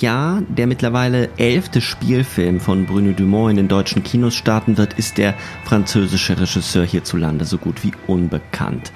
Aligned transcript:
Jahr 0.00 0.42
der 0.48 0.66
mittlerweile 0.66 1.30
elfte 1.36 1.80
Spielfilm 1.80 2.60
von 2.60 2.86
Bruno 2.86 3.12
Dumont 3.12 3.52
in 3.52 3.56
den 3.56 3.68
deutschen 3.68 4.02
Kinos 4.02 4.34
starten 4.34 4.76
wird, 4.76 4.94
ist 4.94 5.18
der 5.18 5.34
französische 5.64 6.38
Regisseur 6.38 6.84
hierzulande 6.84 7.44
so 7.44 7.58
gut 7.58 7.84
wie 7.84 7.92
unbekannt. 8.06 8.92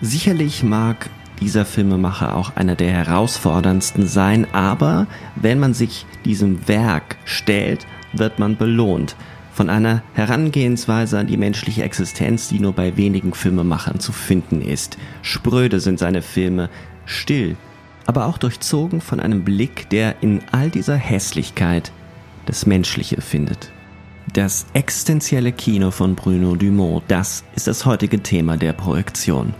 Sicherlich 0.00 0.62
mag 0.62 1.10
dieser 1.40 1.64
Filmemacher 1.64 2.36
auch 2.36 2.56
einer 2.56 2.76
der 2.76 2.90
herausforderndsten 2.90 4.06
sein, 4.06 4.46
aber 4.52 5.06
wenn 5.36 5.58
man 5.58 5.74
sich 5.74 6.06
diesem 6.24 6.68
Werk 6.68 7.16
stellt, 7.24 7.86
wird 8.12 8.38
man 8.38 8.56
belohnt 8.56 9.16
von 9.52 9.68
einer 9.68 10.02
Herangehensweise 10.14 11.18
an 11.18 11.26
die 11.26 11.36
menschliche 11.36 11.82
Existenz, 11.82 12.48
die 12.48 12.58
nur 12.58 12.72
bei 12.72 12.96
wenigen 12.96 13.34
Filmemachern 13.34 14.00
zu 14.00 14.12
finden 14.12 14.62
ist. 14.62 14.96
Spröde 15.20 15.78
sind 15.80 15.98
seine 15.98 16.22
Filme, 16.22 16.70
still 17.04 17.56
aber 18.06 18.26
auch 18.26 18.38
durchzogen 18.38 19.00
von 19.00 19.20
einem 19.20 19.44
Blick, 19.44 19.88
der 19.90 20.22
in 20.22 20.40
all 20.50 20.70
dieser 20.70 20.96
Hässlichkeit 20.96 21.92
das 22.46 22.66
Menschliche 22.66 23.20
findet. 23.20 23.70
Das 24.32 24.66
existenzielle 24.72 25.52
Kino 25.52 25.90
von 25.90 26.14
Bruno 26.14 26.54
Dumont, 26.54 27.02
das 27.08 27.44
ist 27.54 27.66
das 27.66 27.84
heutige 27.84 28.22
Thema 28.22 28.56
der 28.56 28.72
Projektion. 28.72 29.54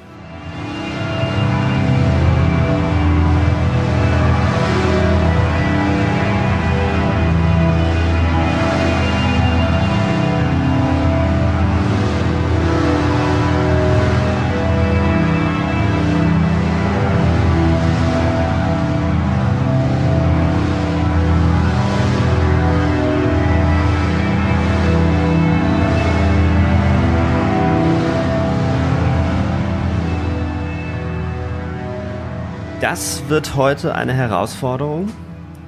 Das 33.02 33.28
wird 33.28 33.56
heute 33.56 33.96
eine 33.96 34.14
Herausforderung. 34.14 35.10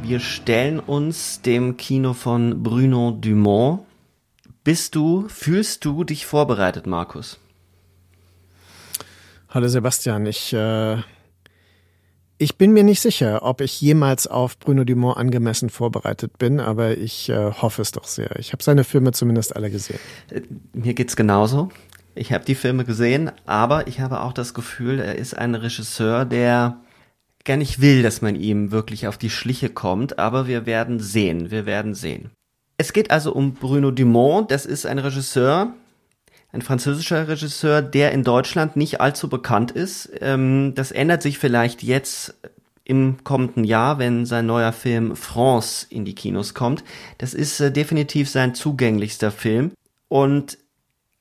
Wir 0.02 0.20
stellen 0.20 0.78
uns 0.78 1.42
dem 1.42 1.76
Kino 1.76 2.12
von 2.12 2.62
Bruno 2.62 3.10
Dumont. 3.10 3.80
Bist 4.62 4.94
du, 4.94 5.26
fühlst 5.26 5.84
du 5.84 6.04
dich 6.04 6.26
vorbereitet, 6.26 6.86
Markus? 6.86 7.40
Hallo 9.48 9.66
Sebastian, 9.66 10.26
ich, 10.26 10.52
äh, 10.52 10.98
ich 12.38 12.56
bin 12.56 12.72
mir 12.72 12.84
nicht 12.84 13.00
sicher, 13.00 13.42
ob 13.42 13.62
ich 13.62 13.80
jemals 13.80 14.28
auf 14.28 14.56
Bruno 14.60 14.84
Dumont 14.84 15.16
angemessen 15.16 15.70
vorbereitet 15.70 16.38
bin, 16.38 16.60
aber 16.60 16.96
ich 16.96 17.30
äh, 17.30 17.50
hoffe 17.50 17.82
es 17.82 17.90
doch 17.90 18.04
sehr. 18.04 18.38
Ich 18.38 18.52
habe 18.52 18.62
seine 18.62 18.84
Filme 18.84 19.10
zumindest 19.10 19.56
alle 19.56 19.72
gesehen. 19.72 19.98
Äh, 20.30 20.42
mir 20.72 20.94
geht's 20.94 21.16
genauso. 21.16 21.70
Ich 22.14 22.32
habe 22.32 22.44
die 22.44 22.54
Filme 22.54 22.84
gesehen, 22.84 23.32
aber 23.44 23.88
ich 23.88 23.98
habe 23.98 24.20
auch 24.20 24.32
das 24.32 24.54
Gefühl, 24.54 25.00
er 25.00 25.16
ist 25.16 25.36
ein 25.36 25.56
Regisseur, 25.56 26.26
der 26.26 26.78
gar 27.44 27.56
nicht 27.56 27.80
will, 27.80 28.02
dass 28.02 28.22
man 28.22 28.36
ihm 28.36 28.70
wirklich 28.70 29.06
auf 29.06 29.18
die 29.18 29.30
Schliche 29.30 29.68
kommt, 29.68 30.18
aber 30.18 30.46
wir 30.46 30.66
werden 30.66 31.00
sehen, 31.00 31.50
wir 31.50 31.66
werden 31.66 31.94
sehen. 31.94 32.30
Es 32.76 32.92
geht 32.92 33.10
also 33.10 33.32
um 33.32 33.54
Bruno 33.54 33.90
Dumont, 33.90 34.50
das 34.50 34.66
ist 34.66 34.86
ein 34.86 34.98
Regisseur, 34.98 35.72
ein 36.52 36.62
französischer 36.62 37.28
Regisseur, 37.28 37.82
der 37.82 38.12
in 38.12 38.24
Deutschland 38.24 38.76
nicht 38.76 39.00
allzu 39.00 39.28
bekannt 39.28 39.70
ist. 39.70 40.10
Ähm, 40.20 40.72
das 40.74 40.92
ändert 40.92 41.22
sich 41.22 41.38
vielleicht 41.38 41.82
jetzt 41.82 42.34
im 42.84 43.24
kommenden 43.24 43.64
Jahr, 43.64 43.98
wenn 43.98 44.26
sein 44.26 44.46
neuer 44.46 44.72
Film 44.72 45.16
France 45.16 45.86
in 45.88 46.04
die 46.04 46.14
Kinos 46.14 46.54
kommt. 46.54 46.84
Das 47.18 47.34
ist 47.34 47.60
äh, 47.60 47.72
definitiv 47.72 48.28
sein 48.28 48.54
zugänglichster 48.54 49.30
Film 49.30 49.72
und 50.08 50.58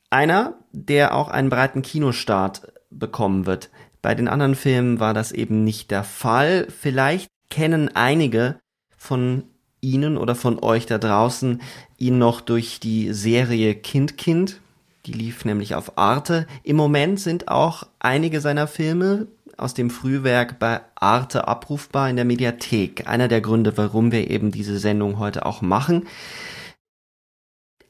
einer, 0.10 0.56
der 0.72 1.16
auch 1.16 1.30
einen 1.30 1.50
breiten 1.50 1.82
Kinostart 1.82 2.74
bekommen 2.92 3.46
wird. 3.46 3.70
Bei 4.04 4.14
den 4.16 4.28
anderen 4.28 4.54
Filmen 4.54 5.00
war 5.00 5.14
das 5.16 5.32
eben 5.32 5.64
nicht 5.64 5.90
der 5.90 6.04
Fall. 6.04 6.68
Vielleicht 6.70 7.30
kennen 7.50 7.90
einige 7.96 8.60
von 8.98 9.46
Ihnen 9.80 10.18
oder 10.18 10.36
von 10.36 10.60
euch 10.62 10.86
da 10.86 10.98
draußen 10.98 11.62
ihn 11.98 12.18
noch 12.18 12.42
durch 12.42 12.82
die 12.82 13.14
Serie 13.14 13.76
Kind 13.76 14.18
Kind. 14.18 14.60
Die 15.06 15.14
lief 15.14 15.46
nämlich 15.46 15.74
auf 15.74 15.98
Arte. 15.98 16.48
Im 16.64 16.76
Moment 16.76 17.20
sind 17.22 17.48
auch 17.48 17.88
einige 18.00 18.42
seiner 18.42 18.68
Filme 18.68 19.28
aus 19.56 19.74
dem 19.74 19.90
Frühwerk 19.90 20.60
bei 20.60 20.82
Arte 20.96 21.48
abrufbar 21.48 22.10
in 22.10 22.18
der 22.18 22.26
Mediathek. 22.26 23.08
Einer 23.08 23.30
der 23.30 23.40
Gründe, 23.40 23.78
warum 23.78 24.12
wir 24.12 24.30
eben 24.30 24.52
diese 24.52 24.80
Sendung 24.80 25.18
heute 25.18 25.46
auch 25.46 25.62
machen. 25.62 26.08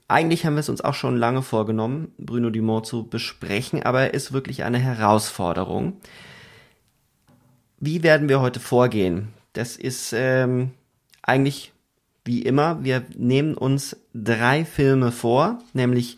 Eigentlich 0.08 0.46
haben 0.46 0.56
wir 0.56 0.60
es 0.60 0.70
uns 0.70 0.82
auch 0.82 0.94
schon 0.94 1.18
lange 1.18 1.42
vorgenommen, 1.42 2.12
Bruno 2.18 2.50
Dumont 2.50 2.86
zu 2.86 3.08
besprechen, 3.08 3.84
aber 3.84 4.02
er 4.02 4.14
ist 4.14 4.34
wirklich 4.34 4.64
eine 4.64 4.80
Herausforderung. 4.80 5.98
Wie 7.80 8.04
werden 8.04 8.30
wir 8.30 8.42
heute 8.42 8.60
vorgehen? 8.60 9.30
Das 9.54 9.78
ist 9.78 10.14
ähm, 10.14 10.72
eigentlich 11.22 11.74
wie 12.26 12.42
immer. 12.42 12.84
Wir 12.84 13.04
nehmen 13.16 13.56
uns 13.56 13.98
drei 14.14 14.66
Filme 14.66 15.12
vor, 15.12 15.60
nämlich 15.74 16.18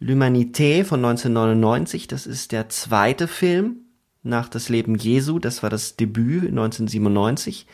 L'Humanité 0.00 0.84
von 0.84 1.04
1999, 1.04 2.08
das 2.08 2.26
ist 2.26 2.52
der 2.52 2.68
zweite 2.68 3.28
Film 3.28 3.76
nach 4.22 4.48
Das 4.48 4.68
Leben 4.68 4.94
Jesu, 4.96 5.38
das 5.38 5.62
war 5.62 5.70
das 5.70 5.96
Debüt 5.96 6.48
1997. 6.48 7.66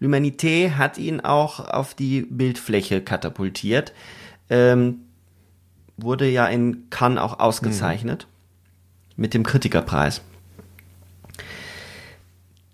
L'Humanité 0.00 0.72
hat 0.76 0.98
ihn 0.98 1.20
auch 1.20 1.60
auf 1.60 1.94
die 1.94 2.22
Bildfläche 2.22 3.00
katapultiert 3.00 3.92
ähm, 4.50 5.00
wurde 5.96 6.28
ja 6.28 6.46
in 6.46 6.90
Cannes 6.90 7.20
auch 7.20 7.38
ausgezeichnet 7.40 8.26
mhm. 8.28 9.22
mit 9.22 9.34
dem 9.34 9.44
Kritikerpreis. 9.44 10.22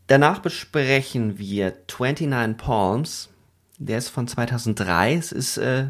Danach 0.07 0.41
besprechen 0.41 1.39
wir 1.39 1.73
29 1.89 2.57
Palms. 2.59 3.31
Der 3.79 3.99
ist 3.99 4.11
von 4.11 4.29
2003. 4.29 5.15
Es 5.15 5.33
ist 5.33 5.57
äh, 5.57 5.89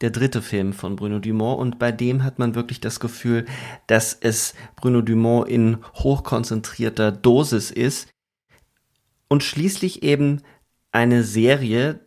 der 0.00 0.10
dritte 0.10 0.40
Film 0.40 0.72
von 0.72 0.96
Bruno 0.96 1.18
Dumont 1.18 1.60
und 1.60 1.78
bei 1.78 1.92
dem 1.92 2.24
hat 2.24 2.38
man 2.38 2.54
wirklich 2.54 2.80
das 2.80 3.00
Gefühl, 3.00 3.44
dass 3.86 4.16
es 4.18 4.54
Bruno 4.76 5.02
Dumont 5.02 5.48
in 5.48 5.78
hochkonzentrierter 5.94 7.12
Dosis 7.12 7.70
ist. 7.70 8.08
Und 9.28 9.44
schließlich 9.44 10.02
eben 10.02 10.40
eine 10.90 11.22
Serie 11.22 12.00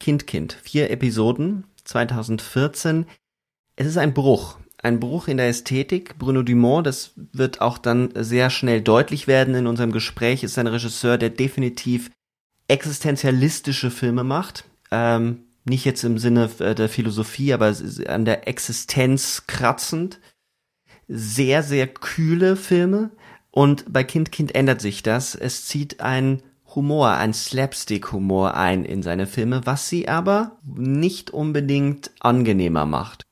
Kind 0.00 0.26
Kind. 0.26 0.52
Vier 0.52 0.90
Episoden 0.90 1.64
2014. 1.92 3.06
Es 3.76 3.86
ist 3.86 3.98
ein 3.98 4.14
Bruch. 4.14 4.58
Ein 4.78 4.98
Bruch 4.98 5.28
in 5.28 5.36
der 5.36 5.48
Ästhetik. 5.48 6.18
Bruno 6.18 6.42
Dumont, 6.42 6.86
das 6.86 7.12
wird 7.16 7.60
auch 7.60 7.78
dann 7.78 8.10
sehr 8.16 8.50
schnell 8.50 8.80
deutlich 8.80 9.26
werden 9.28 9.54
in 9.54 9.66
unserem 9.66 9.92
Gespräch, 9.92 10.42
ist 10.42 10.58
ein 10.58 10.66
Regisseur, 10.66 11.18
der 11.18 11.30
definitiv 11.30 12.10
existenzialistische 12.66 13.90
Filme 13.90 14.24
macht. 14.24 14.64
Ähm, 14.90 15.44
nicht 15.64 15.84
jetzt 15.84 16.02
im 16.02 16.18
Sinne 16.18 16.50
äh, 16.58 16.74
der 16.74 16.88
Philosophie, 16.88 17.52
aber 17.52 17.74
an 18.08 18.24
der 18.24 18.48
Existenz 18.48 19.44
kratzend. 19.46 20.18
Sehr, 21.06 21.62
sehr 21.62 21.86
kühle 21.86 22.56
Filme. 22.56 23.10
Und 23.50 23.92
bei 23.92 24.02
Kind 24.02 24.32
Kind 24.32 24.54
ändert 24.54 24.80
sich 24.80 25.02
das. 25.02 25.34
Es 25.34 25.66
zieht 25.66 26.00
ein 26.00 26.42
Humor, 26.74 27.10
ein 27.10 27.34
Slapstick-Humor 27.34 28.54
ein 28.54 28.84
in 28.84 29.02
seine 29.02 29.26
Filme, 29.26 29.62
was 29.64 29.88
sie 29.88 30.08
aber 30.08 30.56
nicht 30.64 31.30
unbedingt 31.30 32.10
angenehmer 32.20 32.86
macht. 32.86 33.24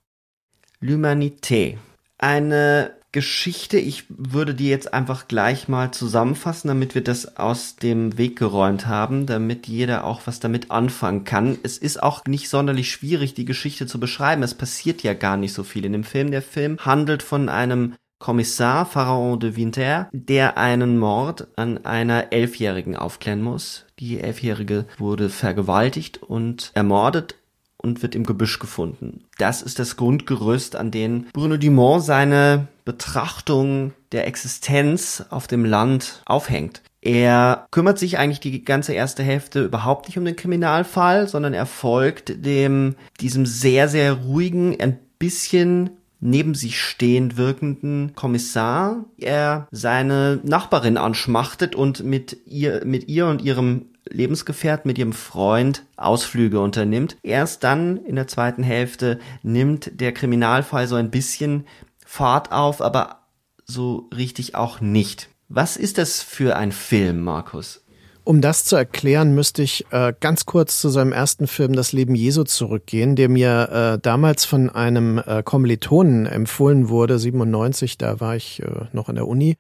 L'Humanité. 0.80 1.76
Eine 2.18 2.94
Geschichte, 3.12 3.76
ich 3.76 4.04
würde 4.08 4.54
die 4.54 4.68
jetzt 4.68 4.94
einfach 4.94 5.26
gleich 5.26 5.66
mal 5.66 5.90
zusammenfassen, 5.90 6.68
damit 6.68 6.94
wir 6.94 7.02
das 7.02 7.36
aus 7.38 7.74
dem 7.74 8.16
Weg 8.18 8.38
geräumt 8.38 8.86
haben, 8.86 9.26
damit 9.26 9.66
jeder 9.66 10.04
auch 10.04 10.22
was 10.26 10.38
damit 10.38 10.70
anfangen 10.70 11.24
kann. 11.24 11.58
Es 11.64 11.76
ist 11.76 12.00
auch 12.00 12.24
nicht 12.26 12.48
sonderlich 12.48 12.90
schwierig, 12.90 13.34
die 13.34 13.44
Geschichte 13.44 13.86
zu 13.86 13.98
beschreiben. 13.98 14.44
Es 14.44 14.54
passiert 14.54 15.02
ja 15.02 15.14
gar 15.14 15.36
nicht 15.36 15.54
so 15.54 15.64
viel 15.64 15.84
in 15.84 15.92
dem 15.92 16.04
Film. 16.04 16.30
Der 16.30 16.42
Film 16.42 16.78
handelt 16.78 17.24
von 17.24 17.48
einem 17.48 17.94
Kommissar 18.20 18.86
Pharaon 18.86 19.40
de 19.40 19.56
Winter, 19.56 20.08
der 20.12 20.58
einen 20.58 20.98
Mord 20.98 21.48
an 21.56 21.84
einer 21.84 22.32
Elfjährigen 22.32 22.94
aufklären 22.94 23.42
muss. 23.42 23.86
Die 23.98 24.20
Elfjährige 24.20 24.84
wurde 24.98 25.30
vergewaltigt 25.30 26.22
und 26.22 26.70
ermordet 26.74 27.34
und 27.78 28.02
wird 28.02 28.14
im 28.14 28.24
Gebüsch 28.24 28.58
gefunden. 28.58 29.24
Das 29.38 29.62
ist 29.62 29.78
das 29.78 29.96
Grundgerüst, 29.96 30.76
an 30.76 30.90
dem 30.90 31.24
Bruno 31.32 31.56
Dumont 31.56 32.04
seine 32.04 32.68
Betrachtung 32.84 33.94
der 34.12 34.26
Existenz 34.26 35.24
auf 35.30 35.46
dem 35.46 35.64
Land 35.64 36.22
aufhängt. 36.26 36.82
Er 37.00 37.66
kümmert 37.70 37.98
sich 37.98 38.18
eigentlich 38.18 38.40
die 38.40 38.64
ganze 38.64 38.92
erste 38.92 39.22
Hälfte 39.22 39.64
überhaupt 39.64 40.08
nicht 40.08 40.18
um 40.18 40.26
den 40.26 40.36
Kriminalfall, 40.36 41.26
sondern 41.26 41.54
er 41.54 41.64
folgt 41.64 42.44
dem, 42.44 42.96
diesem 43.20 43.46
sehr, 43.46 43.88
sehr 43.88 44.12
ruhigen, 44.12 44.78
ein 44.78 44.98
bisschen 45.18 45.90
neben 46.20 46.54
sich 46.54 46.80
stehend 46.80 47.36
wirkenden 47.36 48.14
Kommissar 48.14 49.04
er 49.18 49.66
seine 49.70 50.40
Nachbarin 50.44 50.96
anschmachtet 50.96 51.74
und 51.74 52.04
mit 52.04 52.38
ihr, 52.46 52.84
mit 52.84 53.08
ihr 53.08 53.26
und 53.26 53.42
ihrem 53.42 53.86
Lebensgefährt, 54.08 54.86
mit 54.86 54.98
ihrem 54.98 55.12
Freund 55.12 55.84
Ausflüge 55.96 56.60
unternimmt. 56.60 57.16
Erst 57.22 57.64
dann 57.64 57.96
in 57.98 58.16
der 58.16 58.26
zweiten 58.28 58.62
Hälfte 58.62 59.18
nimmt 59.42 60.00
der 60.00 60.12
Kriminalfall 60.12 60.86
so 60.86 60.96
ein 60.96 61.10
bisschen 61.10 61.66
Fahrt 62.04 62.50
auf, 62.50 62.80
aber 62.80 63.20
so 63.64 64.08
richtig 64.14 64.54
auch 64.54 64.80
nicht. 64.80 65.28
Was 65.48 65.76
ist 65.76 65.98
das 65.98 66.22
für 66.22 66.56
ein 66.56 66.72
Film, 66.72 67.22
Markus? 67.22 67.84
Um 68.24 68.40
das 68.40 68.64
zu 68.64 68.76
erklären, 68.76 69.34
müsste 69.34 69.62
ich 69.62 69.86
äh, 69.90 70.12
ganz 70.20 70.44
kurz 70.44 70.80
zu 70.80 70.88
seinem 70.88 71.12
ersten 71.12 71.46
Film 71.46 71.72
Das 71.72 71.92
Leben 71.92 72.14
Jesu 72.14 72.44
zurückgehen, 72.44 73.16
der 73.16 73.28
mir 73.28 73.68
äh, 73.70 73.98
damals 74.00 74.44
von 74.44 74.68
einem 74.70 75.18
äh, 75.18 75.42
Kommilitonen 75.42 76.26
empfohlen 76.26 76.88
wurde, 76.88 77.18
97, 77.18 77.98
da 77.98 78.20
war 78.20 78.36
ich 78.36 78.62
äh, 78.62 78.86
noch 78.92 79.08
in 79.08 79.14
der 79.14 79.26
Uni. 79.26 79.56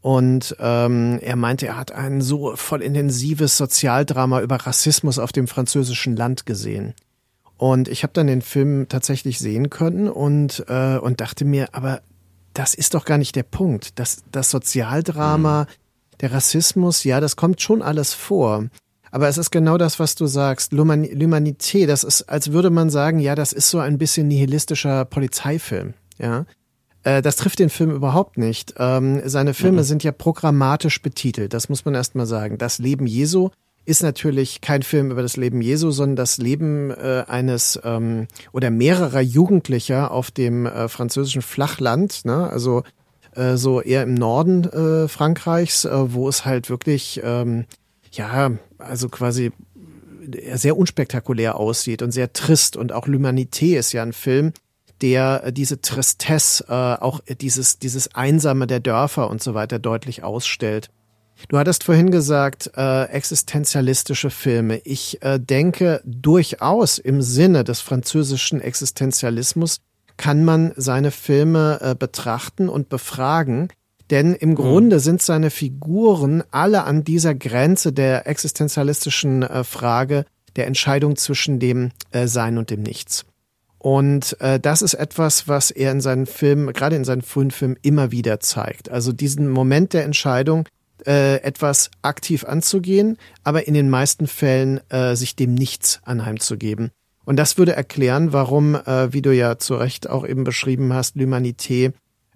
Und 0.00 0.56
ähm, 0.58 1.18
er 1.20 1.36
meinte, 1.36 1.66
er 1.66 1.76
hat 1.76 1.92
ein 1.92 2.20
so 2.22 2.56
voll 2.56 2.82
intensives 2.82 3.56
Sozialdrama 3.56 4.40
über 4.40 4.56
Rassismus 4.56 5.18
auf 5.18 5.30
dem 5.30 5.46
französischen 5.46 6.16
Land 6.16 6.46
gesehen. 6.46 6.94
Und 7.58 7.86
ich 7.88 8.02
habe 8.02 8.14
dann 8.14 8.26
den 8.26 8.40
Film 8.40 8.86
tatsächlich 8.88 9.38
sehen 9.38 9.68
können 9.68 10.08
und, 10.08 10.64
äh, 10.68 10.96
und 10.96 11.20
dachte 11.20 11.44
mir, 11.44 11.68
aber 11.72 12.00
das 12.54 12.74
ist 12.74 12.94
doch 12.94 13.04
gar 13.04 13.18
nicht 13.18 13.36
der 13.36 13.42
Punkt. 13.42 13.98
Das, 13.98 14.24
das 14.32 14.50
Sozialdrama, 14.50 15.64
mhm 15.64 15.89
der 16.20 16.32
Rassismus, 16.32 17.04
ja, 17.04 17.20
das 17.20 17.36
kommt 17.36 17.60
schon 17.60 17.82
alles 17.82 18.14
vor. 18.14 18.66
Aber 19.10 19.28
es 19.28 19.38
ist 19.38 19.50
genau 19.50 19.76
das, 19.76 19.98
was 19.98 20.14
du 20.14 20.26
sagst. 20.26 20.72
L'Humanité, 20.72 21.86
das 21.86 22.04
ist, 22.04 22.22
als 22.22 22.52
würde 22.52 22.70
man 22.70 22.90
sagen, 22.90 23.18
ja, 23.18 23.34
das 23.34 23.52
ist 23.52 23.70
so 23.70 23.78
ein 23.78 23.98
bisschen 23.98 24.28
nihilistischer 24.28 25.04
Polizeifilm, 25.04 25.94
ja. 26.18 26.46
Äh, 27.02 27.22
das 27.22 27.36
trifft 27.36 27.58
den 27.58 27.70
Film 27.70 27.90
überhaupt 27.90 28.38
nicht. 28.38 28.74
Ähm, 28.76 29.22
seine 29.24 29.54
Filme 29.54 29.78
mhm. 29.78 29.84
sind 29.84 30.04
ja 30.04 30.12
programmatisch 30.12 31.02
betitelt, 31.02 31.54
das 31.54 31.68
muss 31.68 31.84
man 31.84 31.94
erst 31.94 32.14
mal 32.14 32.26
sagen. 32.26 32.58
Das 32.58 32.78
Leben 32.78 33.06
Jesu 33.06 33.50
ist 33.86 34.02
natürlich 34.02 34.60
kein 34.60 34.82
Film 34.82 35.10
über 35.10 35.22
das 35.22 35.36
Leben 35.36 35.62
Jesu, 35.62 35.90
sondern 35.90 36.16
das 36.16 36.38
Leben 36.38 36.90
äh, 36.90 37.24
eines 37.26 37.80
ähm, 37.82 38.28
oder 38.52 38.70
mehrerer 38.70 39.20
Jugendlicher 39.20 40.10
auf 40.10 40.30
dem 40.30 40.66
äh, 40.66 40.88
französischen 40.88 41.42
Flachland, 41.42 42.24
ne? 42.24 42.48
also 42.48 42.82
äh, 43.34 43.56
so 43.56 43.80
eher 43.80 44.02
im 44.02 44.14
Norden 44.14 44.64
äh, 44.64 45.08
Frankreichs, 45.08 45.84
äh, 45.84 46.12
wo 46.12 46.28
es 46.28 46.44
halt 46.44 46.70
wirklich, 46.70 47.20
ähm, 47.22 47.66
ja, 48.12 48.52
also 48.78 49.08
quasi 49.08 49.52
sehr 50.54 50.76
unspektakulär 50.76 51.56
aussieht 51.56 52.02
und 52.02 52.12
sehr 52.12 52.32
trist. 52.32 52.76
Und 52.76 52.92
auch 52.92 53.06
L'Humanité 53.06 53.78
ist 53.78 53.92
ja 53.92 54.02
ein 54.02 54.12
Film, 54.12 54.52
der 55.00 55.50
diese 55.52 55.80
Tristesse, 55.80 56.64
äh, 56.68 56.72
auch 56.72 57.20
dieses, 57.40 57.78
dieses 57.78 58.14
Einsame 58.14 58.66
der 58.66 58.80
Dörfer 58.80 59.30
und 59.30 59.42
so 59.42 59.54
weiter 59.54 59.78
deutlich 59.78 60.22
ausstellt. 60.22 60.90
Du 61.48 61.58
hattest 61.58 61.84
vorhin 61.84 62.10
gesagt, 62.10 62.70
äh, 62.76 63.04
existenzialistische 63.04 64.30
Filme. 64.30 64.78
Ich 64.84 65.22
äh, 65.22 65.40
denke 65.40 66.02
durchaus 66.04 66.98
im 66.98 67.22
Sinne 67.22 67.64
des 67.64 67.80
französischen 67.80 68.60
Existenzialismus 68.60 69.80
kann 70.20 70.44
man 70.44 70.72
seine 70.76 71.12
Filme 71.12 71.78
äh, 71.80 71.94
betrachten 71.94 72.68
und 72.68 72.90
befragen. 72.90 73.68
Denn 74.10 74.34
im. 74.34 74.54
Grunde 74.54 75.00
sind 75.00 75.22
seine 75.22 75.48
Figuren 75.48 76.44
alle 76.50 76.84
an 76.84 77.04
dieser 77.04 77.34
Grenze 77.34 77.94
der 77.94 78.26
existenzialistischen 78.26 79.42
äh, 79.42 79.64
Frage 79.64 80.26
der 80.56 80.66
Entscheidung 80.66 81.16
zwischen 81.16 81.58
dem 81.58 81.92
äh, 82.10 82.26
Sein 82.26 82.58
und 82.58 82.68
dem 82.68 82.82
Nichts. 82.82 83.24
Und 83.78 84.38
äh, 84.42 84.60
das 84.60 84.82
ist 84.82 84.92
etwas, 84.92 85.48
was 85.48 85.70
er 85.70 85.90
in 85.90 86.02
seinen 86.02 86.26
Filmen, 86.26 86.70
gerade 86.74 86.96
in 86.96 87.04
seinen 87.04 87.22
frühen 87.22 87.50
Filmen, 87.50 87.78
immer 87.80 88.12
wieder 88.12 88.40
zeigt. 88.40 88.90
Also 88.90 89.12
diesen 89.12 89.48
Moment 89.48 89.94
der 89.94 90.04
Entscheidung, 90.04 90.66
äh, 91.06 91.36
etwas 91.36 91.90
aktiv 92.02 92.44
anzugehen, 92.44 93.16
aber 93.42 93.66
in 93.66 93.72
den 93.72 93.88
meisten 93.88 94.26
Fällen 94.26 94.82
äh, 94.90 95.16
sich 95.16 95.34
dem 95.34 95.54
Nichts 95.54 96.00
anheimzugeben. 96.04 96.90
Und 97.30 97.36
das 97.36 97.58
würde 97.58 97.76
erklären, 97.76 98.32
warum, 98.32 98.74
äh, 98.74 99.12
wie 99.12 99.22
du 99.22 99.32
ja 99.32 99.56
zu 99.56 99.76
Recht 99.76 100.10
auch 100.10 100.26
eben 100.26 100.42
beschrieben 100.42 100.92
hast, 100.92 101.14
L'Humanité 101.14 101.92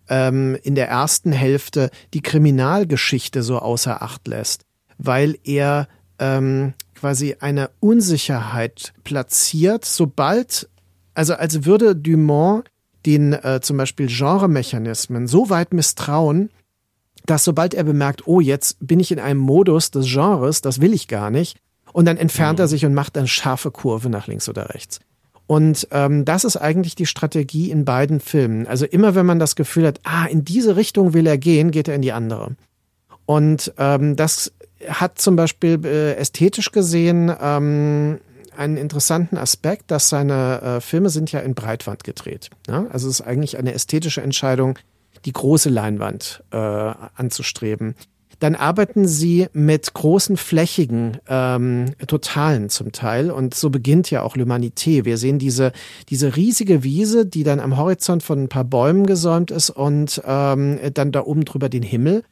ähm, 0.09 0.57
in 0.63 0.77
der 0.77 0.89
ersten 0.89 1.33
Hälfte 1.33 1.91
die 2.13 2.23
Kriminalgeschichte 2.23 3.43
so 3.43 3.59
außer 3.59 4.03
Acht 4.03 4.29
lässt, 4.29 4.63
weil 4.97 5.37
er 5.43 5.89
ähm, 6.21 6.75
quasi 6.95 7.35
eine 7.41 7.71
Unsicherheit 7.81 8.93
platziert, 9.03 9.85
sobald, 9.85 10.69
also 11.13 11.35
als 11.35 11.65
würde 11.65 11.97
Dumont 11.97 12.63
den 13.05 13.33
äh, 13.33 13.59
zum 13.61 13.77
Beispiel 13.79 14.07
Genremechanismen 14.07 15.27
so 15.27 15.51
weit 15.51 15.75
misstrauen, 15.75 16.51
dass 17.27 17.43
sobald 17.43 17.75
er 17.75 17.83
bemerkt, 17.83 18.29
oh, 18.29 18.39
jetzt 18.39 18.77
bin 18.79 19.01
ich 19.01 19.11
in 19.11 19.19
einem 19.19 19.41
Modus 19.41 19.91
des 19.91 20.07
Genres, 20.07 20.61
das 20.61 20.81
will 20.81 20.93
ich 20.93 21.09
gar 21.09 21.31
nicht, 21.31 21.59
und 21.95 22.07
dann 22.07 22.17
entfernt 22.17 22.59
er 22.59 22.67
mhm. 22.67 22.71
sich 22.71 22.85
und 22.85 22.93
macht 22.93 23.17
eine 23.17 23.29
scharfe 23.29 23.71
Kurve 23.71 24.11
nach 24.11 24.27
links 24.27 24.49
oder 24.49 24.75
rechts. 24.75 24.99
Und 25.47 25.87
ähm, 25.93 26.25
das 26.25 26.45
ist 26.45 26.57
eigentlich 26.57 26.97
die 26.97 27.07
Strategie 27.07 27.71
in 27.71 27.85
beiden 27.85 28.19
Filmen. 28.19 28.67
Also 28.67 28.85
immer 28.85 29.15
wenn 29.15 29.27
man 29.27 29.39
das 29.39 29.55
Gefühl 29.55 29.87
hat, 29.87 30.01
ah, 30.03 30.27
in 30.27 30.45
diese 30.45 30.75
Richtung 30.75 31.15
will 31.15 31.27
er 31.27 31.39
gehen, 31.39 31.71
geht 31.71 31.87
er 31.87 31.95
in 31.95 32.03
die 32.03 32.13
andere. 32.13 32.57
Und 33.27 33.73
ähm, 33.79 34.17
das 34.17 34.53
hat 34.89 35.21
zum 35.21 35.37
Beispiel 35.37 35.85
äh, 35.85 36.15
ästhetisch 36.17 36.73
gesehen 36.73 37.33
ähm, 37.41 38.19
einen 38.57 38.77
interessanten 38.77 39.39
Aspekt, 39.39 39.93
dass 39.93 40.09
seine 40.09 40.63
äh, 40.63 40.81
Filme 40.81 41.11
sind 41.11 41.31
ja 41.31 41.41
in 41.41 41.55
Breitwand 41.55 42.03
gedreht. 42.03 42.51
Ja? 42.67 42.87
Also 42.91 43.09
es 43.09 43.21
ist 43.21 43.27
eigentlich 43.27 43.57
eine 43.57 43.73
ästhetische 43.73 44.21
Entscheidung, 44.21 44.81
die 45.27 45.33
große 45.33 45.71
Leinwand 45.71 46.43
äh, 46.51 46.57
anzustreben 46.57 47.95
dann 48.41 48.55
arbeiten 48.55 49.07
sie 49.07 49.49
mit 49.53 49.95
großen 49.95 50.37
flächigen 50.37 51.19
ähm, 51.29 51.87
Totalen 52.07 52.69
zum 52.69 52.93
Teil. 52.93 53.31
Und 53.31 53.55
so 53.55 53.71
beginnt 53.71 54.11
ja 54.11 54.23
auch 54.23 54.37
L'Humanité. 54.37 55.05
Wir 55.05 55.19
sehen 55.19 55.39
diese, 55.39 55.73
diese 56.09 56.37
riesige 56.37 56.83
Wiese, 56.83 57.27
die 57.27 57.45
dann 57.45 57.61
am 57.61 57.77
Horizont 57.77 58.23
von 58.23 58.45
ein 58.45 58.49
paar 58.49 58.65
Bäumen 58.65 59.07
gesäumt 59.07 59.51
ist 59.51 59.71
und 59.71 60.23
ähm, 60.27 60.79
dann 60.95 61.13
da 61.13 61.23
oben 61.23 61.45
drüber 61.45 61.69
den 61.69 61.83
Himmel. 61.83 62.23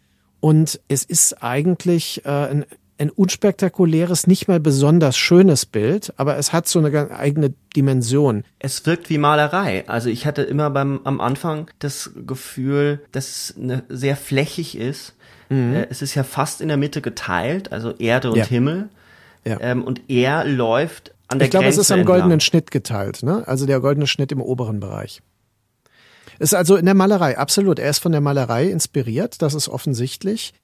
Und 0.40 0.80
es 0.88 1.04
ist 1.04 1.42
eigentlich 1.42 2.24
äh, 2.24 2.28
ein, 2.28 2.64
ein 2.98 3.10
unspektakuläres, 3.10 4.26
nicht 4.26 4.48
mal 4.48 4.60
besonders 4.60 5.16
schönes 5.16 5.66
Bild, 5.66 6.12
aber 6.16 6.36
es 6.36 6.52
hat 6.52 6.68
so 6.68 6.78
eine 6.78 7.10
eigene 7.10 7.54
Dimension. 7.76 8.44
Es 8.58 8.84
wirkt 8.86 9.10
wie 9.10 9.18
Malerei. 9.18 9.88
Also 9.88 10.08
ich 10.08 10.26
hatte 10.26 10.42
immer 10.42 10.70
beim 10.70 11.00
am 11.04 11.20
Anfang 11.20 11.70
das 11.78 12.10
Gefühl, 12.26 13.02
dass 13.12 13.28
es 13.28 13.54
eine, 13.56 13.84
sehr 13.88 14.16
flächig 14.16 14.76
ist. 14.76 15.14
Mhm. 15.52 15.74
Äh, 15.74 15.86
es 15.90 16.00
ist 16.02 16.14
ja 16.14 16.24
fast 16.24 16.60
in 16.60 16.68
der 16.68 16.76
Mitte 16.76 17.02
geteilt, 17.02 17.72
also 17.72 17.92
Erde 17.98 18.30
und 18.30 18.38
ja. 18.38 18.46
Himmel. 18.46 18.88
Ja. 19.44 19.58
Ähm, 19.60 19.84
und 19.84 20.08
er 20.08 20.44
läuft 20.44 21.14
an 21.28 21.38
der 21.38 21.46
Ich 21.46 21.50
glaube, 21.50 21.66
es 21.66 21.76
ist 21.76 21.90
am 21.90 22.04
goldenen 22.04 22.40
Schnitt 22.40 22.70
geteilt, 22.70 23.22
ne? 23.22 23.46
Also 23.46 23.66
der 23.66 23.80
goldene 23.80 24.06
Schnitt 24.06 24.32
im 24.32 24.40
oberen 24.40 24.80
Bereich. 24.80 25.20
Ist 26.38 26.54
also 26.54 26.76
in 26.76 26.86
der 26.86 26.94
Malerei, 26.94 27.36
absolut. 27.36 27.78
Er 27.78 27.90
ist 27.90 27.98
von 27.98 28.12
der 28.12 28.20
Malerei 28.20 28.66
inspiriert, 28.66 29.42
das 29.42 29.54
ist 29.54 29.68
offensichtlich. 29.68 30.54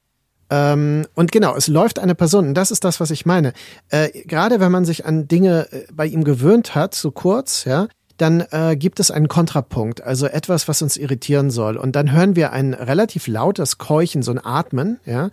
Ähm, 0.51 1.07
und 1.15 1.31
genau, 1.33 1.55
es 1.57 1.69
läuft 1.69 1.99
eine 1.99 2.15
Person, 2.15 2.49
und 2.49 2.55
das 2.55 2.71
ist 2.71 2.85
das, 2.85 3.01
was 3.01 3.11
ich 3.11 3.27
meine. 3.27 3.53
Äh, 3.91 4.09
gerade 4.25 4.61
wenn 4.61 4.73
man 4.73 4.87
sich 4.87 5.05
an 5.05 5.29
Dinge 5.29 5.69
äh, 5.71 5.85
bei 5.93 6.07
ihm 6.07 6.25
gewöhnt 6.25 6.75
hat, 6.75 6.95
so 6.95 7.11
kurz, 7.11 7.65
ja, 7.65 7.89
dann 8.19 8.45
äh, 8.51 8.77
gibt 8.77 9.01
es 9.01 9.11
einen 9.11 9.29
Kontrapunkt, 9.29 10.03
also 10.03 10.27
etwas, 10.27 10.69
was 10.69 10.83
uns 10.83 10.97
irritieren 10.97 11.51
soll. 11.51 11.77
Und 11.77 11.97
dann 11.97 12.13
hören 12.13 12.37
wir 12.37 12.53
ein 12.53 12.75
relativ 12.75 13.27
lautes 13.27 13.79
Keuchen, 13.79 14.23
so 14.23 14.33
ein 14.33 14.45
Atmen, 14.45 15.01
ja, 15.07 15.31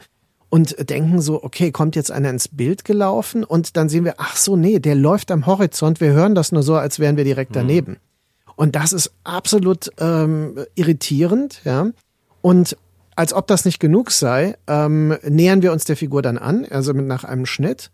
und 0.49 0.89
denken 0.89 1.19
so, 1.21 1.43
okay, 1.43 1.71
kommt 1.71 1.95
jetzt 1.97 2.11
einer 2.11 2.29
ins 2.29 2.47
Bild 2.47 2.85
gelaufen 2.85 3.43
und 3.43 3.75
dann 3.75 3.89
sehen 3.89 4.05
wir, 4.05 4.15
ach 4.19 4.37
so, 4.37 4.55
nee, 4.55 4.79
der 4.79 4.95
läuft 4.95 5.31
am 5.31 5.45
Horizont, 5.45 5.99
wir 5.99 6.13
hören 6.13 6.35
das 6.35 6.51
nur 6.51 6.63
so, 6.63 6.75
als 6.75 6.99
wären 6.99 7.17
wir 7.17 7.25
direkt 7.25 7.51
mhm. 7.51 7.55
daneben. 7.55 7.91
Mhm. 7.91 7.97
Und 8.55 8.75
das 8.75 8.93
ist 8.93 9.11
absolut 9.25 9.89
ähm, 9.99 10.57
irritierend, 10.75 11.61
ja. 11.65 11.87
Und 12.41 12.77
als 13.15 13.33
ob 13.33 13.47
das 13.47 13.65
nicht 13.65 13.79
genug 13.79 14.11
sei, 14.11 14.55
ähm, 14.67 15.17
nähern 15.23 15.61
wir 15.61 15.71
uns 15.71 15.85
der 15.85 15.97
Figur 15.97 16.21
dann 16.21 16.37
an, 16.37 16.65
also 16.69 16.93
mit 16.93 17.05
nach 17.05 17.23
einem 17.23 17.45
Schnitt. 17.45 17.91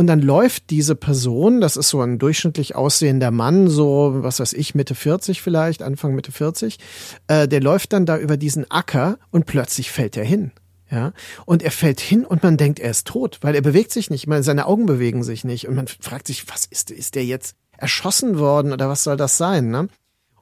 Und 0.00 0.06
dann 0.06 0.22
läuft 0.22 0.70
diese 0.70 0.94
Person, 0.94 1.60
das 1.60 1.76
ist 1.76 1.90
so 1.90 2.00
ein 2.00 2.18
durchschnittlich 2.18 2.74
aussehender 2.74 3.30
Mann, 3.30 3.68
so, 3.68 4.14
was 4.22 4.40
weiß 4.40 4.54
ich, 4.54 4.74
Mitte 4.74 4.94
40 4.94 5.42
vielleicht, 5.42 5.82
Anfang 5.82 6.14
Mitte 6.14 6.32
40, 6.32 6.78
äh, 7.26 7.46
der 7.46 7.60
läuft 7.60 7.92
dann 7.92 8.06
da 8.06 8.16
über 8.16 8.38
diesen 8.38 8.70
Acker 8.70 9.18
und 9.30 9.44
plötzlich 9.44 9.90
fällt 9.90 10.16
er 10.16 10.24
hin. 10.24 10.52
Ja, 10.90 11.12
und 11.44 11.62
er 11.62 11.70
fällt 11.70 12.00
hin 12.00 12.24
und 12.24 12.42
man 12.42 12.56
denkt, 12.56 12.80
er 12.80 12.92
ist 12.92 13.08
tot, 13.08 13.40
weil 13.42 13.54
er 13.54 13.60
bewegt 13.60 13.92
sich 13.92 14.08
nicht, 14.08 14.26
meine, 14.26 14.42
seine 14.42 14.64
Augen 14.64 14.86
bewegen 14.86 15.22
sich 15.22 15.44
nicht 15.44 15.68
und 15.68 15.74
man 15.74 15.86
fragt 15.86 16.28
sich, 16.28 16.48
was 16.48 16.64
ist, 16.64 16.90
ist 16.90 17.14
der 17.14 17.26
jetzt 17.26 17.54
erschossen 17.76 18.38
worden 18.38 18.72
oder 18.72 18.88
was 18.88 19.04
soll 19.04 19.18
das 19.18 19.36
sein, 19.36 19.68
ne? 19.68 19.88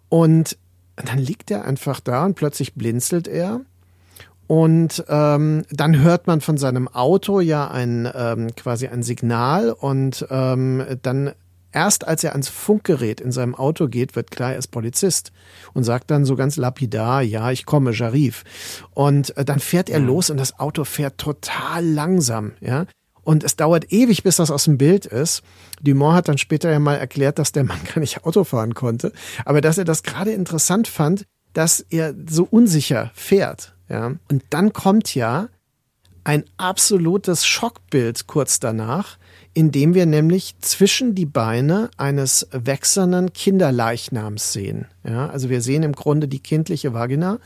Und 0.08 0.56
dann 0.94 1.18
liegt 1.18 1.50
er 1.50 1.64
einfach 1.64 1.98
da 1.98 2.24
und 2.24 2.36
plötzlich 2.36 2.74
blinzelt 2.74 3.26
er 3.26 3.62
und 4.48 5.04
ähm, 5.08 5.62
dann 5.70 6.00
hört 6.00 6.26
man 6.26 6.40
von 6.40 6.56
seinem 6.56 6.88
Auto 6.88 7.40
ja 7.40 7.70
ein 7.70 8.10
ähm, 8.12 8.56
quasi 8.56 8.88
ein 8.88 9.02
Signal 9.02 9.70
und 9.70 10.26
ähm, 10.30 10.84
dann 11.02 11.32
erst 11.70 12.08
als 12.08 12.24
er 12.24 12.32
ans 12.32 12.48
Funkgerät 12.48 13.20
in 13.20 13.30
seinem 13.30 13.54
Auto 13.54 13.88
geht, 13.88 14.16
wird 14.16 14.30
klar, 14.30 14.52
er 14.52 14.58
ist 14.58 14.68
Polizist 14.68 15.32
und 15.74 15.84
sagt 15.84 16.10
dann 16.10 16.24
so 16.24 16.34
ganz 16.34 16.56
lapidar, 16.56 17.20
ja, 17.20 17.50
ich 17.50 17.66
komme, 17.66 17.92
Jarif. 17.92 18.44
Und 18.94 19.36
äh, 19.36 19.44
dann 19.44 19.60
fährt 19.60 19.90
er 19.90 20.00
los 20.00 20.30
und 20.30 20.38
das 20.38 20.58
Auto 20.58 20.84
fährt 20.84 21.18
total 21.18 21.84
langsam, 21.84 22.52
ja. 22.60 22.86
Und 23.22 23.44
es 23.44 23.56
dauert 23.56 23.92
ewig, 23.92 24.22
bis 24.22 24.36
das 24.36 24.50
aus 24.50 24.64
dem 24.64 24.78
Bild 24.78 25.04
ist. 25.04 25.42
Dumont 25.82 26.14
hat 26.14 26.28
dann 26.28 26.38
später 26.38 26.70
ja 26.70 26.78
mal 26.78 26.94
erklärt, 26.94 27.38
dass 27.38 27.52
der 27.52 27.64
Mann 27.64 27.80
gar 27.94 28.00
nicht 28.00 28.24
Auto 28.24 28.44
fahren 28.44 28.72
konnte, 28.72 29.12
aber 29.44 29.60
dass 29.60 29.76
er 29.76 29.84
das 29.84 30.02
gerade 30.02 30.30
interessant 30.30 30.88
fand, 30.88 31.26
dass 31.52 31.80
er 31.80 32.14
so 32.26 32.48
unsicher 32.50 33.10
fährt. 33.14 33.74
Ja. 33.88 34.14
Und 34.30 34.44
dann 34.50 34.72
kommt 34.72 35.14
ja 35.14 35.48
ein 36.24 36.44
absolutes 36.58 37.46
Schockbild 37.46 38.26
kurz 38.26 38.60
danach, 38.60 39.16
in 39.54 39.72
dem 39.72 39.94
wir 39.94 40.04
nämlich 40.04 40.58
zwischen 40.60 41.14
die 41.14 41.26
Beine 41.26 41.90
eines 41.96 42.48
wechselnden 42.52 43.32
Kinderleichnams 43.32 44.52
sehen. 44.52 44.86
Ja, 45.04 45.28
also 45.30 45.48
wir 45.48 45.62
sehen 45.62 45.82
im 45.82 45.92
Grunde 45.94 46.28
die 46.28 46.40
kindliche 46.40 46.92
Vagina 46.92 47.38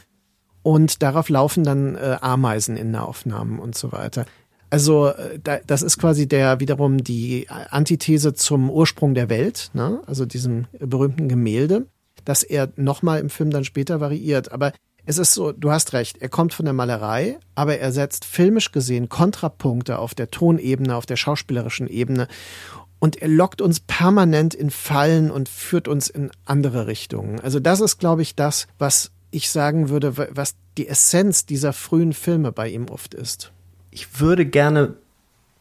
und 0.63 1.03
darauf 1.03 1.29
laufen 1.29 1.65
dann 1.65 1.95
äh, 1.95 2.17
Ameisen 2.21 2.77
in 2.77 2.91
Nahaufnahmen 2.91 3.59
und 3.59 3.77
so 3.77 3.93
weiter. 3.93 4.27
Also 4.71 5.09
äh, 5.09 5.39
da, 5.43 5.59
das 5.67 5.83
ist 5.83 5.99
quasi 5.99 6.27
der 6.27 6.59
wiederum 6.59 7.05
die 7.05 7.47
Antithese 7.49 8.35
zum 8.35 8.71
Ursprung 8.71 9.15
der 9.15 9.29
Welt, 9.29 9.71
ne? 9.75 10.01
also 10.07 10.25
diesem 10.25 10.67
berühmten 10.79 11.29
Gemälde, 11.29 11.87
das 12.25 12.43
er 12.43 12.73
nochmal 12.77 13.21
im 13.21 13.31
Film 13.31 13.51
dann 13.51 13.65
später 13.65 14.01
variiert. 14.01 14.51
Aber 14.51 14.73
es 15.05 15.19
ist 15.19 15.35
so, 15.35 15.53
du 15.53 15.71
hast 15.71 15.93
recht, 15.93 16.19
er 16.21 16.29
kommt 16.29 16.55
von 16.55 16.65
der 16.65 16.73
Malerei, 16.73 17.39
aber 17.55 17.79
er 17.79 17.93
setzt 17.93 18.25
filmisch 18.25 18.73
gesehen 18.73 19.09
Kontrapunkte 19.09 19.99
auf 19.99 20.15
der 20.15 20.31
Tonebene, 20.31 20.95
auf 20.95 21.07
der 21.07 21.17
schauspielerischen 21.17 21.89
Ebene 21.89 22.29
und 23.03 23.21
er 23.21 23.27
lockt 23.27 23.61
uns 23.61 23.81
permanent 23.81 24.55
in 24.55 24.71
Fallen 24.71 25.33
und 25.33 25.49
führt 25.49 25.89
uns 25.89 26.09
in 26.09 26.31
andere 26.45 26.87
Richtungen. 26.87 27.41
Also 27.41 27.59
das 27.59 27.81
ist, 27.81 27.99
glaube 27.99 28.23
ich, 28.23 28.37
das, 28.37 28.69
was 28.79 29.11
ich 29.33 29.51
sagen 29.51 29.89
würde, 29.89 30.17
was 30.17 30.55
die 30.79 30.87
Essenz 30.87 31.45
dieser 31.45 31.73
frühen 31.73 32.13
Filme 32.13 32.53
bei 32.53 32.69
ihm 32.69 32.89
oft 32.89 33.15
ist. 33.15 33.51
Ich 33.91 34.21
würde 34.21 34.47
gerne 34.47 34.95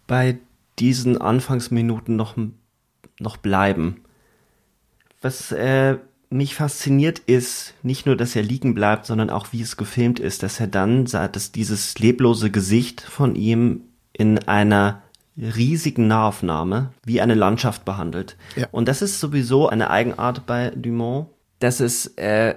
bei 0.06 0.38
diesen 0.78 1.20
Anfangsminuten 1.20 2.16
noch, 2.16 2.36
noch 3.20 3.38
bleiben. 3.38 4.04
Was 5.22 5.52
äh, 5.52 5.98
mich 6.32 6.56
fasziniert 6.56 7.20
ist 7.20 7.74
nicht 7.84 8.06
nur, 8.06 8.16
dass 8.16 8.36
er 8.36 8.44
liegen 8.44 8.74
bleibt, 8.74 9.06
sondern 9.06 9.30
auch 9.30 9.48
wie 9.52 9.62
es 9.62 9.78
gefilmt 9.78 10.20
ist, 10.20 10.44
dass 10.44 10.60
er 10.60 10.68
dann, 10.68 11.06
dass 11.06 11.52
dieses 11.52 12.00
leblose 12.00 12.50
Gesicht 12.52 13.02
von 13.02 13.36
ihm 13.36 13.82
in 14.14 14.40
einer 14.48 15.02
riesigen 15.38 16.08
Nahaufnahme 16.08 16.92
wie 17.06 17.22
eine 17.22 17.36
Landschaft 17.36 17.86
behandelt. 17.86 18.38
Ja. 18.56 18.68
Und 18.72 18.88
das 18.88 19.02
ist 19.02 19.20
sowieso 19.20 19.70
eine 19.70 19.90
Eigenart 19.90 20.46
bei 20.46 20.72
Dumont, 20.72 21.28
dass 21.60 21.80
es 21.80 22.08
äh, 22.18 22.56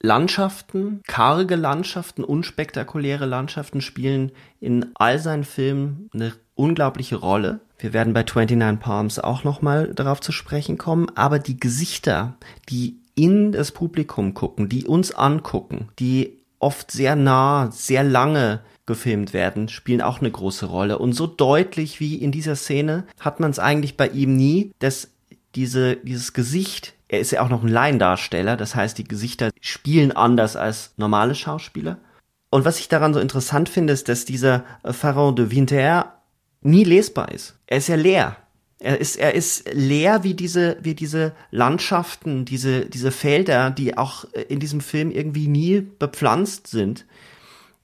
Landschaften, 0.00 1.00
karge 1.06 1.56
Landschaften, 1.56 2.24
unspektakuläre 2.24 3.26
Landschaften 3.26 3.80
spielen 3.80 4.32
in 4.60 4.86
all 4.94 5.18
seinen 5.18 5.44
Filmen 5.44 6.10
eine 6.12 6.32
unglaubliche 6.54 7.16
Rolle. 7.16 7.60
Wir 7.78 7.92
werden 7.92 8.12
bei 8.12 8.22
29 8.22 8.80
Palms 8.80 9.18
auch 9.18 9.44
nochmal 9.44 9.92
darauf 9.94 10.20
zu 10.20 10.32
sprechen 10.32 10.78
kommen, 10.78 11.08
aber 11.14 11.38
die 11.38 11.58
Gesichter, 11.58 12.34
die 12.68 12.98
in 13.14 13.52
das 13.52 13.72
Publikum 13.72 14.34
gucken, 14.34 14.68
die 14.68 14.84
uns 14.84 15.12
angucken, 15.14 15.88
die 15.98 16.38
oft 16.58 16.90
sehr 16.90 17.16
nah, 17.16 17.70
sehr 17.70 18.02
lange 18.02 18.60
gefilmt 18.86 19.32
werden, 19.32 19.68
spielen 19.68 20.00
auch 20.00 20.20
eine 20.20 20.30
große 20.30 20.66
Rolle. 20.66 20.98
Und 20.98 21.12
so 21.12 21.26
deutlich 21.26 22.00
wie 22.00 22.16
in 22.16 22.32
dieser 22.32 22.56
Szene 22.56 23.04
hat 23.20 23.40
man 23.40 23.50
es 23.50 23.58
eigentlich 23.58 23.96
bei 23.96 24.08
ihm 24.08 24.36
nie, 24.36 24.72
dass 24.78 25.10
diese, 25.54 25.96
dieses 25.96 26.32
Gesicht, 26.32 26.94
er 27.08 27.20
ist 27.20 27.30
ja 27.30 27.42
auch 27.42 27.48
noch 27.48 27.62
ein 27.62 27.68
Laiendarsteller, 27.68 28.56
das 28.56 28.74
heißt, 28.74 28.98
die 28.98 29.04
Gesichter 29.04 29.50
spielen 29.60 30.12
anders 30.12 30.56
als 30.56 30.92
normale 30.96 31.34
Schauspieler. 31.34 31.98
Und 32.50 32.64
was 32.64 32.78
ich 32.78 32.88
daran 32.88 33.14
so 33.14 33.20
interessant 33.20 33.68
finde, 33.68 33.92
ist, 33.92 34.08
dass 34.08 34.24
dieser 34.24 34.64
Pharaon 34.84 35.36
de 35.36 35.50
Winter 35.50 36.20
nie 36.60 36.84
lesbar 36.84 37.32
ist. 37.32 37.58
Er 37.66 37.78
ist 37.78 37.88
ja 37.88 37.96
leer. 37.96 38.36
Er 38.80 39.00
ist, 39.00 39.16
er 39.16 39.34
ist 39.34 39.72
leer 39.72 40.24
wie 40.24 40.34
diese, 40.34 40.76
wie 40.82 40.94
diese 40.94 41.32
Landschaften, 41.50 42.44
diese, 42.44 42.86
diese 42.86 43.12
Felder, 43.12 43.70
die 43.70 43.96
auch 43.96 44.24
in 44.48 44.60
diesem 44.60 44.80
Film 44.80 45.10
irgendwie 45.10 45.48
nie 45.48 45.80
bepflanzt 45.80 46.66
sind. 46.66 47.06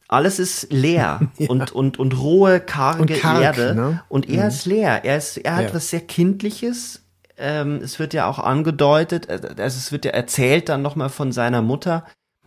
Alles 0.08 0.40
ist 0.40 0.72
leer 0.72 1.20
ja. 1.38 1.48
und, 1.48 1.70
und, 1.70 1.98
und 1.98 2.18
rohe, 2.18 2.58
karge 2.58 3.02
und 3.02 3.12
karg, 3.12 3.42
Erde. 3.42 3.74
Ne? 3.76 4.02
Und 4.08 4.28
er 4.28 4.42
mhm. 4.42 4.48
ist 4.48 4.66
leer. 4.66 5.04
Er 5.04 5.16
ist, 5.16 5.36
er 5.36 5.56
hat 5.56 5.68
ja. 5.68 5.74
was 5.74 5.90
sehr 5.90 6.00
Kindliches. 6.00 7.04
Ähm, 7.38 7.76
es 7.76 8.00
wird 8.00 8.12
ja 8.12 8.26
auch 8.26 8.40
angedeutet, 8.40 9.28
äh, 9.28 9.40
also 9.56 9.78
es 9.78 9.92
wird 9.92 10.04
ja 10.04 10.10
erzählt 10.10 10.68
dann 10.68 10.82
nochmal 10.82 11.08
von 11.08 11.30
seiner 11.30 11.62
Mutter, 11.62 12.04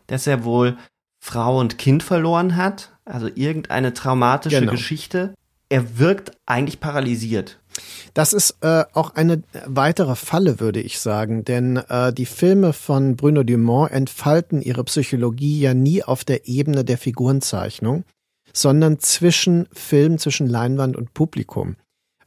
dass 0.08 0.28
er 0.28 0.44
wohl 0.44 0.78
Frau 1.20 1.58
und 1.58 1.78
Kind 1.78 2.04
verloren 2.04 2.58
hat. 2.58 2.92
Also 3.06 3.30
irgendeine 3.34 3.94
traumatische 3.94 4.60
genau. 4.60 4.74
Geschichte. 4.74 5.34
Er 5.70 5.98
wirkt 5.98 6.32
eigentlich 6.46 6.82
paralysiert. 6.82 7.60
Das 8.14 8.34
ist 8.34 8.58
äh, 8.62 8.84
auch 8.94 9.16
eine 9.16 9.44
weitere 9.66 10.16
Falle, 10.16 10.60
würde 10.60 10.82
ich 10.82 11.00
sagen, 11.00 11.44
denn 11.44 11.78
äh, 11.78 12.14
die 12.14 12.26
Filme 12.26 12.74
von 12.74 13.16
Bruno 13.16 13.44
Dumont 13.44 13.92
entfalten 13.92 14.62
ihre 14.62 14.84
Psychologie 14.84 15.60
ja 15.60 15.74
nie 15.74 16.04
auf 16.04 16.24
der 16.24 16.48
Ebene 16.48 16.86
der 16.86 16.98
Figurenzeichnung, 16.98 18.04
sondern 18.54 19.00
zwischen 19.00 19.68
Film, 19.74 20.20
zwischen 20.20 20.48
Leinwand 20.48 20.96
und 20.96 21.14
Publikum. 21.14 21.76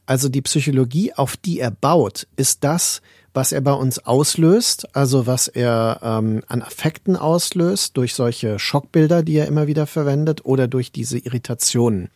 Also 0.05 0.29
die 0.29 0.41
Psychologie, 0.41 1.13
auf 1.13 1.35
die 1.37 1.59
er 1.59 1.71
baut, 1.71 2.27
ist 2.37 2.63
das, 2.63 3.01
was 3.33 3.51
er 3.51 3.61
bei 3.61 3.73
uns 3.73 3.99
auslöst, 3.99 4.95
also 4.95 5.27
was 5.27 5.47
er 5.47 5.99
ähm, 6.01 6.43
an 6.47 6.61
Affekten 6.61 7.15
auslöst 7.15 7.95
durch 7.97 8.15
solche 8.15 8.57
Schockbilder, 8.57 9.21
die 9.21 9.35
er 9.35 9.47
immer 9.47 9.67
wieder 9.67 9.85
verwendet, 9.85 10.45
oder 10.45 10.67
durch 10.67 10.91
diese 10.91 11.17
Irritationen. 11.17 12.09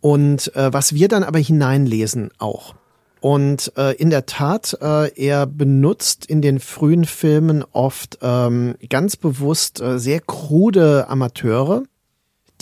Und 0.00 0.54
äh, 0.54 0.72
was 0.72 0.94
wir 0.94 1.08
dann 1.08 1.24
aber 1.24 1.38
hineinlesen 1.38 2.30
auch. 2.38 2.74
Und 3.20 3.72
äh, 3.76 3.94
in 3.96 4.08
der 4.08 4.24
Tat, 4.24 4.78
äh, 4.80 5.12
er 5.14 5.46
benutzt 5.46 6.24
in 6.24 6.40
den 6.40 6.58
frühen 6.58 7.04
Filmen 7.04 7.64
oft 7.72 8.18
ähm, 8.22 8.76
ganz 8.88 9.16
bewusst 9.16 9.80
äh, 9.80 9.98
sehr 9.98 10.20
krude 10.20 11.06
Amateure, 11.08 11.82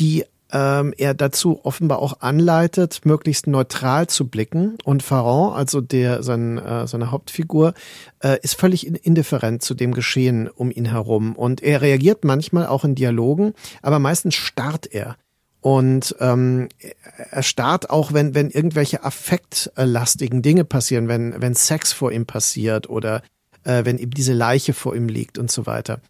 die 0.00 0.24
ähm, 0.50 0.94
er 0.96 1.14
dazu 1.14 1.60
offenbar 1.64 1.98
auch 1.98 2.20
anleitet, 2.20 3.02
möglichst 3.04 3.46
neutral 3.46 4.08
zu 4.08 4.28
blicken. 4.28 4.78
Und 4.84 5.02
Farron, 5.02 5.54
also 5.54 5.80
der 5.80 6.22
sein, 6.22 6.58
äh, 6.58 6.86
seine 6.86 7.10
Hauptfigur, 7.10 7.74
äh, 8.20 8.38
ist 8.42 8.54
völlig 8.54 8.86
indifferent 8.86 9.62
zu 9.62 9.74
dem 9.74 9.92
Geschehen 9.92 10.48
um 10.48 10.70
ihn 10.70 10.86
herum. 10.86 11.36
Und 11.36 11.62
er 11.62 11.82
reagiert 11.82 12.24
manchmal 12.24 12.66
auch 12.66 12.84
in 12.84 12.94
Dialogen, 12.94 13.52
aber 13.82 13.98
meistens 13.98 14.34
starrt 14.34 14.86
er. 14.92 15.16
Und 15.60 16.14
ähm, 16.20 16.68
er 17.30 17.42
starrt 17.42 17.90
auch, 17.90 18.12
wenn, 18.12 18.34
wenn 18.34 18.50
irgendwelche 18.50 19.02
affektlastigen 19.04 20.42
Dinge 20.42 20.64
passieren, 20.64 21.08
wenn, 21.08 21.40
wenn 21.40 21.54
Sex 21.54 21.92
vor 21.92 22.12
ihm 22.12 22.26
passiert 22.26 22.88
oder 22.88 23.22
äh, 23.64 23.84
wenn 23.84 23.98
eben 23.98 24.12
diese 24.12 24.32
Leiche 24.32 24.72
vor 24.72 24.94
ihm 24.94 25.08
liegt 25.08 25.36
und 25.36 25.50
so 25.50 25.66
weiter. 25.66 26.00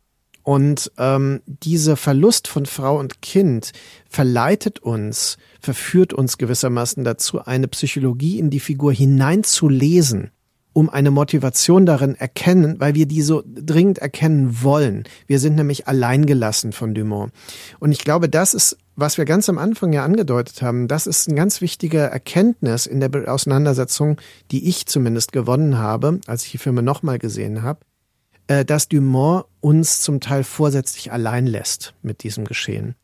Und 0.48 0.92
ähm, 0.96 1.42
dieser 1.44 1.96
Verlust 1.96 2.48
von 2.48 2.64
Frau 2.64 2.98
und 2.98 3.20
Kind 3.20 3.72
verleitet 4.08 4.78
uns, 4.78 5.36
verführt 5.60 6.14
uns 6.14 6.38
gewissermaßen 6.38 7.04
dazu, 7.04 7.44
eine 7.44 7.68
Psychologie 7.68 8.38
in 8.38 8.48
die 8.48 8.60
Figur 8.60 8.92
hineinzulesen, 8.94 10.30
um 10.72 10.88
eine 10.88 11.10
Motivation 11.10 11.84
darin 11.84 12.14
erkennen, 12.14 12.80
weil 12.80 12.94
wir 12.94 13.04
die 13.04 13.20
so 13.20 13.42
dringend 13.44 13.98
erkennen 13.98 14.62
wollen. 14.62 15.04
Wir 15.26 15.38
sind 15.38 15.56
nämlich 15.56 15.86
alleingelassen 15.86 16.72
von 16.72 16.94
Dumont. 16.94 17.30
Und 17.78 17.92
ich 17.92 17.98
glaube, 17.98 18.30
das 18.30 18.54
ist, 18.54 18.78
was 18.98 19.18
wir 19.18 19.24
ganz 19.24 19.48
am 19.48 19.58
Anfang 19.58 19.92
ja 19.92 20.04
angedeutet 20.04 20.62
haben, 20.62 20.88
das 20.88 21.06
ist 21.06 21.28
ein 21.28 21.36
ganz 21.36 21.60
wichtiger 21.60 22.06
Erkenntnis 22.06 22.86
in 22.86 23.00
der 23.00 23.32
Auseinandersetzung, 23.32 24.20
die 24.50 24.68
ich 24.68 24.86
zumindest 24.86 25.32
gewonnen 25.32 25.78
habe, 25.78 26.20
als 26.26 26.44
ich 26.44 26.52
die 26.52 26.58
Filme 26.58 26.82
nochmal 26.82 27.18
gesehen 27.18 27.62
habe 27.62 27.80
äh, 28.48 28.64
dass 28.64 28.88
Dumont 28.88 29.44
uns 29.60 30.00
zum 30.00 30.20
Teil 30.20 30.42
vorsätzlich 30.42 31.12
allein 31.12 31.46
lässt 31.46 31.94
mit 32.02 32.24
diesem 32.24 32.44
Geschehen. 32.44 32.96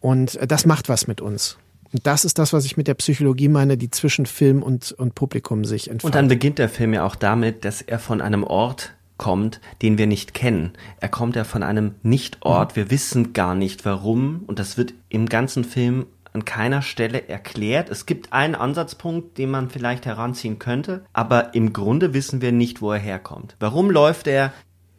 Und 0.00 0.36
äh, 0.36 0.46
das 0.46 0.66
macht 0.66 0.88
was 0.88 1.06
mit 1.06 1.20
uns. 1.20 1.56
Und 1.92 2.06
das 2.06 2.26
ist 2.26 2.38
das, 2.38 2.52
was 2.52 2.66
ich 2.66 2.76
mit 2.76 2.86
der 2.86 2.94
Psychologie 2.94 3.48
meine, 3.48 3.78
die 3.78 3.88
zwischen 3.88 4.26
Film 4.26 4.62
und, 4.62 4.92
und 4.92 5.14
Publikum 5.14 5.64
sich 5.64 5.88
entfaltet. 5.88 6.04
Und 6.04 6.14
dann 6.14 6.28
beginnt 6.28 6.58
der 6.58 6.68
Film 6.68 6.92
ja 6.92 7.04
auch 7.06 7.16
damit, 7.16 7.64
dass 7.64 7.80
er 7.80 7.98
von 7.98 8.20
einem 8.20 8.44
Ort 8.44 8.92
kommt, 9.18 9.60
den 9.82 9.98
wir 9.98 10.06
nicht 10.06 10.32
kennen. 10.32 10.72
Er 11.00 11.08
kommt 11.08 11.36
ja 11.36 11.44
von 11.44 11.62
einem 11.62 11.96
Nicht-Ort. 12.02 12.72
Mhm. 12.72 12.76
Wir 12.76 12.90
wissen 12.90 13.32
gar 13.32 13.54
nicht 13.54 13.84
warum. 13.84 14.44
Und 14.46 14.58
das 14.58 14.78
wird 14.78 14.94
im 15.08 15.26
ganzen 15.26 15.64
Film 15.64 16.06
an 16.32 16.44
keiner 16.44 16.82
Stelle 16.82 17.28
erklärt. 17.28 17.90
Es 17.90 18.06
gibt 18.06 18.32
einen 18.32 18.54
Ansatzpunkt, 18.54 19.38
den 19.38 19.50
man 19.50 19.70
vielleicht 19.70 20.06
heranziehen 20.06 20.58
könnte, 20.58 21.04
aber 21.12 21.54
im 21.54 21.72
Grunde 21.72 22.14
wissen 22.14 22.40
wir 22.40 22.52
nicht, 22.52 22.80
wo 22.80 22.92
er 22.92 22.98
herkommt. 22.98 23.56
Warum 23.60 23.90
läuft 23.90 24.26
er 24.26 24.52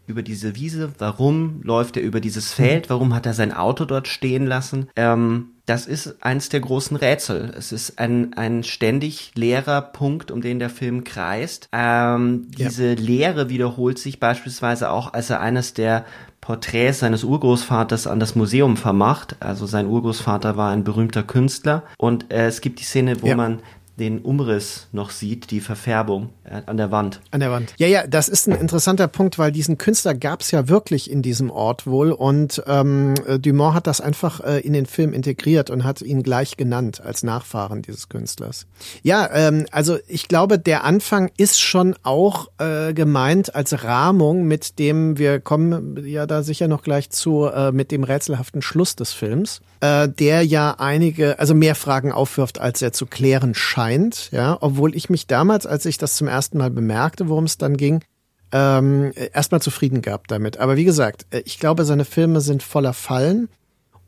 über 0.07 0.23
diese 0.23 0.55
Wiese? 0.55 0.91
Warum 0.97 1.61
läuft 1.63 1.95
er 1.95 2.03
über 2.03 2.19
dieses 2.19 2.51
Feld? 2.51 2.89
Warum 2.89 3.13
hat 3.13 3.25
er 3.25 3.33
sein 3.33 3.53
Auto 3.53 3.85
dort 3.85 4.07
stehen 4.07 4.47
lassen? 4.47 4.89
Ähm, 4.95 5.51
das 5.69 5.85
ist 5.85 6.15
eins 6.21 6.49
der 6.49 6.61
großen 6.61 6.97
Rätsel. 6.97 7.53
Es 7.55 7.71
ist 7.71 7.99
ein, 7.99 8.33
ein 8.33 8.63
ständig 8.63 9.31
leerer 9.35 9.81
Punkt, 9.83 10.31
um 10.31 10.41
den 10.41 10.57
der 10.57 10.71
Film 10.71 11.03
kreist. 11.03 11.69
Ähm, 11.71 12.47
diese 12.57 12.93
ja. 12.93 12.99
Leere 12.99 13.49
wiederholt 13.49 13.99
sich 13.99 14.19
beispielsweise 14.19 14.89
auch, 14.89 15.13
als 15.13 15.29
er 15.29 15.41
eines 15.41 15.75
der 15.75 16.05
Porträts 16.41 16.99
seines 16.99 17.23
Urgroßvaters 17.23 18.07
an 18.07 18.19
das 18.19 18.33
Museum 18.33 18.77
vermacht. 18.77 19.35
Also 19.41 19.67
sein 19.67 19.85
Urgroßvater 19.85 20.57
war 20.57 20.71
ein 20.71 20.83
berühmter 20.83 21.21
Künstler. 21.21 21.83
Und 21.99 22.33
äh, 22.33 22.47
es 22.47 22.61
gibt 22.61 22.79
die 22.79 22.85
Szene, 22.85 23.21
wo 23.21 23.27
ja. 23.27 23.35
man 23.35 23.59
den 23.99 24.19
Umriss 24.19 24.87
noch 24.91 25.11
sieht, 25.11 25.51
die 25.51 25.59
Verfärbung 25.59 26.29
äh, 26.43 26.61
an 26.65 26.77
der 26.77 26.91
Wand. 26.91 27.21
An 27.31 27.39
der 27.39 27.51
Wand. 27.51 27.73
Ja, 27.77 27.87
ja, 27.87 28.07
das 28.07 28.29
ist 28.29 28.47
ein 28.47 28.55
interessanter 28.55 29.07
Punkt, 29.07 29.37
weil 29.37 29.51
diesen 29.51 29.77
Künstler 29.77 30.15
gab 30.15 30.41
es 30.41 30.51
ja 30.51 30.67
wirklich 30.67 31.11
in 31.11 31.21
diesem 31.21 31.51
Ort 31.51 31.85
wohl 31.85 32.11
und 32.11 32.63
ähm, 32.67 33.15
Dumont 33.39 33.75
hat 33.75 33.87
das 33.87 34.01
einfach 34.01 34.39
äh, 34.41 34.59
in 34.59 34.73
den 34.73 34.85
Film 34.85 35.13
integriert 35.13 35.69
und 35.69 35.83
hat 35.83 36.01
ihn 36.01 36.23
gleich 36.23 36.57
genannt 36.57 37.01
als 37.01 37.23
Nachfahren 37.23 37.81
dieses 37.81 38.09
Künstlers. 38.09 38.65
Ja, 39.03 39.29
ähm, 39.33 39.65
also 39.71 39.97
ich 40.07 40.27
glaube, 40.27 40.57
der 40.57 40.83
Anfang 40.83 41.31
ist 41.37 41.59
schon 41.59 41.95
auch 42.03 42.47
äh, 42.57 42.93
gemeint 42.93 43.53
als 43.55 43.83
Rahmung, 43.83 44.45
mit 44.45 44.79
dem 44.79 45.17
wir 45.17 45.39
kommen 45.39 46.05
ja 46.05 46.25
da 46.25 46.43
sicher 46.43 46.67
noch 46.67 46.83
gleich 46.83 47.09
zu, 47.09 47.45
äh, 47.45 47.71
mit 47.71 47.91
dem 47.91 48.03
rätselhaften 48.03 48.61
Schluss 48.61 48.95
des 48.95 49.13
Films, 49.13 49.61
äh, 49.81 50.07
der 50.07 50.45
ja 50.45 50.75
einige, 50.77 51.39
also 51.39 51.53
mehr 51.53 51.75
Fragen 51.75 52.11
aufwirft, 52.11 52.59
als 52.59 52.81
er 52.81 52.93
zu 52.93 53.05
klären 53.05 53.53
scheint 53.53 53.88
scheint, 53.89 54.29
ja, 54.31 54.57
obwohl 54.61 54.95
ich 54.95 55.09
mich 55.09 55.27
damals, 55.27 55.65
als 55.65 55.85
ich 55.85 55.97
das 55.97 56.15
zum 56.15 56.27
ersten 56.27 56.57
Mal 56.57 56.69
bemerkte, 56.69 57.27
worum 57.27 57.45
es 57.45 57.57
dann 57.57 57.77
ging, 57.77 58.03
ähm, 58.51 59.11
erstmal 59.33 59.61
zufrieden 59.61 60.01
gab 60.01 60.27
damit. 60.27 60.57
Aber 60.57 60.75
wie 60.75 60.83
gesagt, 60.83 61.25
äh, 61.31 61.41
ich 61.45 61.59
glaube, 61.59 61.85
seine 61.85 62.05
Filme 62.05 62.41
sind 62.41 62.63
voller 62.63 62.93
Fallen 62.93 63.49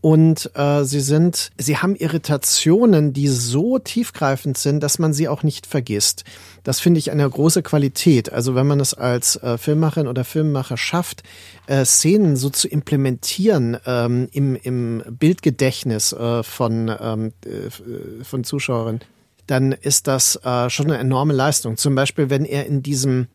und 0.01 0.49
äh, 0.55 0.83
sie 0.83 0.99
sind, 0.99 1.51
sie 1.59 1.77
haben 1.77 1.95
Irritationen, 1.95 3.13
die 3.13 3.27
so 3.27 3.77
tiefgreifend 3.77 4.57
sind, 4.57 4.81
dass 4.81 4.97
man 4.97 5.13
sie 5.13 5.27
auch 5.27 5.43
nicht 5.43 5.67
vergisst. 5.67 6.23
Das 6.63 6.79
finde 6.79 6.97
ich 6.97 7.11
eine 7.11 7.29
große 7.29 7.61
Qualität. 7.61 8.33
Also 8.33 8.55
wenn 8.55 8.65
man 8.65 8.79
es 8.79 8.95
als 8.95 9.35
äh, 9.37 9.59
Filmmacherin 9.59 10.07
oder 10.07 10.23
Filmemacher 10.23 10.77
schafft, 10.77 11.21
äh, 11.67 11.85
Szenen 11.85 12.35
so 12.35 12.49
zu 12.49 12.67
implementieren 12.67 13.77
ähm, 13.85 14.27
im, 14.31 14.55
im 14.55 15.03
Bildgedächtnis 15.07 16.13
äh, 16.13 16.41
von, 16.41 16.91
ähm, 16.99 17.33
äh, 17.45 18.23
von 18.23 18.43
Zuschauerinnen, 18.43 19.01
dann 19.51 19.73
ist 19.73 20.07
das 20.07 20.37
äh, 20.43 20.69
schon 20.69 20.87
eine 20.87 20.97
enorme 20.97 21.33
Leistung. 21.33 21.75
Zum 21.75 21.93
Beispiel, 21.93 22.29
wenn 22.29 22.45
er 22.45 22.65
in 22.65 22.81
diesem 22.81 23.27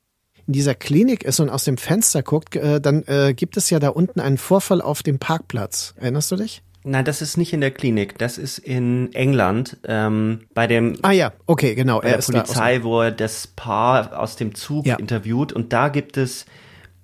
in 0.47 0.53
dieser 0.53 0.75
Klinik 0.75 1.25
ist 1.25 1.41
und 1.41 1.51
aus 1.51 1.65
dem 1.65 1.77
Fenster 1.77 2.23
guckt, 2.23 2.55
äh, 2.55 2.81
dann 2.81 3.03
äh, 3.09 3.35
gibt 3.35 3.57
es 3.57 3.69
ja 3.69 3.81
da 3.81 3.89
unten 3.89 4.21
einen 4.21 4.39
Vorfall 4.39 4.81
auf 4.81 5.03
dem 5.03 5.19
Parkplatz. 5.19 5.95
Erinnerst 5.99 6.31
du 6.31 6.37
dich? 6.37 6.63
Nein, 6.85 7.05
das 7.05 7.21
ist 7.21 7.37
nicht 7.37 7.53
in 7.53 7.61
der 7.61 7.73
Klinik. 7.73 8.17
Das 8.19 8.39
ist 8.39 8.59
in 8.59 9.13
England 9.13 9.77
ähm, 9.89 10.47
bei 10.55 10.69
dem. 10.69 10.97
Ah 11.03 11.11
ja, 11.11 11.33
okay, 11.47 11.75
genau. 11.75 12.01
Bei 12.01 12.11
er 12.11 12.19
der 12.19 12.25
Polizei, 12.25 12.85
wo 12.85 13.03
er 13.03 13.11
das 13.11 13.49
Paar 13.49 14.17
aus 14.19 14.37
dem 14.37 14.55
Zug 14.55 14.87
ja. 14.87 14.95
interviewt 14.97 15.53
und 15.53 15.73
da 15.73 15.89
gibt 15.89 16.17
es 16.17 16.47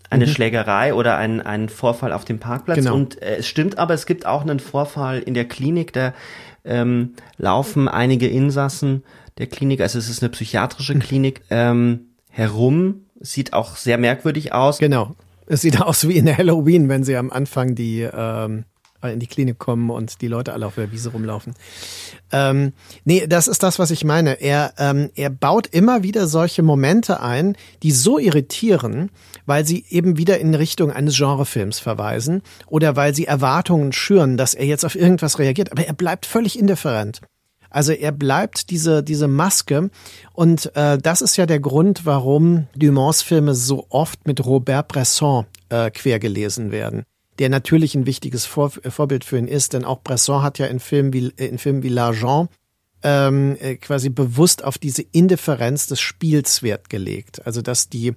eine 0.09 0.27
mhm. 0.27 0.31
Schlägerei 0.31 0.95
oder 0.95 1.17
einen, 1.17 1.41
einen 1.41 1.69
Vorfall 1.69 2.13
auf 2.13 2.25
dem 2.25 2.39
Parkplatz. 2.39 2.79
Genau. 2.79 2.95
Und 2.95 3.21
äh, 3.21 3.39
es 3.39 3.49
stimmt, 3.49 3.77
aber 3.79 3.95
es 3.95 4.07
gibt 4.07 4.25
auch 4.25 4.43
einen 4.43 4.61
Vorfall 4.61 5.19
in 5.19 5.35
der 5.35 5.47
Klinik. 5.47 5.93
Da 5.93 6.15
ähm, 6.65 7.15
laufen 7.37 7.89
einige 7.89 8.29
Insassen 8.29 9.03
der 9.39 9.47
Klinik, 9.47 9.81
also 9.81 9.99
es 9.99 10.09
ist 10.09 10.23
eine 10.23 10.31
psychiatrische. 10.31 10.99
Klinik, 10.99 11.43
ähm, 11.51 12.13
herum. 12.29 13.07
Sieht 13.21 13.53
auch 13.53 13.77
sehr 13.77 13.99
merkwürdig 13.99 14.53
aus. 14.53 14.79
Genau. 14.79 15.15
Es 15.47 15.61
sieht 15.61 15.81
aus 15.81 16.09
wie 16.09 16.17
in 16.17 16.37
Halloween, 16.37 16.89
wenn 16.89 17.05
sie 17.05 17.17
am 17.17 17.31
Anfang 17.31 17.75
die 17.75 18.01
ähm, 18.03 18.65
in 19.03 19.19
die 19.19 19.27
Klinik 19.27 19.59
kommen 19.59 19.91
und 19.91 20.21
die 20.21 20.29
Leute 20.29 20.53
alle 20.53 20.67
auf 20.67 20.77
der 20.77 20.93
Wiese 20.93 21.11
rumlaufen. 21.11 21.55
Ähm, 22.31 22.73
nee, 23.05 23.27
das 23.27 23.49
ist 23.49 23.63
das, 23.63 23.79
was 23.79 23.91
ich 23.91 24.05
meine. 24.05 24.41
Er, 24.41 24.75
ähm, 24.79 25.11
er 25.15 25.31
baut 25.31 25.67
immer 25.67 26.03
wieder 26.03 26.29
solche 26.29 26.63
Momente 26.63 27.21
ein, 27.21 27.57
die 27.83 27.91
so 27.91 28.19
irritieren, 28.19 29.11
weil 29.47 29.67
sie 29.67 29.85
eben 29.89 30.17
wieder 30.19 30.39
in 30.39 30.55
Richtung 30.55 30.91
eines 30.91 31.17
Genrefilms 31.17 31.79
verweisen 31.79 32.43
oder 32.67 32.97
weil 32.97 33.15
sie 33.15 33.27
Erwartungen 33.27 33.93
schüren, 33.93 34.37
dass 34.37 34.55
er 34.55 34.67
jetzt 34.67 34.85
auf 34.85 34.95
irgendwas 34.95 35.39
reagiert. 35.39 35.73
Aber 35.73 35.85
er 35.85 35.95
bleibt 35.95 36.27
völlig 36.27 36.59
indifferent. 36.59 37.21
Also 37.71 37.93
er 37.93 38.13
bleibt 38.13 38.71
diese, 38.71 39.03
diese 39.03 39.29
Maske. 39.29 39.91
Und 40.33 40.75
äh, 40.77 40.99
das 40.99 41.23
ist 41.23 41.37
ja 41.37 41.47
der 41.47 41.61
Grund, 41.61 42.05
warum 42.05 42.67
Dumonts 42.77 43.23
Filme 43.23 43.55
so 43.55 43.87
oft 43.89 44.27
mit 44.27 44.45
Robert 44.45 44.89
Bresson 44.89 45.47
äh, 45.71 45.91
quergelesen 45.91 46.71
werden 46.71 47.05
der 47.39 47.49
natürlich 47.49 47.95
ein 47.95 48.07
wichtiges 48.07 48.47
Vor 48.47 48.71
Vorbild 48.71 49.25
für 49.25 49.39
ihn 49.39 49.49
ist, 49.49 49.73
denn 49.73 49.85
auch 49.85 50.03
Bresson 50.03 50.43
hat 50.43 50.59
ja 50.59 50.67
in 50.67 50.81
Filmen 50.81 51.13
wie, 51.13 51.33
in 51.37 51.59
Filmen 51.59 51.83
wie 51.83 51.91
L'Argent 51.91 52.49
ähm, 53.03 53.57
äh, 53.61 53.77
quasi 53.77 54.09
bewusst 54.09 54.65
auf 54.65 54.79
diese 54.79 55.03
Indifferenz 55.13 55.87
des 55.87 56.01
Spiels 56.01 56.63
Wert 56.63 56.91
gelegt. 56.91 57.47
Also 57.47 57.63
dass 57.63 57.89
die, 57.89 58.15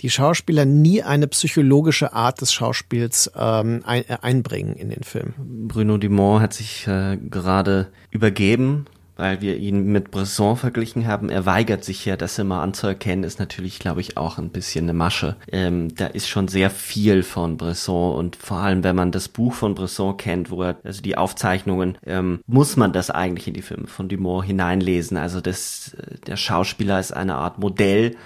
die 0.00 0.10
Schauspieler 0.10 0.64
nie 0.64 1.02
eine 1.02 1.26
psychologische 1.28 2.12
Art 2.12 2.40
des 2.40 2.52
Schauspiels 2.52 3.30
ähm, 3.36 3.82
ein, 3.84 4.08
äh, 4.08 4.18
einbringen 4.22 4.74
in 4.76 4.90
den 4.90 5.02
Film. 5.02 5.34
Bruno 5.38 5.98
Dumont 5.98 6.42
hat 6.42 6.54
sich 6.54 6.86
äh, 6.86 7.16
gerade 7.16 7.88
übergeben 8.10 8.86
weil 9.18 9.42
wir 9.42 9.56
ihn 9.56 9.92
mit 9.92 10.10
Bresson 10.10 10.56
verglichen 10.56 11.06
haben. 11.06 11.28
Er 11.28 11.44
weigert 11.44 11.84
sich 11.84 12.04
ja, 12.06 12.16
das 12.16 12.38
immer 12.38 12.62
anzuerkennen, 12.62 13.24
ist 13.24 13.40
natürlich, 13.40 13.80
glaube 13.80 14.00
ich, 14.00 14.16
auch 14.16 14.38
ein 14.38 14.50
bisschen 14.50 14.84
eine 14.84 14.94
Masche. 14.94 15.36
Ähm, 15.50 15.94
da 15.94 16.06
ist 16.06 16.28
schon 16.28 16.48
sehr 16.48 16.70
viel 16.70 17.24
von 17.24 17.56
Bresson 17.56 18.16
und 18.16 18.36
vor 18.36 18.58
allem, 18.58 18.84
wenn 18.84 18.96
man 18.96 19.10
das 19.10 19.28
Buch 19.28 19.52
von 19.52 19.74
Bresson 19.74 20.16
kennt, 20.16 20.50
wo 20.50 20.62
er, 20.62 20.76
also 20.84 21.02
die 21.02 21.18
Aufzeichnungen, 21.18 21.98
ähm, 22.06 22.40
muss 22.46 22.76
man 22.76 22.92
das 22.92 23.10
eigentlich 23.10 23.48
in 23.48 23.54
die 23.54 23.62
Filme 23.62 23.88
von 23.88 24.08
Dumont 24.08 24.46
hineinlesen. 24.46 25.16
Also 25.16 25.40
das, 25.40 25.94
äh, 25.94 26.18
der 26.26 26.36
Schauspieler 26.36 27.00
ist 27.00 27.12
eine 27.12 27.34
Art 27.34 27.58
Modell, 27.58 28.16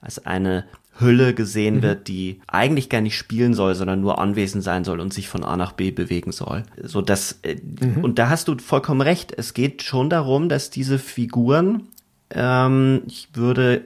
als 0.00 0.24
eine 0.24 0.64
Hülle 1.00 1.34
gesehen 1.34 1.76
mhm. 1.76 1.82
wird, 1.82 2.08
die 2.08 2.40
eigentlich 2.48 2.88
gar 2.88 3.00
nicht 3.00 3.16
spielen 3.16 3.54
soll, 3.54 3.74
sondern 3.74 4.00
nur 4.00 4.18
anwesend 4.18 4.64
sein 4.64 4.84
soll 4.84 5.00
und 5.00 5.12
sich 5.12 5.28
von 5.28 5.44
A 5.44 5.56
nach 5.56 5.72
B 5.72 5.90
bewegen 5.90 6.32
soll. 6.32 6.64
So 6.82 7.02
dass 7.02 7.38
äh, 7.42 7.56
mhm. 7.56 8.02
und 8.02 8.18
da 8.18 8.28
hast 8.28 8.48
du 8.48 8.58
vollkommen 8.58 9.00
recht. 9.00 9.32
Es 9.36 9.54
geht 9.54 9.82
schon 9.82 10.10
darum, 10.10 10.48
dass 10.48 10.70
diese 10.70 10.98
Figuren, 10.98 11.88
ähm, 12.30 13.02
ich 13.06 13.28
würde 13.34 13.84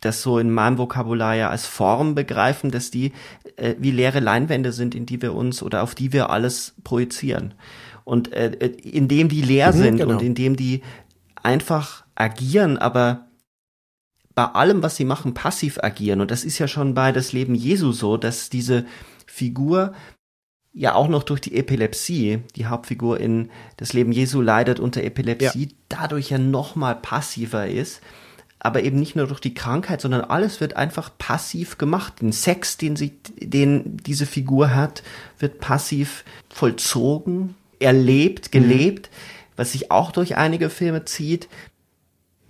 das 0.00 0.22
so 0.22 0.38
in 0.38 0.50
meinem 0.50 0.78
Vokabular 0.78 1.34
ja 1.34 1.50
als 1.50 1.66
Form 1.66 2.14
begreifen, 2.14 2.70
dass 2.70 2.90
die 2.90 3.12
äh, 3.56 3.74
wie 3.78 3.90
leere 3.90 4.20
Leinwände 4.20 4.72
sind, 4.72 4.94
in 4.94 5.06
die 5.06 5.20
wir 5.22 5.34
uns 5.34 5.62
oder 5.62 5.82
auf 5.82 5.94
die 5.94 6.12
wir 6.12 6.30
alles 6.30 6.74
projizieren. 6.84 7.54
Und 8.04 8.32
äh, 8.32 8.50
äh 8.58 8.66
indem 8.66 9.28
die 9.28 9.42
leer 9.42 9.72
mhm, 9.72 9.78
sind 9.78 9.96
genau. 9.98 10.14
und 10.14 10.22
indem 10.22 10.56
die 10.56 10.82
einfach 11.42 12.04
agieren, 12.14 12.76
aber 12.76 13.27
bei 14.38 14.44
allem, 14.44 14.84
was 14.84 14.94
sie 14.94 15.04
machen, 15.04 15.34
passiv 15.34 15.80
agieren. 15.82 16.20
Und 16.20 16.30
das 16.30 16.44
ist 16.44 16.60
ja 16.60 16.68
schon 16.68 16.94
bei 16.94 17.10
das 17.10 17.32
Leben 17.32 17.56
Jesu 17.56 17.90
so, 17.90 18.16
dass 18.16 18.50
diese 18.50 18.86
Figur 19.26 19.94
ja 20.72 20.94
auch 20.94 21.08
noch 21.08 21.24
durch 21.24 21.40
die 21.40 21.56
Epilepsie, 21.56 22.44
die 22.54 22.66
Hauptfigur 22.66 23.18
in 23.18 23.50
das 23.78 23.94
Leben 23.94 24.12
Jesu 24.12 24.40
leidet 24.40 24.78
unter 24.78 25.02
Epilepsie, 25.02 25.64
ja. 25.64 25.76
dadurch 25.88 26.30
ja 26.30 26.38
noch 26.38 26.76
mal 26.76 26.94
passiver 26.94 27.66
ist. 27.66 28.00
Aber 28.60 28.84
eben 28.84 29.00
nicht 29.00 29.16
nur 29.16 29.26
durch 29.26 29.40
die 29.40 29.54
Krankheit, 29.54 30.00
sondern 30.00 30.20
alles 30.20 30.60
wird 30.60 30.76
einfach 30.76 31.10
passiv 31.18 31.76
gemacht. 31.76 32.20
Den 32.20 32.30
Sex, 32.30 32.76
den 32.76 32.94
sie, 32.94 33.18
den 33.40 33.96
diese 33.96 34.24
Figur 34.24 34.72
hat, 34.72 35.02
wird 35.40 35.58
passiv 35.58 36.24
vollzogen, 36.48 37.56
erlebt, 37.80 38.54
mhm. 38.54 38.60
gelebt, 38.60 39.10
mhm. 39.10 39.52
was 39.56 39.72
sich 39.72 39.90
auch 39.90 40.12
durch 40.12 40.36
einige 40.36 40.70
Filme 40.70 41.04
zieht. 41.06 41.48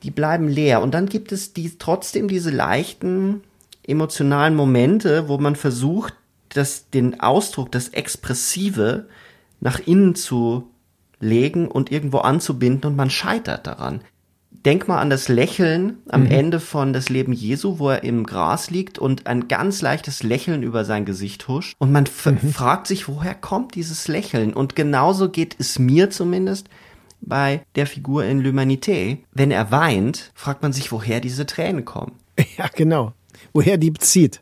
Die 0.03 0.11
bleiben 0.11 0.49
leer. 0.49 0.83
Und 0.83 0.95
dann 0.95 1.07
gibt 1.07 1.33
es 1.33 1.53
die, 1.53 1.79
trotzdem 1.79 2.29
diese 2.29 2.51
leichten 2.51 3.43
emotionalen 3.87 4.55
Momente, 4.55 5.29
wo 5.29 5.39
man 5.39 5.57
versucht, 5.57 6.15
das, 6.51 6.91
den 6.91 7.21
Ausdruck, 7.21 7.73
das 7.73 7.89
Expressive 7.89 9.09
nach 9.61 9.81
innen 9.81 10.15
zu 10.15 10.71
legen 11.21 11.69
und 11.69 11.91
irgendwo 11.91 12.19
anzubinden 12.19 12.91
und 12.91 12.97
man 12.97 13.11
scheitert 13.11 13.67
daran. 13.67 14.03
Denk 14.51 14.89
mal 14.89 14.99
an 14.99 15.11
das 15.11 15.29
Lächeln 15.29 15.99
am 16.09 16.25
mhm. 16.25 16.31
Ende 16.31 16.61
von 16.61 16.93
Das 16.93 17.09
Leben 17.09 17.33
Jesu, 17.33 17.79
wo 17.79 17.91
er 17.91 18.03
im 18.03 18.25
Gras 18.25 18.71
liegt 18.71 18.99
und 18.99 19.27
ein 19.27 19.49
ganz 19.49 19.83
leichtes 19.83 20.23
Lächeln 20.23 20.63
über 20.63 20.85
sein 20.85 21.05
Gesicht 21.05 21.47
huscht. 21.49 21.77
Und 21.79 21.93
man 21.93 22.05
mhm. 22.05 22.53
fragt 22.53 22.87
sich, 22.87 23.09
woher 23.09 23.35
kommt 23.35 23.75
dieses 23.77 24.09
Lächeln? 24.09 24.53
Und 24.53 24.75
genauso 24.75 25.31
geht 25.31 25.57
es 25.59 25.79
mir 25.79 26.11
zumindest 26.11 26.69
bei 27.21 27.63
der 27.75 27.87
Figur 27.87 28.25
in 28.25 28.43
L'Humanité. 28.43 29.19
Wenn 29.33 29.51
er 29.51 29.71
weint, 29.71 30.31
fragt 30.35 30.63
man 30.63 30.73
sich, 30.73 30.93
woher 30.93 31.21
diese 31.21 31.47
Tränen 31.47 31.85
kommen. 31.85 32.13
Ja, 32.57 32.69
genau 32.73 33.13
woher 33.53 33.79
die 33.79 33.91
bezieht. 33.91 34.41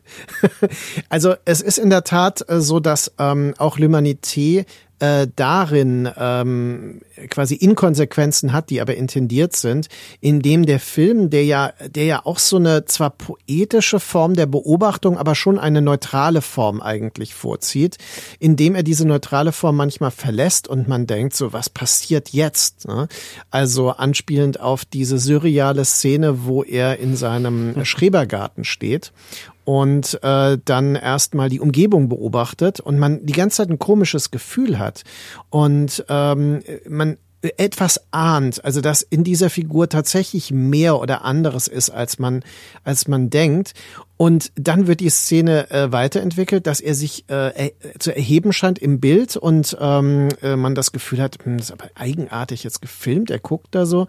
also 1.09 1.35
es 1.45 1.61
ist 1.61 1.77
in 1.77 1.89
der 1.89 2.03
Tat 2.03 2.47
äh, 2.47 2.59
so, 2.59 2.79
dass 2.79 3.11
ähm, 3.19 3.53
auch 3.57 3.77
L'Humanité 3.77 4.65
äh, 4.99 5.27
darin 5.35 6.09
ähm, 6.17 7.01
quasi 7.29 7.55
Inkonsequenzen 7.55 8.53
hat, 8.53 8.69
die 8.69 8.81
aber 8.81 8.95
intendiert 8.95 9.55
sind, 9.55 9.87
indem 10.21 10.65
der 10.65 10.79
Film, 10.79 11.29
der 11.29 11.45
ja, 11.45 11.73
der 11.87 12.05
ja 12.05 12.25
auch 12.25 12.39
so 12.39 12.57
eine 12.57 12.85
zwar 12.85 13.11
poetische 13.11 13.99
Form 13.99 14.33
der 14.33 14.45
Beobachtung, 14.47 15.17
aber 15.17 15.35
schon 15.35 15.59
eine 15.59 15.81
neutrale 15.81 16.41
Form 16.41 16.81
eigentlich 16.81 17.35
vorzieht, 17.35 17.97
indem 18.39 18.75
er 18.75 18.83
diese 18.83 19.07
neutrale 19.07 19.51
Form 19.51 19.75
manchmal 19.75 20.11
verlässt 20.11 20.67
und 20.67 20.87
man 20.87 21.07
denkt 21.07 21.35
so, 21.35 21.53
was 21.53 21.69
passiert 21.69 22.29
jetzt? 22.29 22.87
Ne? 22.87 23.07
Also 23.51 23.91
anspielend 23.91 24.59
auf 24.59 24.85
diese 24.85 25.19
surreale 25.19 25.85
Szene, 25.85 26.45
wo 26.45 26.63
er 26.63 26.97
in 26.99 27.15
seinem 27.15 27.73
Schrebergarten 27.85 28.63
steht 28.63 29.11
und 29.67 30.17
äh, 30.23 30.57
dann 30.63 30.95
erstmal 30.95 31.49
die 31.49 31.59
Umgebung 31.59 32.07
beobachtet 32.07 32.79
und 32.79 32.97
man 32.99 33.25
die 33.25 33.33
ganze 33.33 33.57
Zeit 33.57 33.69
ein 33.69 33.77
komisches 33.77 34.31
Gefühl 34.31 34.79
hat. 34.79 35.03
Und 35.49 36.05
ähm, 36.07 36.61
man 36.87 37.17
etwas 37.41 38.01
ahnt, 38.11 38.65
also 38.65 38.81
dass 38.81 39.03
in 39.03 39.23
dieser 39.23 39.49
Figur 39.49 39.89
tatsächlich 39.89 40.51
mehr 40.51 40.99
oder 40.99 41.23
anderes 41.23 41.67
ist, 41.67 41.91
als 41.91 42.17
man, 42.17 42.43
als 42.83 43.07
man 43.07 43.29
denkt. 43.29 43.73
Und 44.17 44.51
dann 44.55 44.87
wird 44.87 44.99
die 44.99 45.11
Szene 45.11 45.69
äh, 45.69 45.91
weiterentwickelt, 45.91 46.65
dass 46.65 46.79
er 46.79 46.95
sich 46.95 47.29
äh, 47.29 47.69
zu 47.99 48.15
erheben 48.15 48.51
scheint 48.51 48.79
im 48.79 48.99
Bild 48.99 49.37
und 49.37 49.77
ähm, 49.79 50.29
äh, 50.41 50.55
man 50.55 50.73
das 50.73 50.91
Gefühl 50.91 51.21
hat, 51.21 51.37
hm, 51.43 51.57
das 51.57 51.67
ist 51.67 51.71
aber 51.71 51.91
eigenartig 51.93 52.63
jetzt 52.63 52.81
gefilmt, 52.81 53.29
er 53.29 53.37
guckt 53.37 53.75
da 53.75 53.85
so. 53.85 54.07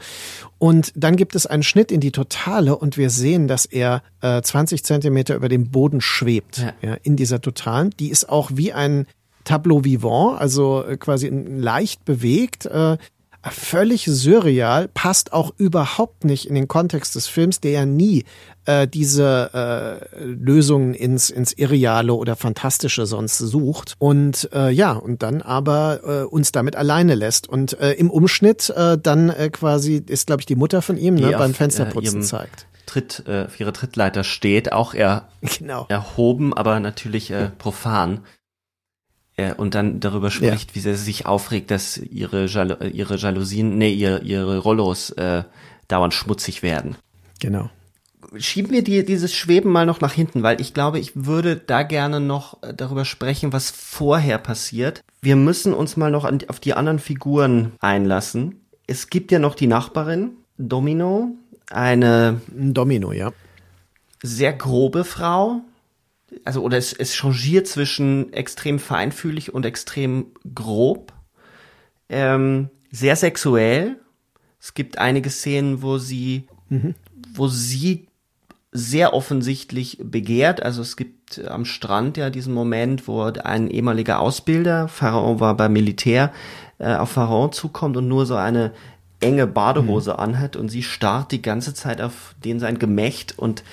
Und 0.57 0.93
dann 0.97 1.17
gibt 1.17 1.35
es 1.35 1.47
einen 1.47 1.63
Schnitt 1.63 1.93
in 1.93 2.01
die 2.01 2.13
Totale 2.13 2.77
und 2.77 2.97
wir 2.97 3.11
sehen, 3.11 3.47
dass 3.49 3.67
er 3.67 4.03
äh, 4.23 4.41
20 4.41 4.83
Zentimeter 4.83 5.35
über 5.35 5.51
dem 5.51 5.71
Boden 5.71 6.01
schwebt, 6.01 6.59
ja. 6.59 6.73
ja, 6.81 6.95
in 7.03 7.17
dieser 7.17 7.43
Totalen. 7.43 7.91
Die 8.01 8.09
ist 8.09 8.31
auch 8.31 8.51
wie 8.55 8.73
ein 8.73 9.07
Tableau 9.45 9.85
vivant, 9.85 10.41
also 10.41 10.85
äh, 10.85 10.97
quasi 10.97 11.29
leicht 11.29 12.07
bewegt. 12.07 12.67
Äh, 12.67 12.97
völlig 13.43 14.05
surreal, 14.07 14.89
passt 14.89 15.33
auch 15.33 15.53
überhaupt 15.57 16.25
nicht 16.25 16.49
in 16.49 16.55
den 16.55 16.69
Kontext 16.69 17.15
des 17.15 17.27
Films, 17.27 17.61
der 17.61 17.71
ja 17.71 17.87
nie 17.87 18.25
äh, 18.65 18.87
diese 18.87 20.01
äh, 20.13 20.25
Lösungen 20.25 20.95
ins, 20.95 21.31
ins 21.31 21.53
Irreale 21.53 22.13
oder 22.13 22.37
Fantastische 22.37 23.07
sonst 23.07 23.39
sucht. 23.39 23.95
Und 23.99 24.49
äh, 24.53 24.71
ja, 24.71 24.93
und 24.93 25.23
dann 25.23 25.41
aber 25.43 26.01
äh, 26.05 26.25
uns 26.25 26.53
damit 26.53 26.77
alleine 26.77 27.15
lässt. 27.15 27.49
Und 27.49 27.79
äh, 27.81 27.93
im 27.93 28.11
Umschnitt 28.11 28.71
äh, 28.71 28.99
dann 28.99 29.31
äh, 29.31 29.51
quasi 29.51 30.03
ist, 30.07 30.27
glaube 30.27 30.41
ich, 30.41 30.47
die 30.47 30.57
Mutter 30.57 30.83
von 30.83 30.99
ihm 30.99 31.15
ne, 31.15 31.35
beim 31.39 31.55
Fensterputzen 31.55 32.21
äh, 32.21 32.25
zeigt. 32.25 32.67
Tritt, 32.87 33.25
äh, 33.27 33.45
auf 33.47 33.61
ihrer 33.61 33.73
Trittleiter 33.73 34.25
steht, 34.25 34.73
auch 34.73 34.95
er, 34.95 35.29
genau. 35.59 35.87
erhoben, 35.89 36.55
aber 36.55 36.81
natürlich 36.81 37.31
äh, 37.31 37.51
profan 37.59 38.21
äh, 39.39 39.55
und 39.55 39.75
dann 39.75 40.01
darüber 40.01 40.31
spricht, 40.31 40.71
ja. 40.71 40.75
wie 40.75 40.81
sie 40.81 40.97
sich 40.97 41.25
aufregt, 41.25 41.71
dass 41.71 41.97
ihre, 41.97 42.47
Jalo 42.47 42.77
ihre 42.85 43.17
Jalousien, 43.17 43.79
nee, 43.79 43.93
ihre, 43.93 44.21
ihre 44.23 44.59
Rollos 44.59 45.11
äh, 45.11 45.45
dauernd 45.87 46.13
schmutzig 46.13 46.63
werden. 46.63 46.97
Genau. 47.41 47.71
Schieben 48.37 48.73
wir 48.73 48.83
die, 48.83 49.05
dieses 49.05 49.33
Schweben 49.33 49.71
mal 49.71 49.87
noch 49.87 50.01
nach 50.01 50.13
hinten, 50.13 50.43
weil 50.43 50.61
ich 50.61 50.75
glaube, 50.75 50.99
ich 50.99 51.13
würde 51.15 51.57
da 51.57 51.85
gerne 51.85 52.21
noch 52.21 52.63
äh, 52.63 52.75
darüber 52.75 53.05
sprechen, 53.05 53.53
was 53.53 53.71
vorher 53.71 54.39
passiert. 54.39 55.03
Wir 55.23 55.37
müssen 55.37 55.73
uns 55.73 55.97
mal 55.97 56.11
noch 56.11 56.25
an, 56.25 56.41
auf 56.49 56.59
die 56.59 56.75
anderen 56.75 56.99
Figuren 56.99 57.73
einlassen. 57.79 58.61
Es 58.89 59.09
gibt 59.09 59.31
ja 59.31 59.39
noch 59.39 59.55
die 59.55 59.69
Nachbarin, 59.69 60.33
Domino, 60.59 61.37
eine 61.71 62.41
Domino, 62.49 63.13
ja. 63.13 63.33
Sehr 64.21 64.53
grobe 64.53 65.05
Frau, 65.05 65.61
also 66.45 66.63
oder 66.63 66.79
es, 66.79 66.93
es 66.93 67.15
changiert 67.15 67.67
zwischen 67.67 68.33
extrem 68.33 68.79
feinfühlig 68.79 69.55
und 69.55 69.65
extrem 69.65 70.27
grob, 70.55 71.13
ähm, 72.09 72.71
sehr 72.91 73.17
sexuell. 73.17 74.01
Es 74.61 74.75
gibt 74.75 74.99
einige 74.99 75.31
Szenen, 75.31 75.83
wo 75.83 75.99
sie, 75.99 76.47
mhm. 76.69 76.95
wo 77.35 77.49
sie 77.49 78.09
sehr 78.73 79.15
offensichtlich 79.15 79.99
begehrt. 80.03 80.63
Also 80.63 80.83
es 80.83 80.97
gibt 80.97 81.45
am 81.47 81.65
Strand 81.65 82.17
ja 82.17 82.31
diesen 82.31 82.55
Moment, 82.55 83.09
wo 83.09 83.23
ein 83.23 83.71
ehemaliger 83.71 84.21
Ausbilder, 84.21 84.89
Pharaon 84.89 85.41
war 85.41 85.57
beim 85.57 85.73
Militär, 85.73 86.33
äh, 86.79 86.95
auf 86.95 87.11
Pharaon 87.11 87.53
zukommt 87.53 87.97
und 87.97 88.09
nur 88.09 88.27
so 88.27 88.37
eine 88.37 88.73
enge 89.21 89.47
Badehose 89.47 90.13
mhm. 90.13 90.19
anhat 90.19 90.57
und 90.57 90.69
sie 90.69 90.83
starrt 90.83 91.33
die 91.33 91.43
ganze 91.43 91.75
Zeit 91.75 92.01
auf 92.01 92.35
den 92.45 92.61
sein 92.61 92.79
Gemächt 92.79 93.37
und 93.37 93.61
äh, 93.61 93.65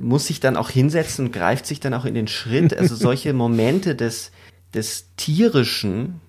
muss 0.00 0.26
sich 0.26 0.40
dann 0.40 0.56
auch 0.56 0.70
hinsetzen 0.70 1.26
und 1.26 1.32
greift 1.32 1.66
sich 1.66 1.80
dann 1.80 1.94
auch 1.94 2.04
in 2.04 2.14
den 2.14 2.28
Schritt. 2.28 2.76
Also 2.76 2.94
solche 2.94 3.32
Momente 3.34 3.94
des, 3.94 4.30
des 4.74 5.06
tierischen, 5.16 6.20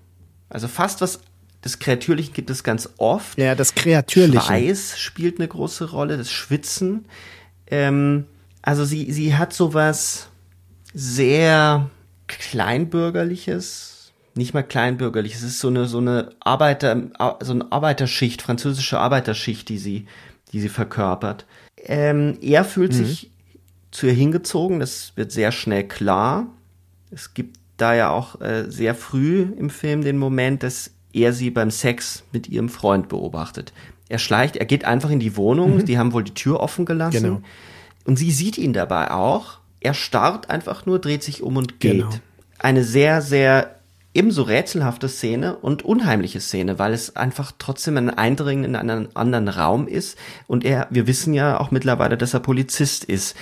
also 0.49 0.67
fast 0.67 1.01
was 1.01 1.19
des 1.63 1.79
Kreatürlichen 1.79 2.33
gibt 2.33 2.49
es 2.49 2.63
ganz 2.63 2.89
oft. 2.97 3.37
Ja, 3.37 3.55
das 3.55 3.73
Kreatürliche. 3.73 4.41
Schweiß 4.41 4.99
spielt 4.99 5.39
eine 5.39 5.47
große 5.47 5.91
Rolle, 5.91 6.17
das 6.17 6.31
Schwitzen. 6.31 7.05
Ähm, 7.67 8.25
also 8.61 8.83
sie, 8.85 9.11
sie 9.11 9.35
hat 9.35 9.53
sowas 9.53 10.27
sehr 10.93 11.89
kleinbürgerliches, 12.27 14.11
nicht 14.35 14.53
mal 14.53 14.63
kleinbürgerlich. 14.63 15.35
Es 15.35 15.43
ist 15.43 15.59
so 15.59 15.69
eine 15.69 15.85
so 15.85 15.99
eine 15.99 16.31
Arbeiter 16.39 17.01
so 17.41 17.53
eine 17.53 17.71
Arbeiterschicht, 17.71 18.41
französische 18.41 18.99
Arbeiterschicht, 18.99 19.69
die 19.69 19.77
sie 19.77 20.07
die 20.51 20.59
sie 20.59 20.69
verkörpert. 20.69 21.45
Ähm, 21.77 22.37
er 22.41 22.63
fühlt 22.65 22.93
mhm. 22.93 23.05
sich 23.05 23.31
zu 23.93 24.07
ihr 24.07 24.13
hingezogen. 24.13 24.79
Das 24.79 25.13
wird 25.15 25.31
sehr 25.31 25.51
schnell 25.51 25.87
klar. 25.87 26.47
Es 27.11 27.33
gibt 27.33 27.57
da 27.77 27.93
ja 27.93 28.09
auch 28.09 28.41
äh, 28.41 28.65
sehr 28.69 28.95
früh 28.95 29.47
im 29.57 29.69
Film 29.69 30.03
den 30.03 30.17
Moment, 30.17 30.63
dass 30.63 30.91
er 31.13 31.33
sie 31.33 31.51
beim 31.51 31.71
Sex 31.71 32.23
mit 32.31 32.49
ihrem 32.49 32.69
Freund 32.69 33.07
beobachtet. 33.07 33.71
Er 34.09 34.19
schleicht, 34.19 34.57
er 34.57 34.65
geht 34.65 34.85
einfach 34.85 35.09
in 35.09 35.19
die 35.19 35.37
Wohnung. 35.37 35.77
Mhm. 35.77 35.85
Die 35.85 35.97
haben 35.97 36.13
wohl 36.13 36.23
die 36.23 36.33
Tür 36.33 36.59
offen 36.59 36.85
gelassen. 36.85 37.23
Genau. 37.23 37.41
Und 38.05 38.17
sie 38.17 38.31
sieht 38.31 38.57
ihn 38.57 38.73
dabei 38.73 39.11
auch. 39.11 39.59
Er 39.79 39.93
starrt 39.93 40.49
einfach 40.49 40.85
nur, 40.85 40.99
dreht 40.99 41.23
sich 41.23 41.41
um 41.41 41.57
und 41.57 41.79
geht. 41.79 41.93
Genau. 41.93 42.09
Eine 42.59 42.83
sehr, 42.83 43.21
sehr 43.21 43.75
ebenso 44.13 44.43
rätselhafte 44.43 45.09
Szene 45.09 45.55
und 45.57 45.83
unheimliche 45.83 46.39
Szene, 46.39 46.77
weil 46.77 46.93
es 46.93 47.15
einfach 47.15 47.51
trotzdem 47.57 47.97
ein 47.97 48.09
Eindringen 48.09 48.63
in 48.63 48.75
einen 48.75 49.15
anderen 49.15 49.47
Raum 49.47 49.87
ist 49.87 50.17
und 50.47 50.63
er, 50.63 50.87
wir 50.91 51.07
wissen 51.07 51.33
ja 51.33 51.59
auch 51.59 51.71
mittlerweile, 51.71 52.17
dass 52.17 52.33
er 52.33 52.39
Polizist 52.39 53.03
ist. 53.05 53.35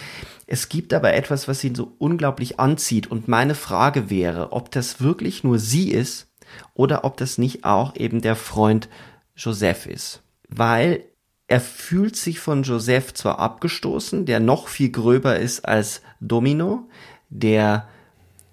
Es 0.54 0.68
gibt 0.68 0.94
aber 0.94 1.14
etwas, 1.14 1.48
was 1.48 1.64
ihn 1.64 1.76
so 1.76 1.94
unglaublich 1.98 2.60
anzieht 2.60 3.08
und 3.08 3.30
meine 3.30 3.56
Frage 3.56 4.10
wäre, 4.10 4.52
ob 4.52 4.70
das 4.70 5.00
wirklich 5.00 5.46
nur 5.46 5.60
sie 5.60 5.90
ist 5.92 6.28
oder 6.74 7.06
ob 7.06 7.16
das 7.16 7.38
nicht 7.38 7.64
auch 7.64 7.96
eben 7.96 8.20
der 8.20 8.36
Freund 8.36 8.90
Joseph 9.34 9.86
ist. 9.86 10.22
Weil 10.50 11.06
er 11.48 11.62
fühlt 11.62 12.18
sich 12.18 12.42
von 12.42 12.64
Joseph 12.64 13.14
zwar 13.14 13.40
abgestoßen, 13.40 14.26
der 14.26 14.42
noch 14.42 14.68
viel 14.68 14.90
gröber 14.90 15.40
ist 15.40 15.64
als 15.64 16.02
Domino, 16.20 16.90
der 17.30 17.88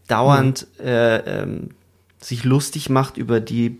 dauernd 0.07 0.69
mhm. 0.79 0.87
äh, 0.87 1.17
ähm, 1.17 1.71
sich 2.21 2.45
lustig 2.45 2.91
macht 2.91 3.17
über 3.17 3.41
die 3.41 3.77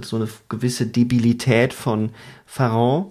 so 0.00 0.16
eine 0.16 0.28
gewisse 0.48 0.86
Debilität 0.86 1.74
von 1.74 2.12
Farron 2.46 3.10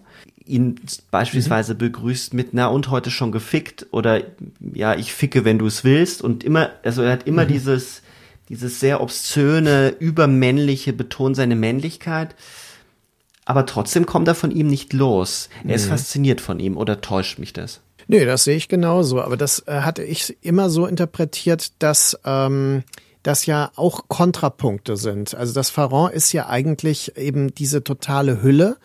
ihn 0.51 0.75
beispielsweise 1.09 1.73
mhm. 1.73 1.79
begrüßt 1.79 2.33
mit, 2.33 2.53
na 2.53 2.67
und 2.67 2.89
heute 2.89 3.09
schon 3.09 3.31
gefickt 3.31 3.87
oder 3.91 4.21
ja, 4.73 4.95
ich 4.95 5.13
ficke, 5.13 5.45
wenn 5.45 5.59
du 5.59 5.67
es 5.67 5.83
willst 5.83 6.21
und 6.21 6.43
immer, 6.43 6.71
also 6.83 7.01
er 7.01 7.13
hat 7.13 7.27
immer 7.27 7.45
mhm. 7.45 7.49
dieses, 7.49 8.01
dieses 8.49 8.79
sehr 8.79 9.01
obszöne, 9.01 9.95
übermännliche, 9.99 10.93
betont 10.93 11.35
seine 11.35 11.55
Männlichkeit, 11.55 12.35
aber 13.45 13.65
trotzdem 13.65 14.05
kommt 14.05 14.27
er 14.27 14.35
von 14.35 14.51
ihm 14.51 14.67
nicht 14.67 14.93
los. 14.93 15.49
Er 15.63 15.65
mhm. 15.65 15.71
ist 15.71 15.85
fasziniert 15.87 16.41
von 16.41 16.59
ihm 16.59 16.77
oder 16.77 17.01
täuscht 17.01 17.39
mich 17.39 17.53
das? 17.53 17.81
Nee, 18.07 18.25
das 18.25 18.43
sehe 18.43 18.57
ich 18.57 18.67
genauso, 18.67 19.21
aber 19.21 19.37
das 19.37 19.65
äh, 19.67 19.81
hatte 19.81 20.03
ich 20.03 20.37
immer 20.41 20.69
so 20.69 20.85
interpretiert, 20.85 21.71
dass 21.79 22.19
ähm, 22.25 22.83
das 23.23 23.45
ja 23.45 23.71
auch 23.75 24.07
Kontrapunkte 24.07 24.97
sind. 24.97 25.35
Also 25.35 25.53
das 25.53 25.69
Pharaon 25.69 26.11
ist 26.11 26.33
ja 26.33 26.47
eigentlich 26.47 27.17
eben 27.17 27.53
diese 27.53 27.83
totale 27.83 28.41
Hülle 28.41 28.77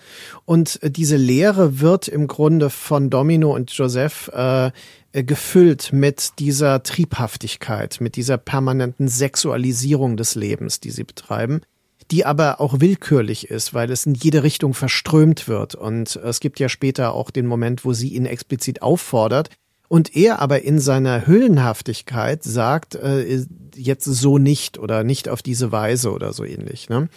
und 0.44 0.82
äh, 0.82 0.90
diese 0.90 1.16
Lehre 1.16 1.80
wird 1.80 2.08
im 2.08 2.26
Grunde 2.26 2.70
von 2.70 3.10
Domino 3.10 3.54
und 3.54 3.70
Joseph 3.72 4.30
äh, 4.34 4.70
äh, 5.12 5.24
gefüllt 5.24 5.92
mit 5.92 6.38
dieser 6.38 6.82
Triebhaftigkeit, 6.82 7.98
mit 8.00 8.16
dieser 8.16 8.36
permanenten 8.36 9.08
Sexualisierung 9.08 10.16
des 10.16 10.34
Lebens, 10.34 10.80
die 10.80 10.90
sie 10.90 11.04
betreiben 11.04 11.62
die 12.10 12.24
aber 12.24 12.60
auch 12.60 12.80
willkürlich 12.80 13.50
ist, 13.50 13.74
weil 13.74 13.90
es 13.90 14.06
in 14.06 14.14
jede 14.14 14.42
Richtung 14.42 14.74
verströmt 14.74 15.48
wird. 15.48 15.74
Und 15.74 16.16
es 16.16 16.38
gibt 16.38 16.60
ja 16.60 16.68
später 16.68 17.12
auch 17.12 17.32
den 17.32 17.46
Moment, 17.46 17.84
wo 17.84 17.94
sie 17.94 18.14
ihn 18.14 18.26
explizit 18.26 18.80
auffordert, 18.80 19.50
und 19.88 20.16
er 20.16 20.40
aber 20.40 20.62
in 20.62 20.78
seiner 20.78 21.26
Hüllenhaftigkeit 21.26 22.42
sagt, 22.42 22.94
äh, 22.96 23.44
jetzt 23.74 24.04
so 24.04 24.38
nicht 24.38 24.78
oder 24.78 25.04
nicht 25.04 25.28
auf 25.28 25.42
diese 25.42 25.72
Weise 25.72 26.12
oder 26.12 26.32
so 26.32 26.44
ähnlich. 26.44 26.88
Ne? 26.88 27.08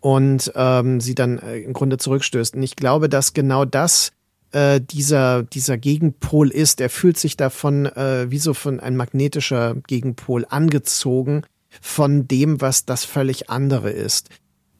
Und 0.00 0.52
ähm, 0.54 1.00
sie 1.00 1.14
dann 1.14 1.38
äh, 1.38 1.58
im 1.58 1.72
Grunde 1.72 1.98
zurückstößt. 1.98 2.54
Und 2.54 2.62
ich 2.62 2.76
glaube, 2.76 3.08
dass 3.08 3.34
genau 3.34 3.64
das 3.64 4.12
äh, 4.52 4.80
dieser, 4.80 5.42
dieser 5.42 5.76
Gegenpol 5.76 6.50
ist. 6.50 6.80
Er 6.80 6.88
fühlt 6.88 7.18
sich 7.18 7.36
davon 7.36 7.86
äh, 7.86 8.30
wie 8.30 8.38
so 8.38 8.54
von 8.54 8.80
ein 8.80 8.96
magnetischer 8.96 9.74
Gegenpol 9.86 10.46
angezogen 10.48 11.42
von 11.82 12.26
dem, 12.26 12.60
was 12.60 12.86
das 12.86 13.04
völlig 13.04 13.50
andere 13.50 13.90
ist. 13.90 14.30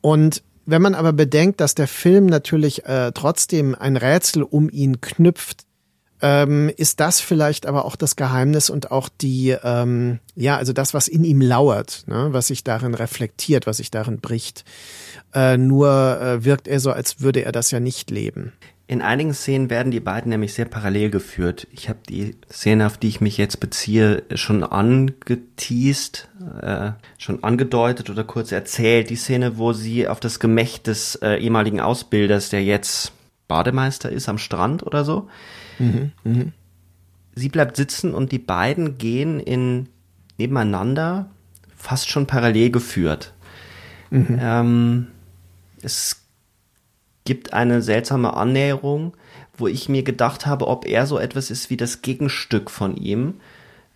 Und 0.00 0.42
wenn 0.64 0.82
man 0.82 0.94
aber 0.94 1.12
bedenkt, 1.12 1.60
dass 1.60 1.74
der 1.74 1.88
Film 1.88 2.26
natürlich 2.26 2.86
äh, 2.86 3.12
trotzdem 3.12 3.74
ein 3.74 3.96
Rätsel 3.96 4.42
um 4.42 4.70
ihn 4.70 5.00
knüpft, 5.00 5.65
ähm, 6.22 6.70
ist 6.76 7.00
das 7.00 7.20
vielleicht 7.20 7.66
aber 7.66 7.84
auch 7.84 7.96
das 7.96 8.16
Geheimnis 8.16 8.70
und 8.70 8.90
auch 8.90 9.08
die, 9.08 9.56
ähm, 9.62 10.20
ja, 10.34 10.56
also 10.56 10.72
das, 10.72 10.94
was 10.94 11.08
in 11.08 11.24
ihm 11.24 11.40
lauert, 11.40 12.04
ne, 12.06 12.28
was 12.30 12.48
sich 12.48 12.64
darin 12.64 12.94
reflektiert, 12.94 13.66
was 13.66 13.78
sich 13.78 13.90
darin 13.90 14.20
bricht. 14.20 14.64
Äh, 15.34 15.58
nur 15.58 16.20
äh, 16.20 16.44
wirkt 16.44 16.68
er 16.68 16.80
so, 16.80 16.90
als 16.90 17.20
würde 17.20 17.44
er 17.44 17.52
das 17.52 17.70
ja 17.70 17.80
nicht 17.80 18.10
leben. 18.10 18.52
In 18.88 19.02
einigen 19.02 19.34
Szenen 19.34 19.68
werden 19.68 19.90
die 19.90 19.98
beiden 19.98 20.30
nämlich 20.30 20.54
sehr 20.54 20.64
parallel 20.64 21.10
geführt. 21.10 21.66
Ich 21.72 21.88
habe 21.88 21.98
die 22.08 22.36
Szene, 22.52 22.86
auf 22.86 22.98
die 22.98 23.08
ich 23.08 23.20
mich 23.20 23.36
jetzt 23.36 23.58
beziehe, 23.58 24.22
schon 24.34 24.62
angeteased, 24.62 26.28
äh, 26.62 26.92
schon 27.18 27.42
angedeutet 27.42 28.10
oder 28.10 28.22
kurz 28.22 28.52
erzählt. 28.52 29.10
Die 29.10 29.16
Szene, 29.16 29.58
wo 29.58 29.72
sie 29.72 30.06
auf 30.06 30.20
das 30.20 30.38
Gemächt 30.38 30.86
des 30.86 31.16
äh, 31.16 31.34
ehemaligen 31.34 31.80
Ausbilders, 31.80 32.48
der 32.50 32.62
jetzt 32.62 33.10
Bademeister 33.48 34.10
ist, 34.10 34.28
am 34.28 34.38
Strand 34.38 34.86
oder 34.86 35.04
so, 35.04 35.28
Mhm, 35.78 36.12
mh. 36.24 36.44
Sie 37.34 37.48
bleibt 37.48 37.76
sitzen 37.76 38.14
und 38.14 38.32
die 38.32 38.38
beiden 38.38 38.96
gehen 38.96 39.40
in 39.40 39.88
nebeneinander, 40.38 41.28
fast 41.76 42.08
schon 42.08 42.26
parallel 42.26 42.70
geführt. 42.70 43.34
Mhm. 44.10 44.38
Ähm, 44.40 45.06
es 45.82 46.22
gibt 47.24 47.52
eine 47.52 47.82
seltsame 47.82 48.34
Annäherung, 48.34 49.12
wo 49.56 49.66
ich 49.68 49.88
mir 49.88 50.02
gedacht 50.02 50.46
habe, 50.46 50.68
ob 50.68 50.86
er 50.86 51.06
so 51.06 51.18
etwas 51.18 51.50
ist 51.50 51.70
wie 51.70 51.76
das 51.76 52.02
Gegenstück 52.02 52.70
von 52.70 52.96
ihm. 52.96 53.34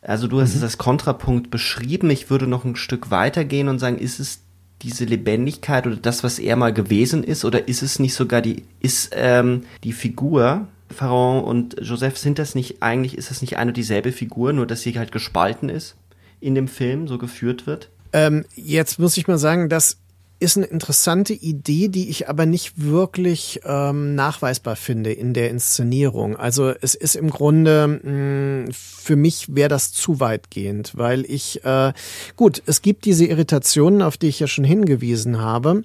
Also 0.02 0.26
du 0.26 0.40
hast 0.40 0.50
mhm. 0.50 0.58
es 0.58 0.62
als 0.62 0.78
Kontrapunkt 0.78 1.50
beschrieben. 1.50 2.10
Ich 2.10 2.30
würde 2.30 2.46
noch 2.46 2.64
ein 2.64 2.76
Stück 2.76 3.10
weitergehen 3.10 3.68
und 3.68 3.78
sagen, 3.78 3.98
ist 3.98 4.20
es 4.20 4.40
diese 4.82 5.04
Lebendigkeit 5.04 5.86
oder 5.86 5.96
das, 5.96 6.24
was 6.24 6.38
er 6.38 6.56
mal 6.56 6.72
gewesen 6.72 7.22
ist, 7.22 7.44
oder 7.44 7.68
ist 7.68 7.82
es 7.82 7.98
nicht 7.98 8.14
sogar 8.14 8.40
die, 8.40 8.64
ist 8.80 9.10
ähm, 9.14 9.64
die 9.84 9.92
Figur, 9.92 10.68
Pharaon 10.90 11.44
und 11.44 11.76
Joseph, 11.80 12.18
sind 12.18 12.38
das 12.38 12.54
nicht 12.54 12.82
eigentlich, 12.82 13.16
ist 13.16 13.30
das 13.30 13.40
nicht 13.40 13.56
eine 13.56 13.70
und 13.70 13.76
dieselbe 13.76 14.12
Figur, 14.12 14.52
nur 14.52 14.66
dass 14.66 14.82
sie 14.82 14.98
halt 14.98 15.12
gespalten 15.12 15.68
ist 15.68 15.96
in 16.40 16.54
dem 16.54 16.68
Film, 16.68 17.06
so 17.06 17.18
geführt 17.18 17.66
wird? 17.66 17.90
Ähm, 18.12 18.44
jetzt 18.54 18.98
muss 18.98 19.16
ich 19.16 19.28
mal 19.28 19.38
sagen, 19.38 19.68
das 19.68 19.98
ist 20.40 20.56
eine 20.56 20.66
interessante 20.66 21.34
Idee, 21.34 21.88
die 21.88 22.08
ich 22.08 22.28
aber 22.28 22.46
nicht 22.46 22.72
wirklich 22.82 23.60
ähm, 23.64 24.14
nachweisbar 24.14 24.74
finde 24.74 25.12
in 25.12 25.34
der 25.34 25.50
Inszenierung. 25.50 26.34
Also 26.36 26.72
es 26.80 26.94
ist 26.94 27.14
im 27.14 27.28
Grunde, 27.28 28.00
mh, 28.02 28.10
mm, 28.10 28.72
für 28.72 29.16
mich 29.16 29.54
wäre 29.54 29.68
das 29.68 29.92
zu 29.92 30.18
weitgehend, 30.18 30.92
weil 30.96 31.26
ich, 31.30 31.62
äh, 31.64 31.92
gut, 32.36 32.62
es 32.64 32.80
gibt 32.80 33.04
diese 33.04 33.26
Irritationen, 33.26 34.00
auf 34.00 34.16
die 34.16 34.28
ich 34.28 34.40
ja 34.40 34.46
schon 34.46 34.64
hingewiesen 34.64 35.40
habe, 35.40 35.82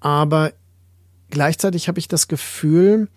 aber 0.00 0.52
gleichzeitig 1.28 1.86
habe 1.88 1.98
ich 1.98 2.08
das 2.08 2.28
Gefühl, 2.28 3.08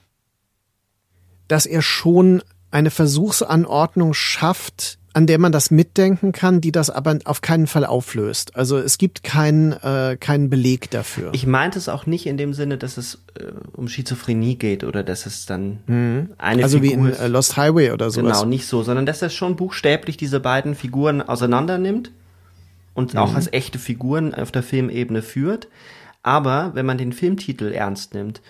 dass 1.50 1.66
er 1.66 1.82
schon 1.82 2.42
eine 2.72 2.92
Versuchsanordnung 2.92 4.14
schafft, 4.14 5.00
an 5.14 5.26
der 5.26 5.40
man 5.40 5.52
das 5.52 5.72
mitdenken 5.72 6.32
kann, 6.32 6.62
die 6.62 6.72
das 6.72 6.90
aber 6.90 7.18
auf 7.26 7.42
keinen 7.42 7.66
Fall 7.66 7.84
auflöst. 7.84 8.56
Also 8.56 8.78
es 8.78 9.00
gibt 9.00 9.24
keinen 9.24 9.74
äh, 9.74 10.18
keinen 10.20 10.50
Beleg 10.50 10.92
dafür. 10.92 11.32
Ich 11.34 11.48
meinte 11.48 11.80
es 11.80 11.90
auch 11.90 12.06
nicht 12.06 12.28
in 12.28 12.38
dem 12.38 12.54
Sinne, 12.54 12.78
dass 12.78 12.98
es 12.98 13.16
äh, 13.34 13.46
um 13.74 13.88
Schizophrenie 13.88 14.56
geht 14.56 14.84
oder 14.84 15.04
dass 15.04 15.26
es 15.26 15.48
dann 15.48 15.80
mhm. 15.88 16.30
eine 16.38 16.64
also 16.64 16.80
Figur 16.80 17.08
wie 17.08 17.10
in 17.10 17.16
äh, 17.16 17.28
Lost 17.28 17.58
Highway 17.58 17.92
oder 17.92 18.12
sowas. 18.12 18.40
Genau, 18.40 18.50
nicht 18.50 18.68
so, 18.68 18.84
sondern 18.84 19.08
dass 19.08 19.22
er 19.22 19.30
schon 19.30 19.56
buchstäblich 19.56 20.16
diese 20.16 20.40
beiden 20.40 20.76
Figuren 20.76 21.24
auseinander 21.24 21.80
nimmt 21.80 22.12
und 22.94 23.16
mhm. 23.16 23.20
auch 23.20 23.34
als 23.34 23.52
echte 23.52 23.80
Figuren 23.80 24.36
auf 24.36 24.52
der 24.52 24.62
Filmebene 24.62 25.24
führt. 25.24 25.68
Aber 26.22 26.72
wenn 26.76 26.86
man 26.86 27.00
den 27.00 27.14
Filmtitel 27.14 27.72
ernst 27.72 28.14
nimmt, 28.14 28.42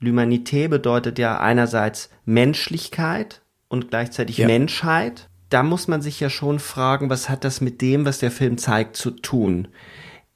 L'Humanité 0.00 0.68
bedeutet 0.68 1.18
ja 1.18 1.40
einerseits 1.40 2.10
Menschlichkeit 2.24 3.42
und 3.68 3.90
gleichzeitig 3.90 4.38
ja. 4.38 4.46
Menschheit. 4.46 5.28
Da 5.48 5.62
muss 5.62 5.88
man 5.88 6.02
sich 6.02 6.20
ja 6.20 6.28
schon 6.28 6.58
fragen, 6.58 7.08
was 7.08 7.28
hat 7.28 7.44
das 7.44 7.60
mit 7.60 7.80
dem, 7.80 8.04
was 8.04 8.18
der 8.18 8.30
Film 8.30 8.58
zeigt, 8.58 8.96
zu 8.96 9.10
tun? 9.10 9.68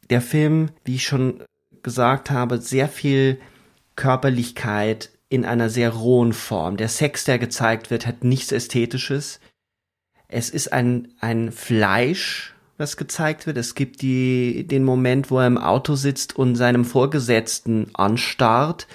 Der 0.09 0.21
Film, 0.21 0.71
wie 0.85 0.97
ich 0.97 1.05
schon 1.05 1.43
gesagt 1.83 2.31
habe, 2.31 2.59
sehr 2.59 2.89
viel 2.89 3.41
Körperlichkeit 3.97 5.11
in 5.29 5.45
einer 5.45 5.69
sehr 5.69 5.91
rohen 5.91 6.33
Form. 6.33 6.77
Der 6.77 6.89
Sex, 6.89 7.25
der 7.25 7.39
gezeigt 7.39 7.91
wird, 7.91 8.07
hat 8.07 8.25
nichts 8.25 8.53
Ästhetisches. 8.53 9.41
Es 10.29 10.51
ist 10.51 10.73
ein, 10.73 11.09
ein 11.21 11.53
Fleisch, 11.53 12.55
was 12.79 12.97
gezeigt 12.97 13.47
wird. 13.47 13.57
Es 13.57 13.75
gibt 13.75 14.03
die, 14.03 14.67
den 14.67 14.85
Moment, 14.85 15.31
wo 15.31 15.39
er 15.39 15.47
im 15.47 15.59
Auto 15.59 15.95
sitzt 15.95 16.37
und 16.37 16.57
seinem 16.57 16.85
Vorgesetzten 16.85 17.91
anstarrt 17.95 18.87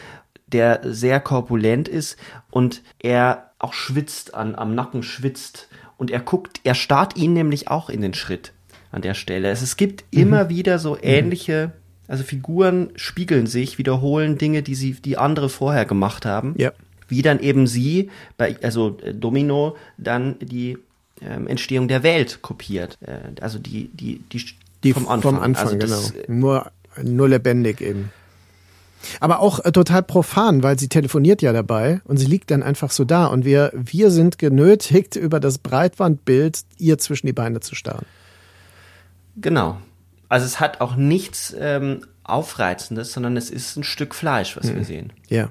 der 0.55 0.79
sehr 0.85 1.19
korpulent 1.19 1.89
ist 1.89 2.15
und 2.49 2.81
er 2.99 3.51
auch 3.59 3.73
schwitzt 3.73 4.33
an, 4.33 4.55
am 4.55 4.73
Nacken 4.73 5.03
schwitzt 5.03 5.67
und 5.97 6.11
er 6.11 6.21
guckt, 6.21 6.61
er 6.63 6.75
starrt 6.75 7.17
ihn 7.17 7.33
nämlich 7.33 7.67
auch 7.67 7.89
in 7.89 7.99
den 7.99 8.13
Schritt 8.13 8.53
an 8.89 9.01
der 9.01 9.15
Stelle. 9.15 9.49
Es, 9.49 9.61
es 9.61 9.75
gibt 9.75 10.05
mhm. 10.13 10.21
immer 10.21 10.49
wieder 10.49 10.79
so 10.79 10.93
mhm. 10.93 10.99
ähnliche, 11.03 11.73
also 12.07 12.23
Figuren 12.23 12.91
spiegeln 12.95 13.47
sich, 13.47 13.77
wiederholen 13.77 14.37
Dinge, 14.37 14.63
die 14.63 14.75
sie, 14.75 14.93
die 14.93 15.17
andere 15.17 15.49
vorher 15.49 15.83
gemacht 15.83 16.25
haben. 16.25 16.55
Ja. 16.57 16.71
Wie 17.09 17.21
dann 17.21 17.41
eben 17.41 17.67
sie, 17.67 18.09
bei, 18.37 18.55
also 18.63 18.97
äh, 19.03 19.13
Domino, 19.13 19.75
dann 19.97 20.39
die 20.39 20.77
ähm, 21.21 21.47
Entstehung 21.47 21.89
der 21.89 22.01
Welt 22.01 22.41
kopiert. 22.41 22.97
Äh, 23.01 23.41
also 23.41 23.59
die, 23.59 23.89
die, 23.89 24.19
die, 24.31 24.45
die 24.85 24.93
vom 24.93 25.09
Anfang. 25.09 25.35
Vom 25.35 25.43
Anfang, 25.43 25.65
also 25.65 25.77
das, 25.77 26.13
genau. 26.13 26.27
Nur, 26.39 26.71
nur 27.03 27.27
lebendig 27.27 27.81
eben. 27.81 28.09
Aber 29.19 29.39
auch 29.39 29.63
äh, 29.63 29.71
total 29.71 30.03
profan, 30.03 30.63
weil 30.63 30.79
sie 30.79 30.89
telefoniert 30.89 31.41
ja 31.41 31.53
dabei 31.53 32.01
und 32.05 32.17
sie 32.17 32.25
liegt 32.25 32.51
dann 32.51 32.63
einfach 32.63 32.91
so 32.91 33.05
da 33.05 33.25
und 33.27 33.45
wir, 33.45 33.71
wir 33.73 34.11
sind 34.11 34.37
genötigt, 34.37 35.15
über 35.15 35.39
das 35.39 35.57
Breitbandbild 35.57 36.61
ihr 36.77 36.97
zwischen 36.97 37.27
die 37.27 37.33
Beine 37.33 37.59
zu 37.59 37.75
starren. 37.75 38.05
Genau. 39.37 39.77
Also 40.29 40.45
es 40.45 40.59
hat 40.59 40.81
auch 40.81 40.95
nichts 40.95 41.55
ähm, 41.59 42.01
Aufreizendes, 42.23 43.13
sondern 43.13 43.37
es 43.37 43.49
ist 43.49 43.77
ein 43.77 43.83
Stück 43.83 44.15
Fleisch, 44.15 44.57
was 44.57 44.67
mhm. 44.67 44.75
wir 44.75 44.83
sehen. 44.85 45.13
Ja. 45.29 45.49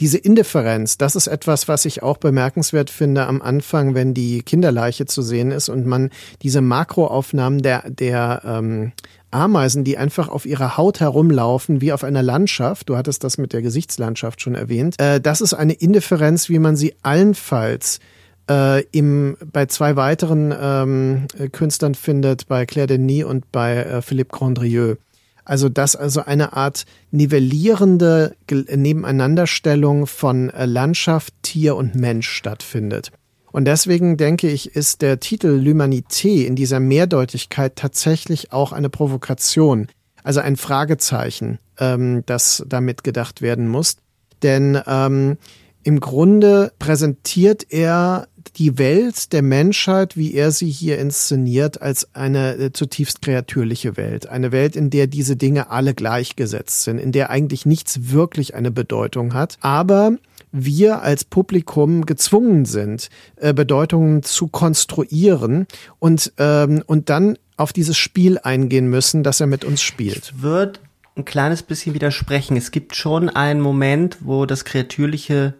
Diese 0.00 0.18
Indifferenz, 0.18 0.98
das 0.98 1.16
ist 1.16 1.28
etwas, 1.28 1.66
was 1.66 1.86
ich 1.86 2.02
auch 2.02 2.18
bemerkenswert 2.18 2.90
finde 2.90 3.26
am 3.26 3.40
Anfang, 3.40 3.94
wenn 3.94 4.12
die 4.12 4.42
Kinderleiche 4.42 5.06
zu 5.06 5.22
sehen 5.22 5.50
ist 5.50 5.70
und 5.70 5.86
man 5.86 6.10
diese 6.42 6.60
Makroaufnahmen 6.60 7.62
der, 7.62 7.88
der 7.88 8.42
ähm, 8.44 8.92
Ameisen, 9.32 9.84
die 9.84 9.98
einfach 9.98 10.28
auf 10.28 10.46
ihrer 10.46 10.76
Haut 10.76 11.00
herumlaufen, 11.00 11.80
wie 11.80 11.92
auf 11.92 12.04
einer 12.04 12.22
Landschaft. 12.22 12.88
Du 12.88 12.96
hattest 12.96 13.24
das 13.24 13.38
mit 13.38 13.52
der 13.52 13.62
Gesichtslandschaft 13.62 14.40
schon 14.40 14.54
erwähnt. 14.54 15.00
Äh, 15.00 15.20
das 15.20 15.40
ist 15.40 15.54
eine 15.54 15.72
Indifferenz, 15.72 16.48
wie 16.48 16.58
man 16.58 16.76
sie 16.76 16.94
allenfalls 17.02 18.00
äh, 18.48 18.82
im, 18.90 19.36
bei 19.52 19.66
zwei 19.66 19.96
weiteren 19.96 20.54
ähm, 20.58 21.26
Künstlern 21.52 21.94
findet, 21.94 22.48
bei 22.48 22.66
Claire 22.66 22.86
Denis 22.86 23.24
und 23.24 23.50
bei 23.52 23.76
äh, 23.76 24.02
Philippe 24.02 24.36
Grandrieux. 24.36 24.98
Also 25.44 25.68
dass 25.68 25.96
also 25.96 26.24
eine 26.24 26.52
Art 26.52 26.84
nivellierende 27.10 28.36
Nebeneinanderstellung 28.48 30.06
von 30.06 30.50
äh, 30.50 30.66
Landschaft, 30.66 31.34
Tier 31.42 31.74
und 31.74 31.94
Mensch 31.94 32.28
stattfindet. 32.28 33.10
Und 33.52 33.66
deswegen 33.66 34.16
denke 34.16 34.48
ich, 34.48 34.74
ist 34.74 35.02
der 35.02 35.20
Titel 35.20 35.48
L'Humanité 35.48 36.46
in 36.46 36.56
dieser 36.56 36.80
Mehrdeutigkeit 36.80 37.76
tatsächlich 37.76 38.52
auch 38.52 38.72
eine 38.72 38.88
Provokation, 38.88 39.88
also 40.24 40.40
ein 40.40 40.56
Fragezeichen, 40.56 41.58
ähm, 41.78 42.22
das 42.26 42.64
damit 42.66 43.04
gedacht 43.04 43.42
werden 43.42 43.68
muss. 43.68 43.96
Denn 44.42 44.80
ähm, 44.86 45.36
im 45.84 46.00
Grunde 46.00 46.72
präsentiert 46.78 47.66
er 47.70 48.28
die 48.56 48.78
Welt 48.78 49.32
der 49.32 49.42
Menschheit, 49.42 50.16
wie 50.16 50.34
er 50.34 50.50
sie 50.50 50.70
hier 50.70 50.98
inszeniert, 50.98 51.80
als 51.80 52.14
eine 52.14 52.54
äh, 52.56 52.72
zutiefst 52.72 53.22
kreatürliche 53.22 53.96
Welt. 53.96 54.28
Eine 54.28 54.52
Welt, 54.52 54.76
in 54.76 54.90
der 54.90 55.06
diese 55.06 55.36
Dinge 55.36 55.70
alle 55.70 55.94
gleichgesetzt 55.94 56.82
sind, 56.82 56.98
in 56.98 57.12
der 57.12 57.30
eigentlich 57.30 57.66
nichts 57.66 58.10
wirklich 58.12 58.54
eine 58.54 58.70
Bedeutung 58.70 59.34
hat. 59.34 59.58
Aber 59.60 60.16
wir 60.52 61.02
als 61.02 61.24
Publikum 61.24 62.06
gezwungen 62.06 62.64
sind, 62.64 63.08
äh, 63.36 63.52
Bedeutungen 63.54 64.22
zu 64.22 64.48
konstruieren 64.48 65.66
und, 65.98 66.32
ähm, 66.38 66.82
und 66.86 67.08
dann 67.10 67.38
auf 67.56 67.72
dieses 67.72 67.96
Spiel 67.96 68.38
eingehen 68.38 68.88
müssen, 68.88 69.22
das 69.22 69.40
er 69.40 69.46
mit 69.46 69.64
uns 69.64 69.82
spielt. 69.82 70.32
Ich 70.34 70.42
würde 70.42 70.80
ein 71.16 71.24
kleines 71.24 71.62
bisschen 71.62 71.94
widersprechen. 71.94 72.56
Es 72.56 72.70
gibt 72.70 72.96
schon 72.96 73.28
einen 73.28 73.60
Moment, 73.60 74.18
wo 74.20 74.46
das 74.46 74.64
Kreatürliche 74.64 75.54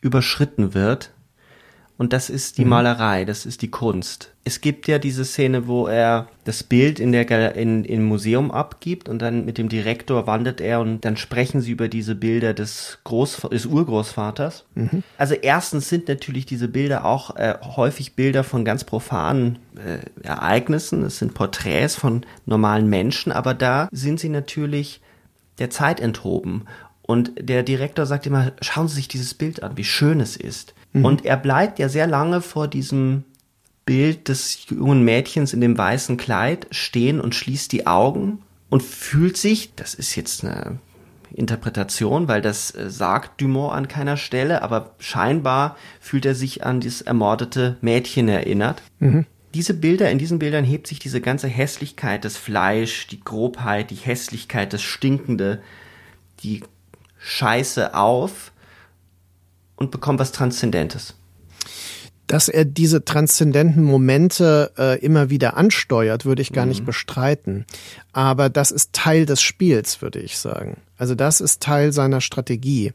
überschritten 0.00 0.74
wird. 0.74 1.12
Und 1.98 2.12
das 2.12 2.28
ist 2.28 2.58
die 2.58 2.64
mhm. 2.64 2.70
Malerei, 2.70 3.24
das 3.24 3.46
ist 3.46 3.62
die 3.62 3.70
Kunst. 3.70 4.32
Es 4.44 4.60
gibt 4.60 4.86
ja 4.86 4.98
diese 4.98 5.24
Szene, 5.24 5.66
wo 5.66 5.86
er 5.86 6.28
das 6.44 6.62
Bild 6.62 7.00
in 7.00 7.10
der 7.10 7.56
in, 7.56 7.84
im 7.84 8.04
Museum 8.04 8.50
abgibt 8.50 9.08
und 9.08 9.20
dann 9.20 9.46
mit 9.46 9.56
dem 9.56 9.68
Direktor 9.68 10.26
wandert 10.26 10.60
er 10.60 10.80
und 10.80 11.04
dann 11.04 11.16
sprechen 11.16 11.62
sie 11.62 11.72
über 11.72 11.88
diese 11.88 12.14
Bilder 12.14 12.52
des, 12.52 12.98
Groß, 13.04 13.48
des 13.50 13.66
Urgroßvaters. 13.66 14.66
Mhm. 14.74 15.02
Also 15.16 15.34
erstens 15.34 15.88
sind 15.88 16.06
natürlich 16.08 16.44
diese 16.44 16.68
Bilder 16.68 17.06
auch 17.06 17.34
äh, 17.36 17.54
häufig 17.62 18.14
Bilder 18.14 18.44
von 18.44 18.64
ganz 18.64 18.84
profanen 18.84 19.58
äh, 19.76 19.98
Ereignissen. 20.22 21.02
Es 21.02 21.18
sind 21.18 21.34
Porträts 21.34 21.96
von 21.96 22.26
normalen 22.44 22.88
Menschen, 22.88 23.32
aber 23.32 23.54
da 23.54 23.88
sind 23.90 24.20
sie 24.20 24.28
natürlich 24.28 25.00
der 25.58 25.70
Zeit 25.70 26.00
enthoben. 26.00 26.66
Und 27.06 27.32
der 27.38 27.62
Direktor 27.62 28.04
sagt 28.04 28.26
immer, 28.26 28.52
schauen 28.60 28.88
Sie 28.88 28.96
sich 28.96 29.08
dieses 29.08 29.32
Bild 29.32 29.62
an, 29.62 29.76
wie 29.76 29.84
schön 29.84 30.20
es 30.20 30.36
ist. 30.36 30.74
Mhm. 30.96 31.04
Und 31.04 31.24
er 31.24 31.36
bleibt 31.36 31.78
ja 31.78 31.88
sehr 31.88 32.06
lange 32.06 32.40
vor 32.40 32.68
diesem 32.68 33.24
Bild 33.84 34.28
des 34.28 34.66
jungen 34.68 35.04
Mädchens 35.04 35.52
in 35.52 35.60
dem 35.60 35.78
weißen 35.78 36.16
Kleid 36.16 36.66
stehen 36.70 37.20
und 37.20 37.34
schließt 37.34 37.70
die 37.70 37.86
Augen 37.86 38.40
und 38.68 38.82
fühlt 38.82 39.36
sich, 39.36 39.74
das 39.76 39.94
ist 39.94 40.16
jetzt 40.16 40.44
eine 40.44 40.78
Interpretation, 41.32 42.28
weil 42.28 42.40
das 42.40 42.74
äh, 42.74 42.90
sagt 42.90 43.40
Dumont 43.40 43.74
an 43.74 43.88
keiner 43.88 44.16
Stelle, 44.16 44.62
aber 44.62 44.94
scheinbar 44.98 45.76
fühlt 46.00 46.24
er 46.26 46.34
sich 46.34 46.64
an 46.64 46.80
dieses 46.80 47.02
ermordete 47.02 47.76
Mädchen 47.80 48.28
erinnert. 48.28 48.82
Mhm. 48.98 49.26
Diese 49.54 49.74
Bilder, 49.74 50.10
in 50.10 50.18
diesen 50.18 50.38
Bildern 50.38 50.64
hebt 50.64 50.86
sich 50.86 50.98
diese 50.98 51.20
ganze 51.20 51.48
Hässlichkeit, 51.48 52.24
das 52.24 52.36
Fleisch, 52.36 53.06
die 53.06 53.20
Grobheit, 53.20 53.90
die 53.90 53.94
Hässlichkeit, 53.94 54.72
das 54.72 54.82
Stinkende, 54.82 55.62
die 56.40 56.62
Scheiße 57.18 57.94
auf 57.94 58.52
und 59.76 59.90
bekommt 59.90 60.18
was 60.18 60.32
Transzendentes. 60.32 61.14
Dass 62.26 62.48
er 62.48 62.64
diese 62.64 63.04
transzendenten 63.04 63.84
Momente 63.84 64.72
äh, 64.76 64.98
immer 64.98 65.30
wieder 65.30 65.56
ansteuert, 65.56 66.24
würde 66.24 66.42
ich 66.42 66.52
gar 66.52 66.64
mhm. 66.64 66.70
nicht 66.70 66.84
bestreiten. 66.84 67.66
Aber 68.12 68.48
das 68.48 68.72
ist 68.72 68.92
Teil 68.92 69.26
des 69.26 69.40
Spiels, 69.40 70.02
würde 70.02 70.18
ich 70.18 70.38
sagen. 70.38 70.78
Also 70.98 71.14
das 71.14 71.40
ist 71.40 71.62
Teil 71.62 71.92
seiner 71.92 72.20
Strategie 72.20 72.92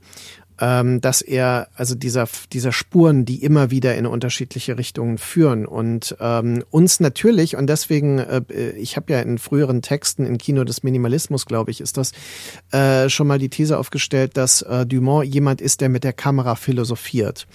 ähm, 0.61 1.01
dass 1.01 1.23
er, 1.23 1.67
also 1.75 1.95
dieser, 1.95 2.27
dieser 2.53 2.71
Spuren, 2.71 3.25
die 3.25 3.43
immer 3.43 3.71
wieder 3.71 3.95
in 3.95 4.05
unterschiedliche 4.05 4.77
Richtungen 4.77 5.17
führen 5.17 5.65
und 5.65 6.15
ähm, 6.21 6.63
uns 6.69 6.99
natürlich, 6.99 7.55
und 7.57 7.67
deswegen, 7.67 8.19
äh, 8.19 8.43
ich 8.77 8.95
habe 8.95 9.11
ja 9.11 9.19
in 9.21 9.39
früheren 9.39 9.81
Texten 9.81 10.23
in 10.23 10.37
Kino 10.37 10.63
des 10.63 10.83
Minimalismus, 10.83 11.47
glaube 11.47 11.71
ich, 11.71 11.81
ist 11.81 11.97
das 11.97 12.11
äh, 12.71 13.09
schon 13.09 13.25
mal 13.25 13.39
die 13.39 13.49
These 13.49 13.77
aufgestellt, 13.77 14.37
dass 14.37 14.61
äh, 14.61 14.85
Dumont 14.85 15.25
jemand 15.25 15.61
ist, 15.61 15.81
der 15.81 15.89
mit 15.89 16.03
der 16.03 16.13
Kamera 16.13 16.55
philosophiert. 16.55 17.47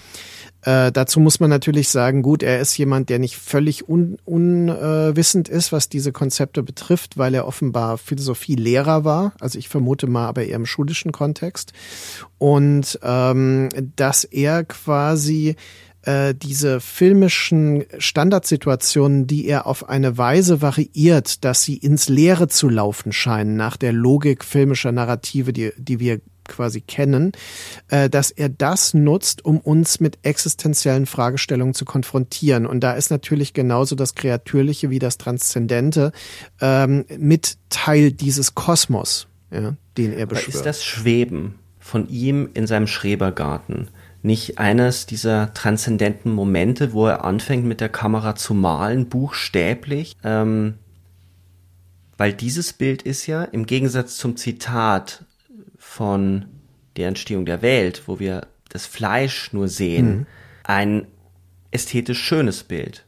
Äh, 0.67 0.91
dazu 0.91 1.21
muss 1.21 1.39
man 1.39 1.49
natürlich 1.49 1.87
sagen, 1.87 2.21
gut, 2.21 2.43
er 2.43 2.59
ist 2.59 2.77
jemand, 2.77 3.07
der 3.07 3.19
nicht 3.19 3.37
völlig 3.37 3.87
unwissend 3.87 5.47
un, 5.47 5.55
äh, 5.55 5.57
ist, 5.57 5.71
was 5.71 5.87
diese 5.87 6.11
Konzepte 6.11 6.61
betrifft, 6.61 7.17
weil 7.17 7.33
er 7.35 7.47
offenbar 7.47 7.97
Philosophie-Lehrer 7.97 9.05
war. 9.05 9.31
Also 9.39 9.57
ich 9.59 9.69
vermute 9.69 10.07
mal, 10.07 10.27
aber 10.27 10.43
eher 10.43 10.57
im 10.57 10.65
schulischen 10.65 11.13
Kontext. 11.13 11.71
Und 12.37 12.99
ähm, 13.01 13.69
dass 13.95 14.25
er 14.25 14.65
quasi 14.65 15.55
äh, 16.01 16.35
diese 16.35 16.81
filmischen 16.81 17.85
Standardsituationen, 17.97 19.25
die 19.25 19.47
er 19.47 19.67
auf 19.67 19.87
eine 19.87 20.17
Weise 20.17 20.61
variiert, 20.61 21.45
dass 21.45 21.63
sie 21.63 21.77
ins 21.77 22.09
Leere 22.09 22.49
zu 22.49 22.67
laufen 22.67 23.13
scheinen, 23.13 23.55
nach 23.55 23.77
der 23.77 23.93
Logik 23.93 24.43
filmischer 24.43 24.91
Narrative, 24.91 25.53
die, 25.53 25.71
die 25.77 26.01
wir 26.01 26.19
quasi 26.47 26.81
kennen, 26.81 27.31
äh, 27.89 28.09
dass 28.09 28.31
er 28.31 28.49
das 28.49 28.93
nutzt, 28.93 29.45
um 29.45 29.59
uns 29.59 29.99
mit 29.99 30.19
existenziellen 30.23 31.05
Fragestellungen 31.05 31.73
zu 31.73 31.85
konfrontieren. 31.85 32.65
Und 32.65 32.81
da 32.81 32.93
ist 32.93 33.09
natürlich 33.09 33.53
genauso 33.53 33.95
das 33.95 34.15
Kreatürliche 34.15 34.89
wie 34.89 34.99
das 34.99 35.17
Transzendente 35.17 36.11
ähm, 36.61 37.05
mit 37.17 37.57
Teil 37.69 38.11
dieses 38.11 38.55
Kosmos, 38.55 39.27
ja, 39.51 39.75
den 39.97 40.13
er 40.13 40.25
beschwört. 40.25 40.49
Aber 40.49 40.57
ist 40.57 40.65
das 40.65 40.83
Schweben 40.83 41.55
von 41.79 42.09
ihm 42.09 42.49
in 42.53 42.67
seinem 42.67 42.87
Schrebergarten 42.87 43.89
nicht 44.23 44.57
eines 44.57 45.05
dieser 45.05 45.53
transzendenten 45.53 46.31
Momente, 46.31 46.91
wo 46.93 47.07
er 47.07 47.23
anfängt 47.23 47.65
mit 47.65 47.81
der 47.81 47.89
Kamera 47.89 48.35
zu 48.35 48.53
malen, 48.53 49.07
buchstäblich? 49.07 50.17
Ähm, 50.23 50.75
weil 52.17 52.33
dieses 52.33 52.73
Bild 52.73 53.03
ist 53.03 53.27
ja 53.27 53.43
im 53.43 53.65
Gegensatz 53.65 54.17
zum 54.17 54.35
Zitat 54.37 55.23
von 55.97 56.45
der 56.95 57.07
Entstehung 57.07 57.45
der 57.45 57.63
Welt, 57.63 58.03
wo 58.05 58.19
wir 58.19 58.45
das 58.69 58.85
Fleisch 58.85 59.51
nur 59.51 59.67
sehen, 59.67 60.09
mhm. 60.09 60.25
ein 60.63 61.07
ästhetisch 61.71 62.21
schönes 62.21 62.63
Bild. 62.63 63.05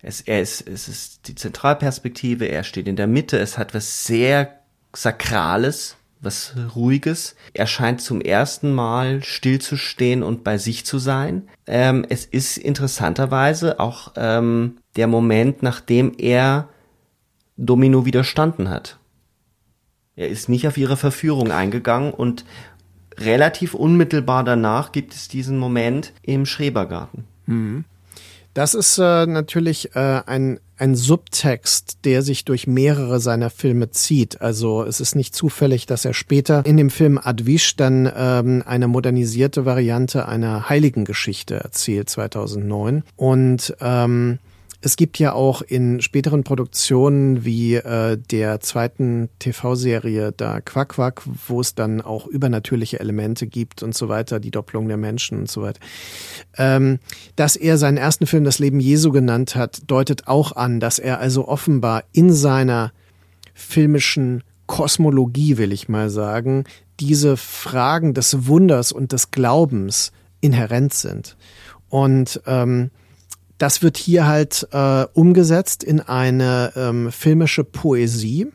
Es, 0.00 0.22
er 0.22 0.40
ist, 0.40 0.66
es 0.66 0.88
ist 0.88 1.28
die 1.28 1.34
Zentralperspektive, 1.34 2.46
er 2.46 2.64
steht 2.64 2.88
in 2.88 2.96
der 2.96 3.06
Mitte, 3.06 3.38
es 3.38 3.58
hat 3.58 3.74
was 3.74 4.06
sehr 4.06 4.60
Sakrales, 4.94 5.96
was 6.22 6.54
Ruhiges. 6.74 7.36
Er 7.52 7.66
scheint 7.66 8.00
zum 8.00 8.22
ersten 8.22 8.72
Mal 8.72 9.22
stillzustehen 9.22 10.22
und 10.22 10.42
bei 10.42 10.56
sich 10.56 10.86
zu 10.86 10.98
sein. 10.98 11.48
Ähm, 11.66 12.06
es 12.08 12.24
ist 12.24 12.56
interessanterweise 12.56 13.78
auch 13.78 14.12
ähm, 14.16 14.78
der 14.96 15.06
Moment, 15.06 15.62
nachdem 15.62 16.14
er 16.16 16.68
Domino 17.58 18.06
widerstanden 18.06 18.70
hat. 18.70 18.98
Er 20.16 20.28
ist 20.28 20.48
nicht 20.48 20.66
auf 20.66 20.76
ihre 20.76 20.96
Verführung 20.96 21.50
eingegangen 21.50 22.12
und 22.12 22.44
relativ 23.18 23.74
unmittelbar 23.74 24.44
danach 24.44 24.92
gibt 24.92 25.14
es 25.14 25.28
diesen 25.28 25.58
Moment 25.58 26.12
im 26.22 26.46
Schrebergarten. 26.46 27.24
Mhm. 27.46 27.84
Das 28.54 28.74
ist 28.74 28.98
äh, 28.98 29.24
natürlich 29.24 29.96
äh, 29.96 30.20
ein, 30.26 30.60
ein 30.76 30.94
Subtext, 30.94 32.04
der 32.04 32.20
sich 32.20 32.44
durch 32.44 32.66
mehrere 32.66 33.18
seiner 33.18 33.48
Filme 33.48 33.90
zieht. 33.90 34.42
Also 34.42 34.84
es 34.84 35.00
ist 35.00 35.14
nicht 35.14 35.34
zufällig, 35.34 35.86
dass 35.86 36.04
er 36.04 36.12
später 36.12 36.66
in 36.66 36.76
dem 36.76 36.90
Film 36.90 37.18
Advish 37.22 37.76
dann 37.76 38.10
ähm, 38.14 38.62
eine 38.66 38.88
modernisierte 38.88 39.64
Variante 39.64 40.28
einer 40.28 40.68
Heiligengeschichte 40.68 41.54
erzählt, 41.54 42.10
2009. 42.10 43.04
Und 43.16 43.74
ähm, 43.80 44.38
es 44.84 44.96
gibt 44.96 45.20
ja 45.20 45.32
auch 45.32 45.62
in 45.62 46.00
späteren 46.00 46.42
Produktionen 46.42 47.44
wie 47.44 47.76
äh, 47.76 48.18
der 48.18 48.58
zweiten 48.60 49.28
TV-Serie 49.38 50.32
da 50.32 50.60
Quack 50.60 50.90
Quack, 50.90 51.22
wo 51.46 51.60
es 51.60 51.76
dann 51.76 52.00
auch 52.00 52.26
übernatürliche 52.26 52.98
Elemente 52.98 53.46
gibt 53.46 53.84
und 53.84 53.94
so 53.94 54.08
weiter, 54.08 54.40
die 54.40 54.50
Doppelung 54.50 54.88
der 54.88 54.96
Menschen 54.96 55.38
und 55.38 55.50
so 55.50 55.62
weiter. 55.62 55.80
Ähm, 56.58 56.98
dass 57.36 57.54
er 57.54 57.78
seinen 57.78 57.96
ersten 57.96 58.26
Film 58.26 58.42
Das 58.42 58.58
Leben 58.58 58.80
Jesu 58.80 59.12
genannt 59.12 59.54
hat, 59.54 59.82
deutet 59.86 60.26
auch 60.26 60.56
an, 60.56 60.80
dass 60.80 60.98
er 60.98 61.20
also 61.20 61.46
offenbar 61.46 62.02
in 62.12 62.32
seiner 62.32 62.92
filmischen 63.54 64.42
Kosmologie, 64.66 65.58
will 65.58 65.72
ich 65.72 65.88
mal 65.88 66.10
sagen, 66.10 66.64
diese 66.98 67.36
Fragen 67.36 68.14
des 68.14 68.48
Wunders 68.48 68.90
und 68.90 69.12
des 69.12 69.30
Glaubens 69.30 70.10
inhärent 70.40 70.92
sind. 70.92 71.36
Und 71.88 72.40
ähm, 72.46 72.90
das 73.62 73.80
wird 73.80 73.96
hier 73.96 74.26
halt 74.26 74.66
äh, 74.72 75.06
umgesetzt 75.14 75.84
in 75.84 76.00
eine 76.00 76.72
ähm, 76.74 77.12
filmische 77.12 77.62
Poesie, 77.62 78.48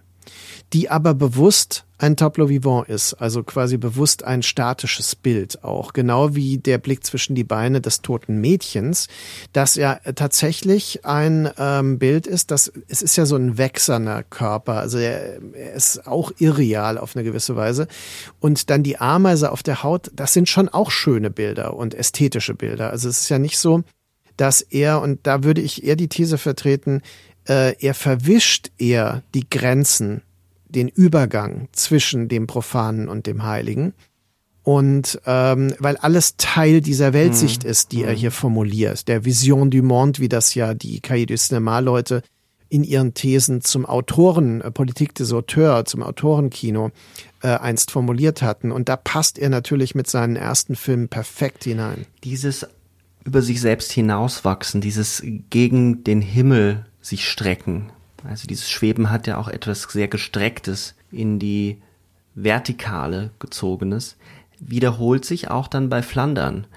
die 0.74 0.90
aber 0.90 1.14
bewusst 1.14 1.86
ein 1.98 2.18
Tableau 2.18 2.50
vivant 2.50 2.90
ist, 2.90 3.14
also 3.14 3.42
quasi 3.42 3.78
bewusst 3.78 4.26
ein 4.26 4.44
statisches 4.44 5.16
Bild 5.16 5.64
auch, 5.64 5.94
genau 5.94 6.36
wie 6.36 6.58
der 6.58 6.78
Blick 6.78 7.06
zwischen 7.06 7.36
die 7.36 7.46
Beine 7.46 7.80
des 7.80 8.02
toten 8.02 8.42
Mädchens, 8.42 9.08
das 9.54 9.76
ja 9.76 9.96
tatsächlich 10.14 11.06
ein 11.06 11.50
ähm, 11.58 12.00
Bild 12.00 12.28
ist, 12.28 12.52
das 12.52 12.70
es 12.90 13.02
ist 13.02 13.16
ja 13.16 13.26
so 13.26 13.38
ein 13.38 13.58
wechselnder 13.58 14.24
Körper, 14.24 14.74
also 14.74 14.98
er, 14.98 15.40
er 15.54 15.74
ist 15.74 16.06
auch 16.06 16.34
irreal 16.38 16.98
auf 16.98 17.16
eine 17.16 17.24
gewisse 17.24 17.56
Weise. 17.56 17.88
Und 18.42 18.70
dann 18.70 18.84
die 18.84 19.00
Ameise 19.00 19.54
auf 19.54 19.64
der 19.64 19.84
Haut, 19.84 20.12
das 20.14 20.34
sind 20.34 20.50
schon 20.50 20.68
auch 20.68 20.92
schöne 20.92 21.30
Bilder 21.30 21.78
und 21.78 21.96
ästhetische 21.96 22.56
Bilder, 22.56 22.90
also 22.90 23.08
es 23.08 23.22
ist 23.22 23.30
ja 23.30 23.40
nicht 23.40 23.58
so, 23.58 23.84
dass 24.38 24.62
er 24.62 25.02
und 25.02 25.20
da 25.24 25.44
würde 25.44 25.62
ich 25.62 25.84
eher 25.84 25.96
die 25.96 26.08
These 26.08 26.38
vertreten, 26.38 27.02
äh, 27.48 27.76
er 27.80 27.94
verwischt 27.94 28.72
eher 28.78 29.24
die 29.34 29.50
Grenzen 29.50 30.22
den 30.70 30.88
Übergang 30.88 31.70
zwischen 31.72 32.28
dem 32.28 32.48
Profanen 32.48 33.08
und 33.10 33.26
dem 33.26 33.44
Heiligen. 33.44 33.94
Und 34.64 35.22
ähm, 35.26 35.74
weil 35.80 35.96
alles 35.96 36.36
Teil 36.36 36.82
dieser 36.82 37.14
Weltsicht 37.14 37.64
mhm. 37.64 37.70
ist, 37.70 37.94
die 37.94 38.04
er 38.04 38.12
mhm. 38.12 38.18
hier 38.18 38.32
formuliert, 38.32 39.08
der 39.08 39.24
Vision 39.24 39.72
du 39.72 39.82
Monde, 39.82 40.20
wie 40.20 40.28
das 40.28 40.56
ja 40.56 40.74
die 40.74 41.00
Cahiers 41.00 41.28
du 41.28 41.38
Cinema-Leute 41.38 42.22
in 42.70 42.84
ihren 42.84 43.14
Thesen 43.14 43.62
zum 43.62 43.86
Autoren, 43.86 44.60
äh, 44.60 44.70
Politik 44.70 45.16
des 45.16 45.32
Auteurs, 45.32 45.90
zum 45.90 46.04
Autorenkino 46.04 46.92
äh, 47.42 47.48
einst 47.48 47.92
formuliert 47.92 48.42
hatten. 48.42 48.74
Und 48.74 48.90
da 48.90 48.98
passt 48.98 49.40
er 49.40 49.50
natürlich 49.50 49.96
mit 49.96 50.08
seinen 50.08 50.36
ersten 50.36 50.76
Filmen 50.76 51.08
perfekt 51.08 51.64
hinein. 51.64 52.06
Dieses 52.26 52.68
über 53.28 53.42
sich 53.42 53.62
selbst 53.62 53.92
hinauswachsen, 53.92 54.82
dieses 54.82 55.22
gegen 55.50 56.04
den 56.04 56.22
Himmel 56.22 56.86
sich 57.02 57.28
strecken, 57.28 57.92
also 58.24 58.48
dieses 58.48 58.70
Schweben 58.70 59.10
hat 59.10 59.28
ja 59.28 59.38
auch 59.38 59.48
etwas 59.48 59.84
sehr 59.84 60.08
gestrecktes 60.08 60.96
in 61.12 61.40
die 61.40 61.82
Vertikale 62.36 63.32
gezogenes. 63.40 64.18
Wiederholt 64.60 65.26
sich 65.26 65.50
auch 65.50 65.68
dann 65.68 65.90
bei 65.90 66.02
Flandern. 66.02 66.68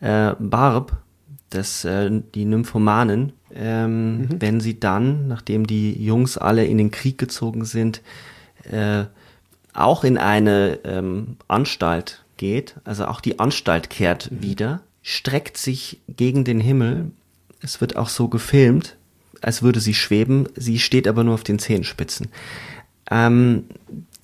Äh, 0.00 0.34
Barb, 0.38 0.98
das, 1.48 1.84
äh, 1.84 2.10
die 2.34 2.44
Nymphomanen, 2.44 3.32
ähm, 3.54 4.18
mhm. 4.18 4.28
wenn 4.40 4.60
sie 4.60 4.78
dann, 4.78 5.28
nachdem 5.28 5.66
die 5.66 5.92
Jungs 6.02 6.38
alle 6.38 6.64
in 6.64 6.78
den 6.78 6.90
Krieg 6.90 7.18
gezogen 7.18 7.64
sind, 7.64 8.02
äh, 8.70 9.04
auch 9.72 10.04
in 10.04 10.18
eine 10.18 10.80
ähm, 10.84 11.36
Anstalt 11.48 12.24
geht, 12.36 12.76
also 12.84 13.06
auch 13.06 13.20
die 13.20 13.38
Anstalt 13.38 13.90
kehrt 13.90 14.30
mhm. 14.30 14.42
wieder, 14.42 14.80
streckt 15.02 15.56
sich 15.56 16.00
gegen 16.08 16.44
den 16.44 16.60
Himmel. 16.60 17.10
Es 17.60 17.80
wird 17.80 17.96
auch 17.96 18.08
so 18.08 18.28
gefilmt, 18.28 18.96
als 19.40 19.62
würde 19.62 19.80
sie 19.80 19.94
schweben, 19.94 20.48
sie 20.56 20.78
steht 20.78 21.08
aber 21.08 21.24
nur 21.24 21.34
auf 21.34 21.44
den 21.44 21.58
Zehenspitzen. 21.58 22.28
Ähm, 23.10 23.64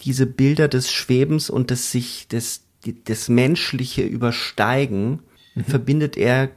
diese 0.01 0.27
Bilder 0.27 0.69
des 0.69 0.93
Schwebens 0.93 1.51
und 1.51 1.71
des 1.71 1.91
sich, 1.91 2.29
des, 2.29 2.63
des 2.85 3.29
menschliche 3.29 4.03
Übersteigen 4.03 5.21
mhm. 5.55 5.65
verbindet 5.65 6.17
er, 6.17 6.51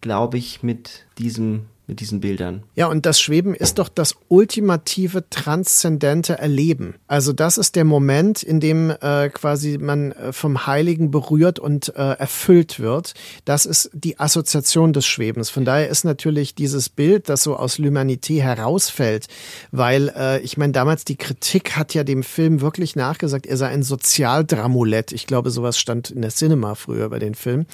glaube 0.00 0.38
ich, 0.38 0.62
mit 0.62 1.06
diesem 1.18 1.66
mit 1.88 2.00
diesen 2.00 2.20
Bildern. 2.20 2.64
Ja, 2.74 2.86
und 2.86 3.06
das 3.06 3.18
Schweben 3.18 3.54
ist 3.54 3.78
doch 3.78 3.88
das 3.88 4.14
ultimative 4.28 5.28
transzendente 5.30 6.38
Erleben. 6.38 6.96
Also 7.06 7.32
das 7.32 7.56
ist 7.56 7.76
der 7.76 7.84
Moment, 7.84 8.42
in 8.42 8.60
dem 8.60 8.90
äh, 8.90 9.30
quasi 9.30 9.78
man 9.78 10.12
äh, 10.12 10.32
vom 10.34 10.66
Heiligen 10.66 11.10
berührt 11.10 11.58
und 11.58 11.88
äh, 11.96 12.12
erfüllt 12.12 12.78
wird. 12.78 13.14
Das 13.46 13.64
ist 13.64 13.90
die 13.94 14.20
Assoziation 14.20 14.92
des 14.92 15.06
Schwebens. 15.06 15.48
Von 15.48 15.64
daher 15.64 15.88
ist 15.88 16.04
natürlich 16.04 16.54
dieses 16.54 16.90
Bild, 16.90 17.30
das 17.30 17.42
so 17.42 17.56
aus 17.56 17.78
L'Humanité 17.78 18.42
herausfällt, 18.42 19.26
weil 19.72 20.12
äh, 20.14 20.40
ich 20.40 20.58
meine, 20.58 20.74
damals 20.74 21.06
die 21.06 21.16
Kritik 21.16 21.74
hat 21.74 21.94
ja 21.94 22.04
dem 22.04 22.22
Film 22.22 22.60
wirklich 22.60 22.96
nachgesagt, 22.96 23.46
er 23.46 23.56
sei 23.56 23.68
ein 23.68 23.82
Sozialdramulett. 23.82 25.12
Ich 25.12 25.26
glaube, 25.26 25.50
sowas 25.50 25.78
stand 25.78 26.10
in 26.10 26.20
der 26.20 26.32
Cinema 26.32 26.74
früher 26.74 27.08
bei 27.08 27.18
den 27.18 27.34
Filmen. 27.34 27.66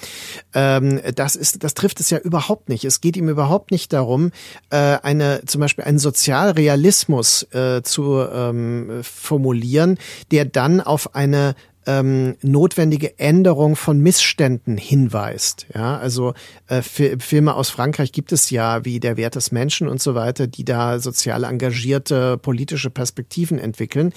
Ähm, 0.53 1.01
das 1.15 1.35
ist, 1.35 1.65
das 1.65 1.73
trifft 1.73 1.99
es 1.99 2.09
ja 2.09 2.17
überhaupt 2.19 2.69
nicht. 2.69 2.85
Es 2.85 3.01
geht 3.01 3.17
ihm 3.17 3.27
überhaupt 3.27 3.71
nicht 3.71 3.91
darum, 3.91 4.04
darum, 4.05 4.31
äh, 4.69 4.97
eine 5.01 5.41
zum 5.45 5.61
Beispiel 5.61 5.83
einen 5.83 5.99
Sozialrealismus 5.99 7.43
äh, 7.53 7.81
zu 7.83 8.19
ähm, 8.21 9.01
formulieren, 9.01 9.97
der 10.31 10.45
dann 10.45 10.79
auf 10.79 11.15
eine 11.15 11.55
ähm, 11.87 12.35
notwendige 12.41 13.19
Änderung 13.19 13.75
von 13.75 13.99
Missständen 13.99 14.75
hinweist. 14.77 15.67
Ja, 15.73 15.97
also 15.97 16.33
äh, 16.67 16.81
Filme 16.81 17.53
aus 17.53 17.69
Frankreich 17.69 18.11
gibt 18.11 18.31
es 18.31 18.49
ja 18.49 18.85
wie 18.85 18.99
Der 18.99 19.17
Wert 19.17 19.35
des 19.35 19.51
Menschen 19.51 19.87
und 19.87 20.01
so 20.01 20.15
weiter, 20.15 20.47
die 20.47 20.65
da 20.65 20.99
sozial 20.99 21.43
engagierte 21.43 22.37
politische 22.37 22.89
Perspektiven 22.89 23.59
entwickeln. 23.59 24.13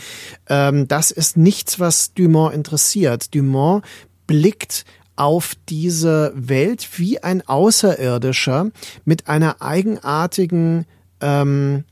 Ähm, 0.49 0.89
das 0.89 1.11
ist 1.11 1.37
nichts, 1.37 1.79
was 1.79 2.15
Dumont 2.15 2.55
interessiert. 2.55 3.35
Dumont 3.35 3.85
blickt 4.27 4.85
auf 5.19 5.55
diese 5.69 6.33
Welt 6.35 6.89
wie 6.99 7.23
ein 7.23 7.47
Außerirdischer 7.47 8.71
mit 9.05 9.29
einer 9.29 9.61
eigenartigen 9.61 10.87
ähm, 11.21 11.85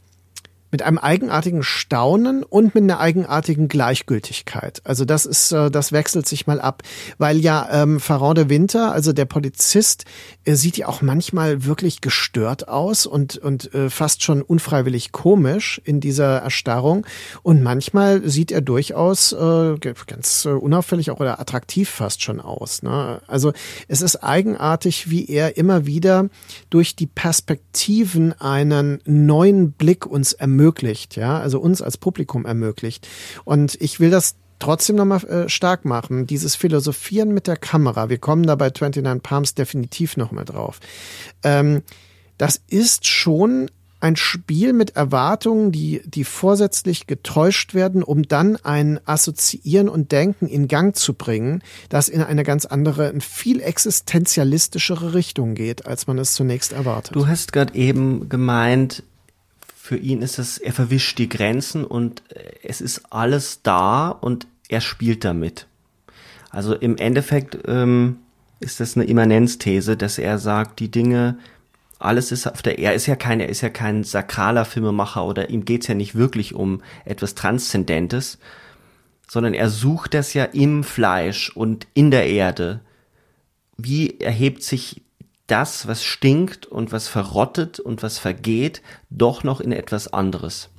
mit 0.77 0.83
einem 0.83 0.99
eigenartigen 0.99 1.63
Staunen 1.63 2.43
und 2.43 2.75
mit 2.75 2.85
einer 2.85 3.01
eigenartigen 3.01 3.67
Gleichgültigkeit. 3.67 4.83
Also 4.85 5.07
das 5.07 5.25
ist, 5.25 5.51
äh, 5.53 5.71
das 5.71 5.91
wechselt 5.91 6.29
sich 6.29 6.47
mal 6.47 6.61
ab, 6.61 6.83
weil 7.17 7.39
ja 7.39 7.67
ähm, 7.73 7.99
Farand 7.99 8.37
de 8.37 8.51
Winter, 8.51 8.93
also 8.93 9.15
der 9.15 9.25
Polizist, 9.25 10.05
er 10.45 10.57
sieht 10.57 10.77
ja 10.77 10.89
auch 10.89 11.01
manchmal 11.01 11.65
wirklich 11.65 12.03
gestört 12.03 12.69
aus 12.69 13.07
und 13.07 13.39
und 13.39 13.73
äh, 13.73 13.89
fast 13.89 14.23
schon 14.23 14.43
unfreiwillig 14.43 15.13
komisch 15.13 15.81
in 15.83 16.01
dieser 16.01 16.41
Erstarrung 16.43 17.07
und 17.43 17.63
manchmal 17.63 18.29
sieht 18.29 18.53
er 18.53 18.61
durchaus 18.61 19.33
äh, 19.33 19.77
ganz 20.07 20.45
äh, 20.45 20.51
unauffällig 20.51 21.11
auch 21.11 21.21
oder 21.21 21.41
attraktiv 21.41 21.89
fast 21.89 22.23
schon 22.23 22.39
aus. 22.39 22.83
Ne? 22.83 23.23
Also 23.29 23.55
es 23.89 24.03
ist 24.03 24.17
eigenartig, 24.17 25.09
wie 25.09 25.27
er 25.27 25.57
immer 25.57 25.87
wieder 25.87 26.29
durch 26.69 26.97
die 26.97 27.07
Perspektiven 27.07 28.39
einen 28.39 29.01
neuen 29.07 29.73
Blick 29.73 30.05
uns 30.05 30.35
ermöglicht 30.35 30.66
ermöglicht, 30.67 31.17
ja, 31.17 31.39
also 31.39 31.61
uns 31.61 31.83
als 31.83 31.97
Publikum 31.97 32.45
ermöglicht. 32.45 33.07
Und 33.45 33.77
ich 33.81 34.01
will 34.01 34.11
das 34.11 34.37
trotzdem 34.59 34.97
nochmal 34.97 35.25
äh, 35.25 35.49
stark 35.49 35.85
machen, 35.85 36.27
dieses 36.27 36.57
Philosophieren 36.57 37.33
mit 37.33 37.47
der 37.47 37.57
Kamera, 37.57 38.09
wir 38.09 38.19
kommen 38.19 38.47
da 38.47 38.55
bei 38.55 38.69
29 38.69 39.23
Palms 39.23 39.55
definitiv 39.55 40.17
nochmal 40.17 40.45
drauf. 40.45 40.81
Ähm, 41.43 41.83
das 42.39 42.61
ist 42.69 43.07
schon 43.07 43.71
ein 43.99 44.17
Spiel 44.17 44.73
mit 44.73 44.95
Erwartungen, 44.95 45.73
die, 45.73 46.03
die 46.05 46.25
vorsätzlich 46.25 47.07
getäuscht 47.07 47.73
werden, 47.73 48.03
um 48.03 48.25
dann 48.25 48.57
ein 48.57 49.01
Assoziieren 49.07 49.89
und 49.89 50.13
Denken 50.13 50.47
in 50.47 50.69
Gang 50.69 50.95
zu 50.95 51.15
bringen, 51.15 51.63
das 51.89 52.09
in 52.09 52.23
eine 52.23 52.45
ganz 52.45 52.67
andere, 52.67 53.15
viel 53.21 53.61
existenzialistischere 53.61 55.15
Richtung 55.15 55.55
geht, 55.55 55.87
als 55.87 56.07
man 56.07 56.19
es 56.19 56.35
zunächst 56.35 56.73
erwartet. 56.73 57.17
Du 57.17 57.27
hast 57.27 57.53
gerade 57.53 57.75
eben 57.75 58.29
gemeint, 58.29 59.03
für 59.87 59.97
ihn 59.97 60.21
ist 60.21 60.41
es, 60.41 60.59
er 60.59 60.73
verwischt 60.73 61.17
die 61.19 61.29
Grenzen 61.29 61.85
und 61.85 62.25
äh, 62.31 62.55
es 62.65 62.81
ist 62.81 63.13
alles 63.13 63.63
da 63.63 64.09
und 64.09 64.49
er 64.69 64.81
spielt 64.81 65.25
damit. 65.25 65.69
Also 66.51 66.75
im 66.75 66.97
Endeffekt 66.97 67.57
ähm, 67.69 68.19
ist 68.59 68.81
das 68.81 68.97
eine 68.97 69.05
Immanenzthese, 69.05 69.97
dass 69.97 70.19
er 70.19 70.39
sagt, 70.39 70.81
die 70.81 70.91
Dinge, 70.91 71.39
alles 72.01 72.33
ist 72.33 72.49
auf 72.49 72.63
der, 72.63 72.81
er 72.81 72.95
ist 72.95 73.07
ja 73.07 73.15
kein, 73.15 73.39
er 73.39 73.49
ist 73.49 73.61
ja 73.61 73.69
kein 73.69 74.03
sakraler 74.03 74.65
Filmemacher 74.65 75.25
oder 75.25 75.51
ihm 75.51 75.65
geht's 75.65 75.87
ja 75.87 75.95
nicht 75.95 76.17
wirklich 76.17 76.53
um 76.53 76.83
etwas 77.05 77.37
Transzendentes, 77.37 78.39
sondern 79.29 79.55
er 79.55 79.71
sucht 79.71 80.15
das 80.15 80.35
ja 80.35 80.47
im 80.47 80.83
Fleisch 80.83 81.51
und 81.51 81.87
in 81.95 82.11
der 82.11 82.27
Erde. 82.27 82.81
Wie 83.77 84.19
erhebt 84.19 84.65
sich 84.65 85.06
das, 85.47 85.87
was 85.87 86.05
stinkt 86.05 86.67
und 86.67 86.93
was 86.93 87.09
verrottet 87.09 87.81
und 87.81 88.03
was 88.03 88.19
vergeht, 88.19 88.83
doch 89.11 89.45
noch 89.45 89.61
in 89.61 89.73
etwas 89.73 90.13
anderes. 90.13 90.71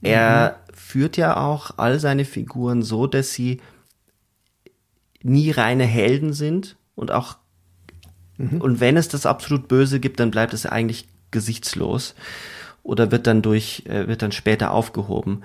Mhm. 0.00 0.10
Er 0.10 0.60
führt 0.72 1.16
ja 1.16 1.36
auch 1.36 1.72
all 1.76 2.00
seine 2.00 2.24
Figuren 2.24 2.82
so, 2.82 3.06
dass 3.06 3.32
sie 3.32 3.60
nie 5.22 5.50
reine 5.50 5.84
Helden 5.84 6.32
sind 6.32 6.76
und 6.94 7.10
auch 7.10 7.36
mhm. 8.36 8.60
und 8.60 8.80
wenn 8.80 8.96
es 8.96 9.08
das 9.08 9.26
absolut 9.26 9.68
Böse 9.68 10.00
gibt, 10.00 10.20
dann 10.20 10.30
bleibt 10.30 10.52
es 10.52 10.66
eigentlich 10.66 11.08
gesichtslos 11.30 12.14
oder 12.82 13.10
wird 13.10 13.26
dann 13.26 13.42
durch 13.42 13.84
äh, 13.86 14.06
wird 14.06 14.22
dann 14.22 14.32
später 14.32 14.72
aufgehoben 14.72 15.42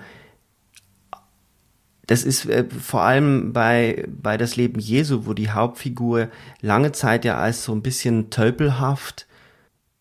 das 2.10 2.24
ist 2.24 2.44
äh, 2.46 2.64
vor 2.64 3.02
allem 3.02 3.52
bei, 3.52 4.04
bei 4.08 4.36
das 4.36 4.56
Leben 4.56 4.80
Jesu, 4.80 5.26
wo 5.26 5.32
die 5.32 5.50
Hauptfigur 5.50 6.28
lange 6.60 6.90
Zeit 6.90 7.24
ja 7.24 7.36
als 7.36 7.64
so 7.64 7.72
ein 7.72 7.82
bisschen 7.82 8.30
tölpelhaft 8.30 9.28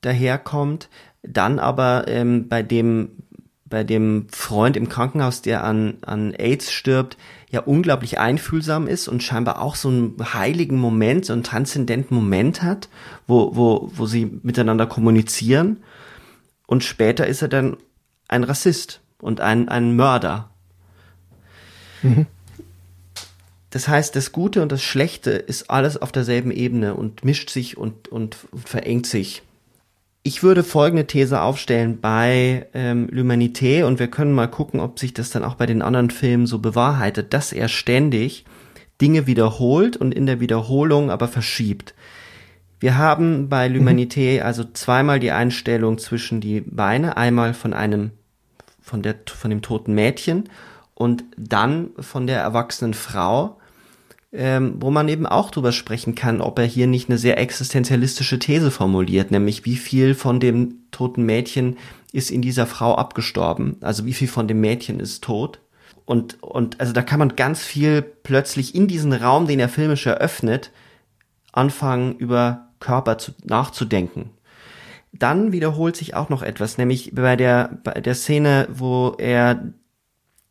daherkommt, 0.01 0.89
dann 1.21 1.59
aber 1.59 2.07
ähm, 2.07 2.49
bei 2.49 2.63
dem 2.63 3.11
bei 3.65 3.83
dem 3.83 4.25
Freund 4.31 4.75
im 4.75 4.89
Krankenhaus, 4.89 5.43
der 5.43 5.63
an, 5.63 5.99
an 6.01 6.33
AIDS 6.33 6.71
stirbt, 6.71 7.17
ja 7.51 7.59
unglaublich 7.59 8.17
einfühlsam 8.17 8.87
ist 8.87 9.07
und 9.07 9.21
scheinbar 9.21 9.61
auch 9.61 9.75
so 9.75 9.89
einen 9.89 10.15
heiligen 10.33 10.79
Moment, 10.79 11.25
so 11.25 11.33
einen 11.33 11.43
transzendenten 11.43 12.17
Moment 12.17 12.63
hat, 12.63 12.89
wo, 13.27 13.55
wo, 13.55 13.91
wo 13.93 14.07
sie 14.07 14.39
miteinander 14.41 14.87
kommunizieren. 14.87 15.83
Und 16.65 16.83
später 16.83 17.27
ist 17.27 17.43
er 17.43 17.49
dann 17.49 17.77
ein 18.27 18.43
Rassist 18.43 19.01
und 19.21 19.39
ein, 19.41 19.69
ein 19.69 19.95
Mörder. 19.95 20.49
Mhm. 22.01 22.25
Das 23.69 23.87
heißt, 23.87 24.15
das 24.15 24.31
Gute 24.31 24.61
und 24.61 24.71
das 24.71 24.81
Schlechte 24.81 25.31
ist 25.31 25.69
alles 25.69 26.01
auf 26.01 26.11
derselben 26.11 26.51
Ebene 26.51 26.95
und 26.95 27.23
mischt 27.23 27.49
sich 27.49 27.77
und, 27.77 28.07
und, 28.07 28.35
verengt 28.65 29.05
sich. 29.05 29.43
Ich 30.23 30.43
würde 30.43 30.63
folgende 30.63 31.07
These 31.07 31.41
aufstellen 31.41 32.01
bei 32.01 32.67
ähm, 32.73 33.07
L'Humanité 33.07 33.85
und 33.85 33.99
wir 33.99 34.07
können 34.07 34.33
mal 34.33 34.47
gucken, 34.47 34.79
ob 34.79 34.99
sich 34.99 35.13
das 35.13 35.29
dann 35.29 35.43
auch 35.43 35.55
bei 35.55 35.65
den 35.65 35.81
anderen 35.81 36.09
Filmen 36.09 36.45
so 36.45 36.59
bewahrheitet, 36.59 37.33
dass 37.33 37.53
er 37.53 37.67
ständig 37.67 38.43
Dinge 39.01 39.27
wiederholt 39.27 39.95
und 39.95 40.13
in 40.13 40.25
der 40.25 40.39
Wiederholung 40.39 41.09
aber 41.09 41.27
verschiebt. 41.27 41.93
Wir 42.79 42.97
haben 42.97 43.49
bei 43.49 43.67
L'Humanité 43.67 44.39
mhm. 44.39 44.45
also 44.45 44.63
zweimal 44.63 45.19
die 45.19 45.31
Einstellung 45.31 45.97
zwischen 45.99 46.41
die 46.41 46.61
Beine, 46.61 47.17
einmal 47.17 47.53
von 47.53 47.73
einem, 47.73 48.11
von 48.81 49.03
der, 49.03 49.15
von 49.25 49.51
dem 49.51 49.61
toten 49.61 49.93
Mädchen 49.93 50.49
und 50.99 51.23
dann 51.37 51.91
von 51.97 52.27
der 52.27 52.41
erwachsenen 52.41 52.93
Frau, 52.93 53.57
ähm, 54.33 54.75
wo 54.79 54.91
man 54.91 55.07
eben 55.07 55.25
auch 55.25 55.49
drüber 55.49 55.71
sprechen 55.71 56.13
kann, 56.13 56.41
ob 56.41 56.59
er 56.59 56.65
hier 56.65 56.87
nicht 56.87 57.07
eine 57.09 57.17
sehr 57.17 57.37
existenzialistische 57.37 58.37
These 58.37 58.69
formuliert, 58.69 59.31
nämlich 59.31 59.63
wie 59.63 59.77
viel 59.77 60.13
von 60.13 60.41
dem 60.41 60.89
toten 60.91 61.23
Mädchen 61.23 61.77
ist 62.11 62.31
in 62.31 62.41
dieser 62.41 62.67
Frau 62.67 62.95
abgestorben, 62.95 63.77
also 63.79 64.05
wie 64.05 64.13
viel 64.13 64.27
von 64.27 64.49
dem 64.49 64.59
Mädchen 64.59 64.99
ist 64.99 65.23
tot. 65.23 65.61
Und, 66.03 66.43
und 66.43 66.81
also 66.81 66.91
da 66.91 67.01
kann 67.01 67.19
man 67.19 67.37
ganz 67.37 67.63
viel 67.63 68.01
plötzlich 68.01 68.75
in 68.75 68.89
diesen 68.89 69.13
Raum, 69.13 69.47
den 69.47 69.61
er 69.61 69.69
filmisch 69.69 70.05
eröffnet, 70.05 70.69
anfangen 71.53 72.17
über 72.17 72.67
Körper 72.81 73.17
zu, 73.19 73.31
nachzudenken. 73.45 74.31
Dann 75.13 75.53
wiederholt 75.53 75.95
sich 75.95 76.13
auch 76.13 76.27
noch 76.27 76.43
etwas, 76.43 76.77
nämlich 76.77 77.15
bei 77.15 77.37
der, 77.37 77.79
bei 77.85 77.93
der 78.01 78.15
Szene, 78.15 78.67
wo 78.69 79.15
er 79.17 79.71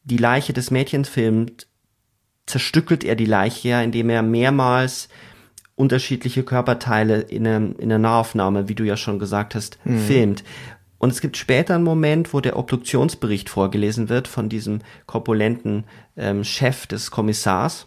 die 0.08 0.16
Leiche 0.16 0.52
des 0.52 0.70
Mädchens 0.70 1.08
filmt, 1.08 1.66
zerstückelt 2.46 3.04
er 3.04 3.14
die 3.14 3.26
Leiche 3.26 3.68
ja, 3.68 3.82
indem 3.82 4.10
er 4.10 4.22
mehrmals 4.22 5.08
unterschiedliche 5.76 6.42
Körperteile 6.42 7.20
in 7.20 7.46
einer, 7.46 7.78
in 7.78 7.88
Nahaufnahme, 7.88 8.68
wie 8.68 8.74
du 8.74 8.84
ja 8.84 8.96
schon 8.96 9.18
gesagt 9.18 9.54
hast, 9.54 9.78
mhm. 9.84 9.98
filmt. 10.00 10.44
Und 10.98 11.10
es 11.10 11.20
gibt 11.20 11.36
später 11.36 11.76
einen 11.76 11.84
Moment, 11.84 12.34
wo 12.34 12.40
der 12.40 12.56
Obduktionsbericht 12.56 13.48
vorgelesen 13.48 14.08
wird 14.08 14.26
von 14.26 14.48
diesem 14.48 14.80
korpulenten 15.06 15.84
ähm, 16.16 16.42
Chef 16.42 16.88
des 16.88 17.12
Kommissars. 17.12 17.86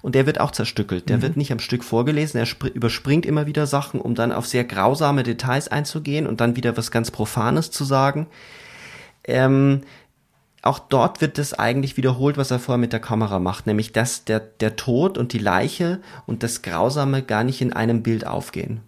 Und 0.00 0.14
der 0.14 0.24
wird 0.24 0.40
auch 0.40 0.52
zerstückelt. 0.52 1.10
Der 1.10 1.18
mhm. 1.18 1.22
wird 1.22 1.36
nicht 1.36 1.52
am 1.52 1.58
Stück 1.58 1.84
vorgelesen. 1.84 2.40
Er 2.40 2.46
überspringt 2.72 3.26
immer 3.26 3.46
wieder 3.46 3.66
Sachen, 3.66 4.00
um 4.00 4.14
dann 4.14 4.32
auf 4.32 4.46
sehr 4.46 4.64
grausame 4.64 5.22
Details 5.22 5.68
einzugehen 5.68 6.26
und 6.26 6.40
dann 6.40 6.56
wieder 6.56 6.76
was 6.78 6.90
ganz 6.90 7.10
Profanes 7.10 7.70
zu 7.70 7.84
sagen. 7.84 8.26
Ähm, 9.24 9.82
auch 10.66 10.78
dort 10.78 11.20
wird 11.20 11.38
es 11.38 11.54
eigentlich 11.54 11.96
wiederholt, 11.96 12.36
was 12.36 12.50
er 12.50 12.58
vorher 12.58 12.78
mit 12.78 12.92
der 12.92 13.00
Kamera 13.00 13.38
macht, 13.38 13.66
nämlich 13.66 13.92
dass 13.92 14.24
der, 14.24 14.40
der 14.40 14.76
Tod 14.76 15.16
und 15.16 15.32
die 15.32 15.38
Leiche 15.38 16.00
und 16.26 16.42
das 16.42 16.62
Grausame 16.62 17.22
gar 17.22 17.44
nicht 17.44 17.60
in 17.60 17.72
einem 17.72 18.02
Bild 18.02 18.26
aufgehen. 18.26 18.80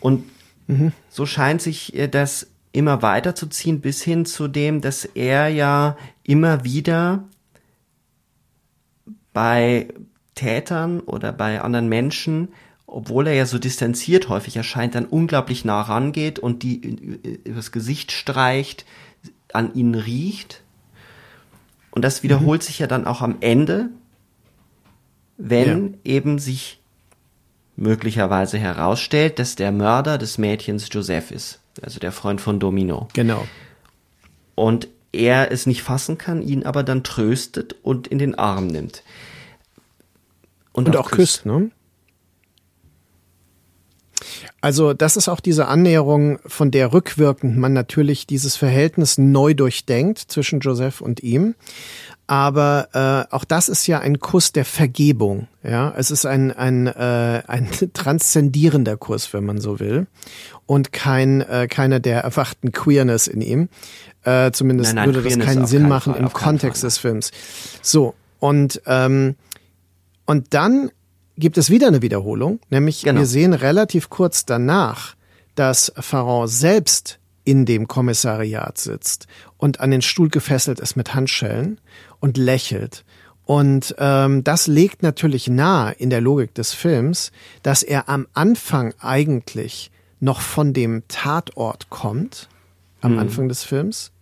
Und 0.00 0.24
mhm. 0.66 0.92
so 1.08 1.26
scheint 1.26 1.62
sich 1.62 1.94
äh, 1.94 2.08
das 2.08 2.48
immer 2.72 3.02
weiter 3.02 3.34
zu 3.34 3.46
ziehen, 3.46 3.80
bis 3.80 4.02
hin 4.02 4.24
zu 4.24 4.48
dem, 4.48 4.80
dass 4.80 5.04
er 5.04 5.48
ja 5.48 5.96
immer 6.22 6.64
wieder 6.64 7.24
bei 9.32 9.88
Tätern 10.34 11.00
oder 11.00 11.32
bei 11.32 11.60
anderen 11.60 11.88
Menschen, 11.88 12.48
obwohl 12.86 13.26
er 13.26 13.34
ja 13.34 13.46
so 13.46 13.58
distanziert 13.58 14.28
häufig 14.28 14.56
erscheint, 14.56 14.94
dann 14.94 15.06
unglaublich 15.06 15.64
nah 15.64 15.80
rangeht 15.80 16.38
und 16.38 16.62
die 16.62 16.76
übers 17.44 17.72
Gesicht 17.72 18.12
streicht, 18.12 18.84
an 19.52 19.74
ihnen 19.74 19.94
riecht 19.94 20.62
und 21.98 22.02
das 22.02 22.22
wiederholt 22.22 22.62
mhm. 22.62 22.64
sich 22.64 22.78
ja 22.78 22.86
dann 22.86 23.08
auch 23.08 23.22
am 23.22 23.38
Ende, 23.40 23.90
wenn 25.36 25.94
ja. 26.04 26.12
eben 26.12 26.38
sich 26.38 26.78
möglicherweise 27.74 28.56
herausstellt, 28.56 29.40
dass 29.40 29.56
der 29.56 29.72
Mörder 29.72 30.16
des 30.16 30.38
Mädchens 30.38 30.86
Joseph 30.92 31.32
ist, 31.32 31.58
also 31.82 31.98
der 31.98 32.12
Freund 32.12 32.40
von 32.40 32.60
Domino. 32.60 33.08
Genau. 33.14 33.48
Und 34.54 34.86
er 35.10 35.50
es 35.50 35.66
nicht 35.66 35.82
fassen 35.82 36.18
kann, 36.18 36.40
ihn 36.40 36.64
aber 36.64 36.84
dann 36.84 37.02
tröstet 37.02 37.74
und 37.82 38.06
in 38.06 38.18
den 38.18 38.36
Arm 38.36 38.68
nimmt. 38.68 39.02
Und, 40.70 40.86
und 40.86 40.96
auch, 40.96 41.06
auch 41.06 41.10
küsst, 41.10 41.42
küsst, 41.42 41.46
ne? 41.46 41.72
Also 44.60 44.92
das 44.92 45.16
ist 45.16 45.28
auch 45.28 45.40
diese 45.40 45.68
Annäherung, 45.68 46.40
von 46.44 46.70
der 46.72 46.92
rückwirkend 46.92 47.56
man 47.56 47.72
natürlich 47.72 48.26
dieses 48.26 48.56
Verhältnis 48.56 49.16
neu 49.16 49.54
durchdenkt 49.54 50.18
zwischen 50.18 50.58
Joseph 50.60 51.00
und 51.00 51.22
ihm. 51.22 51.54
Aber 52.26 52.88
äh, 53.30 53.34
auch 53.34 53.44
das 53.44 53.68
ist 53.68 53.86
ja 53.86 54.00
ein 54.00 54.18
Kuss 54.18 54.52
der 54.52 54.64
Vergebung. 54.64 55.48
Ja, 55.62 55.94
es 55.96 56.10
ist 56.10 56.26
ein 56.26 56.52
ein 56.52 56.86
äh, 56.86 57.42
ein 57.46 57.68
transzendierender 57.94 58.96
Kuss, 58.96 59.32
wenn 59.32 59.46
man 59.46 59.60
so 59.60 59.80
will, 59.80 60.08
und 60.66 60.92
kein 60.92 61.40
äh, 61.40 61.68
keiner 61.68 62.00
der 62.00 62.20
erwachten 62.20 62.72
Queerness 62.72 63.28
in 63.28 63.40
ihm. 63.40 63.68
Äh, 64.24 64.50
zumindest 64.50 64.94
nein, 64.94 65.08
nein, 65.08 65.14
würde 65.14 65.36
das 65.36 65.38
keinen 65.38 65.66
Sinn 65.66 65.88
machen 65.88 66.12
Fall, 66.12 66.22
im 66.22 66.32
Kontext 66.32 66.82
des 66.82 66.98
Films. 66.98 67.30
So 67.80 68.14
und 68.40 68.82
ähm, 68.86 69.36
und 70.26 70.52
dann 70.52 70.90
gibt 71.38 71.56
es 71.58 71.70
wieder 71.70 71.86
eine 71.88 72.02
Wiederholung, 72.02 72.60
nämlich 72.70 73.02
genau. 73.02 73.20
wir 73.20 73.26
sehen 73.26 73.52
relativ 73.52 74.10
kurz 74.10 74.44
danach, 74.44 75.14
dass 75.54 75.92
Pharaon 75.96 76.48
selbst 76.48 77.18
in 77.44 77.64
dem 77.64 77.88
Kommissariat 77.88 78.76
sitzt 78.76 79.26
und 79.56 79.80
an 79.80 79.90
den 79.90 80.02
Stuhl 80.02 80.28
gefesselt 80.28 80.80
ist 80.80 80.96
mit 80.96 81.14
Handschellen 81.14 81.80
und 82.20 82.36
lächelt. 82.36 83.04
Und 83.46 83.94
ähm, 83.98 84.44
das 84.44 84.66
legt 84.66 85.02
natürlich 85.02 85.48
nahe 85.48 85.92
in 85.92 86.10
der 86.10 86.20
Logik 86.20 86.54
des 86.54 86.74
Films, 86.74 87.32
dass 87.62 87.82
er 87.82 88.10
am 88.10 88.26
Anfang 88.34 88.92
eigentlich 89.00 89.90
noch 90.20 90.42
von 90.42 90.74
dem 90.74 91.04
Tatort 91.08 91.88
kommt, 91.88 92.50
am 93.00 93.12
mhm. 93.12 93.20
Anfang 93.20 93.48
des 93.48 93.64
Films, 93.64 94.12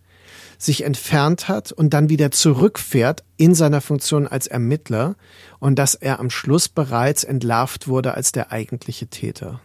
sich 0.57 0.83
entfernt 0.83 1.47
hat 1.47 1.71
und 1.71 1.93
dann 1.93 2.09
wieder 2.09 2.31
zurückfährt 2.31 3.23
in 3.37 3.53
seiner 3.53 3.81
Funktion 3.81 4.27
als 4.27 4.47
Ermittler 4.47 5.15
und 5.59 5.77
dass 5.77 5.95
er 5.95 6.19
am 6.19 6.29
Schluss 6.29 6.69
bereits 6.69 7.23
entlarvt 7.23 7.87
wurde 7.87 8.13
als 8.13 8.31
der 8.31 8.51
eigentliche 8.51 9.07
Täter. 9.07 9.59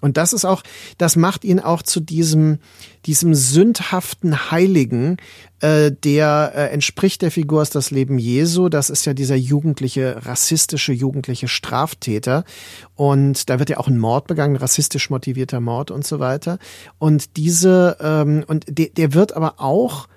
Und 0.00 0.16
das 0.16 0.32
ist 0.32 0.44
auch, 0.44 0.62
das 0.98 1.16
macht 1.16 1.44
ihn 1.44 1.60
auch 1.60 1.82
zu 1.82 2.00
diesem, 2.00 2.58
diesem 3.06 3.34
sündhaften 3.34 4.50
Heiligen, 4.50 5.16
äh, 5.60 5.92
der 5.92 6.52
äh, 6.54 6.66
entspricht 6.72 7.22
der 7.22 7.30
Figur 7.30 7.62
aus 7.62 7.70
das 7.70 7.90
Leben 7.90 8.18
Jesu. 8.18 8.68
Das 8.68 8.90
ist 8.90 9.04
ja 9.04 9.14
dieser 9.14 9.36
jugendliche, 9.36 10.24
rassistische, 10.24 10.92
jugendliche 10.92 11.48
Straftäter. 11.48 12.44
Und 12.94 13.50
da 13.50 13.58
wird 13.58 13.70
ja 13.70 13.78
auch 13.78 13.88
ein 13.88 13.98
Mord 13.98 14.26
begangen, 14.26 14.56
rassistisch 14.56 15.10
motivierter 15.10 15.60
Mord 15.60 15.90
und 15.90 16.06
so 16.06 16.18
weiter. 16.18 16.58
Und 16.98 17.36
diese, 17.36 17.96
ähm, 18.00 18.44
und 18.46 18.64
der, 18.68 18.88
der 18.88 19.14
wird 19.14 19.34
aber 19.34 19.54
auch 19.58 20.08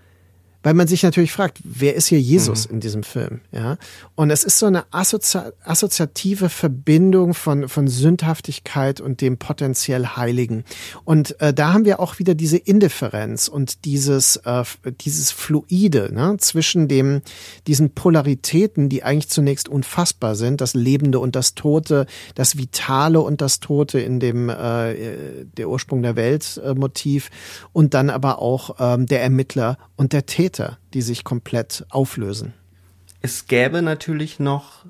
weil 0.63 0.73
man 0.73 0.87
sich 0.87 1.03
natürlich 1.03 1.33
fragt, 1.33 1.59
wer 1.63 1.93
ist 1.95 2.07
hier 2.07 2.19
Jesus 2.19 2.67
mhm. 2.67 2.75
in 2.75 2.79
diesem 2.79 3.03
Film? 3.03 3.41
Ja, 3.51 3.77
und 4.15 4.31
es 4.31 4.43
ist 4.43 4.57
so 4.57 4.65
eine 4.65 4.85
assozi 4.91 5.37
assoziative 5.63 6.49
Verbindung 6.49 7.33
von 7.33 7.67
von 7.67 7.87
Sündhaftigkeit 7.87 9.01
und 9.01 9.21
dem 9.21 9.37
potenziell 9.37 10.07
Heiligen. 10.07 10.63
Und 11.03 11.39
äh, 11.41 11.53
da 11.53 11.73
haben 11.73 11.85
wir 11.85 11.99
auch 11.99 12.17
wieder 12.17 12.33
diese 12.33 12.57
Indifferenz 12.57 13.49
und 13.49 13.85
dieses 13.85 14.37
äh, 14.37 14.63
dieses 15.01 15.31
Fluide 15.31 16.11
ne, 16.13 16.37
zwischen 16.39 16.87
dem 16.87 17.21
diesen 17.67 17.93
Polaritäten, 17.93 18.87
die 18.87 19.03
eigentlich 19.03 19.29
zunächst 19.29 19.67
unfassbar 19.67 20.35
sind, 20.35 20.61
das 20.61 20.73
Lebende 20.73 21.19
und 21.19 21.35
das 21.35 21.55
Tote, 21.55 22.05
das 22.35 22.57
Vitale 22.57 23.19
und 23.19 23.41
das 23.41 23.59
Tote 23.59 23.99
in 23.99 24.21
dem 24.21 24.49
äh, 24.49 25.45
der 25.57 25.69
Ursprung 25.69 26.01
der 26.01 26.15
Welt 26.15 26.61
äh, 26.63 26.73
Motiv 26.73 27.29
und 27.73 27.93
dann 27.93 28.09
aber 28.09 28.39
auch 28.39 28.77
ähm, 28.79 29.05
der 29.07 29.21
Ermittler 29.21 29.77
und 29.97 30.13
der 30.13 30.25
Täter 30.25 30.52
Täter, 30.53 30.77
die 30.93 31.01
sich 31.01 31.23
komplett 31.23 31.85
auflösen. 31.89 32.53
Es 33.21 33.47
gäbe 33.47 33.81
natürlich 33.81 34.39
noch 34.39 34.85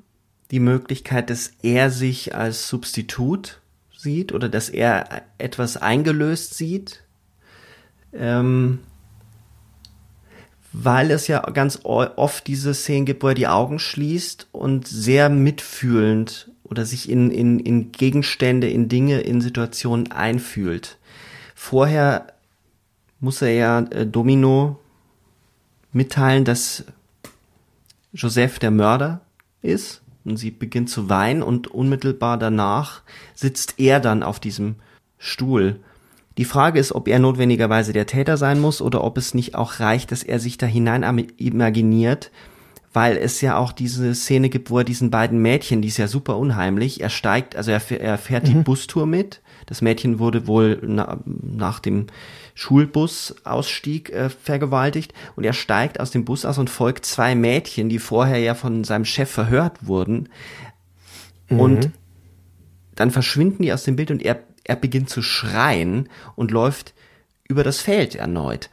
die 0.51 0.59
Möglichkeit, 0.59 1.29
dass 1.29 1.51
er 1.63 1.89
sich 1.89 2.35
als 2.35 2.67
Substitut 2.67 3.61
sieht 3.95 4.33
oder 4.33 4.49
dass 4.49 4.69
er 4.69 5.23
etwas 5.37 5.77
eingelöst 5.77 6.55
sieht. 6.55 7.03
Ähm, 8.11 8.79
weil 10.71 11.11
es 11.11 11.27
ja 11.27 11.39
ganz 11.39 11.81
oft 11.83 12.47
diese 12.47 12.73
Szenen 12.73 13.05
gibt, 13.05 13.23
wo 13.23 13.29
er 13.29 13.35
die 13.35 13.47
Augen 13.47 13.77
schließt 13.77 14.47
und 14.51 14.87
sehr 14.87 15.29
mitfühlend 15.29 16.51
oder 16.63 16.85
sich 16.85 17.09
in, 17.09 17.29
in, 17.29 17.59
in 17.59 17.91
Gegenstände, 17.91 18.69
in 18.69 18.89
Dinge, 18.89 19.21
in 19.21 19.39
Situationen 19.39 20.11
einfühlt. 20.11 20.97
Vorher 21.53 22.33
muss 23.19 23.41
er 23.43 23.53
ja 23.53 23.79
äh, 23.79 24.07
Domino 24.07 24.79
mitteilen, 25.93 26.45
dass 26.45 26.85
Joseph 28.11 28.59
der 28.59 28.71
Mörder 28.71 29.21
ist 29.61 30.01
und 30.25 30.37
sie 30.37 30.51
beginnt 30.51 30.89
zu 30.89 31.09
weinen 31.09 31.43
und 31.43 31.67
unmittelbar 31.67 32.37
danach 32.37 33.01
sitzt 33.33 33.75
er 33.79 33.99
dann 33.99 34.23
auf 34.23 34.39
diesem 34.39 34.75
Stuhl. 35.17 35.79
Die 36.37 36.45
Frage 36.45 36.79
ist, 36.79 36.93
ob 36.93 37.07
er 37.07 37.19
notwendigerweise 37.19 37.93
der 37.93 38.07
Täter 38.07 38.37
sein 38.37 38.59
muss 38.59 38.81
oder 38.81 39.03
ob 39.03 39.17
es 39.17 39.33
nicht 39.33 39.55
auch 39.55 39.79
reicht, 39.79 40.11
dass 40.11 40.23
er 40.23 40.39
sich 40.39 40.57
da 40.57 40.65
hinein 40.65 41.03
imaginiert, 41.37 42.31
weil 42.91 43.17
es 43.17 43.41
ja 43.41 43.57
auch 43.57 43.71
diese 43.71 44.15
Szene 44.15 44.49
gibt, 44.49 44.69
wo 44.69 44.79
er 44.79 44.83
diesen 44.83 45.11
beiden 45.11 45.41
Mädchen, 45.41 45.81
die 45.81 45.87
ist 45.89 45.97
ja 45.97 46.07
super 46.07 46.37
unheimlich, 46.37 47.01
er 47.01 47.09
steigt, 47.09 47.55
also 47.55 47.71
er, 47.71 47.81
er 47.99 48.17
fährt 48.17 48.43
mhm. 48.43 48.47
die 48.47 48.55
Bustour 48.55 49.05
mit. 49.05 49.41
Das 49.65 49.81
Mädchen 49.81 50.19
wurde 50.19 50.47
wohl 50.47 50.81
na, 50.85 51.19
nach 51.25 51.79
dem 51.79 52.07
Schulbusausstieg 52.55 54.11
äh, 54.11 54.29
vergewaltigt 54.29 55.13
und 55.35 55.43
er 55.43 55.53
steigt 55.53 55.99
aus 55.99 56.11
dem 56.11 56.25
Bus 56.25 56.45
aus 56.45 56.57
und 56.57 56.69
folgt 56.69 57.05
zwei 57.05 57.35
Mädchen, 57.35 57.89
die 57.89 57.99
vorher 57.99 58.39
ja 58.39 58.55
von 58.55 58.83
seinem 58.83 59.05
Chef 59.05 59.29
verhört 59.29 59.87
wurden. 59.87 60.29
Mhm. 61.49 61.59
Und 61.59 61.89
dann 62.95 63.11
verschwinden 63.11 63.63
die 63.63 63.73
aus 63.73 63.83
dem 63.83 63.95
Bild 63.95 64.11
und 64.11 64.21
er, 64.21 64.39
er 64.63 64.75
beginnt 64.75 65.09
zu 65.09 65.21
schreien 65.21 66.09
und 66.35 66.51
läuft 66.51 66.93
über 67.47 67.63
das 67.63 67.81
Feld 67.81 68.15
erneut. 68.15 68.69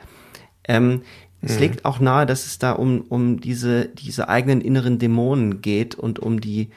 Ähm, 0.64 1.03
es 1.43 1.55
mhm. 1.55 1.61
liegt 1.61 1.85
auch 1.85 2.01
nahe, 2.01 2.26
dass 2.26 2.47
es 2.47 2.59
da 2.59 2.72
um, 2.72 3.01
um 3.03 3.41
diese, 3.41 3.87
diese 3.87 4.28
eigenen 4.28 4.61
inneren 4.61 4.99
Dämonen 4.99 5.62
geht 5.62 5.95
und 5.95 6.18
um 6.18 6.41
die, 6.41 6.70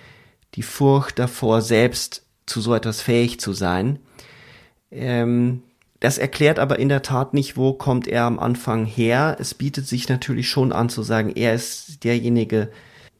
die 0.56 0.64
Furcht 0.64 1.20
davor, 1.20 1.62
selbst 1.62 2.26
zu 2.46 2.62
so 2.62 2.74
etwas 2.74 3.02
fähig 3.02 3.40
zu 3.40 3.54
sein. 3.54 4.00
Ähm, 4.92 5.64
das 6.04 6.18
erklärt 6.18 6.60
aber 6.60 6.80
in 6.80 6.90
der 6.90 7.02
Tat 7.02 7.34
nicht, 7.34 7.56
wo 7.56 7.72
kommt 7.72 8.10
er 8.10 8.24
am 8.24 8.38
Anfang 8.38 8.84
her. 8.84 9.38
Es 9.40 9.54
bietet 9.54 9.88
sich 9.88 10.10
natürlich 10.10 10.50
schon 10.50 10.74
an 10.74 10.90
zu 10.90 11.02
sagen, 11.02 11.32
er 11.34 11.54
ist 11.54 12.04
derjenige, 12.04 12.70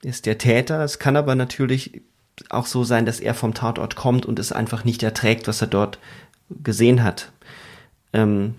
ist 0.04 0.26
der 0.26 0.38
Täter. 0.38 0.84
Es 0.84 1.00
kann 1.00 1.16
aber 1.16 1.34
natürlich 1.36 2.02
auch 2.50 2.66
so 2.66 2.84
sein, 2.84 3.06
dass 3.06 3.22
er 3.22 3.36
vom 3.36 3.54
Tatort 3.54 3.96
kommt 3.96 4.26
und 4.26 4.38
es 4.38 4.52
einfach 4.52 4.84
nicht 4.84 5.02
erträgt, 5.02 5.48
was 5.48 5.62
er 5.62 5.68
dort 5.68 5.98
gesehen 6.50 7.04
hat. 7.04 7.32
Ähm, 8.12 8.56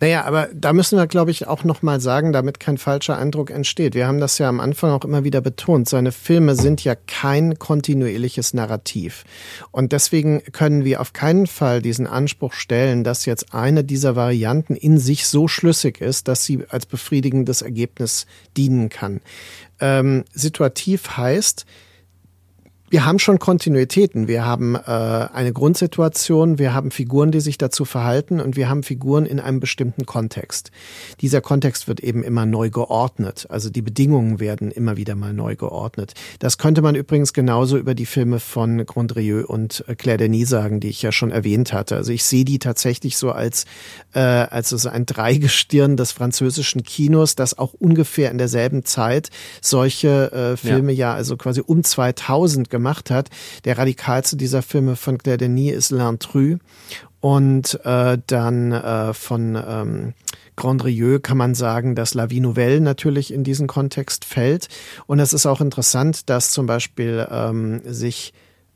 naja, 0.00 0.24
aber 0.24 0.48
da 0.54 0.72
müssen 0.72 0.98
wir, 0.98 1.06
glaube 1.06 1.30
ich, 1.30 1.46
auch 1.46 1.64
nochmal 1.64 2.00
sagen, 2.00 2.32
damit 2.32 2.60
kein 2.60 2.78
falscher 2.78 3.18
Eindruck 3.18 3.50
entsteht. 3.50 3.94
Wir 3.94 4.06
haben 4.06 4.20
das 4.20 4.38
ja 4.38 4.48
am 4.48 4.60
Anfang 4.60 4.90
auch 4.90 5.04
immer 5.04 5.24
wieder 5.24 5.40
betont. 5.40 5.88
Seine 5.88 6.12
Filme 6.12 6.54
sind 6.54 6.84
ja 6.84 6.94
kein 6.94 7.58
kontinuierliches 7.58 8.54
Narrativ. 8.54 9.24
Und 9.70 9.92
deswegen 9.92 10.42
können 10.52 10.84
wir 10.84 11.00
auf 11.00 11.12
keinen 11.12 11.46
Fall 11.46 11.82
diesen 11.82 12.06
Anspruch 12.06 12.52
stellen, 12.52 13.04
dass 13.04 13.26
jetzt 13.26 13.54
eine 13.54 13.84
dieser 13.84 14.16
Varianten 14.16 14.76
in 14.76 14.98
sich 14.98 15.26
so 15.26 15.48
schlüssig 15.48 16.00
ist, 16.00 16.28
dass 16.28 16.44
sie 16.44 16.64
als 16.68 16.86
befriedigendes 16.86 17.62
Ergebnis 17.62 18.26
dienen 18.56 18.88
kann. 18.88 19.20
Ähm, 19.80 20.24
situativ 20.32 21.16
heißt, 21.16 21.66
wir 22.90 23.04
haben 23.04 23.18
schon 23.18 23.38
Kontinuitäten. 23.38 24.28
Wir 24.28 24.46
haben 24.46 24.74
äh, 24.74 24.78
eine 24.78 25.52
Grundsituation, 25.52 26.58
wir 26.58 26.72
haben 26.72 26.90
Figuren, 26.90 27.30
die 27.30 27.40
sich 27.40 27.58
dazu 27.58 27.84
verhalten 27.84 28.40
und 28.40 28.56
wir 28.56 28.68
haben 28.68 28.82
Figuren 28.82 29.26
in 29.26 29.40
einem 29.40 29.60
bestimmten 29.60 30.06
Kontext. 30.06 30.70
Dieser 31.20 31.40
Kontext 31.40 31.86
wird 31.86 32.00
eben 32.00 32.22
immer 32.22 32.46
neu 32.46 32.70
geordnet. 32.70 33.46
Also 33.50 33.68
die 33.68 33.82
Bedingungen 33.82 34.40
werden 34.40 34.70
immer 34.70 34.96
wieder 34.96 35.16
mal 35.16 35.34
neu 35.34 35.56
geordnet. 35.56 36.14
Das 36.38 36.56
könnte 36.56 36.80
man 36.80 36.94
übrigens 36.94 37.32
genauso 37.32 37.76
über 37.76 37.94
die 37.94 38.06
Filme 38.06 38.40
von 38.40 38.84
Grandrieux 38.86 39.44
und 39.46 39.84
äh, 39.86 39.94
Claire 39.94 40.18
Denis 40.18 40.48
sagen, 40.48 40.80
die 40.80 40.88
ich 40.88 41.02
ja 41.02 41.12
schon 41.12 41.30
erwähnt 41.30 41.74
hatte. 41.74 41.96
Also 41.96 42.12
ich 42.12 42.24
sehe 42.24 42.46
die 42.46 42.58
tatsächlich 42.58 43.18
so 43.18 43.32
als, 43.32 43.66
äh, 44.14 44.20
als 44.20 44.70
so 44.70 44.88
ein 44.88 45.04
Dreigestirn 45.04 45.98
des 45.98 46.12
französischen 46.12 46.84
Kinos, 46.84 47.34
das 47.34 47.58
auch 47.58 47.74
ungefähr 47.74 48.30
in 48.30 48.38
derselben 48.38 48.84
Zeit 48.84 49.28
solche 49.60 50.32
äh, 50.32 50.56
Filme 50.56 50.92
ja. 50.92 51.10
ja 51.10 51.14
also 51.14 51.36
quasi 51.36 51.60
um 51.60 51.84
2000 51.84 52.70
gemacht 52.70 52.77
hat. 53.10 53.28
Der 53.64 53.78
radikalste 53.78 54.36
dieser 54.36 54.62
Filme 54.62 54.96
von 54.96 55.18
Claire 55.18 55.38
Denis 55.38 55.74
ist 55.74 55.92
L'Intrus 55.92 56.58
und 57.20 57.80
äh, 57.84 58.18
dann 58.26 58.72
äh, 58.72 59.12
von 59.12 59.56
ähm, 59.56 60.14
Grandrieux 60.56 61.20
kann 61.22 61.36
man 61.36 61.54
sagen, 61.54 61.94
dass 61.94 62.14
La 62.14 62.30
Vie 62.30 62.40
Nouvelle 62.40 62.80
natürlich 62.80 63.32
in 63.32 63.44
diesen 63.44 63.66
Kontext 63.66 64.24
fällt. 64.24 64.68
Und 65.06 65.20
es 65.20 65.32
ist 65.32 65.46
auch 65.46 65.60
interessant, 65.60 66.28
dass 66.28 66.50
zum 66.50 66.66
Beispiel 66.66 67.26
ähm, 67.30 67.80
sich 67.84 68.32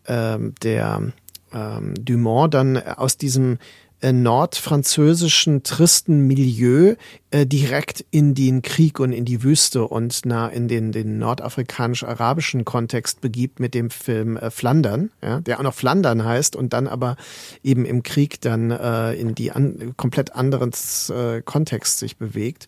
ähm, 0.07 0.55
der 0.63 1.13
ähm, 1.53 1.95
Dumont 1.95 2.55
dann 2.55 2.77
aus 2.77 3.17
diesem 3.17 3.59
äh, 4.01 4.13
nordfranzösischen 4.13 5.63
tristen 5.63 6.27
Milieu 6.27 6.97
äh, 7.33 7.47
direkt 7.47 8.05
in 8.11 8.35
den 8.35 8.61
Krieg 8.61 9.01
und 9.01 9.13
in 9.13 9.25
die 9.25 9.43
Wüste 9.43 9.87
und 9.87 10.21
na, 10.25 10.49
in 10.49 10.69
den, 10.69 10.93
den 10.93 11.19
nordafrikanisch-arabischen 11.19 12.67
Kontext 12.67 13.23
begibt 13.23 13.59
mit 13.59 13.73
dem 13.73 13.89
Film 13.89 14.37
äh, 14.37 14.51
Flandern, 14.51 15.11
ja, 15.23 15.41
der 15.41 15.59
auch 15.59 15.63
noch 15.63 15.75
Flandern 15.75 16.25
heißt 16.25 16.55
und 16.55 16.75
dann 16.75 16.87
aber 16.87 17.17
eben 17.63 17.87
im 17.87 18.03
Krieg 18.03 18.41
dann 18.43 18.71
äh, 18.71 19.15
in 19.15 19.35
die 19.35 19.51
an, 19.51 19.95
komplett 19.97 20.35
anderen 20.35 20.73
äh, 21.09 21.41
Kontext 21.41 21.99
sich 21.99 22.19
bewegt. 22.19 22.67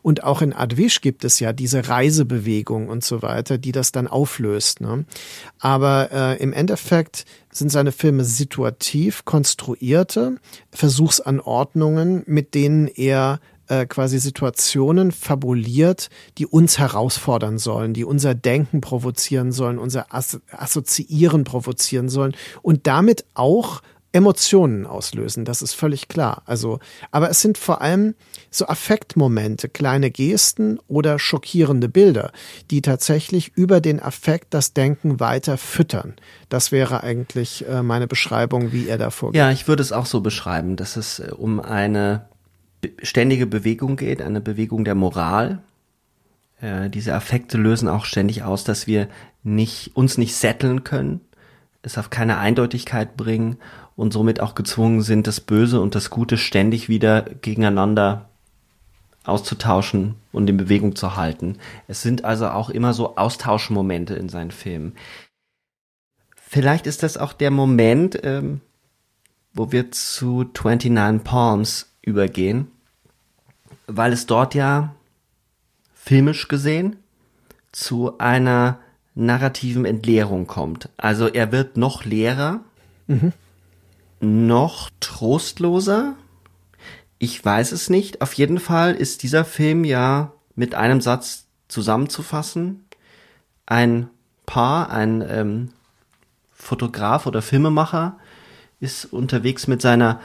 Und 0.00 0.24
auch 0.24 0.40
in 0.40 0.54
Adwisch 0.54 1.02
gibt 1.02 1.24
es 1.24 1.38
ja 1.38 1.52
diese 1.52 1.88
Reisebewegung 1.88 2.88
und 2.88 3.04
so 3.04 3.20
weiter, 3.20 3.58
die 3.58 3.72
das 3.72 3.92
dann 3.92 4.08
auflöst. 4.08 4.80
Ne? 4.80 5.04
Aber 5.58 6.10
äh, 6.10 6.42
im 6.42 6.54
Endeffekt 6.54 7.26
sind 7.52 7.70
seine 7.70 7.92
Filme 7.92 8.24
situativ 8.24 9.24
konstruierte 9.24 10.36
Versuchsanordnungen, 10.70 12.22
mit 12.26 12.54
denen 12.54 12.86
er 12.88 13.40
äh, 13.68 13.86
quasi 13.86 14.18
Situationen 14.18 15.12
fabuliert, 15.12 16.08
die 16.38 16.46
uns 16.46 16.78
herausfordern 16.78 17.58
sollen, 17.58 17.94
die 17.94 18.04
unser 18.04 18.34
Denken 18.34 18.80
provozieren 18.80 19.52
sollen, 19.52 19.78
unser 19.78 20.06
Assoziieren 20.10 21.44
provozieren 21.44 22.08
sollen 22.08 22.34
und 22.62 22.86
damit 22.86 23.24
auch 23.34 23.82
Emotionen 24.16 24.86
auslösen, 24.86 25.44
das 25.44 25.60
ist 25.60 25.74
völlig 25.74 26.08
klar. 26.08 26.42
Also, 26.46 26.78
aber 27.10 27.28
es 27.28 27.42
sind 27.42 27.58
vor 27.58 27.82
allem 27.82 28.14
so 28.50 28.66
Affektmomente, 28.66 29.68
kleine 29.68 30.10
Gesten 30.10 30.78
oder 30.88 31.18
schockierende 31.18 31.90
Bilder, 31.90 32.32
die 32.70 32.80
tatsächlich 32.80 33.52
über 33.56 33.82
den 33.82 34.00
Affekt 34.00 34.54
das 34.54 34.72
Denken 34.72 35.20
weiter 35.20 35.58
füttern. 35.58 36.14
Das 36.48 36.72
wäre 36.72 37.02
eigentlich 37.02 37.68
äh, 37.68 37.82
meine 37.82 38.06
Beschreibung, 38.06 38.72
wie 38.72 38.88
er 38.88 38.96
da 38.96 39.10
vorgeht. 39.10 39.38
Ja, 39.38 39.50
ich 39.50 39.68
würde 39.68 39.82
es 39.82 39.92
auch 39.92 40.06
so 40.06 40.22
beschreiben, 40.22 40.76
dass 40.76 40.96
es 40.96 41.18
äh, 41.18 41.32
um 41.36 41.60
eine 41.60 42.26
ständige 43.02 43.46
Bewegung 43.46 43.96
geht, 43.96 44.22
eine 44.22 44.40
Bewegung 44.40 44.84
der 44.84 44.94
Moral. 44.94 45.62
Äh, 46.60 46.90
diese 46.90 47.14
Affekte 47.14 47.58
lösen 47.58 47.88
auch 47.88 48.04
ständig 48.04 48.42
aus, 48.42 48.64
dass 48.64 48.86
wir 48.86 49.08
nicht, 49.42 49.96
uns 49.96 50.18
nicht 50.18 50.34
setteln 50.34 50.84
können, 50.84 51.20
es 51.82 51.98
auf 51.98 52.10
keine 52.10 52.38
Eindeutigkeit 52.38 53.16
bringen 53.16 53.58
und 53.94 54.12
somit 54.12 54.40
auch 54.40 54.54
gezwungen 54.54 55.02
sind, 55.02 55.26
das 55.26 55.40
Böse 55.40 55.80
und 55.80 55.94
das 55.94 56.10
Gute 56.10 56.36
ständig 56.36 56.88
wieder 56.88 57.22
gegeneinander 57.22 58.28
auszutauschen 59.24 60.14
und 60.32 60.48
in 60.48 60.56
Bewegung 60.56 60.94
zu 60.94 61.16
halten. 61.16 61.58
Es 61.88 62.02
sind 62.02 62.24
also 62.24 62.48
auch 62.48 62.70
immer 62.70 62.92
so 62.92 63.16
Austauschmomente 63.16 64.14
in 64.14 64.28
seinen 64.28 64.50
Filmen. 64.50 64.94
Vielleicht 66.36 66.86
ist 66.86 67.02
das 67.02 67.16
auch 67.16 67.32
der 67.32 67.50
Moment, 67.50 68.20
ähm, 68.22 68.60
wo 69.52 69.72
wir 69.72 69.90
zu 69.90 70.44
29 70.44 71.24
Palms 71.24 71.95
übergehen, 72.06 72.68
weil 73.86 74.14
es 74.14 74.24
dort 74.24 74.54
ja 74.54 74.94
filmisch 75.94 76.48
gesehen 76.48 76.96
zu 77.72 78.16
einer 78.16 78.78
narrativen 79.14 79.84
Entleerung 79.84 80.46
kommt. 80.46 80.88
Also 80.96 81.28
er 81.28 81.52
wird 81.52 81.76
noch 81.76 82.04
leerer. 82.04 82.60
Mhm 83.06 83.34
noch 84.20 84.90
trostloser? 85.00 86.16
Ich 87.18 87.42
weiß 87.42 87.72
es 87.72 87.90
nicht. 87.90 88.20
Auf 88.20 88.32
jeden 88.34 88.60
Fall 88.60 88.94
ist 88.94 89.22
dieser 89.22 89.44
Film 89.44 89.84
ja 89.84 90.32
mit 90.54 90.74
einem 90.74 91.00
Satz 91.00 91.46
zusammenzufassen. 91.68 92.84
Ein 93.66 94.08
Paar, 94.44 94.90
ein 94.90 95.24
ähm, 95.28 95.72
Fotograf 96.52 97.26
oder 97.26 97.42
Filmemacher 97.42 98.18
ist 98.80 99.06
unterwegs 99.06 99.66
mit 99.66 99.82
seiner 99.82 100.20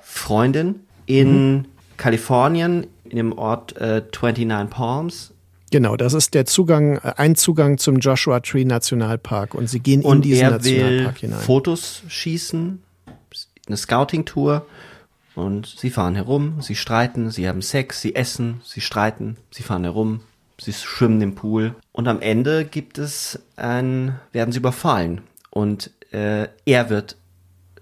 Freundin 0.00 0.86
in 1.18 1.52
mhm. 1.52 1.64
Kalifornien, 1.96 2.86
in 3.04 3.16
dem 3.16 3.32
Ort 3.36 3.76
äh, 3.76 4.02
29 4.12 4.70
Palms. 4.70 5.32
Genau, 5.70 5.96
das 5.96 6.14
ist 6.14 6.34
der 6.34 6.46
Zugang, 6.46 6.96
äh, 6.96 7.14
ein 7.16 7.36
Zugang 7.36 7.78
zum 7.78 7.98
Joshua 7.98 8.40
Tree 8.40 8.64
Nationalpark 8.64 9.54
und 9.54 9.68
sie 9.68 9.80
gehen 9.80 10.02
und 10.02 10.18
in 10.18 10.22
diesen 10.22 10.44
er 10.44 10.50
Nationalpark 10.52 11.14
will 11.22 11.28
hinein. 11.28 11.40
Fotos 11.40 12.02
schießen 12.08 12.82
eine 13.66 13.76
Scouting-Tour 13.76 14.66
und 15.34 15.66
sie 15.66 15.90
fahren 15.90 16.14
herum, 16.14 16.60
sie 16.60 16.74
streiten, 16.74 17.30
sie 17.30 17.48
haben 17.48 17.62
Sex, 17.62 18.00
sie 18.00 18.14
essen, 18.14 18.60
sie 18.64 18.80
streiten, 18.80 19.36
sie 19.50 19.62
fahren 19.62 19.84
herum, 19.84 20.20
sie 20.60 20.72
schwimmen 20.72 21.20
im 21.22 21.34
Pool 21.34 21.74
und 21.92 22.08
am 22.08 22.20
Ende 22.20 22.64
gibt 22.64 22.98
es 22.98 23.40
ein, 23.56 24.18
werden 24.32 24.50
sie 24.52 24.58
überfallen 24.58 25.22
und 25.50 25.90
äh, 26.12 26.48
er 26.64 26.90
wird 26.90 27.16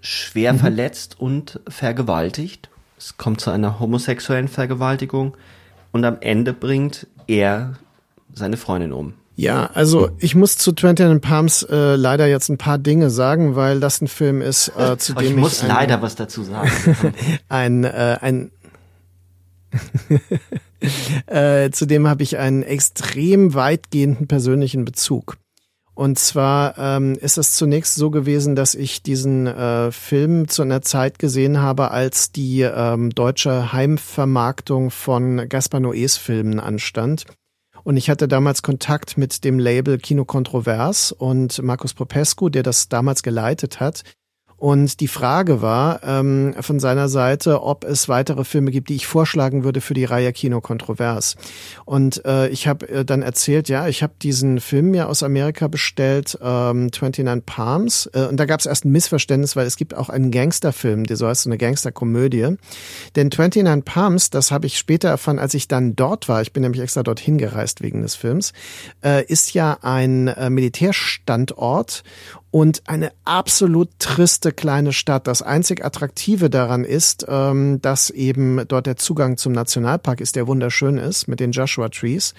schwer 0.01 0.53
mhm. 0.53 0.59
verletzt 0.59 1.19
und 1.19 1.59
vergewaltigt. 1.67 2.68
Es 2.99 3.15
kommt 3.15 3.39
zu 3.39 3.49
einer 3.49 3.79
homosexuellen 3.79 4.49
Vergewaltigung 4.49 5.37
und 5.93 6.03
am 6.03 6.17
Ende 6.19 6.51
bringt 6.51 7.07
er 7.27 7.75
seine 8.33 8.57
Freundin 8.57 8.91
um. 8.91 9.13
Ja, 9.37 9.69
also 9.73 10.09
ich 10.17 10.35
muss 10.35 10.57
zu 10.57 10.73
Twenty 10.73 11.03
and 11.03 11.21
Palms 11.21 11.63
äh, 11.63 11.95
leider 11.95 12.27
jetzt 12.27 12.49
ein 12.49 12.57
paar 12.57 12.77
Dinge 12.77 13.09
sagen, 13.09 13.55
weil 13.55 13.79
das 13.79 14.01
ein 14.01 14.09
Film 14.09 14.41
ist, 14.41 14.73
äh, 14.77 14.97
zu 14.97 15.13
dem 15.13 15.23
ich 15.23 15.29
ich 15.29 15.37
muss 15.37 15.61
ein, 15.61 15.69
leider 15.69 16.01
was 16.01 16.15
dazu 16.15 16.43
sagen. 16.43 16.69
ein, 17.47 17.85
äh, 17.85 18.17
ein 18.19 18.51
äh, 21.27 21.69
zu 21.71 21.85
dem 21.85 22.05
habe 22.05 22.21
ich 22.23 22.37
einen 22.37 22.63
extrem 22.63 23.53
weitgehenden 23.53 24.27
persönlichen 24.27 24.83
Bezug. 24.83 25.37
Und 25.99 26.17
zwar 26.17 26.77
ähm, 26.77 27.15
ist 27.19 27.37
es 27.37 27.55
zunächst 27.55 27.95
so 27.95 28.09
gewesen, 28.09 28.55
dass 28.55 28.73
ich 28.73 29.03
diesen 29.03 29.47
äh, 29.47 29.91
Film 29.91 30.47
zu 30.47 30.61
einer 30.61 30.81
Zeit 30.81 31.19
gesehen 31.19 31.61
habe, 31.61 31.91
als 31.91 32.31
die 32.31 32.61
ähm, 32.61 33.09
deutsche 33.09 33.73
Heimvermarktung 33.73 34.91
von 34.91 35.49
Gaspar 35.49 35.81
Noés 35.81 36.17
Filmen 36.17 36.61
anstand. 36.61 37.25
Und 37.83 37.97
ich 37.97 38.09
hatte 38.09 38.29
damals 38.29 38.61
Kontakt 38.61 39.17
mit 39.17 39.43
dem 39.43 39.59
Label 39.59 39.97
Kino 39.97 40.23
Kontrovers 40.23 41.11
und 41.11 41.61
Markus 41.61 41.93
Popescu, 41.93 42.47
der 42.47 42.63
das 42.63 42.87
damals 42.87 43.21
geleitet 43.21 43.81
hat. 43.81 44.03
Und 44.59 44.99
die 44.99 45.07
Frage 45.07 45.61
war 45.61 46.01
ähm, 46.03 46.53
von 46.59 46.79
seiner 46.79 47.07
Seite, 47.07 47.63
ob 47.63 47.85
es 47.85 48.09
weitere 48.09 48.43
Filme 48.43 48.71
gibt, 48.71 48.89
die 48.89 48.95
ich 48.95 49.07
vorschlagen 49.07 49.63
würde 49.63 49.79
für 49.79 49.93
die 49.93 50.03
Reihe 50.03 50.33
Kino 50.33 50.59
Kontrovers. 50.59 51.37
Und 51.85 52.23
äh, 52.25 52.49
ich 52.49 52.67
habe 52.67 52.87
äh, 52.89 53.05
dann 53.05 53.21
erzählt, 53.21 53.69
ja, 53.69 53.87
ich 53.87 54.03
habe 54.03 54.13
diesen 54.21 54.59
Film 54.59 54.91
mir 54.91 55.07
aus 55.07 55.23
Amerika 55.23 55.69
bestellt, 55.69 56.37
ähm, 56.41 56.87
29 56.87 57.45
Palms. 57.45 58.09
Äh, 58.13 58.25
und 58.25 58.37
da 58.37 58.45
gab 58.45 58.59
es 58.59 58.65
erst 58.65 58.83
ein 58.83 58.91
Missverständnis, 58.91 59.55
weil 59.55 59.65
es 59.65 59.77
gibt 59.77 59.95
auch 59.95 60.09
einen 60.09 60.29
Gangsterfilm, 60.29 61.05
der 61.05 61.15
so 61.15 61.27
heißt, 61.27 61.43
so 61.43 61.49
eine 61.49 61.57
Gangsterkomödie. 61.57 62.57
Denn 63.15 63.29
29 63.29 63.85
Palms, 63.85 64.29
das 64.29 64.51
habe 64.51 64.67
ich 64.67 64.77
später 64.77 65.07
erfahren, 65.07 65.39
als 65.39 65.53
ich 65.53 65.69
dann 65.69 65.95
dort 65.95 66.27
war, 66.27 66.41
ich 66.41 66.51
bin 66.51 66.63
nämlich 66.63 66.81
extra 66.81 67.03
dorthin 67.03 67.37
gereist 67.37 67.81
wegen 67.81 68.01
des 68.01 68.15
Films, 68.15 68.51
äh, 69.05 69.23
ist 69.25 69.53
ja 69.53 69.77
ein 69.81 70.27
äh, 70.27 70.49
Militärstandort 70.49 72.03
und 72.51 72.81
eine 72.87 73.11
absolut 73.25 73.89
triste 73.99 74.51
kleine 74.51 74.93
Stadt. 74.93 75.27
Das 75.27 75.41
einzig 75.41 75.85
Attraktive 75.85 76.49
daran 76.49 76.83
ist, 76.83 77.25
ähm, 77.29 77.81
dass 77.81 78.09
eben 78.09 78.67
dort 78.67 78.87
der 78.87 78.97
Zugang 78.97 79.37
zum 79.37 79.53
Nationalpark 79.53 80.19
ist, 80.21 80.35
der 80.35 80.47
wunderschön 80.47 80.97
ist 80.97 81.27
mit 81.27 81.39
den 81.39 81.51
Joshua 81.51 81.89
Trees. 81.89 82.33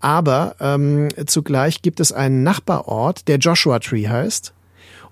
Aber 0.00 0.56
ähm, 0.60 1.08
zugleich 1.26 1.82
gibt 1.82 2.00
es 2.00 2.12
einen 2.12 2.42
Nachbarort, 2.42 3.28
der 3.28 3.38
Joshua 3.38 3.78
Tree 3.78 4.08
heißt. 4.08 4.52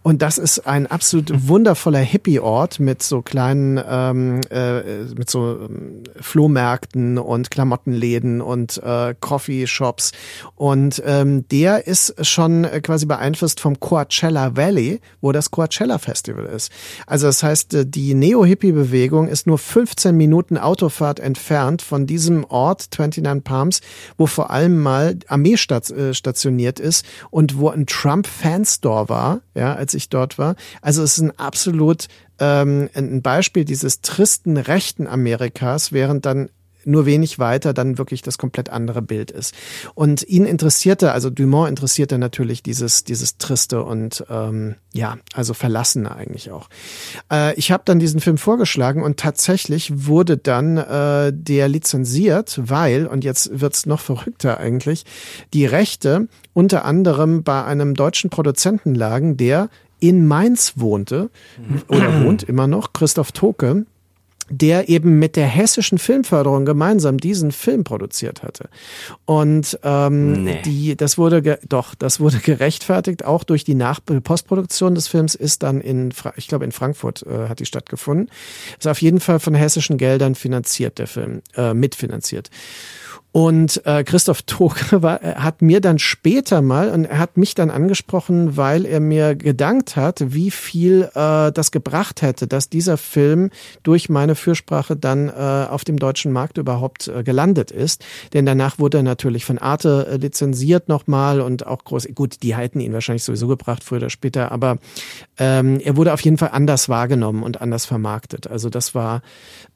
Und 0.03 0.23
das 0.23 0.39
ist 0.39 0.67
ein 0.67 0.87
absolut 0.87 1.31
wundervoller 1.49 1.99
Hippie-Ort 1.99 2.81
mit 2.81 3.03
so 3.03 3.21
kleinen, 3.21 3.79
ähm, 3.87 4.41
äh, 4.51 5.05
mit 5.15 5.29
so 5.29 5.61
ähm, 5.61 6.05
Flohmärkten 6.19 7.19
und 7.19 7.51
Klamottenläden 7.51 8.41
und 8.41 8.83
äh, 8.83 9.15
Coffee-Shops. 9.21 10.13
Und 10.55 11.03
ähm, 11.05 11.47
der 11.49 11.87
ist 11.87 12.15
schon 12.27 12.67
quasi 12.83 13.05
beeinflusst 13.05 13.61
vom 13.61 13.79
Coachella 13.79 14.57
Valley, 14.57 15.01
wo 15.21 15.33
das 15.33 15.51
Coachella 15.51 15.99
Festival 15.99 16.47
ist. 16.47 16.73
Also 17.07 17.27
das 17.27 17.43
heißt, 17.43 17.75
äh, 17.75 17.87
die 17.87 18.15
Neo-Hippie-Bewegung 18.15 19.29
ist 19.29 19.47
nur 19.47 19.59
15 19.59 20.17
Minuten 20.17 20.57
Autofahrt 20.57 21.21
entfernt 21.21 21.83
von 21.83 22.07
diesem 22.07 22.45
Ort 22.45 22.87
29 22.99 23.45
Palms, 23.45 23.81
wo 24.17 24.27
vor 24.27 24.51
allem 24.51 24.81
mal 24.81 25.19
Armee 25.29 25.57
äh, 25.57 26.15
stationiert 26.15 26.81
ist 26.81 27.05
und 27.31 27.59
wo 27.59 27.69
ein 27.69 27.85
Trump-Fanstore 27.85 29.11
war, 29.11 29.41
ja, 29.55 29.75
als 29.75 29.90
ich 29.95 30.09
dort 30.09 30.39
war. 30.39 30.57
Also 30.83 31.03
es 31.03 31.19
ist 31.19 31.25
ein 31.25 31.39
absolut 31.39 32.09
ähm, 32.39 32.89
ein 32.95 33.23
Beispiel 33.23 33.65
dieses 33.65 34.01
tristen 34.01 34.57
rechten 34.57 35.07
Amerikas, 35.07 35.93
während 35.93 36.27
dann 36.27 36.51
nur 36.85 37.07
wenig 37.07 37.39
weiter 37.39 37.73
dann 37.73 37.99
wirklich 37.99 38.23
das 38.23 38.39
komplett 38.39 38.71
andere 38.71 39.03
Bild 39.03 39.31
ist. 39.31 39.55
Und 39.95 40.27
ihn 40.29 40.45
interessierte, 40.45 41.13
also 41.13 41.31
Dumont 41.31 41.69
interessierte 41.69 42.19
natürlich 42.19 42.63
dieses, 42.63 43.05
dieses 43.05 43.39
Triste 43.39 43.83
und 43.83 44.25
ähm, 44.31 44.77
ja, 44.93 45.19
also 45.35 45.55
Verlassene 45.55 46.15
eigentlich 46.15 46.51
auch. 46.51 46.69
Äh, 47.31 47.55
ich 47.55 47.71
habe 47.71 47.83
dann 47.87 47.99
diesen 47.99 48.21
Film 48.21 48.39
vorgeschlagen 48.39 49.03
und 49.03 49.19
tatsächlich 49.19 50.07
wurde 50.07 50.37
dann 50.37 50.77
äh, 50.77 51.33
der 51.35 51.69
lizenziert, 51.69 52.61
weil, 52.63 53.07
und 53.07 53.25
jetzt 53.25 53.61
wird's 53.61 53.87
noch 53.87 54.01
verrückter 54.01 54.59
eigentlich, 54.59 55.05
die 55.55 55.67
Rechte 55.67 56.29
unter 56.53 56.85
anderem 56.85 57.43
bei 57.43 57.65
einem 57.65 57.95
deutschen 57.95 58.31
Produzenten 58.31 58.95
lagen, 58.95 59.37
der 59.37 59.69
in 60.01 60.27
Mainz 60.27 60.75
wohnte 60.77 61.31
oder 61.89 62.25
wohnt 62.25 62.43
immer 62.43 62.67
noch, 62.67 62.93
Christoph 62.93 63.33
Toke, 63.33 63.85
der 64.51 64.89
eben 64.89 65.19
mit 65.19 65.37
der 65.37 65.47
hessischen 65.47 65.99
Filmförderung 65.99 66.65
gemeinsam 66.65 67.19
diesen 67.19 67.53
Film 67.53 67.85
produziert 67.85 68.43
hatte. 68.43 68.69
Und 69.25 69.79
ähm, 69.85 70.45
nee. 70.45 70.63
die, 70.65 70.97
das 70.97 71.17
wurde 71.17 71.59
doch, 71.69 71.95
das 71.95 72.21
wurde 72.21 72.39
gerechtfertigt. 72.39 73.25
Auch 73.25 73.45
durch 73.45 73.65
die 73.65 73.75
Nach 73.75 74.01
Postproduktion 74.01 74.95
des 74.95 75.09
Films 75.09 75.35
ist 75.35 75.63
dann 75.63 75.81
in, 75.81 76.13
Fra 76.13 76.33
ich 76.37 76.49
glaube 76.49 76.65
in 76.65 76.73
Frankfurt 76.73 77.25
äh, 77.27 77.49
hat 77.49 77.61
die 77.61 77.67
stattgefunden. 77.67 78.29
Ist 78.79 78.89
auf 78.89 79.01
jeden 79.01 79.21
Fall 79.21 79.39
von 79.39 79.55
hessischen 79.55 79.97
Geldern 79.97 80.35
finanziert 80.35 80.99
der 80.99 81.07
Film, 81.07 81.43
äh, 81.57 81.73
mitfinanziert. 81.73 82.51
Und 83.33 83.87
äh, 83.87 84.03
Christoph 84.03 84.43
Toke 84.43 85.03
war, 85.03 85.21
hat 85.21 85.63
mir 85.63 85.81
dann 85.81 85.99
später 85.99 86.63
mal, 86.63 86.91
und 86.91 87.05
er 87.05 87.19
hat 87.19 87.37
mich 87.37 87.55
dann 87.55 87.71
angesprochen, 87.71 88.57
weil 88.57 88.85
er 88.85 89.01
mir 89.01 89.37
gedankt 89.37 89.97
hat, 89.97 90.33
wie 90.33 90.51
viel 90.51 91.09
äh, 91.15 91.53
das 91.53 91.71
gebracht 91.71 92.23
hätte, 92.23 92.49
dass 92.49 92.69
dieser 92.69 92.97
Film 92.97 93.51
durch 93.83 94.09
meine 94.09 94.35
Fürsprache 94.35 94.97
dann 94.97 95.29
äh, 95.29 95.67
auf 95.71 95.85
dem 95.85 95.99
deutschen 95.99 96.33
Markt 96.33 96.59
überhaupt 96.59 97.07
äh, 97.07 97.23
gelandet 97.23 97.71
ist. 97.71 98.05
Denn 98.33 98.47
danach 98.47 98.79
wurde 98.79 98.99
er 98.99 99.05
natürlich 99.05 99.45
von 99.45 99.59
Arte 99.59 100.09
äh, 100.11 100.17
lizenziert 100.17 100.89
nochmal 100.89 101.41
und 101.41 101.67
auch 101.67 101.85
groß, 101.85 102.09
gut, 102.15 102.43
die 102.43 102.57
halten 102.57 102.81
ihn 102.81 102.93
wahrscheinlich 102.93 103.25
sowieso 103.25 103.47
gebracht, 103.47 103.85
früher 103.85 103.99
oder 103.99 104.11
später, 104.11 104.51
aber 104.51 104.79
ähm, 105.39 105.79
er 105.81 105.97
wurde 105.97 106.13
auf 106.13 106.21
jeden 106.21 106.39
Fall 106.39 106.51
anders 106.53 106.89
wahrgenommen 106.89 107.43
und 107.43 107.61
anders 107.61 107.87
vermarktet. 107.87 108.49
Also 108.49 108.71
das 108.71 108.95
war 108.95 109.23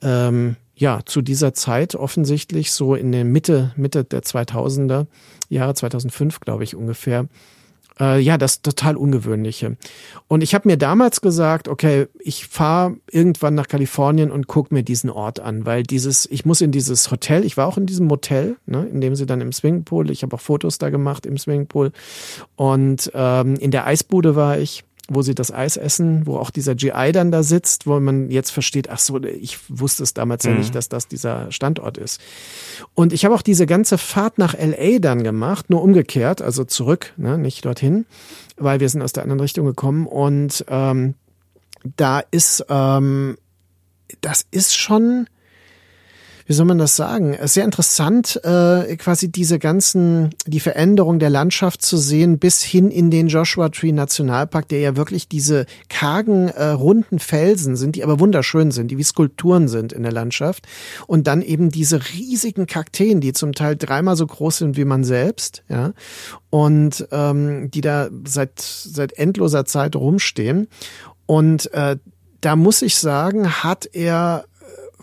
ähm, 0.03 0.57
ja, 0.77 1.01
zu 1.05 1.23
dieser 1.23 1.55
Zeit 1.55 1.95
offensichtlich 1.95 2.73
so 2.73 2.95
in 2.95 3.13
der 3.13 3.25
Mitte, 3.25 3.73
Mitte 3.77 4.05
der 4.05 4.23
2000er 4.23 5.07
Jahre, 5.49 5.75
2005 5.75 6.41
glaube 6.41 6.65
ich 6.65 6.75
ungefähr, 6.75 7.27
äh, 8.01 8.21
ja, 8.21 8.39
das 8.39 8.63
total 8.63 8.97
Ungewöhnliche. 8.97 9.77
Und 10.27 10.43
ich 10.43 10.55
habe 10.55 10.69
mir 10.69 10.77
damals 10.77 11.21
gesagt, 11.21 11.69
okay, 11.69 12.09
ich 12.19 12.47
fahre 12.47 12.97
irgendwann 13.11 13.55
nach 13.55 13.69
Kalifornien 13.69 14.31
und 14.31 14.47
guck 14.47 14.73
mir 14.73 14.83
diesen 14.83 15.11
Ort 15.11 15.41
an, 15.41 15.65
weil 15.65 15.85
dieses, 15.85 16.27
ich 16.27 16.45
muss 16.45 16.61
in 16.61 16.73
dieses 16.73 17.11
Hotel, 17.11 17.45
ich 17.45 17.57
war 17.57 17.69
auch 17.69 17.79
in 17.79 17.87
diesem 17.87 18.07
Motel, 18.07 18.57
ne, 18.67 18.87
in 18.87 19.01
dem 19.01 19.15
sie 19.15 19.27
dann 19.27 19.41
im 19.41 19.53
Swingpool, 19.53 20.11
ich 20.11 20.23
habe 20.23 20.35
auch 20.35 20.41
Fotos 20.41 20.79
da 20.79 20.91
gemacht 20.91 21.27
im 21.27 21.39
Swingpool 21.39 21.93
und 22.57 23.11
ähm, 23.15 23.55
in 23.57 23.71
der 23.71 23.87
Eisbude 23.87 24.35
war 24.35 24.59
ich 24.59 24.85
wo 25.09 25.23
sie 25.23 25.35
das 25.35 25.53
Eis 25.53 25.77
essen, 25.77 26.27
wo 26.27 26.39
auch 26.39 26.51
dieser 26.51 26.75
GI 26.75 27.13
dann 27.13 27.31
da 27.31 27.43
sitzt, 27.43 27.87
wo 27.87 27.99
man 28.01 28.31
jetzt 28.31 28.51
versteht, 28.51 28.89
ach 28.89 28.99
so, 28.99 29.23
ich 29.23 29.59
wusste 29.69 30.03
es 30.03 30.15
damals 30.15 30.45
mhm. 30.45 30.51
ja 30.51 30.59
nicht, 30.59 30.75
dass 30.75 30.89
das 30.89 31.09
dieser 31.09 31.53
Standort 31.53 31.99
ist. 31.99 32.21
Und 32.95 33.13
ich 33.13 33.25
habe 33.25 33.35
auch 33.35 33.43
diese 33.43 33.67
ganze 33.67 33.99
Fahrt 33.99 34.39
nach 34.39 34.55
LA 34.55 34.99
dann 35.01 35.23
gemacht, 35.23 35.69
nur 35.69 35.83
umgekehrt, 35.83 36.41
also 36.41 36.65
zurück, 36.65 37.13
ne, 37.17 37.37
nicht 37.37 37.65
dorthin, 37.65 38.07
weil 38.57 38.81
wir 38.81 38.89
sind 38.89 39.03
aus 39.03 39.13
der 39.13 39.25
anderen 39.25 39.41
Richtung 39.41 39.67
gekommen 39.67 40.07
und 40.07 40.65
ähm, 40.69 41.15
da 41.97 42.21
ist, 42.21 42.65
ähm, 42.71 43.37
das 44.21 44.47
ist 44.51 44.77
schon 44.77 45.27
wie 46.47 46.53
soll 46.53 46.67
man 46.67 46.79
das 46.79 46.97
sagen, 46.97 47.37
sehr 47.45 47.65
interessant, 47.65 48.41
äh, 48.45 48.97
quasi 48.97 49.31
diese 49.31 49.59
ganzen, 49.59 50.31
die 50.47 50.61
Veränderung 50.61 51.19
der 51.19 51.31
Landschaft 51.31 51.83
zu 51.83 51.97
sehen, 51.97 52.39
bis 52.39 52.63
hin 52.63 52.91
in 52.91 53.11
den 53.11 53.29
Joshua 53.29 53.71
Tree 53.71 53.93
Nationalpark, 53.93 54.69
der 54.69 54.81
ja 54.81 54.97
wirklich 54.97 55.29
diese 55.29 55.65
kargen, 55.89 56.49
äh, 56.49 56.67
runden 56.67 57.19
Felsen 57.19 57.77
sind, 57.77 57.97
die 57.97 58.05
aber 58.05 58.21
wunderschön 58.21 58.71
sind, 58.73 58.91
die 58.91 58.99
wie 58.99 59.03
Skulpturen 59.03 59.69
sind 59.69 59.93
in 59.93 60.03
der 60.03 60.13
Landschaft. 60.13 60.67
Und 61.07 61.27
dann 61.27 61.41
eben 61.41 61.71
diese 61.71 62.01
riesigen 62.13 62.67
Kakteen, 62.67 63.21
die 63.21 63.33
zum 63.33 63.53
Teil 63.53 63.77
dreimal 63.77 64.17
so 64.17 64.27
groß 64.27 64.59
sind 64.59 64.77
wie 64.77 64.85
man 64.85 65.05
selbst, 65.05 65.63
ja, 65.69 65.93
und 66.51 67.09
ähm, 67.11 67.71
die 67.71 67.81
da 67.81 68.09
seit, 68.27 68.61
seit 68.61 69.17
endloser 69.19 69.65
Zeit 69.65 69.97
rumstehen. 69.97 70.69
Und 71.27 71.73
äh, 71.73 71.97
da 72.43 72.57
muss 72.57 72.83
ich 72.83 72.97
sagen, 72.97 73.49
hat 73.65 73.89
er 73.93 74.45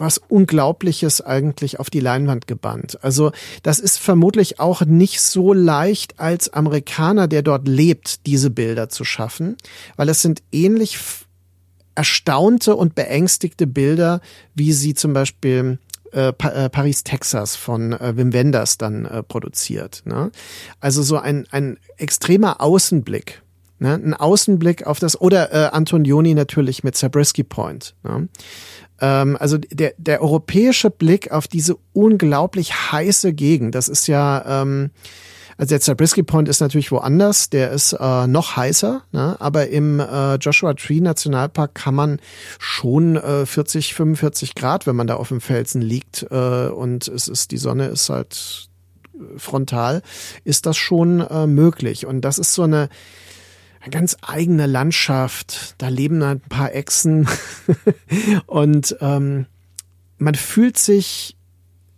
was 0.02 0.18
Unglaubliches 0.18 1.22
eigentlich 1.22 1.80
auf 1.80 1.90
die 1.90 2.00
Leinwand 2.00 2.48
gebannt. 2.48 3.04
Also 3.04 3.32
das 3.64 3.80
ist 3.80 3.98
vermutlich 4.00 4.60
auch 4.60 4.82
nicht 4.82 5.22
so 5.22 5.54
leicht 5.54 6.20
als 6.20 6.52
Amerikaner, 6.52 7.28
der 7.28 7.44
dort 7.44 7.68
lebt, 7.68 8.26
diese 8.26 8.50
Bilder 8.50 8.90
zu 8.90 9.04
schaffen, 9.04 9.56
weil 9.96 10.10
es 10.10 10.22
sind 10.22 10.42
ähnlich 10.52 10.98
erstaunte 11.96 12.76
und 12.76 12.96
beängstigte 12.96 13.68
Bilder, 13.68 14.22
wie 14.56 14.74
sie 14.74 14.94
zum 14.94 15.14
Beispiel 15.14 15.78
äh, 16.14 16.30
äh, 16.30 16.70
Paris, 16.70 17.04
Texas 17.04 17.56
von 17.56 17.94
äh, 17.94 18.18
Wim 18.18 18.34
Wenders 18.34 18.78
dann 18.78 19.06
äh, 19.06 19.24
produziert. 19.24 20.02
Ne? 20.06 20.32
Also 20.80 21.04
so 21.04 21.18
ein, 21.18 21.48
ein 21.52 21.78
extremer 21.98 22.60
Außenblick. 22.60 23.42
Ne? 23.80 23.94
Ein 23.94 24.14
Außenblick 24.14 24.86
auf 24.86 25.00
das, 25.00 25.20
oder 25.20 25.54
äh, 25.54 25.70
Antonioni 25.72 26.34
natürlich 26.34 26.84
mit 26.84 26.96
Zabriskie 26.96 27.44
Point. 27.44 27.96
Ne? 28.04 28.30
Ähm, 29.02 29.36
also 29.40 29.58
der, 29.58 29.94
der 29.98 30.22
europäische 30.22 30.90
Blick 30.90 31.32
auf 31.32 31.48
diese 31.48 31.76
unglaublich 31.94 32.92
heiße 32.92 33.34
Gegend, 33.34 33.76
das 33.76 33.90
ist 33.90 34.08
ja, 34.08 34.62
ähm, 34.62 34.92
Also 35.58 35.72
der 35.72 35.82
Zabriskie 35.82 36.24
Point 36.24 36.48
ist 36.48 36.62
natürlich 36.62 36.92
woanders, 36.92 37.50
der 37.50 37.72
ist 37.72 37.94
äh, 37.94 38.28
noch 38.28 38.56
heißer, 38.56 39.04
ne? 39.12 39.36
aber 39.40 39.68
im 39.68 40.00
äh, 40.00 40.36
Joshua 40.36 40.74
Tree 40.74 41.02
Nationalpark 41.02 41.76
kann 41.76 41.94
man 41.94 42.20
schon 42.58 43.16
äh, 43.18 43.46
40, 43.46 43.94
45 43.94 44.56
Grad, 44.56 44.88
wenn 44.88 44.96
man 44.96 45.08
da 45.08 45.16
auf 45.16 45.28
dem 45.28 45.42
Felsen 45.42 45.82
liegt 45.82 46.26
äh, 46.32 46.68
und 46.68 47.08
es 47.08 47.28
ist 47.28 47.52
die 47.52 47.58
Sonne 47.58 47.88
ist 47.88 48.10
halt 48.10 48.70
frontal, 49.38 50.02
ist 50.44 50.66
das 50.66 50.78
schon 50.78 51.20
äh, 51.22 51.48
möglich. 51.48 52.06
Und 52.06 52.22
das 52.22 52.40
ist 52.40 52.54
so 52.54 52.64
eine, 52.64 52.90
eine 53.82 53.92
ganz 53.92 54.18
eigene 54.22 54.68
Landschaft. 54.68 55.76
Da 55.78 55.90
leben 55.90 56.22
ein 56.24 56.40
paar 56.40 56.74
Echsen 56.74 57.28
und 58.46 58.96
ähm, 59.02 59.48
man 60.18 60.36
fühlt 60.36 60.78
sich 60.78 61.36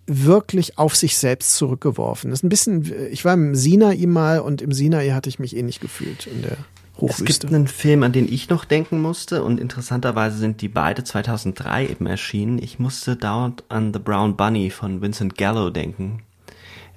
wirklich 0.06 0.78
auf 0.78 0.96
sich 0.96 1.18
selbst 1.18 1.56
zurückgeworfen. 1.56 2.30
Das 2.30 2.40
ist 2.40 2.44
ein 2.44 2.50
bisschen, 2.50 2.92
ich 3.12 3.24
war 3.26 3.34
im 3.34 3.56
Sinai 3.56 4.06
mal 4.06 4.40
und 4.40 4.62
im 4.62 4.72
Sinai 4.72 5.10
hatte 5.10 5.30
ich 5.30 5.40
mich 5.40 5.56
ähnlich 5.56 5.80
gefühlt 5.80 6.28
in 6.28 6.42
der 6.42 6.58
Hochwüste. 6.98 7.24
Es 7.32 7.40
gibt 7.40 7.54
einen 7.54 7.68
Film, 7.68 8.04
an 8.04 8.12
den 8.12 8.32
ich 8.32 8.50
noch 8.50 8.66
denken 8.66 9.02
musste 9.02 9.44
und 9.44 9.60
interessanterweise 9.60 10.38
sind 10.38 10.62
die 10.62 10.68
beide 10.68 11.04
2003 11.04 11.88
eben 11.88 12.06
erschienen. 12.06 12.60
Ich 12.62 12.80
musste 12.80 13.16
dauernd 13.16 13.64
an 13.70 13.94
The 13.94 14.00
Brown 14.00 14.36
Bunny 14.36 14.70
von 14.70 15.02
Vincent 15.02 15.38
Gallo 15.38 15.70
denken, 15.70 16.24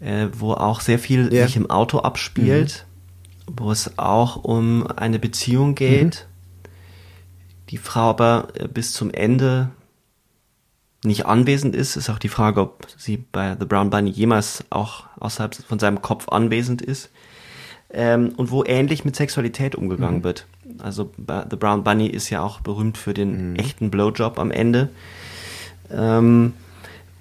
äh, 0.01 0.27
wo 0.33 0.53
auch 0.53 0.81
sehr 0.81 0.99
viel 0.99 1.33
ja. 1.33 1.47
sich 1.47 1.57
im 1.57 1.71
Auto 1.71 1.99
abspielt, 2.01 2.86
mhm. 2.86 2.86
Wo 3.47 3.71
es 3.71 3.99
auch 3.99 4.37
um 4.37 4.87
eine 4.87 5.19
Beziehung 5.19 5.75
geht, 5.75 6.27
mhm. 6.65 6.71
die 7.71 7.79
Frau 7.79 8.11
aber 8.11 8.49
äh, 8.55 8.69
bis 8.69 8.93
zum 8.93 9.11
Ende 9.11 9.71
nicht 11.05 11.27
anwesend 11.27 11.77
ist, 11.77 11.97
ist 11.97 12.11
auch 12.11 12.19
die 12.19 12.29
Frage, 12.29 12.61
ob 12.61 12.87
sie 12.97 13.17
bei 13.17 13.57
The 13.59 13.67
Brown 13.67 13.91
Bunny 13.91 14.11
jemals 14.11 14.65
auch 14.71 15.05
außerhalb 15.21 15.55
von 15.55 15.79
seinem 15.79 16.03
Kopf 16.03 16.29
anwesend 16.29 16.83
ist. 16.83 17.11
Ähm, 17.89 18.33
und 18.37 18.51
wo 18.51 18.65
ähnlich 18.65 19.05
mit 19.05 19.15
Sexualität 19.15 19.77
umgegangen 19.77 20.19
mhm. 20.19 20.25
wird. 20.25 20.47
Also 20.79 21.13
The 21.17 21.57
Brown 21.57 21.85
Bunny 21.85 22.09
ist 22.09 22.29
ja 22.31 22.43
auch 22.43 22.61
berühmt 22.61 22.99
für 22.99 23.15
den 23.15 23.53
mhm. 23.53 23.57
echten 23.57 23.91
Blowjob 23.91 24.39
am 24.41 24.51
Ende. 24.51 24.89
Ähm, 25.91 26.55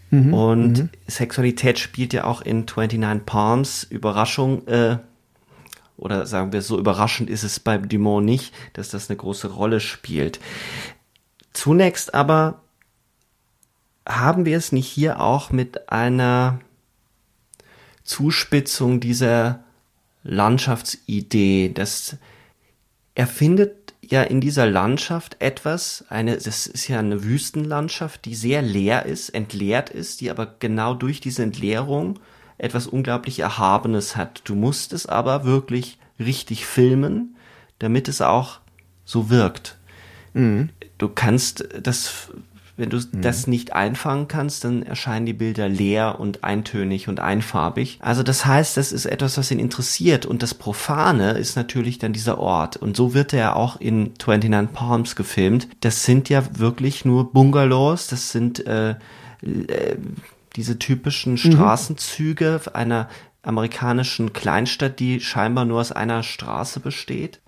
mhm. 0.09 0.33
Und 0.33 0.77
mhm. 0.79 0.89
Sexualität 1.07 1.77
spielt 1.77 2.13
ja 2.13 2.23
auch 2.23 2.41
in 2.41 2.65
29 2.65 3.25
Palms. 3.25 3.83
Überraschung, 3.83 4.67
äh, 4.67 4.97
oder 5.97 6.25
sagen 6.25 6.51
wir 6.51 6.61
so 6.61 6.77
überraschend 6.77 7.29
ist 7.29 7.43
es 7.43 7.59
bei 7.59 7.77
Dumont 7.77 8.25
nicht, 8.25 8.53
dass 8.73 8.89
das 8.89 9.09
eine 9.09 9.17
große 9.17 9.47
Rolle 9.47 9.79
spielt. 9.79 10.39
Zunächst 11.53 12.13
aber 12.13 12.61
haben 14.07 14.45
wir 14.45 14.57
es 14.57 14.71
nicht 14.71 14.87
hier 14.87 15.19
auch 15.19 15.51
mit 15.51 15.89
einer 15.89 16.59
Zuspitzung 18.03 18.99
dieser 18.99 19.63
Landschaftsidee, 20.23 21.71
dass 21.73 22.17
er 23.15 23.27
findet 23.27 23.93
ja 24.01 24.21
in 24.21 24.41
dieser 24.41 24.67
Landschaft 24.67 25.37
etwas, 25.39 26.05
eine, 26.09 26.37
das 26.37 26.67
ist 26.67 26.87
ja 26.87 26.99
eine 26.99 27.23
Wüstenlandschaft, 27.23 28.25
die 28.25 28.35
sehr 28.35 28.61
leer 28.61 29.05
ist, 29.05 29.29
entleert 29.29 29.89
ist, 29.89 30.21
die 30.21 30.29
aber 30.29 30.55
genau 30.59 30.93
durch 30.93 31.21
diese 31.21 31.43
Entleerung 31.43 32.19
etwas 32.57 32.87
unglaublich 32.87 33.39
Erhabenes 33.39 34.15
hat. 34.15 34.41
Du 34.45 34.55
musst 34.55 34.93
es 34.93 35.05
aber 35.05 35.45
wirklich 35.45 35.97
richtig 36.19 36.65
filmen, 36.65 37.35
damit 37.79 38.07
es 38.07 38.21
auch 38.21 38.59
so 39.03 39.29
wirkt. 39.29 39.77
Mhm. 40.33 40.69
Du 40.97 41.09
kannst 41.09 41.67
das 41.81 42.29
wenn 42.77 42.89
du 42.89 42.97
mhm. 42.97 43.21
das 43.21 43.47
nicht 43.47 43.73
einfangen 43.73 44.27
kannst, 44.27 44.63
dann 44.63 44.83
erscheinen 44.83 45.25
die 45.25 45.33
Bilder 45.33 45.69
leer 45.69 46.19
und 46.19 46.43
eintönig 46.43 47.07
und 47.07 47.19
einfarbig. 47.19 47.99
Also 48.01 48.21
das 48.21 48.45
heißt, 48.45 48.75
das 48.75 48.91
ist 48.91 49.05
etwas, 49.05 49.37
was 49.37 49.51
ihn 49.51 49.59
interessiert 49.59 50.25
und 50.25 50.43
das 50.43 50.53
Profane 50.53 51.31
ist 51.31 51.55
natürlich 51.55 51.99
dann 51.99 52.11
dieser 52.11 52.37
Ort. 52.37 52.75
Und 52.77 52.97
so 52.97 53.13
wird 53.13 53.33
er 53.33 53.55
auch 53.55 53.79
in 53.79 54.13
29 54.25 54.73
Palms 54.73 55.15
gefilmt. 55.15 55.69
Das 55.79 56.03
sind 56.03 56.27
ja 56.29 56.43
wirklich 56.59 57.05
nur 57.05 57.31
Bungalows, 57.31 58.07
das 58.07 58.31
sind 58.31 58.65
äh, 58.67 58.91
äh, 58.91 58.95
diese 60.55 60.79
typischen 60.79 61.33
mhm. 61.33 61.37
Straßenzüge 61.37 62.61
mhm. 62.65 62.71
einer 62.73 63.09
amerikanischen 63.41 64.33
Kleinstadt, 64.33 64.99
die 64.99 65.19
scheinbar 65.19 65.65
nur 65.65 65.79
aus 65.79 65.91
einer 65.91 66.23
Straße 66.23 66.79
besteht. 66.79 67.41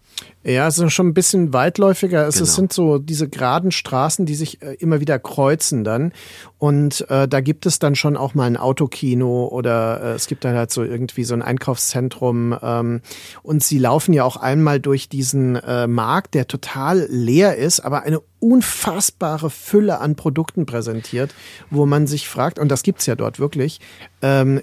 Ja, 0.43 0.67
es 0.67 0.77
ist 0.77 0.93
schon 0.93 1.07
ein 1.07 1.13
bisschen 1.13 1.51
weitläufiger. 1.51 2.25
Es 2.25 2.35
genau. 2.35 2.49
sind 2.49 2.73
so 2.73 2.99
diese 2.99 3.27
geraden 3.27 3.71
Straßen, 3.71 4.25
die 4.25 4.35
sich 4.35 4.61
äh, 4.61 4.75
immer 4.75 5.01
wieder 5.01 5.19
kreuzen 5.19 5.83
dann. 5.83 6.13
Und 6.57 7.07
äh, 7.09 7.27
da 7.27 7.41
gibt 7.41 7.65
es 7.65 7.79
dann 7.79 7.95
schon 7.95 8.15
auch 8.15 8.33
mal 8.33 8.45
ein 8.45 8.55
Autokino 8.55 9.47
oder 9.47 10.01
äh, 10.01 10.13
es 10.13 10.27
gibt 10.27 10.45
dann 10.45 10.55
halt 10.55 10.71
so 10.71 10.83
irgendwie 10.83 11.25
so 11.25 11.33
ein 11.33 11.41
Einkaufszentrum. 11.41 12.57
Ähm, 12.61 13.01
und 13.43 13.61
sie 13.61 13.77
laufen 13.77 14.13
ja 14.13 14.23
auch 14.23 14.37
einmal 14.37 14.79
durch 14.79 15.09
diesen 15.09 15.57
äh, 15.57 15.85
Markt, 15.85 16.33
der 16.33 16.47
total 16.47 17.05
leer 17.09 17.57
ist, 17.57 17.81
aber 17.81 18.03
eine 18.03 18.21
unfassbare 18.39 19.49
Fülle 19.49 19.99
an 19.99 20.15
Produkten 20.15 20.65
präsentiert, 20.65 21.33
wo 21.69 21.85
man 21.85 22.07
sich 22.07 22.27
fragt, 22.27 22.59
und 22.59 22.69
das 22.69 22.83
gibt's 22.83 23.05
ja 23.05 23.15
dort 23.15 23.39
wirklich, 23.39 23.79
ähm, 24.21 24.61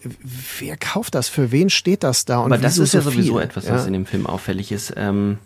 wer 0.59 0.77
kauft 0.77 1.15
das? 1.15 1.29
Für 1.29 1.51
wen 1.51 1.71
steht 1.71 2.05
das 2.05 2.25
da? 2.25 2.39
Und 2.39 2.53
aber 2.53 2.63
das 2.63 2.79
ist 2.79 2.93
so 2.93 2.99
ja 2.99 3.05
sowieso 3.05 3.35
viel? 3.35 3.43
etwas, 3.43 3.69
was 3.69 3.83
ja. 3.83 3.87
in 3.87 3.93
dem 3.93 4.07
Film 4.07 4.27
auffällig 4.27 4.73
ist. 4.73 4.95
Ähm 4.97 5.39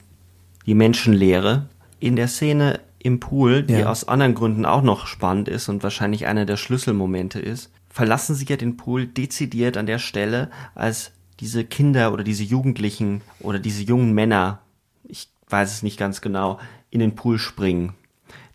die 0.69 0.75
Menschenlehre 0.75 1.67
in 1.99 2.15
der 2.15 2.29
Szene 2.29 2.81
im 2.99 3.21
Pool, 3.21 3.63
die 3.63 3.73
ja. 3.73 3.89
aus 3.89 4.07
anderen 4.07 4.35
Gründen 4.35 4.67
auch 4.67 4.83
noch 4.83 5.07
spannend 5.07 5.49
ist 5.49 5.71
und 5.71 5.83
wahrscheinlich 5.83 6.27
einer 6.27 6.45
der 6.45 6.59
Schlüsselmomente 6.59 7.41
ist, 7.41 7.71
verlassen 7.89 8.35
sie 8.35 8.45
ja 8.45 8.57
den 8.57 8.77
Pool 8.77 9.07
dezidiert 9.07 9.79
an 9.79 9.87
der 9.87 9.99
Stelle, 9.99 10.51
als 10.75 11.13
diese 11.41 11.65
Kinder 11.65 12.13
oder 12.13 12.23
diese 12.23 12.45
Jugendlichen 12.45 13.23
oder 13.41 13.59
diese 13.59 13.83
jungen 13.83 14.13
Männer, 14.13 14.61
ich 15.05 15.31
weiß 15.49 15.73
es 15.73 15.83
nicht 15.83 15.99
ganz 15.99 16.21
genau, 16.21 16.59
in 16.91 17.01
den 17.01 17.15
Pool 17.15 17.39
springen. 17.39 17.95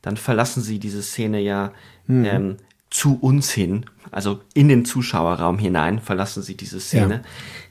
Dann 0.04 0.18
verlassen 0.18 0.62
sie 0.62 0.78
diese 0.78 1.01
Szene 1.01 1.39
ja 1.39 1.72
mhm. 2.06 2.26
ähm, 2.26 2.58
zu 2.91 3.18
uns 3.20 3.51
hin, 3.51 3.88
also 4.12 4.41
in 4.54 4.68
den 4.68 4.86
Zuschauerraum 4.86 5.58
hinein 5.58 5.99
verlassen 5.99 6.43
sie 6.43 6.56
diese 6.56 6.80
Szene. 6.80 7.16
Ja. 7.16 7.22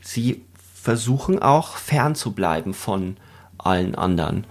Sie 0.01 0.45
versuchen 0.75 1.41
auch 1.41 1.77
fern 1.77 2.17
zu 2.17 2.33
bleiben 2.33 2.75
von 2.75 3.17
allen 3.59 3.95
anderen. 3.95 4.45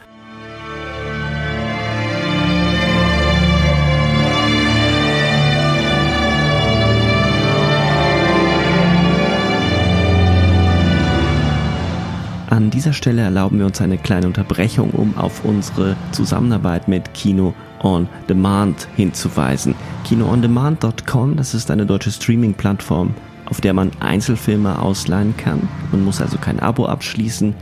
Dieser 12.81 12.93
Stelle 12.93 13.21
erlauben 13.21 13.59
wir 13.59 13.67
uns 13.67 13.79
eine 13.79 13.99
kleine 13.99 14.25
Unterbrechung, 14.25 14.89
um 14.89 15.15
auf 15.15 15.45
unsere 15.45 15.95
Zusammenarbeit 16.13 16.87
mit 16.87 17.13
Kino 17.13 17.53
on 17.83 18.09
Demand 18.27 18.87
hinzuweisen. 18.95 19.75
KinoOnDemand.com, 20.03 21.35
das 21.35 21.53
ist 21.53 21.69
eine 21.69 21.85
deutsche 21.85 22.09
Streaming-Plattform, 22.09 23.13
auf 23.45 23.61
der 23.61 23.75
man 23.75 23.91
Einzelfilme 23.99 24.81
ausleihen 24.81 25.37
kann. 25.37 25.69
Man 25.91 26.03
muss 26.03 26.21
also 26.21 26.39
kein 26.39 26.59
Abo 26.59 26.87
abschließen 26.87 27.53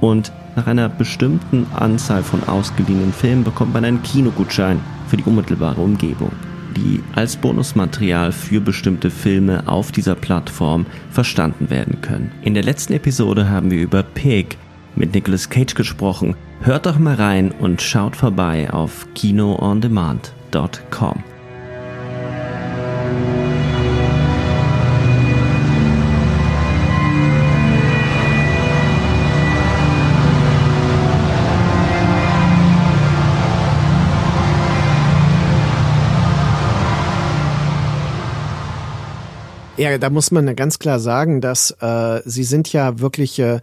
und 0.00 0.32
nach 0.54 0.66
einer 0.66 0.88
bestimmten 0.88 1.66
Anzahl 1.74 2.22
von 2.22 2.42
ausgeliehenen 2.48 3.12
Filmen 3.12 3.44
bekommt 3.44 3.74
man 3.74 3.84
einen 3.84 4.02
Kinogutschein 4.02 4.80
für 5.06 5.18
die 5.18 5.24
unmittelbare 5.24 5.82
Umgebung, 5.82 6.32
die 6.76 7.02
als 7.14 7.36
Bonusmaterial 7.36 8.32
für 8.32 8.60
bestimmte 8.60 9.10
Filme 9.10 9.66
auf 9.66 9.92
dieser 9.92 10.14
Plattform 10.14 10.84
verstanden 11.10 11.70
werden 11.70 12.02
können. 12.02 12.32
In 12.42 12.52
der 12.54 12.62
letzten 12.62 12.92
Episode 12.92 13.48
haben 13.48 13.70
wir 13.70 13.82
über 13.82 14.02
Pig 14.02 14.58
mit 14.94 15.14
Nicolas 15.14 15.48
Cage 15.50 15.74
gesprochen. 15.74 16.36
Hört 16.60 16.86
doch 16.86 16.98
mal 16.98 17.14
rein 17.14 17.52
und 17.52 17.82
schaut 17.82 18.16
vorbei 18.16 18.70
auf 18.70 19.06
kinoondemand.com. 19.14 21.35
Ja, 39.76 39.98
da 39.98 40.10
muss 40.10 40.30
man 40.30 40.56
ganz 40.56 40.78
klar 40.78 40.98
sagen, 40.98 41.40
dass 41.40 41.70
äh, 41.80 42.22
sie 42.24 42.44
sind 42.44 42.72
ja 42.72 42.98
wirklich 42.98 43.38
äh, 43.38 43.60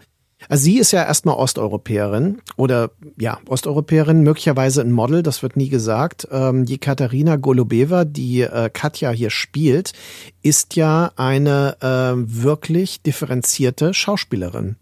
also 0.50 0.64
sie 0.64 0.78
ist 0.78 0.92
ja 0.92 1.04
erstmal 1.04 1.36
Osteuropäerin 1.36 2.42
oder 2.58 2.92
ja, 3.18 3.40
Osteuropäerin, 3.48 4.24
möglicherweise 4.24 4.82
ein 4.82 4.92
Model, 4.92 5.24
das 5.24 5.42
wird 5.42 5.56
nie 5.56 5.70
gesagt. 5.70 6.28
Ähm, 6.32 6.66
die 6.66 6.78
Katharina 6.78 7.38
Golubeva, 7.38 8.06
die 8.06 8.42
äh, 8.42 8.70
Katja 8.72 9.12
hier 9.12 9.30
spielt, 9.30 9.94
ist 10.42 10.76
ja 10.76 11.12
eine 11.16 11.78
äh, 11.82 12.44
wirklich 12.44 13.02
differenzierte 13.02 13.94
Schauspielerin. 13.94 14.76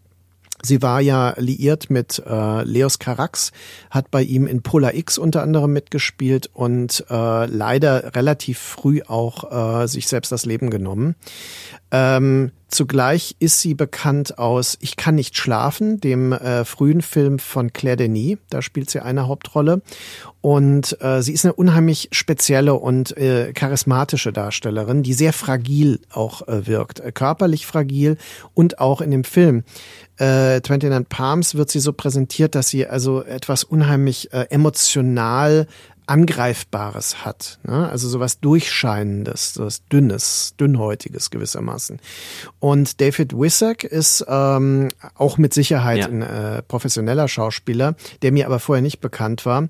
Sie 0.62 0.80
war 0.80 1.00
ja 1.00 1.34
liiert 1.38 1.90
mit 1.90 2.22
äh, 2.24 2.62
Leos 2.62 2.98
Carax, 3.00 3.50
hat 3.90 4.10
bei 4.10 4.22
ihm 4.22 4.46
in 4.46 4.62
Polar 4.62 4.94
X 4.94 5.18
unter 5.18 5.42
anderem 5.42 5.72
mitgespielt 5.72 6.50
und 6.52 7.04
äh, 7.10 7.46
leider 7.46 8.14
relativ 8.14 8.58
früh 8.58 9.02
auch 9.06 9.82
äh, 9.82 9.88
sich 9.88 10.06
selbst 10.06 10.30
das 10.30 10.46
Lem 10.46 10.70
genommen. 10.70 11.16
Ähm, 11.90 12.52
Zugleich 12.72 13.36
ist 13.38 13.60
sie 13.60 13.74
bekannt 13.74 14.38
aus 14.38 14.78
Ich 14.80 14.96
kann 14.96 15.16
nicht 15.16 15.36
schlafen, 15.36 16.00
dem 16.00 16.32
äh, 16.32 16.64
frühen 16.64 17.02
Film 17.02 17.38
von 17.38 17.74
Claire 17.74 17.98
Denis. 17.98 18.38
Da 18.48 18.62
spielt 18.62 18.88
sie 18.88 19.00
eine 19.00 19.28
Hauptrolle. 19.28 19.82
Und 20.40 20.96
äh, 21.02 21.22
sie 21.22 21.34
ist 21.34 21.44
eine 21.44 21.52
unheimlich 21.52 22.08
spezielle 22.12 22.72
und 22.72 23.14
äh, 23.18 23.52
charismatische 23.52 24.32
Darstellerin, 24.32 25.02
die 25.02 25.12
sehr 25.12 25.34
fragil 25.34 26.00
auch 26.10 26.48
äh, 26.48 26.66
wirkt. 26.66 27.00
Äh, 27.00 27.12
körperlich 27.12 27.66
fragil 27.66 28.16
und 28.54 28.78
auch 28.78 29.02
in 29.02 29.10
dem 29.10 29.24
Film. 29.24 29.64
Äh, 30.18 30.60
29 30.60 31.08
Palms 31.10 31.54
wird 31.54 31.70
sie 31.70 31.80
so 31.80 31.92
präsentiert, 31.92 32.54
dass 32.54 32.68
sie 32.68 32.86
also 32.86 33.22
etwas 33.22 33.64
unheimlich 33.64 34.32
äh, 34.32 34.46
emotional 34.48 35.66
Angreifbares 36.06 37.24
hat. 37.24 37.58
Ne? 37.64 37.88
Also 37.88 38.08
sowas 38.08 38.40
Durchscheinendes, 38.40 39.54
sowas 39.54 39.82
Dünnes, 39.86 40.54
Dünnhäutiges 40.58 41.30
gewissermaßen. 41.30 42.00
Und 42.58 43.00
David 43.00 43.32
Wissack 43.34 43.84
ist 43.84 44.24
ähm, 44.28 44.88
auch 45.14 45.38
mit 45.38 45.54
Sicherheit 45.54 45.98
ja. 45.98 46.06
ein 46.06 46.22
äh, 46.22 46.62
professioneller 46.62 47.28
Schauspieler, 47.28 47.94
der 48.22 48.32
mir 48.32 48.46
aber 48.46 48.58
vorher 48.58 48.82
nicht 48.82 49.00
bekannt 49.00 49.46
war, 49.46 49.68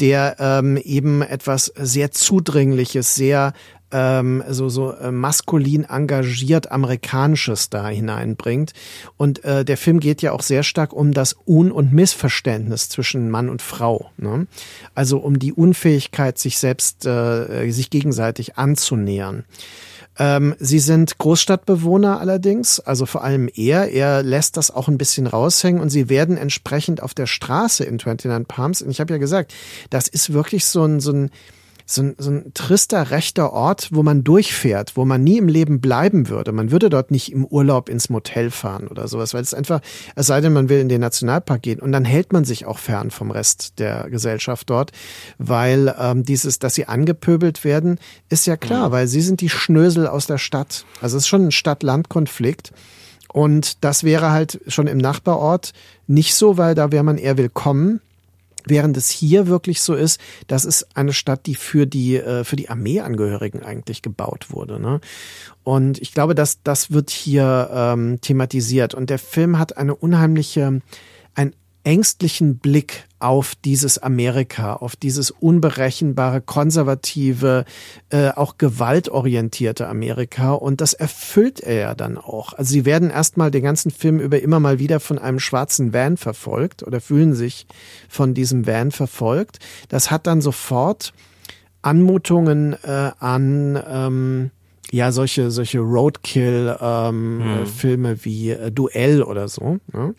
der 0.00 0.36
ähm, 0.38 0.76
eben 0.76 1.22
etwas 1.22 1.72
sehr 1.76 2.10
Zudringliches, 2.10 3.14
sehr 3.14 3.52
ähm, 3.92 4.42
so 4.48 4.68
so 4.68 4.92
äh, 4.92 5.10
maskulin 5.10 5.84
engagiert 5.84 6.70
amerikanisches 6.72 7.70
da 7.70 7.88
hineinbringt 7.88 8.72
und 9.16 9.44
äh, 9.44 9.64
der 9.64 9.76
Film 9.76 10.00
geht 10.00 10.22
ja 10.22 10.32
auch 10.32 10.42
sehr 10.42 10.62
stark 10.62 10.92
um 10.92 11.12
das 11.12 11.36
Un- 11.46 11.72
und 11.72 11.92
Missverständnis 11.92 12.88
zwischen 12.88 13.30
Mann 13.30 13.48
und 13.48 13.62
Frau 13.62 14.10
ne? 14.16 14.46
also 14.94 15.18
um 15.18 15.38
die 15.38 15.52
Unfähigkeit 15.52 16.38
sich 16.38 16.58
selbst 16.58 17.06
äh, 17.06 17.70
sich 17.70 17.90
gegenseitig 17.90 18.56
anzunähern 18.56 19.44
ähm, 20.18 20.54
Sie 20.58 20.80
sind 20.80 21.16
Großstadtbewohner 21.16 22.20
allerdings, 22.20 22.78
also 22.78 23.06
vor 23.06 23.24
allem 23.24 23.48
er. 23.54 23.90
Er 23.90 24.22
lässt 24.22 24.58
das 24.58 24.70
auch 24.70 24.86
ein 24.86 24.98
bisschen 24.98 25.26
raushängen 25.26 25.80
und 25.80 25.88
sie 25.88 26.10
werden 26.10 26.36
entsprechend 26.36 27.02
auf 27.02 27.14
der 27.14 27.26
Straße 27.26 27.84
in 27.84 27.96
29 27.96 28.46
Palms. 28.46 28.82
Und 28.82 28.90
ich 28.90 29.00
habe 29.00 29.14
ja 29.14 29.18
gesagt, 29.18 29.54
das 29.88 30.08
ist 30.08 30.32
wirklich 30.32 30.66
so 30.66 30.84
ein, 30.84 31.00
so 31.00 31.12
ein 31.12 31.30
so 31.92 32.02
ein, 32.02 32.14
so 32.18 32.30
ein 32.30 32.52
trister 32.54 33.10
rechter 33.10 33.52
Ort, 33.52 33.88
wo 33.90 34.02
man 34.02 34.22
durchfährt, 34.22 34.96
wo 34.96 35.04
man 35.04 35.24
nie 35.24 35.38
im 35.38 35.48
Leben 35.48 35.80
bleiben 35.80 36.28
würde. 36.28 36.52
Man 36.52 36.70
würde 36.70 36.88
dort 36.88 37.10
nicht 37.10 37.32
im 37.32 37.44
Urlaub 37.44 37.88
ins 37.88 38.08
Motel 38.08 38.50
fahren 38.50 38.86
oder 38.86 39.08
sowas, 39.08 39.34
weil 39.34 39.42
es 39.42 39.54
einfach, 39.54 39.80
es 40.14 40.26
sei 40.26 40.40
denn, 40.40 40.52
man 40.52 40.68
will 40.68 40.78
in 40.78 40.88
den 40.88 41.00
Nationalpark 41.00 41.62
gehen 41.62 41.80
und 41.80 41.92
dann 41.92 42.04
hält 42.04 42.32
man 42.32 42.44
sich 42.44 42.64
auch 42.66 42.78
fern 42.78 43.10
vom 43.10 43.30
Rest 43.30 43.78
der 43.78 44.08
Gesellschaft 44.08 44.70
dort, 44.70 44.92
weil 45.38 45.94
ähm, 45.98 46.24
dieses, 46.24 46.58
dass 46.60 46.74
sie 46.74 46.86
angepöbelt 46.86 47.64
werden, 47.64 47.98
ist 48.28 48.46
ja 48.46 48.56
klar, 48.56 48.88
mhm. 48.88 48.92
weil 48.92 49.08
sie 49.08 49.20
sind 49.20 49.40
die 49.40 49.48
Schnösel 49.48 50.06
aus 50.06 50.26
der 50.26 50.38
Stadt. 50.38 50.84
Also 51.00 51.16
es 51.16 51.24
ist 51.24 51.28
schon 51.28 51.46
ein 51.46 51.52
Stadt-Land-Konflikt. 51.52 52.72
Und 53.32 53.84
das 53.84 54.02
wäre 54.02 54.32
halt 54.32 54.60
schon 54.66 54.88
im 54.88 54.98
Nachbarort 54.98 55.72
nicht 56.06 56.34
so, 56.34 56.56
weil 56.56 56.74
da 56.74 56.90
wäre 56.90 57.04
man 57.04 57.16
eher 57.16 57.38
willkommen. 57.38 58.00
Während 58.66 58.96
es 58.96 59.10
hier 59.10 59.46
wirklich 59.46 59.80
so 59.82 59.94
ist, 59.94 60.20
das 60.46 60.64
ist 60.64 60.96
eine 60.96 61.12
Stadt, 61.12 61.46
die 61.46 61.54
für 61.54 61.86
die, 61.86 62.16
äh, 62.16 62.44
für 62.44 62.56
die 62.56 62.68
Armeeangehörigen 62.68 63.62
eigentlich 63.62 64.02
gebaut 64.02 64.50
wurde. 64.50 64.80
Ne? 64.80 65.00
Und 65.64 66.00
ich 66.00 66.12
glaube, 66.12 66.34
dass 66.34 66.62
das 66.62 66.90
wird 66.90 67.10
hier 67.10 67.70
ähm, 67.72 68.20
thematisiert. 68.20 68.94
Und 68.94 69.10
der 69.10 69.18
Film 69.18 69.58
hat 69.58 69.76
eine 69.76 69.94
unheimliche, 69.94 70.80
ein 71.34 71.54
ängstlichen 71.84 72.58
Blick 72.58 73.06
auf 73.20 73.54
dieses 73.54 73.98
Amerika, 73.98 74.74
auf 74.74 74.96
dieses 74.96 75.30
unberechenbare, 75.30 76.40
konservative, 76.40 77.64
äh, 78.08 78.30
auch 78.30 78.58
gewaltorientierte 78.58 79.86
Amerika. 79.86 80.52
Und 80.52 80.80
das 80.80 80.94
erfüllt 80.94 81.60
er 81.60 81.74
ja 81.74 81.94
dann 81.94 82.18
auch. 82.18 82.54
Also 82.54 82.72
sie 82.72 82.84
werden 82.84 83.10
erstmal 83.10 83.50
den 83.50 83.62
ganzen 83.62 83.90
Film 83.90 84.18
über 84.18 84.40
immer 84.40 84.58
mal 84.58 84.78
wieder 84.78 85.00
von 85.00 85.18
einem 85.18 85.38
schwarzen 85.38 85.92
Van 85.92 86.16
verfolgt 86.16 86.82
oder 86.82 87.00
fühlen 87.00 87.34
sich 87.34 87.66
von 88.08 88.34
diesem 88.34 88.66
Van 88.66 88.90
verfolgt. 88.90 89.58
Das 89.88 90.10
hat 90.10 90.26
dann 90.26 90.40
sofort 90.40 91.12
Anmutungen 91.82 92.74
äh, 92.82 93.10
an 93.18 93.82
ähm, 93.86 94.50
ja 94.92 95.12
solche 95.12 95.50
solche 95.50 95.78
Roadkill 95.80 96.76
ähm, 96.80 97.42
hm. 97.42 97.66
Filme 97.66 98.24
wie 98.24 98.50
äh, 98.50 98.70
Duell 98.70 99.22
oder 99.22 99.48
so. 99.48 99.78
Ne? 99.92 100.14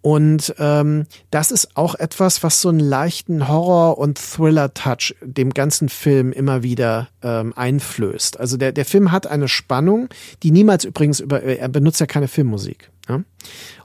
Und 0.00 0.54
ähm, 0.58 1.06
das 1.30 1.50
ist 1.50 1.76
auch 1.76 1.94
etwas, 1.94 2.42
was 2.42 2.60
so 2.60 2.68
einen 2.68 2.80
leichten 2.80 3.48
Horror- 3.48 3.98
und 3.98 4.18
Thriller-Touch 4.18 5.16
dem 5.22 5.52
ganzen 5.52 5.88
Film 5.88 6.32
immer 6.32 6.62
wieder 6.62 7.08
ähm, 7.22 7.52
einflößt. 7.56 8.38
Also 8.38 8.56
der 8.56 8.72
der 8.72 8.84
Film 8.84 9.12
hat 9.12 9.26
eine 9.26 9.48
Spannung, 9.48 10.08
die 10.42 10.50
niemals 10.50 10.84
übrigens 10.84 11.20
über 11.20 11.42
er 11.42 11.68
benutzt 11.68 12.00
ja 12.00 12.06
keine 12.06 12.28
Filmmusik. 12.28 12.90
Ja? 13.08 13.22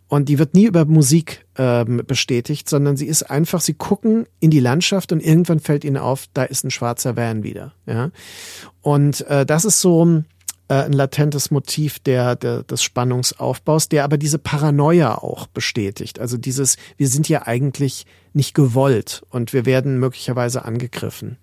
Und 0.08 0.30
die 0.30 0.38
wird 0.38 0.54
nie 0.54 0.66
über 0.66 0.86
Musik 0.86 1.43
ähm, 1.58 2.02
bestätigt, 2.08 2.70
sondern 2.70 2.98
sie 2.98 3.08
ist 3.08 3.24
einfach, 3.24 3.62
sie 3.62 3.74
gucken 3.74 4.26
in 4.40 4.50
die 4.50 4.60
Landschaft 4.60 5.12
und 5.12 5.20
irgendwann 5.20 5.60
fällt 5.60 5.84
ihnen 5.84 5.98
auf, 5.98 6.26
da 6.34 6.44
ist 6.44 6.64
ein 6.64 6.72
schwarzer 6.72 7.16
Van 7.16 7.44
wieder. 7.44 7.74
Ja? 7.86 8.12
Und 8.82 9.22
äh, 9.28 9.46
das 9.46 9.66
ist 9.66 9.82
so 9.82 10.24
äh, 10.68 10.74
ein 10.74 10.94
latentes 10.94 11.52
Motiv 11.52 12.00
der, 12.00 12.36
der, 12.36 12.64
des 12.64 12.82
Spannungsaufbaus, 12.82 13.90
der 13.90 14.04
aber 14.04 14.18
diese 14.18 14.40
Paranoia 14.40 15.16
auch 15.16 15.48
bestätigt. 15.48 16.20
Also 16.20 16.38
dieses, 16.38 16.78
wir 16.98 17.08
sind 17.08 17.30
ja 17.30 17.46
eigentlich 17.46 18.06
nicht 18.34 18.54
gewollt 18.56 19.24
und 19.30 19.54
wir 19.54 19.66
werden 19.66 20.00
möglicherweise 20.00 20.66
angegriffen. 20.66 21.38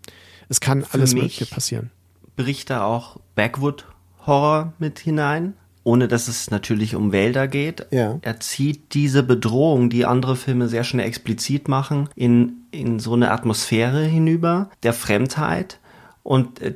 Es 0.49 0.61
kann 0.61 0.85
alles 0.91 1.15
Mögliche 1.15 1.47
passieren. 1.47 1.91
Bricht 2.35 2.71
da 2.71 2.85
auch 2.85 3.21
Backwood 3.37 3.87
Horror 4.27 4.73
mit 4.79 4.99
hinein? 4.99 5.55
Ohne 5.85 6.09
dass 6.09 6.29
es 6.29 6.51
natürlich 6.51 6.95
um 6.95 7.13
Wälder 7.13 7.49
geht. 7.49 7.87
Ja. 7.91 8.19
Er 8.23 8.41
zieht 8.41 8.95
diese 8.95 9.23
Bedrohung, 9.23 9.91
die 9.91 10.05
andere 10.05 10.37
Filme 10.37 10.69
sehr 10.69 10.85
schnell 10.85 11.07
explizit 11.07 11.69
machen, 11.69 12.09
in, 12.15 12.65
in 12.71 12.99
so 12.99 13.15
eine 13.15 13.31
Atmosphäre 13.31 14.05
hinüber, 14.05 14.71
der 14.83 14.93
Fremdheit 14.93 15.79
und 16.23 16.61
äh, 16.61 16.75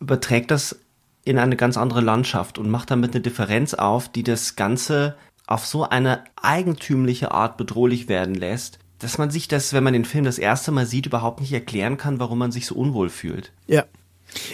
überträgt 0.00 0.50
das 0.50 0.78
in 1.24 1.38
eine 1.38 1.56
ganz 1.56 1.76
andere 1.76 2.00
Landschaft 2.00 2.58
und 2.58 2.70
macht 2.70 2.90
damit 2.90 3.12
eine 3.12 3.20
Differenz 3.20 3.74
auf, 3.74 4.08
die 4.08 4.22
das 4.22 4.56
Ganze 4.56 5.16
auf 5.46 5.66
so 5.66 5.88
eine 5.88 6.24
eigentümliche 6.40 7.32
Art 7.32 7.56
bedrohlich 7.56 8.08
werden 8.08 8.34
lässt, 8.34 8.78
dass 8.98 9.18
man 9.18 9.30
sich 9.30 9.48
das, 9.48 9.72
wenn 9.72 9.84
man 9.84 9.92
den 9.92 10.04
Film 10.04 10.24
das 10.24 10.38
erste 10.38 10.72
Mal 10.72 10.86
sieht, 10.86 11.06
überhaupt 11.06 11.40
nicht 11.40 11.52
erklären 11.52 11.96
kann, 11.96 12.20
warum 12.20 12.38
man 12.38 12.52
sich 12.52 12.66
so 12.66 12.74
unwohl 12.74 13.08
fühlt. 13.08 13.52
Ja, 13.66 13.84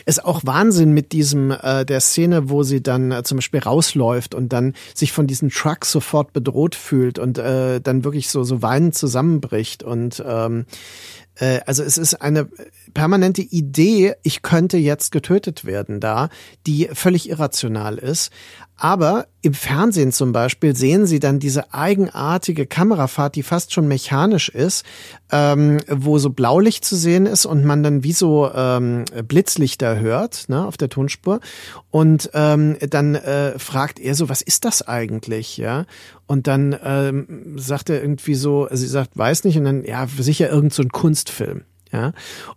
ist 0.07 0.25
auch 0.25 0.43
Wahnsinn 0.45 0.93
mit 0.93 1.12
diesem 1.12 1.51
äh, 1.51 1.85
der 1.85 2.01
Szene, 2.01 2.49
wo 2.51 2.62
sie 2.62 2.83
dann 2.83 3.11
äh, 3.11 3.22
zum 3.22 3.39
Beispiel 3.39 3.61
rausläuft 3.61 4.35
und 4.35 4.53
dann 4.53 4.75
sich 4.95 5.12
von 5.12 5.27
diesen 5.27 5.51
Trucks 5.51 5.91
sofort 5.91 6.33
bedroht 6.33 6.75
fühlt 6.75 7.18
und 7.18 7.39
äh, 7.39 7.81
dann 7.81 8.05
wirklich 8.05 8.29
so 8.31 8.45
so 8.45 8.62
weinend 8.62 8.95
zusammenbricht 8.95 9.83
und 9.83 10.22
ähm, 10.27 10.66
äh, 11.37 11.61
also 11.66 11.83
es 11.83 11.99
ist 11.99 12.14
eine 12.14 12.49
permanente 12.93 13.43
Idee, 13.43 14.14
ich 14.22 14.43
könnte 14.43 14.79
jetzt 14.79 15.12
getötet 15.12 15.64
werden 15.64 16.01
da, 16.01 16.29
die 16.66 16.89
völlig 16.93 17.29
irrational 17.29 17.99
ist. 17.99 18.31
Aber 18.77 19.29
im 19.41 19.55
Fernsehen 19.55 20.11
zum 20.11 20.33
Beispiel 20.33 20.75
sehen 20.75 21.07
Sie 21.07 21.20
dann 21.20 21.39
diese 21.39 21.72
eigenartige 21.72 22.66
Kamerafahrt, 22.66 23.37
die 23.37 23.45
fast 23.45 23.72
schon 23.72 23.87
mechanisch 23.87 24.49
ist, 24.49 24.85
ähm, 25.31 25.79
wo 25.89 26.18
so 26.18 26.31
Blaulicht 26.31 26.85
zu 26.85 26.97
sehen 26.97 27.27
ist 27.27 27.47
und 27.47 27.64
man 27.64 27.85
dann 27.85 28.03
wie 28.03 28.12
so 28.12 28.51
ähm, 28.53 29.05
Blitzlichter 29.29 30.01
hört 30.01 30.49
ne, 30.49 30.66
auf 30.66 30.77
der 30.77 30.89
Tonspur. 30.89 31.41
Und 31.91 32.31
ähm, 32.35 32.77
dann 32.91 33.14
äh, 33.14 33.59
fragt 33.61 34.01
er 34.01 34.16
so, 34.16 34.29
was 34.29 34.43
ist 34.43 34.64
das 34.64 34.83
eigentlich? 34.83 35.57
Ja. 35.57 35.87
Und 36.27 36.49
dann 36.49 36.77
ähm, 36.83 37.57
sagt 37.57 37.91
er 37.91 38.03
irgendwie 38.03 38.35
so, 38.35 38.66
sie 38.72 38.89
sagt, 38.89 39.16
weiß 39.16 39.45
nicht, 39.45 39.57
und 39.57 39.64
dann, 39.64 39.85
ja, 39.85 40.07
sicher 40.18 40.51
irgend 40.51 40.75
so 40.75 40.83
ein 40.83 40.91
Kunstfilm. 40.91 41.62
Ja. 41.93 42.12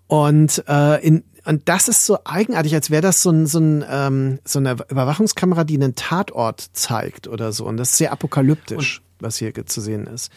Und 0.07 0.63
äh, 0.67 1.05
in, 1.05 1.23
und 1.47 1.69
das 1.69 1.87
ist 1.87 2.05
so 2.05 2.19
eigenartig, 2.25 2.75
als 2.75 2.89
wäre 2.89 3.01
das 3.01 3.23
so, 3.23 3.29
ein, 3.29 3.47
so, 3.47 3.59
ein, 3.59 3.85
ähm, 3.89 4.39
so 4.43 4.59
eine 4.59 4.73
Überwachungskamera, 4.89 5.63
die 5.63 5.75
einen 5.75 5.95
Tatort 5.95 6.59
zeigt 6.73 7.29
oder 7.29 7.53
so. 7.53 7.65
Und 7.65 7.77
das 7.77 7.91
ist 7.91 7.97
sehr 7.99 8.11
apokalyptisch, 8.11 8.99
und 8.99 9.25
was 9.25 9.37
hier 9.37 9.53
zu 9.65 9.79
sehen 9.79 10.07
ist. 10.07 10.29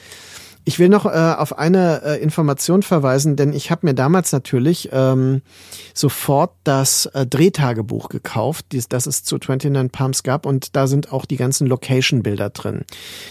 Ich 0.64 0.78
will 0.78 0.88
noch 0.88 1.06
äh, 1.06 1.08
auf 1.08 1.58
eine 1.58 2.02
äh, 2.04 2.22
Information 2.22 2.82
verweisen, 2.82 3.36
denn 3.36 3.52
ich 3.52 3.70
habe 3.70 3.86
mir 3.86 3.94
damals 3.94 4.32
natürlich 4.32 4.90
ähm, 4.92 5.42
sofort 5.94 6.52
das 6.64 7.06
äh, 7.06 7.26
Drehtagebuch 7.26 8.08
gekauft, 8.08 8.66
dies, 8.72 8.88
das 8.88 9.06
es 9.06 9.24
zu 9.24 9.36
29 9.36 9.90
Palms 9.90 10.22
gab 10.22 10.46
und 10.46 10.76
da 10.76 10.86
sind 10.86 11.12
auch 11.12 11.24
die 11.24 11.36
ganzen 11.36 11.66
Location-Bilder 11.66 12.50
drin. 12.50 12.82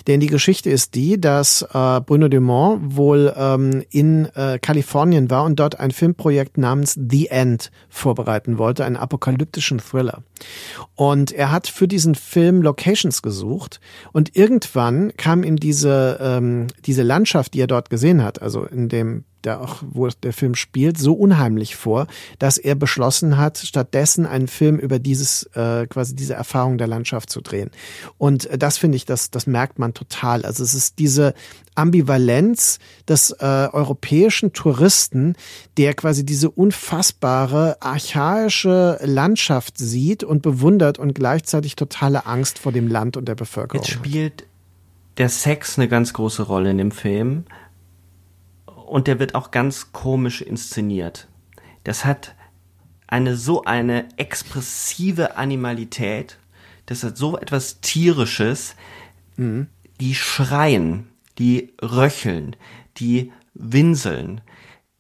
Denn 0.07 0.19
die 0.19 0.27
Geschichte 0.27 0.69
ist 0.69 0.95
die, 0.95 1.19
dass 1.19 1.61
äh, 1.61 2.01
Bruno 2.01 2.27
Dumont 2.29 2.95
wohl 2.95 3.33
ähm, 3.37 3.83
in 3.91 4.25
äh, 4.35 4.59
Kalifornien 4.59 5.29
war 5.29 5.43
und 5.43 5.59
dort 5.59 5.79
ein 5.79 5.91
Filmprojekt 5.91 6.57
namens 6.57 6.97
The 7.09 7.27
End 7.27 7.71
vorbereiten 7.89 8.57
wollte, 8.57 8.85
einen 8.85 8.97
apokalyptischen 8.97 9.79
Thriller. 9.79 10.23
Und 10.95 11.31
er 11.31 11.51
hat 11.51 11.67
für 11.67 11.87
diesen 11.87 12.15
Film 12.15 12.61
Locations 12.61 13.21
gesucht 13.21 13.79
und 14.13 14.35
irgendwann 14.35 15.13
kam 15.17 15.43
ihm 15.43 15.57
diese, 15.57 16.19
ähm, 16.21 16.67
diese 16.85 17.03
Landschaft, 17.19 17.53
die 17.53 17.59
er 17.59 17.67
dort 17.67 17.89
gesehen 17.89 18.23
hat, 18.23 18.41
also 18.41 18.63
in 18.63 18.87
dem 18.87 19.25
der 19.45 19.61
auch, 19.61 19.81
wo 19.89 20.07
der 20.07 20.33
Film 20.33 20.55
spielt, 20.55 20.97
so 20.97 21.13
unheimlich 21.13 21.77
vor, 21.77 22.07
dass 22.39 22.57
er 22.57 22.75
beschlossen 22.75 23.37
hat, 23.37 23.57
stattdessen 23.57 24.25
einen 24.25 24.49
Film 24.49 24.77
über 24.77 24.99
dieses, 24.99 25.43
äh, 25.53 25.87
quasi 25.87 26.13
diese 26.13 26.33
Erfahrung 26.33 26.77
der 26.77 26.87
Landschaft 26.87 27.29
zu 27.29 27.39
drehen. 27.39 27.71
Und 28.17 28.47
äh, 28.47 28.57
das 28.57 28.77
finde 28.77 28.97
ich, 28.97 29.05
das, 29.05 29.31
das 29.31 29.47
merkt 29.47 29.79
man 29.79 29.93
total. 29.93 30.43
Also 30.43 30.61
es 30.61 30.73
ist 30.73 30.99
diese 30.99 31.33
Ambivalenz 31.73 32.79
des 33.07 33.31
äh, 33.31 33.69
europäischen 33.71 34.51
Touristen, 34.51 35.35
der 35.77 35.93
quasi 35.93 36.25
diese 36.25 36.49
unfassbare 36.49 37.77
archaische 37.79 38.99
Landschaft 39.01 39.77
sieht 39.77 40.25
und 40.25 40.41
bewundert 40.41 40.99
und 40.99 41.15
gleichzeitig 41.15 41.77
totale 41.77 42.25
Angst 42.25 42.59
vor 42.59 42.73
dem 42.73 42.89
Land 42.89 43.15
und 43.15 43.25
der 43.29 43.35
Bevölkerung. 43.35 43.81
Jetzt 43.81 43.93
spielt 43.93 44.48
der 45.19 45.29
Sex 45.29 45.77
eine 45.77 45.89
ganz 45.89 46.13
große 46.13 46.43
Rolle 46.43 46.71
in 46.71 46.77
dem 46.77 46.91
Film 46.91 47.43
und 48.65 49.07
der 49.07 49.19
wird 49.19 49.35
auch 49.35 49.51
ganz 49.51 49.91
komisch 49.91 50.41
inszeniert. 50.41 51.27
Das 51.83 52.05
hat 52.05 52.35
eine 53.05 53.35
so 53.35 53.65
eine 53.65 54.07
expressive 54.17 55.35
Animalität, 55.35 56.39
das 56.85 57.03
hat 57.03 57.17
so 57.17 57.37
etwas 57.37 57.81
tierisches. 57.81 58.75
Mhm. 59.35 59.67
Die 59.99 60.15
schreien, 60.15 61.09
die 61.37 61.73
röcheln, 61.81 62.55
die 62.97 63.33
winseln. 63.53 64.41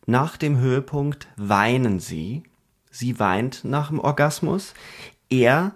Nach 0.05 0.35
dem 0.35 0.57
Höhepunkt 0.57 1.27
weinen 1.37 1.99
sie. 1.99 2.43
Sie 2.91 3.19
weint 3.19 3.63
nach 3.63 3.87
dem 3.87 3.99
Orgasmus. 3.99 4.73
Er, 5.29 5.73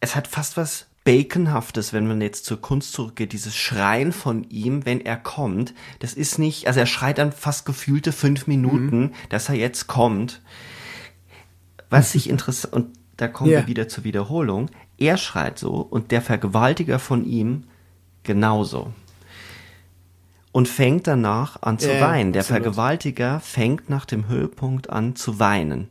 es 0.00 0.14
hat 0.14 0.28
fast 0.28 0.58
was 0.58 0.88
Baconhaftes, 1.04 1.92
wenn 1.92 2.06
man 2.06 2.20
jetzt 2.20 2.44
zur 2.44 2.60
Kunst 2.60 2.92
zurückgeht, 2.92 3.32
dieses 3.32 3.56
Schreien 3.56 4.12
von 4.12 4.44
ihm, 4.50 4.86
wenn 4.86 5.00
er 5.00 5.16
kommt, 5.16 5.74
das 5.98 6.14
ist 6.14 6.38
nicht, 6.38 6.68
also 6.68 6.80
er 6.80 6.86
schreit 6.86 7.18
dann 7.18 7.32
fast 7.32 7.66
gefühlte 7.66 8.12
fünf 8.12 8.46
Minuten, 8.46 9.00
mhm. 9.00 9.12
dass 9.28 9.48
er 9.48 9.56
jetzt 9.56 9.88
kommt. 9.88 10.40
Was 11.90 12.12
sich 12.12 12.30
interessant, 12.30 12.72
und 12.72 12.96
da 13.16 13.28
kommen 13.28 13.50
yeah. 13.50 13.62
wir 13.62 13.66
wieder 13.66 13.88
zur 13.88 14.04
Wiederholung, 14.04 14.70
er 14.96 15.16
schreit 15.16 15.58
so 15.58 15.74
und 15.74 16.12
der 16.12 16.22
Vergewaltiger 16.22 16.98
von 16.98 17.24
ihm 17.24 17.64
genauso. 18.22 18.92
Und 20.52 20.68
fängt 20.68 21.06
danach 21.06 21.60
an 21.62 21.78
zu 21.78 21.88
yeah, 21.88 22.00
weinen. 22.00 22.32
Der 22.32 22.40
absolut. 22.40 22.62
Vergewaltiger 22.62 23.40
fängt 23.40 23.90
nach 23.90 24.04
dem 24.04 24.28
Höhepunkt 24.28 24.90
an 24.90 25.16
zu 25.16 25.40
weinen. 25.40 25.88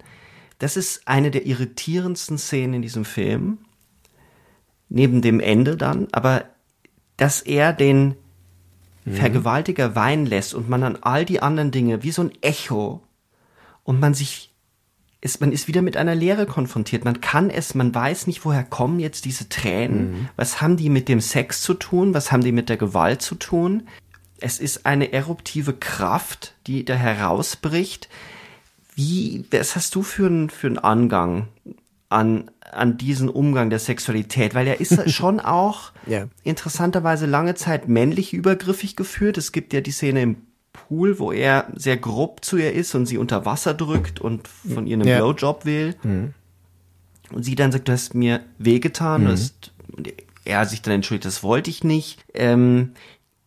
Das 0.59 0.77
ist 0.77 1.07
eine 1.07 1.31
der 1.31 1.45
irritierendsten 1.47 2.37
Szenen 2.37 2.75
in 2.75 2.81
diesem 2.81 3.03
Film 3.03 3.57
neben 4.91 5.21
dem 5.21 5.39
Ende 5.39 5.77
dann, 5.77 6.07
aber 6.11 6.43
dass 7.17 7.41
er 7.41 7.73
den 7.73 8.15
mhm. 9.05 9.13
Vergewaltiger 9.13 9.95
weinen 9.95 10.25
lässt 10.25 10.53
und 10.53 10.69
man 10.69 10.81
dann 10.81 10.97
all 11.01 11.25
die 11.25 11.41
anderen 11.41 11.71
Dinge 11.71 12.03
wie 12.03 12.11
so 12.11 12.23
ein 12.23 12.31
Echo 12.41 13.01
und 13.83 13.99
man 13.99 14.13
sich 14.13 14.51
ist, 15.21 15.39
man 15.39 15.51
ist 15.51 15.67
wieder 15.67 15.83
mit 15.83 15.97
einer 15.97 16.15
Leere 16.15 16.47
konfrontiert. 16.47 17.05
Man 17.05 17.21
kann 17.21 17.51
es, 17.51 17.75
man 17.75 17.93
weiß 17.93 18.25
nicht, 18.25 18.43
woher 18.43 18.63
kommen 18.63 18.99
jetzt 18.99 19.25
diese 19.25 19.47
Tränen. 19.49 20.11
Mhm. 20.11 20.29
Was 20.35 20.61
haben 20.61 20.77
die 20.77 20.89
mit 20.89 21.07
dem 21.07 21.21
Sex 21.21 21.61
zu 21.61 21.75
tun? 21.75 22.13
Was 22.15 22.31
haben 22.31 22.43
die 22.43 22.51
mit 22.51 22.69
der 22.69 22.77
Gewalt 22.77 23.21
zu 23.21 23.35
tun? 23.35 23.83
Es 24.39 24.59
ist 24.59 24.87
eine 24.87 25.13
eruptive 25.13 25.73
Kraft, 25.73 26.55
die 26.65 26.83
da 26.83 26.95
herausbricht. 26.95 28.09
Wie, 28.95 29.45
was 29.51 29.75
hast 29.75 29.93
du 29.93 30.01
für 30.01 30.25
einen, 30.25 30.49
für 30.49 30.67
einen 30.67 30.79
Angang 30.79 31.47
an 32.11 32.51
an 32.71 32.97
diesen 32.97 33.29
Umgang 33.29 33.69
der 33.69 33.79
Sexualität, 33.79 34.55
weil 34.55 34.67
er 34.67 34.79
ist 34.79 35.09
schon 35.11 35.39
auch 35.39 35.91
ja. 36.05 36.27
interessanterweise 36.43 37.25
lange 37.25 37.55
Zeit 37.55 37.87
männlich 37.87 38.33
übergriffig 38.33 38.95
geführt. 38.95 39.37
Es 39.37 39.51
gibt 39.51 39.73
ja 39.73 39.81
die 39.81 39.91
Szene 39.91 40.21
im 40.21 40.37
Pool, 40.73 41.19
wo 41.19 41.31
er 41.31 41.67
sehr 41.75 41.97
grob 41.97 42.45
zu 42.45 42.57
ihr 42.57 42.71
ist 42.73 42.95
und 42.95 43.05
sie 43.05 43.17
unter 43.17 43.45
Wasser 43.45 43.73
drückt 43.73 44.21
und 44.21 44.47
von 44.47 44.87
ihr 44.87 44.95
einen 44.95 45.07
ja. 45.07 45.17
Blowjob 45.17 45.65
will. 45.65 45.95
Mhm. 46.03 46.33
Und 47.31 47.43
sie 47.43 47.55
dann 47.55 47.71
sagt, 47.71 47.87
du 47.87 47.91
hast 47.91 48.13
mir 48.13 48.41
wehgetan. 48.57 49.23
Mhm. 49.23 49.49
Und 49.97 50.13
er 50.45 50.65
sich 50.65 50.81
dann 50.81 50.93
entschuldigt, 50.93 51.25
das 51.25 51.43
wollte 51.43 51.69
ich 51.69 51.83
nicht. 51.83 52.23
Ähm, 52.33 52.93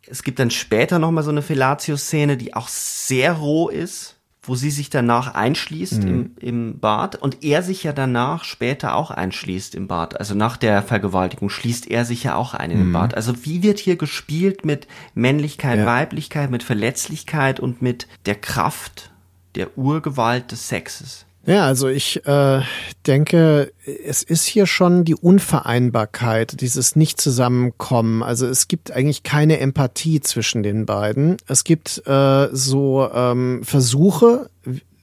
es 0.07 0.23
gibt 0.23 0.39
dann 0.39 0.51
später 0.51 0.99
nochmal 0.99 1.25
so 1.25 1.31
eine 1.31 1.43
Fellatio-Szene, 1.43 2.37
die 2.37 2.55
auch 2.55 2.69
sehr 2.69 3.33
roh 3.33 3.71
ist 3.71 4.14
wo 4.47 4.55
sie 4.55 4.71
sich 4.71 4.91
danach 4.91 5.35
einschließt 5.35 6.05
mhm. 6.05 6.09
im, 6.09 6.37
im 6.41 6.79
Bad 6.79 7.17
und 7.17 7.43
er 7.43 7.63
sich 7.63 7.83
ja 7.85 7.93
danach 7.93 8.45
später 8.45 8.95
auch 8.95 9.11
einschließt 9.11 9.75
im 9.75 9.89
Bad. 9.89 10.19
Also 10.19 10.35
nach 10.35 10.57
der 10.57 10.83
Vergewaltigung 10.83 11.51
schließt 11.51 11.91
er 11.91 12.05
sich 12.05 12.25
ja 12.25 12.37
auch 12.37 12.55
ein 12.55 12.71
mhm. 12.71 12.81
im 12.81 12.93
Bad. 12.93 13.15
Also 13.15 13.45
wie 13.45 13.63
wird 13.63 13.79
hier 13.79 13.97
gespielt 13.97 14.65
mit 14.65 14.87
Männlichkeit, 15.15 15.79
ja. 15.79 15.87
Weiblichkeit, 15.87 16.51
mit 16.51 16.63
Verletzlichkeit 16.63 17.61
und 17.61 17.83
mit 17.83 18.07
der 18.27 18.37
Kraft 18.37 19.11
der 19.55 19.79
Urgewalt 19.79 20.53
des 20.53 20.69
Sexes? 20.69 21.27
Ja, 21.47 21.67
also 21.67 21.89
ich 21.89 22.25
äh, 22.27 22.63
denke, 23.07 23.73
es 23.85 24.23
ist 24.23 24.45
hier 24.45 24.67
schon 24.67 25.05
die 25.05 25.15
Unvereinbarkeit, 25.15 26.61
dieses 26.63 26.97
Nicht-Zusammenkommen. 26.97 28.23
Also 28.23 28.47
es 28.47 28.67
gibt 28.67 28.93
eigentlich 28.93 29.25
keine 29.25 29.61
Empathie 29.61 30.21
zwischen 30.21 30.63
den 30.63 30.87
beiden. 30.87 31.37
Es 31.47 31.65
gibt 31.65 32.03
äh, 32.07 32.49
so 32.51 33.11
ähm, 33.13 33.61
Versuche, 33.63 34.49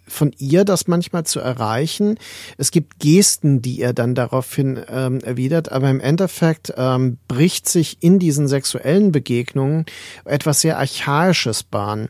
von 0.07 0.33
ihr 0.39 0.65
das 0.65 0.87
manchmal 0.87 1.25
zu 1.25 1.39
erreichen. 1.39 2.17
Es 2.57 2.71
gibt 2.71 2.99
Gesten, 2.99 3.61
die 3.61 3.79
er 3.81 3.93
dann 3.93 4.15
daraufhin 4.15 4.79
ähm, 4.89 5.19
erwidert, 5.21 5.71
aber 5.71 5.89
im 5.89 5.99
Endeffekt 5.99 6.73
ähm, 6.75 7.17
bricht 7.27 7.69
sich 7.69 7.97
in 8.01 8.19
diesen 8.19 8.47
sexuellen 8.47 9.11
Begegnungen 9.11 9.85
etwas 10.25 10.61
sehr 10.61 10.79
Archaisches 10.79 11.63
Bahn. 11.63 12.09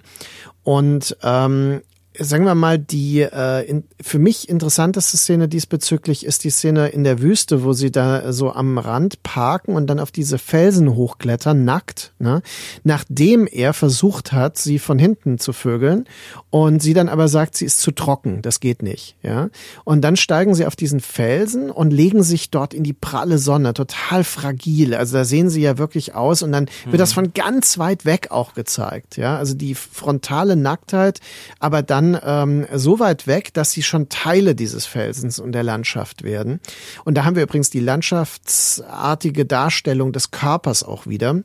Und 0.63 1.17
ähm, 1.21 1.82
sagen 2.24 2.45
wir 2.45 2.55
mal, 2.55 2.80
die 2.80 3.22
äh, 3.22 3.65
in, 3.67 3.84
für 4.01 4.19
mich 4.19 4.49
interessanteste 4.49 5.17
Szene 5.17 5.47
diesbezüglich 5.47 6.26
ist 6.26 6.43
die 6.43 6.49
Szene 6.49 6.89
in 6.89 7.03
der 7.03 7.22
Wüste, 7.22 7.63
wo 7.63 7.74
sie 7.74 7.91
da 7.91 8.32
so 8.34 8.51
am 8.51 8.78
Rand 8.78 9.24
parken 9.24 9.76
und 9.76 9.88
dann 9.88 9.99
auf 9.99 10.11
diese 10.11 10.38
Felsen 10.38 10.95
hochklettern, 10.95 11.63
nackt, 11.65 12.13
ne? 12.19 12.41
nachdem 12.84 13.47
er 13.47 13.74
versucht 13.74 14.32
hat, 14.32 14.57
sie 14.57 14.80
von 14.80 14.99
hinten 14.99 15.39
zu 15.39 15.53
vögeln 15.53 16.05
und 16.49 16.82
sie 16.82 16.93
dann 16.93 17.09
aber 17.09 17.28
sagt, 17.28 17.55
sie 17.55 17.65
ist 17.65 17.80
zu 17.80 17.91
trocken, 17.91 18.41
das 18.41 18.59
geht 18.59 18.84
nicht. 18.84 19.15
Ja? 19.24 19.49
Und 19.84 20.01
dann 20.01 20.15
steigen 20.15 20.55
sie 20.55 20.65
auf 20.65 20.76
diesen 20.76 20.99
Felsen 20.99 21.69
und 21.69 21.91
legen 21.91 22.24
sich 22.24 22.49
dort 22.51 22.74
in 22.74 22.84
die 22.84 22.93
pralle 22.93 23.38
Sonne, 23.38 23.74
total 23.74 24.24
fragil. 24.24 24.95
Also 24.95 25.17
da 25.17 25.26
sehen 25.26 25.49
sie 25.49 25.61
ja 25.61 25.78
wirklich 25.78 26.15
aus 26.15 26.43
und 26.43 26.51
dann 26.51 26.67
wird 26.86 26.99
das 26.99 27.11
mhm. 27.11 27.15
von 27.15 27.34
ganz 27.34 27.78
weit 27.78 28.05
weg 28.05 28.28
auch 28.32 28.53
gezeigt. 28.53 29.17
Ja? 29.17 29.38
Also 29.38 29.53
die 29.53 29.76
frontale 29.76 30.55
Nacktheit, 30.55 31.19
aber 31.59 31.82
dann 31.82 32.11
ähm, 32.24 32.66
so 32.74 32.99
weit 32.99 33.28
weg, 33.28 33.53
dass 33.53 33.72
sie 33.72 33.84
schon 33.84 34.09
Teile 34.09 34.55
dieses 34.55 34.86
Felsens 34.86 35.39
und 35.39 35.51
der 35.51 35.64
Landschaft 35.64 36.24
werden. 36.24 36.59
Und 37.05 37.16
da 37.16 37.26
haben 37.26 37.36
wir 37.36 37.43
übrigens 37.43 37.70
die 37.70 37.80
landschaftsartige 37.80 39.45
Darstellung 39.45 40.12
des 40.12 40.32
Körpers 40.32 40.84
auch 40.84 41.07
wieder. 41.07 41.41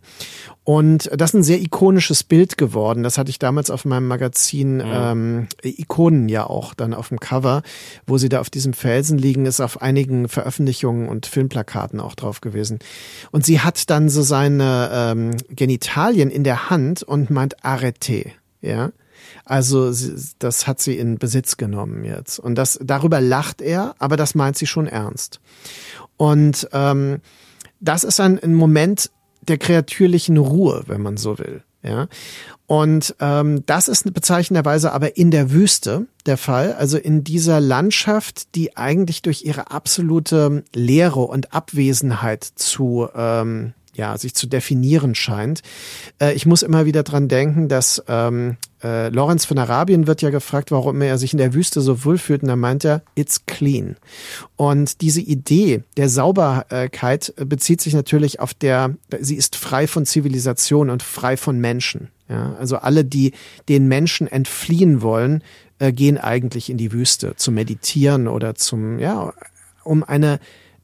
Und 0.64 1.08
das 1.14 1.30
ist 1.30 1.34
ein 1.34 1.42
sehr 1.44 1.60
ikonisches 1.60 2.24
Bild 2.24 2.58
geworden. 2.58 3.04
Das 3.04 3.18
hatte 3.18 3.30
ich 3.30 3.38
damals 3.38 3.70
auf 3.70 3.84
meinem 3.84 4.08
Magazin 4.08 4.78
mhm. 4.78 4.82
ähm, 4.84 5.48
Ikonen 5.62 6.28
ja 6.28 6.44
auch 6.44 6.74
dann 6.74 6.92
auf 6.92 7.10
dem 7.10 7.20
Cover, 7.20 7.62
wo 8.04 8.18
sie 8.18 8.28
da 8.28 8.40
auf 8.40 8.50
diesem 8.50 8.72
Felsen 8.72 9.16
liegen, 9.16 9.46
ist 9.46 9.60
auf 9.60 9.80
einigen 9.80 10.28
Veröffentlichungen 10.28 11.08
und 11.08 11.26
Filmplakaten 11.26 12.00
auch 12.00 12.16
drauf 12.16 12.40
gewesen. 12.40 12.80
Und 13.30 13.46
sie 13.46 13.60
hat 13.60 13.90
dann 13.90 14.08
so 14.08 14.22
seine 14.22 14.90
ähm, 14.92 15.36
Genitalien 15.50 16.30
in 16.30 16.42
der 16.42 16.68
Hand 16.68 17.04
und 17.04 17.30
meint 17.30 17.64
Arrete. 17.64 18.32
Ja. 18.60 18.90
Also 19.44 19.92
das 20.38 20.66
hat 20.66 20.80
sie 20.80 20.96
in 20.98 21.18
Besitz 21.18 21.56
genommen 21.56 22.04
jetzt. 22.04 22.38
Und 22.38 22.56
das 22.56 22.78
darüber 22.82 23.20
lacht 23.20 23.60
er, 23.60 23.94
aber 23.98 24.16
das 24.16 24.34
meint 24.34 24.56
sie 24.56 24.66
schon 24.66 24.86
ernst. 24.86 25.40
Und 26.16 26.68
ähm, 26.72 27.20
das 27.80 28.04
ist 28.04 28.20
ein, 28.20 28.38
ein 28.38 28.54
Moment 28.54 29.10
der 29.42 29.58
kreatürlichen 29.58 30.38
Ruhe, 30.38 30.84
wenn 30.86 31.02
man 31.02 31.16
so 31.16 31.38
will. 31.38 31.62
Ja. 31.82 32.08
Und 32.66 33.14
ähm, 33.20 33.62
das 33.66 33.86
ist 33.86 34.12
bezeichnenderweise 34.12 34.92
aber 34.92 35.16
in 35.16 35.30
der 35.30 35.52
Wüste 35.52 36.06
der 36.26 36.36
Fall, 36.36 36.72
also 36.72 36.98
in 36.98 37.22
dieser 37.22 37.60
Landschaft, 37.60 38.56
die 38.56 38.76
eigentlich 38.76 39.22
durch 39.22 39.44
ihre 39.44 39.70
absolute 39.70 40.64
Leere 40.74 41.20
und 41.20 41.54
Abwesenheit 41.54 42.42
zu 42.42 43.08
ähm, 43.14 43.72
ja, 43.94 44.18
sich 44.18 44.34
zu 44.34 44.46
definieren 44.46 45.14
scheint. 45.14 45.62
Äh, 46.20 46.34
ich 46.34 46.44
muss 46.44 46.62
immer 46.62 46.86
wieder 46.86 47.02
dran 47.02 47.28
denken, 47.28 47.68
dass 47.68 48.02
ähm, 48.08 48.56
äh, 48.86 49.08
Lorenz 49.08 49.44
von 49.44 49.58
Arabien 49.58 50.06
wird 50.06 50.22
ja 50.22 50.30
gefragt, 50.30 50.70
warum 50.70 51.00
er 51.02 51.18
sich 51.18 51.32
in 51.32 51.38
der 51.38 51.54
Wüste 51.54 51.80
so 51.80 52.04
wohlfühlt 52.04 52.42
und 52.42 52.48
da 52.48 52.56
meint 52.56 52.84
er, 52.84 53.02
it's 53.16 53.46
clean. 53.46 53.96
Und 54.54 55.00
diese 55.00 55.20
Idee 55.20 55.82
der 55.96 56.08
Sauberkeit 56.08 57.34
bezieht 57.36 57.80
sich 57.80 57.94
natürlich 57.94 58.38
auf 58.38 58.54
der, 58.54 58.94
sie 59.20 59.34
ist 59.34 59.56
frei 59.56 59.86
von 59.88 60.06
Zivilisation 60.06 60.90
und 60.90 61.02
frei 61.02 61.36
von 61.36 61.58
Menschen. 61.58 62.10
Ja, 62.28 62.54
also 62.58 62.76
alle, 62.76 63.04
die 63.04 63.32
den 63.68 63.88
Menschen 63.88 64.26
entfliehen 64.26 65.02
wollen, 65.02 65.42
äh, 65.78 65.92
gehen 65.92 66.18
eigentlich 66.18 66.70
in 66.70 66.76
die 66.76 66.92
Wüste 66.92 67.34
zu 67.36 67.52
meditieren 67.52 68.28
oder 68.28 68.54
zum, 68.54 68.98
ja, 68.98 69.32
um 69.84 70.04
eine 70.04 70.38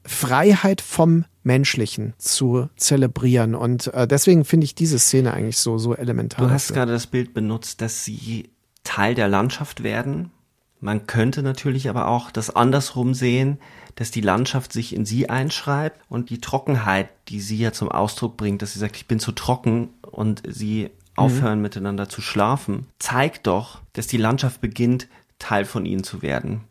Freiheit 0.05 0.81
vom 0.81 1.25
Menschlichen 1.43 2.13
zu 2.17 2.69
zelebrieren. 2.75 3.55
Und 3.55 3.93
äh, 3.93 4.07
deswegen 4.07 4.45
finde 4.45 4.65
ich 4.65 4.75
diese 4.75 4.99
Szene 4.99 5.33
eigentlich 5.33 5.57
so, 5.57 5.77
so 5.77 5.95
elementar. 5.95 6.45
Du 6.45 6.51
hast 6.51 6.73
gerade 6.73 6.91
das 6.91 7.07
Bild 7.07 7.33
benutzt, 7.33 7.81
dass 7.81 8.03
sie 8.05 8.49
Teil 8.83 9.15
der 9.15 9.27
Landschaft 9.27 9.83
werden. 9.83 10.31
Man 10.79 11.07
könnte 11.07 11.43
natürlich 11.43 11.89
aber 11.89 12.07
auch 12.07 12.31
das 12.31 12.53
andersrum 12.53 13.13
sehen, 13.13 13.59
dass 13.95 14.11
die 14.11 14.21
Landschaft 14.21 14.73
sich 14.73 14.93
in 14.93 15.05
sie 15.05 15.29
einschreibt 15.29 16.01
und 16.09 16.29
die 16.29 16.41
Trockenheit, 16.41 17.09
die 17.29 17.39
sie 17.39 17.57
ja 17.57 17.71
zum 17.71 17.89
Ausdruck 17.89 18.35
bringt, 18.37 18.61
dass 18.61 18.73
sie 18.73 18.79
sagt, 18.79 18.97
ich 18.97 19.07
bin 19.07 19.19
zu 19.19 19.31
trocken 19.31 19.89
und 20.01 20.43
sie 20.47 20.89
aufhören 21.15 21.59
mhm. 21.59 21.63
miteinander 21.63 22.09
zu 22.09 22.21
schlafen, 22.21 22.87
zeigt 22.99 23.47
doch, 23.47 23.81
dass 23.93 24.07
die 24.07 24.17
Landschaft 24.17 24.61
beginnt, 24.61 25.07
Teil 25.39 25.65
von 25.65 25.85
ihnen 25.85 26.03
zu 26.03 26.21
werden. 26.21 26.61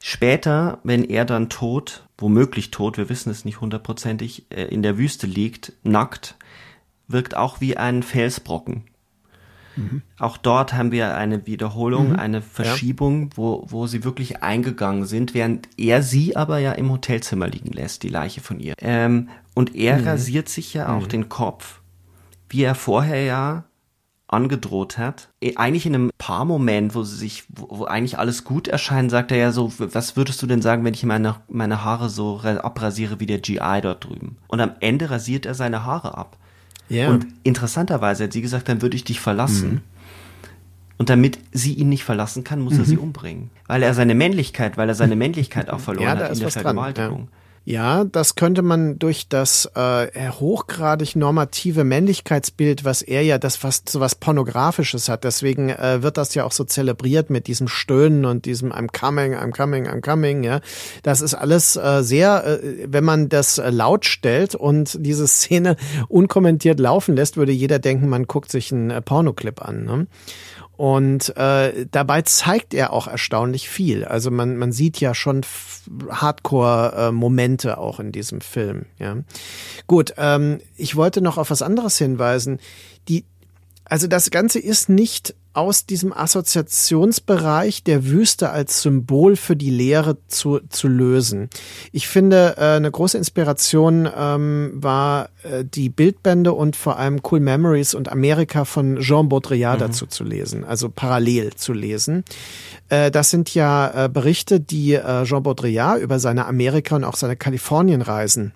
Später, 0.00 0.78
wenn 0.84 1.04
er 1.04 1.24
dann 1.24 1.48
tot, 1.48 2.06
womöglich 2.20 2.70
tot, 2.70 2.96
wir 2.96 3.08
wissen 3.08 3.30
es 3.30 3.44
nicht 3.44 3.60
hundertprozentig, 3.60 4.46
äh, 4.50 4.64
in 4.64 4.82
der 4.82 4.98
Wüste 4.98 5.26
liegt, 5.26 5.72
nackt, 5.82 6.36
wirkt 7.08 7.36
auch 7.36 7.60
wie 7.60 7.76
ein 7.76 8.02
Felsbrocken. 8.02 8.84
Mhm. 9.76 10.02
Auch 10.18 10.36
dort 10.36 10.74
haben 10.74 10.92
wir 10.92 11.16
eine 11.16 11.46
Wiederholung, 11.46 12.10
mhm. 12.10 12.16
eine 12.16 12.42
Verschiebung, 12.42 13.24
ja. 13.24 13.28
wo, 13.36 13.66
wo 13.68 13.86
sie 13.86 14.04
wirklich 14.04 14.42
eingegangen 14.42 15.06
sind, 15.06 15.34
während 15.34 15.68
er 15.76 16.02
sie 16.02 16.36
aber 16.36 16.58
ja 16.58 16.72
im 16.72 16.90
Hotelzimmer 16.90 17.48
liegen 17.48 17.72
lässt, 17.72 18.02
die 18.02 18.08
Leiche 18.08 18.40
von 18.40 18.60
ihr. 18.60 18.74
Ähm, 18.78 19.28
und 19.54 19.74
er 19.74 19.98
mhm. 19.98 20.06
rasiert 20.06 20.48
sich 20.48 20.74
ja 20.74 20.94
auch 20.94 21.04
mhm. 21.04 21.08
den 21.08 21.28
Kopf, 21.28 21.80
wie 22.48 22.62
er 22.62 22.74
vorher 22.74 23.22
ja 23.22 23.64
angedroht 24.32 24.96
hat. 24.96 25.28
E, 25.40 25.56
eigentlich 25.56 25.86
in 25.86 25.94
einem 25.94 26.10
Paar-Moment, 26.18 26.94
wo 26.94 27.02
sie 27.02 27.16
sich, 27.16 27.44
wo, 27.48 27.66
wo, 27.70 27.84
eigentlich 27.84 28.18
alles 28.18 28.44
gut 28.44 28.68
erscheint, 28.68 29.10
sagt 29.10 29.32
er 29.32 29.38
ja 29.38 29.52
so, 29.52 29.72
was 29.78 30.16
würdest 30.16 30.40
du 30.42 30.46
denn 30.46 30.62
sagen, 30.62 30.84
wenn 30.84 30.94
ich 30.94 31.04
meine, 31.04 31.36
meine 31.48 31.84
Haare 31.84 32.08
so 32.08 32.40
abrasiere 32.40 33.20
wie 33.20 33.26
der 33.26 33.38
GI 33.38 33.80
dort 33.82 34.04
drüben? 34.04 34.36
Und 34.48 34.60
am 34.60 34.72
Ende 34.80 35.10
rasiert 35.10 35.46
er 35.46 35.54
seine 35.54 35.84
Haare 35.84 36.16
ab. 36.16 36.36
Ja. 36.88 37.08
Und 37.08 37.26
interessanterweise 37.42 38.24
hat 38.24 38.32
sie 38.32 38.42
gesagt, 38.42 38.68
dann 38.68 38.82
würde 38.82 38.96
ich 38.96 39.04
dich 39.04 39.20
verlassen. 39.20 39.70
Mhm. 39.70 39.80
Und 40.98 41.08
damit 41.08 41.38
sie 41.52 41.72
ihn 41.74 41.88
nicht 41.88 42.04
verlassen 42.04 42.44
kann, 42.44 42.60
muss 42.60 42.74
mhm. 42.74 42.80
er 42.80 42.84
sie 42.84 42.98
umbringen. 42.98 43.50
Weil 43.66 43.82
er 43.82 43.94
seine 43.94 44.14
Männlichkeit, 44.14 44.76
weil 44.76 44.88
er 44.88 44.94
seine 44.94 45.16
Männlichkeit 45.16 45.70
auch 45.70 45.80
verloren 45.80 46.18
ja, 46.18 46.24
hat 46.24 46.32
in 46.32 46.40
der 46.40 46.50
Vergewaltigung. 46.50 47.20
Ja. 47.20 47.38
Ja, 47.64 48.04
das 48.04 48.36
könnte 48.36 48.62
man 48.62 48.98
durch 48.98 49.28
das 49.28 49.70
äh, 49.74 50.30
hochgradig 50.30 51.14
normative 51.14 51.84
Männlichkeitsbild, 51.84 52.86
was 52.86 53.02
er 53.02 53.22
ja 53.22 53.36
das 53.36 53.56
fast 53.56 53.90
so 53.90 54.00
was 54.00 54.14
pornografisches 54.14 55.10
hat. 55.10 55.24
Deswegen 55.24 55.68
äh, 55.68 56.02
wird 56.02 56.16
das 56.16 56.34
ja 56.34 56.44
auch 56.44 56.52
so 56.52 56.64
zelebriert 56.64 57.28
mit 57.28 57.46
diesem 57.48 57.68
Stöhnen 57.68 58.24
und 58.24 58.46
diesem 58.46 58.72
I'm 58.72 58.88
coming, 58.98 59.34
I'm 59.34 59.54
coming, 59.54 59.86
I'm 59.86 60.00
coming. 60.00 60.42
Ja, 60.42 60.60
das 61.02 61.20
ist 61.20 61.34
alles 61.34 61.76
äh, 61.76 62.02
sehr, 62.02 62.46
äh, 62.46 62.86
wenn 62.88 63.04
man 63.04 63.28
das 63.28 63.58
äh, 63.58 63.68
laut 63.68 64.06
stellt 64.06 64.54
und 64.54 64.96
diese 64.98 65.26
Szene 65.26 65.76
unkommentiert 66.08 66.80
laufen 66.80 67.14
lässt, 67.14 67.36
würde 67.36 67.52
jeder 67.52 67.78
denken, 67.78 68.08
man 68.08 68.26
guckt 68.26 68.50
sich 68.50 68.72
einen 68.72 68.90
äh, 68.90 69.02
Pornoclip 69.02 69.62
an. 69.62 69.84
Ne? 69.84 70.06
Und 70.80 71.36
äh, 71.36 71.84
dabei 71.90 72.22
zeigt 72.22 72.72
er 72.72 72.94
auch 72.94 73.06
erstaunlich 73.06 73.68
viel. 73.68 74.06
Also 74.06 74.30
man, 74.30 74.56
man 74.56 74.72
sieht 74.72 74.98
ja 74.98 75.14
schon 75.14 75.42
Hardcore-Momente 76.08 77.76
auch 77.76 78.00
in 78.00 78.12
diesem 78.12 78.40
Film. 78.40 78.86
Ja. 78.98 79.18
Gut, 79.86 80.14
ähm, 80.16 80.60
ich 80.78 80.96
wollte 80.96 81.20
noch 81.20 81.36
auf 81.36 81.50
was 81.50 81.60
anderes 81.60 81.98
hinweisen. 81.98 82.60
Die, 83.08 83.26
also 83.84 84.06
das 84.06 84.30
Ganze 84.30 84.58
ist 84.58 84.88
nicht 84.88 85.34
aus 85.52 85.84
diesem 85.84 86.12
Assoziationsbereich 86.12 87.82
der 87.82 88.06
Wüste 88.06 88.50
als 88.50 88.82
Symbol 88.82 89.36
für 89.36 89.56
die 89.56 89.70
Lehre 89.70 90.16
zu, 90.28 90.60
zu 90.68 90.86
lösen. 90.86 91.50
Ich 91.92 92.06
finde, 92.06 92.54
äh, 92.56 92.76
eine 92.76 92.90
große 92.90 93.18
Inspiration 93.18 94.08
ähm, 94.16 94.70
war 94.74 95.30
äh, 95.42 95.64
die 95.64 95.88
Bildbände 95.88 96.52
und 96.52 96.76
vor 96.76 96.98
allem 96.98 97.20
Cool 97.28 97.40
Memories 97.40 97.94
und 97.94 98.10
Amerika 98.10 98.64
von 98.64 99.00
Jean 99.00 99.28
Baudrillard 99.28 99.80
mhm. 99.80 99.84
dazu 99.84 100.06
zu 100.06 100.22
lesen, 100.22 100.64
also 100.64 100.88
parallel 100.88 101.54
zu 101.54 101.72
lesen. 101.72 102.24
Äh, 102.88 103.10
das 103.10 103.30
sind 103.30 103.52
ja 103.54 104.04
äh, 104.04 104.08
Berichte, 104.08 104.60
die 104.60 104.94
äh, 104.94 105.24
Jean 105.24 105.42
Baudrillard 105.42 106.00
über 106.00 106.20
seine 106.20 106.46
Amerika- 106.46 106.96
und 106.96 107.04
auch 107.04 107.16
seine 107.16 107.36
Kalifornienreisen 107.36 108.52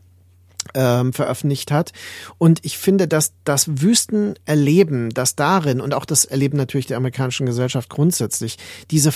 ähm, 0.74 1.12
veröffentlicht 1.12 1.70
hat. 1.70 1.92
Und 2.38 2.60
ich 2.62 2.78
finde, 2.78 3.08
dass 3.08 3.32
das 3.44 3.80
Wüstenerleben, 3.82 5.10
das 5.10 5.36
darin 5.36 5.80
und 5.80 5.94
auch 5.94 6.04
das 6.04 6.24
Erleben 6.24 6.56
natürlich 6.56 6.86
der 6.86 6.96
amerikanischen 6.96 7.46
Gesellschaft 7.46 7.90
grundsätzlich, 7.90 8.56
diese 8.90 9.12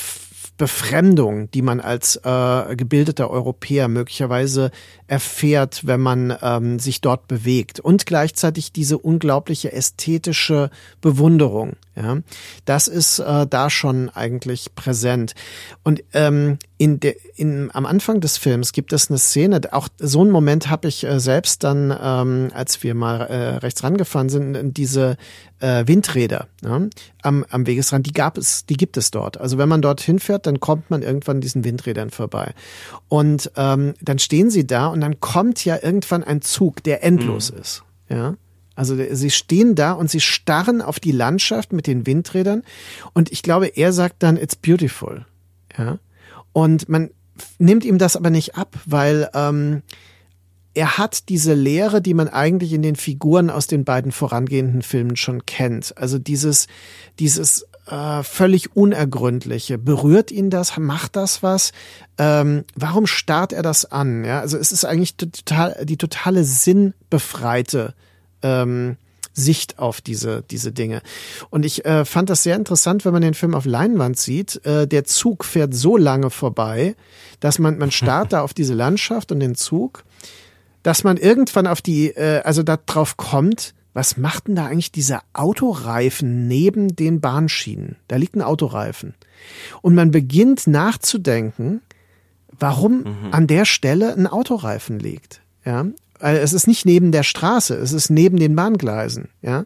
Befremdung, 0.59 1.51
die 1.53 1.63
man 1.63 1.81
als 1.81 2.17
äh, 2.17 2.77
gebildeter 2.77 3.31
Europäer 3.31 3.87
möglicherweise 3.89 4.73
erfährt, 5.07 5.87
wenn 5.87 6.01
man 6.01 6.37
ähm, 6.43 6.81
sich 6.81 7.01
dort 7.01 7.29
bewegt. 7.29 7.81
Und 7.81 8.07
gleichzeitig 8.07 8.73
diese 8.73 8.99
unglaubliche 8.99 9.73
ästhetische 9.73 10.71
Bewunderung. 11.01 11.77
Ja, 12.01 12.19
das 12.65 12.87
ist 12.87 13.19
äh, 13.19 13.47
da 13.49 13.71
schon 13.71 14.09
eigentlich 14.09 14.73
präsent. 14.77 15.35
Und 15.83 16.05
ähm, 16.13 16.59
in 16.77 17.01
der, 17.01 17.17
in, 17.35 17.71
am 17.75 17.87
Anfang 17.87 18.21
des 18.21 18.39
Films 18.39 18.73
gibt 18.73 18.93
es 18.93 19.11
eine 19.11 19.19
Szene, 19.19 19.61
auch 19.73 19.89
so 19.99 20.21
einen 20.21 20.31
Moment 20.31 20.71
habe 20.71 20.87
ich 20.87 21.03
äh, 21.03 21.19
selbst 21.19 21.65
dann, 21.65 21.93
ähm, 22.01 22.51
als 22.55 22.85
wir 22.85 22.95
mal 22.95 23.23
äh, 23.23 23.57
rechts 23.57 23.83
rangefahren 23.83 24.29
sind, 24.29 24.77
diese 24.77 25.17
äh, 25.59 25.89
Windräder 25.89 26.47
ja, 26.63 26.83
am, 27.23 27.45
am 27.51 27.67
Wegesrand, 27.67 28.07
die 28.07 28.13
gab 28.13 28.39
es, 28.39 28.65
die 28.65 28.77
gibt 28.77 28.97
es 28.97 29.11
dort. 29.11 29.41
Also 29.41 29.59
wenn 29.59 29.69
man 29.69 29.83
dort 29.83 30.01
hinfährt, 30.01 30.47
dann 30.47 30.61
kommt 30.61 30.91
man 30.91 31.03
irgendwann 31.03 31.41
diesen 31.41 31.65
Windrädern 31.65 32.11
vorbei. 32.11 32.55
Und 33.09 33.51
ähm, 33.57 33.95
dann 34.01 34.21
stehen 34.21 34.51
sie 34.51 34.69
da 34.69 34.87
und 34.87 35.01
dann 35.01 35.19
kommt 35.19 35.65
ja 35.65 35.79
irgendwann 35.83 36.23
ein 36.23 36.43
Zug, 36.43 36.85
der 36.85 37.03
endlos 37.03 37.51
mhm. 37.51 37.59
ist. 37.59 37.83
Ja. 38.09 38.37
Also 38.79 38.97
sie 39.11 39.31
stehen 39.33 39.75
da 39.75 39.91
und 39.91 40.09
sie 40.09 40.21
starren 40.21 40.83
auf 40.83 41.01
die 41.01 41.11
Landschaft 41.11 41.73
mit 41.73 41.89
den 41.89 42.07
Windrädern 42.07 42.63
und 43.13 43.33
ich 43.33 43.43
glaube, 43.43 43.67
er 43.67 43.93
sagt 43.93 44.23
dann, 44.23 44.37
it's 44.37 44.55
beautiful. 44.55 45.27
Ja. 45.77 45.99
Und 46.53 46.89
man 46.89 47.11
nimmt 47.59 47.85
ihm 47.85 47.99
das 47.99 48.15
aber 48.15 48.31
nicht 48.31 48.55
ab, 48.55 48.77
weil 48.87 49.29
ähm, 49.35 49.83
er 50.75 50.97
hat 50.97 51.29
diese 51.29 51.55
Lehre, 51.55 52.01
die 52.01 52.15
man 52.15 52.29
eigentlich 52.29 52.73
in 52.73 52.83
den 52.83 52.95
Figuren 52.95 53.51
aus 53.51 53.67
den 53.67 53.85
beiden 53.85 54.13
vorangehenden 54.13 54.83
Filmen 54.83 55.17
schon 55.17 55.45
kennt. 55.45 55.99
Also 55.99 56.21
dieses, 56.21 56.69
dieses 57.19 57.67
äh, 57.89 58.23
völlig 58.23 58.77
unergründliche. 58.77 59.77
Berührt 59.77 60.31
ihn 60.31 60.51
das? 60.51 60.77
Macht 60.79 61.17
das 61.17 61.43
was? 61.43 61.73
Ähm, 62.17 62.63
warum 62.77 63.09
starrt 63.09 63.53
er 63.53 63.65
das 63.65 63.87
an? 63.87 64.25
Ja, 64.25 64.39
also 64.39 64.57
es 64.57 64.71
ist 64.71 64.85
eigentlich 64.85 65.17
total, 65.17 65.85
die 65.85 65.97
totale 65.97 66.45
sinnbefreite 66.45 67.95
ähm, 68.43 68.97
Sicht 69.39 69.79
auf 69.79 70.01
diese, 70.01 70.43
diese 70.51 70.73
Dinge. 70.73 71.01
Und 71.51 71.65
ich 71.65 71.85
äh, 71.85 72.05
fand 72.05 72.29
das 72.29 72.43
sehr 72.43 72.57
interessant, 72.57 73.05
wenn 73.05 73.13
man 73.13 73.23
den 73.23 73.35
Film 73.35 73.55
auf 73.55 73.65
Leinwand 73.65 74.19
sieht. 74.19 74.65
Äh, 74.67 74.87
der 74.87 75.05
Zug 75.05 75.45
fährt 75.45 75.75
so 75.75 75.97
lange 75.97 76.31
vorbei, 76.31 76.97
dass 77.41 77.59
man, 77.59 77.79
man 77.79 77.91
starrt 77.91 78.33
da 78.33 78.43
auf 78.43 78.53
diese 78.53 78.75
Landschaft 78.75 79.33
und 79.33 79.41
den 79.41 79.55
Zug, 79.55 80.05
dass 80.83 81.05
man 81.05 81.17
irgendwann 81.17 81.67
auf 81.67 81.81
die, 81.81 82.09
äh, 82.09 82.41
also 82.43 82.63
da 82.63 82.77
drauf 82.77 83.17
kommt, 83.17 83.75
was 83.95 84.17
macht 84.17 84.49
denn 84.49 84.57
da 84.57 84.67
eigentlich 84.67 84.93
dieser 84.93 85.23
Autoreifen 85.33 86.47
neben 86.47 86.95
den 86.95 87.21
Bahnschienen? 87.21 87.97
Da 88.07 88.17
liegt 88.17 88.37
ein 88.37 88.43
Autoreifen. 88.43 89.15
Und 89.83 89.95
man 89.95 90.11
beginnt 90.11 90.67
nachzudenken, 90.67 91.81
warum 92.59 93.01
mhm. 93.01 93.33
an 93.33 93.47
der 93.47 93.65
Stelle 93.65 94.15
ein 94.15 94.27
Autoreifen 94.27 94.99
liegt. 94.99 95.41
Ja, 95.65 95.87
es 96.21 96.53
ist 96.53 96.67
nicht 96.67 96.87
neben 96.87 97.13
der 97.13 97.23
Straße, 97.23 97.75
es 97.75 97.93
ist 97.93 98.11
neben 98.11 98.39
den 98.39 98.57
Bahngleisen, 98.57 99.29
ja. 99.43 99.65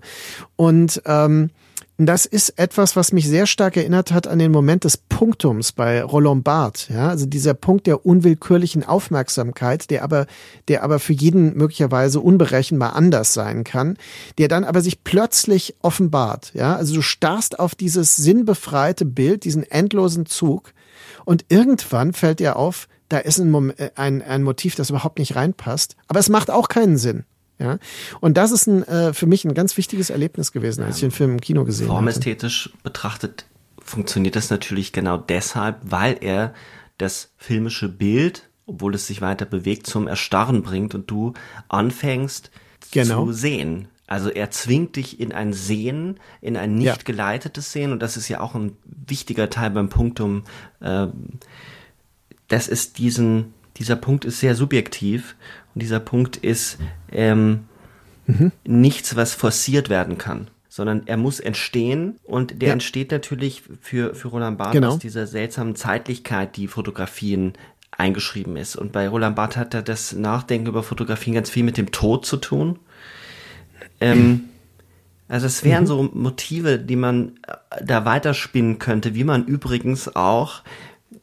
Und 0.57 1.03
ähm, 1.07 1.51
das 1.99 2.27
ist 2.27 2.59
etwas, 2.59 2.97
was 2.97 3.13
mich 3.13 3.29
sehr 3.29 3.47
stark 3.47 3.77
erinnert 3.77 4.13
hat 4.13 4.27
an 4.27 4.39
den 4.39 4.51
Moment 4.51 4.85
des 4.85 4.97
Punktums 4.97 5.73
bei 5.73 6.03
Roland 6.03 6.43
Barthes, 6.43 6.89
ja, 6.89 7.09
also 7.09 7.27
dieser 7.27 7.55
Punkt 7.55 7.87
der 7.87 8.07
unwillkürlichen 8.07 8.83
Aufmerksamkeit, 8.85 9.91
der 9.91 10.03
aber, 10.03 10.27
der 10.69 10.83
aber 10.83 10.99
für 10.99 11.13
jeden 11.13 11.57
möglicherweise 11.57 12.21
unberechenbar 12.21 12.97
anders 12.97 13.35
sein 13.35 13.65
kann, 13.65 13.99
der 14.39 14.49
dann 14.49 14.65
aber 14.65 14.81
sich 14.81 15.05
plötzlich 15.05 15.77
offenbart, 15.83 16.53
ja, 16.55 16.75
also 16.77 16.95
du 16.95 17.03
starrst 17.03 17.59
auf 17.59 17.75
dieses 17.75 18.17
sinnbefreite 18.17 19.05
Bild, 19.05 19.45
diesen 19.45 19.63
endlosen 19.63 20.27
Zug 20.27 20.73
und 21.25 21.45
irgendwann 21.51 22.15
fällt 22.15 22.41
dir 22.41 22.57
auf, 22.57 22.89
da 23.13 23.19
ist 23.19 23.39
ein, 23.39 23.71
äh, 23.79 23.91
ein, 23.95 24.23
ein 24.23 24.43
Motiv, 24.43 24.75
das 24.75 24.91
überhaupt 24.91 25.19
nicht 25.19 25.37
reinpasst. 25.37 25.97
Aber 26.09 26.19
es 26.19 26.29
macht 26.29 26.51
auch 26.51 26.69
keinen 26.69 26.97
Sinn. 26.97 27.25
Ja, 27.59 27.79
und 28.21 28.37
das 28.37 28.51
ist 28.51 28.67
ein, 28.67 28.83
äh, 28.89 29.13
für 29.13 29.27
mich 29.27 29.45
ein 29.45 29.55
ganz 29.55 29.77
wichtiges 29.77 30.11
Erlebnis 30.11 30.51
gewesen, 30.51 30.83
als 30.83 30.97
ich 30.97 31.03
den 31.03 31.11
Film 31.13 31.33
im 31.33 31.41
Kino 31.41 31.65
gesehen 31.65 31.87
habe. 31.87 31.99
Formästhetisch 31.99 32.73
betrachtet 32.83 33.47
funktioniert 33.81 34.35
das 34.35 34.51
natürlich 34.51 34.93
genau 34.93 35.17
deshalb, 35.17 35.77
weil 35.83 36.17
er 36.21 36.55
das 36.99 37.31
filmische 37.37 37.89
Bild, 37.89 38.49
obwohl 38.67 38.95
es 38.95 39.07
sich 39.07 39.21
weiter 39.21 39.45
bewegt, 39.45 39.87
zum 39.87 40.09
Erstarren 40.09 40.63
bringt 40.63 40.95
und 40.95 41.11
du 41.11 41.35
anfängst 41.69 42.51
genau. 42.91 43.27
zu 43.27 43.33
sehen. 43.33 43.89
Also 44.07 44.29
er 44.29 44.51
zwingt 44.51 44.97
dich 44.97 45.21
in 45.21 45.33
ein 45.33 45.53
Sehen, 45.53 46.19
in 46.41 46.57
ein 46.57 46.75
nicht 46.75 46.87
ja. 46.87 46.97
geleitetes 47.05 47.73
Sehen 47.73 47.93
und 47.93 48.01
das 48.01 48.17
ist 48.17 48.29
ja 48.29 48.41
auch 48.41 48.55
ein 48.55 48.77
wichtiger 48.85 49.51
Teil 49.51 49.71
beim 49.71 49.89
Punktum. 49.89 50.45
Äh, 50.81 51.09
das 52.53 52.69
ist 52.69 52.99
diesen, 52.99 53.55
dieser 53.79 53.97
Punkt 53.97 54.27
ist 54.27 54.41
sehr 54.41 54.55
subjektiv 54.55 55.37
und 55.75 55.83
dieser 55.83 56.01
Punkt 56.01 56.37
ist 56.37 56.79
ähm, 57.11 57.65
mhm. 58.27 58.53
nichts, 58.65 59.17
was 59.17 59.33
forciert 59.33 59.89
werden 59.89 60.19
kann, 60.19 60.49
sondern 60.69 61.05
er 61.07 61.17
muss 61.17 61.41
entstehen 61.41 62.19
und 62.25 62.61
der 62.61 62.69
ja. 62.69 62.73
entsteht 62.75 63.11
natürlich 63.11 63.63
für, 63.81 64.15
für 64.15 64.29
Roland 64.29 64.59
Barthes 64.59 64.75
genau. 64.75 64.93
aus 64.93 64.99
dieser 64.99 65.27
seltsamen 65.27 65.77
Zeitlichkeit, 65.77 66.57
die 66.57 66.69
Fotografien 66.69 67.55
eingeschrieben 67.91 68.57
ist. 68.59 68.77
Und 68.77 68.93
bei 68.93 69.09
Roland 69.09 69.35
Barthes 69.35 69.57
hat 69.57 69.73
er 69.73 69.83
das 69.83 70.13
Nachdenken 70.13 70.67
über 70.67 70.83
Fotografien 70.83 71.35
ganz 71.35 71.49
viel 71.49 71.65
mit 71.65 71.79
dem 71.79 71.91
Tod 71.91 72.27
zu 72.27 72.37
tun. 72.37 72.79
Ähm, 73.99 74.45
also 75.29 75.47
es 75.47 75.65
wären 75.65 75.85
mhm. 75.85 75.89
so 75.89 76.11
Motive, 76.13 76.79
die 76.79 76.97
man 76.97 77.39
äh, 77.49 77.83
da 77.83 78.05
weiterspinnen 78.05 78.79
könnte, 78.79 79.15
wie 79.15 79.25
man 79.25 79.47
übrigens 79.47 80.15
auch, 80.15 80.63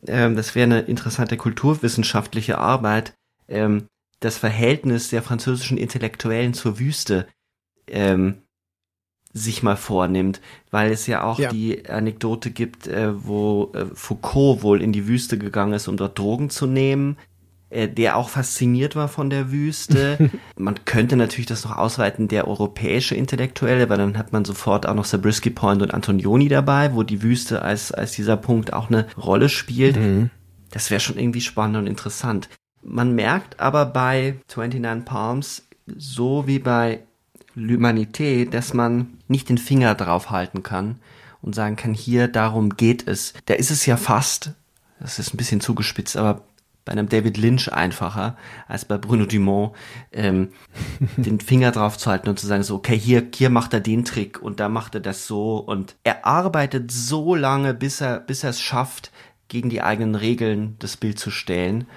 ähm, 0.07 0.35
das 0.35 0.55
wäre 0.55 0.65
eine 0.65 0.79
interessante 0.81 1.37
kulturwissenschaftliche 1.37 2.57
Arbeit, 2.57 3.13
ähm, 3.47 3.87
das 4.19 4.37
Verhältnis 4.37 5.09
der 5.09 5.23
französischen 5.23 5.77
Intellektuellen 5.77 6.53
zur 6.53 6.79
Wüste 6.79 7.27
ähm, 7.87 8.41
sich 9.31 9.63
mal 9.63 9.77
vornimmt, 9.77 10.41
weil 10.71 10.91
es 10.91 11.05
ja 11.07 11.23
auch 11.23 11.39
ja. 11.39 11.51
die 11.51 11.87
Anekdote 11.87 12.51
gibt, 12.51 12.87
äh, 12.87 13.11
wo 13.23 13.71
äh, 13.73 13.85
Foucault 13.93 14.63
wohl 14.63 14.81
in 14.81 14.91
die 14.91 15.07
Wüste 15.07 15.37
gegangen 15.37 15.73
ist, 15.73 15.87
um 15.87 15.97
dort 15.97 16.17
Drogen 16.17 16.49
zu 16.49 16.65
nehmen, 16.65 17.17
der 17.71 18.17
auch 18.17 18.29
fasziniert 18.29 18.95
war 18.95 19.07
von 19.07 19.29
der 19.29 19.51
Wüste. 19.51 20.31
man 20.57 20.85
könnte 20.85 21.15
natürlich 21.15 21.45
das 21.45 21.63
noch 21.65 21.77
ausweiten, 21.77 22.27
der 22.27 22.47
europäische 22.47 23.15
Intellektuelle, 23.15 23.89
weil 23.89 23.97
dann 23.97 24.17
hat 24.17 24.33
man 24.33 24.45
sofort 24.45 24.87
auch 24.87 24.95
noch 24.95 25.05
Zabriskie 25.05 25.51
Point 25.51 25.81
und 25.81 25.93
Antonioni 25.93 26.49
dabei, 26.49 26.93
wo 26.95 27.03
die 27.03 27.21
Wüste 27.21 27.61
als, 27.61 27.91
als 27.91 28.13
dieser 28.13 28.37
Punkt 28.37 28.73
auch 28.73 28.89
eine 28.89 29.07
Rolle 29.17 29.49
spielt. 29.49 29.97
Mhm. 29.97 30.29
Das 30.71 30.89
wäre 30.91 30.99
schon 30.99 31.17
irgendwie 31.17 31.41
spannend 31.41 31.77
und 31.77 31.87
interessant. 31.87 32.49
Man 32.81 33.13
merkt 33.13 33.59
aber 33.59 33.85
bei 33.85 34.35
29 34.55 35.05
Palms, 35.05 35.67
so 35.97 36.47
wie 36.47 36.59
bei 36.59 37.01
L'Humanité, 37.55 38.49
dass 38.49 38.73
man 38.73 39.17
nicht 39.27 39.49
den 39.49 39.57
Finger 39.57 39.95
drauf 39.95 40.29
halten 40.29 40.63
kann 40.63 40.99
und 41.41 41.55
sagen 41.55 41.75
kann, 41.75 41.93
hier, 41.93 42.27
darum 42.27 42.75
geht 42.75 43.07
es. 43.07 43.33
Da 43.45 43.55
ist 43.55 43.71
es 43.71 43.85
ja 43.85 43.97
fast, 43.97 44.51
das 44.99 45.19
ist 45.19 45.33
ein 45.33 45.37
bisschen 45.37 45.61
zugespitzt, 45.61 46.17
aber 46.17 46.43
bei 46.85 46.93
einem 46.93 47.09
David 47.09 47.37
Lynch 47.37 47.71
einfacher 47.71 48.37
als 48.67 48.85
bei 48.85 48.97
Bruno 48.97 49.25
Dumont, 49.25 49.73
ähm, 50.11 50.49
den 51.17 51.39
Finger 51.39 51.71
drauf 51.71 51.97
zu 51.97 52.09
halten 52.09 52.29
und 52.29 52.39
zu 52.39 52.47
sagen, 52.47 52.63
so, 52.63 52.75
okay, 52.75 52.97
hier, 52.97 53.27
hier 53.33 53.49
macht 53.49 53.73
er 53.73 53.79
den 53.79 54.05
Trick 54.05 54.41
und 54.41 54.59
da 54.59 54.69
macht 54.69 54.95
er 54.95 55.01
das 55.01 55.27
so 55.27 55.57
und 55.57 55.95
er 56.03 56.25
arbeitet 56.25 56.91
so 56.91 57.35
lange, 57.35 57.73
bis 57.73 58.01
er, 58.01 58.19
bis 58.19 58.43
er 58.43 58.51
es 58.51 58.61
schafft, 58.61 59.11
gegen 59.47 59.69
die 59.69 59.81
eigenen 59.81 60.15
Regeln 60.15 60.75
das 60.79 60.95
Bild 60.95 61.19
zu 61.19 61.31
stellen. 61.31 61.87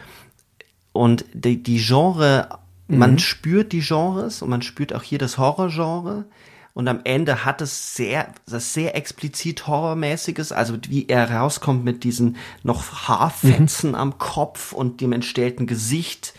Und 0.92 1.24
die, 1.34 1.62
die 1.62 1.78
Genre 1.78 2.48
man 2.92 3.12
mhm. 3.12 3.18
spürt 3.18 3.72
die 3.72 3.80
Genres 3.80 4.42
und 4.42 4.50
man 4.50 4.62
spürt 4.62 4.94
auch 4.94 5.02
hier 5.02 5.18
das 5.18 5.38
Horrorgenre. 5.38 6.26
Und 6.74 6.88
am 6.88 7.00
Ende 7.04 7.44
hat 7.44 7.60
es 7.60 7.94
sehr, 7.94 8.32
das 8.46 8.72
sehr 8.72 8.96
explizit 8.96 9.66
Horrormäßiges, 9.66 10.52
also 10.52 10.76
wie 10.88 11.06
er 11.06 11.30
rauskommt 11.30 11.84
mit 11.84 12.02
diesen 12.02 12.36
noch 12.62 13.08
Haarfetzen 13.08 13.90
mhm. 13.90 13.96
am 13.96 14.18
Kopf 14.18 14.72
und 14.72 15.00
dem 15.02 15.12
entstellten 15.12 15.66
Gesicht, 15.66 16.32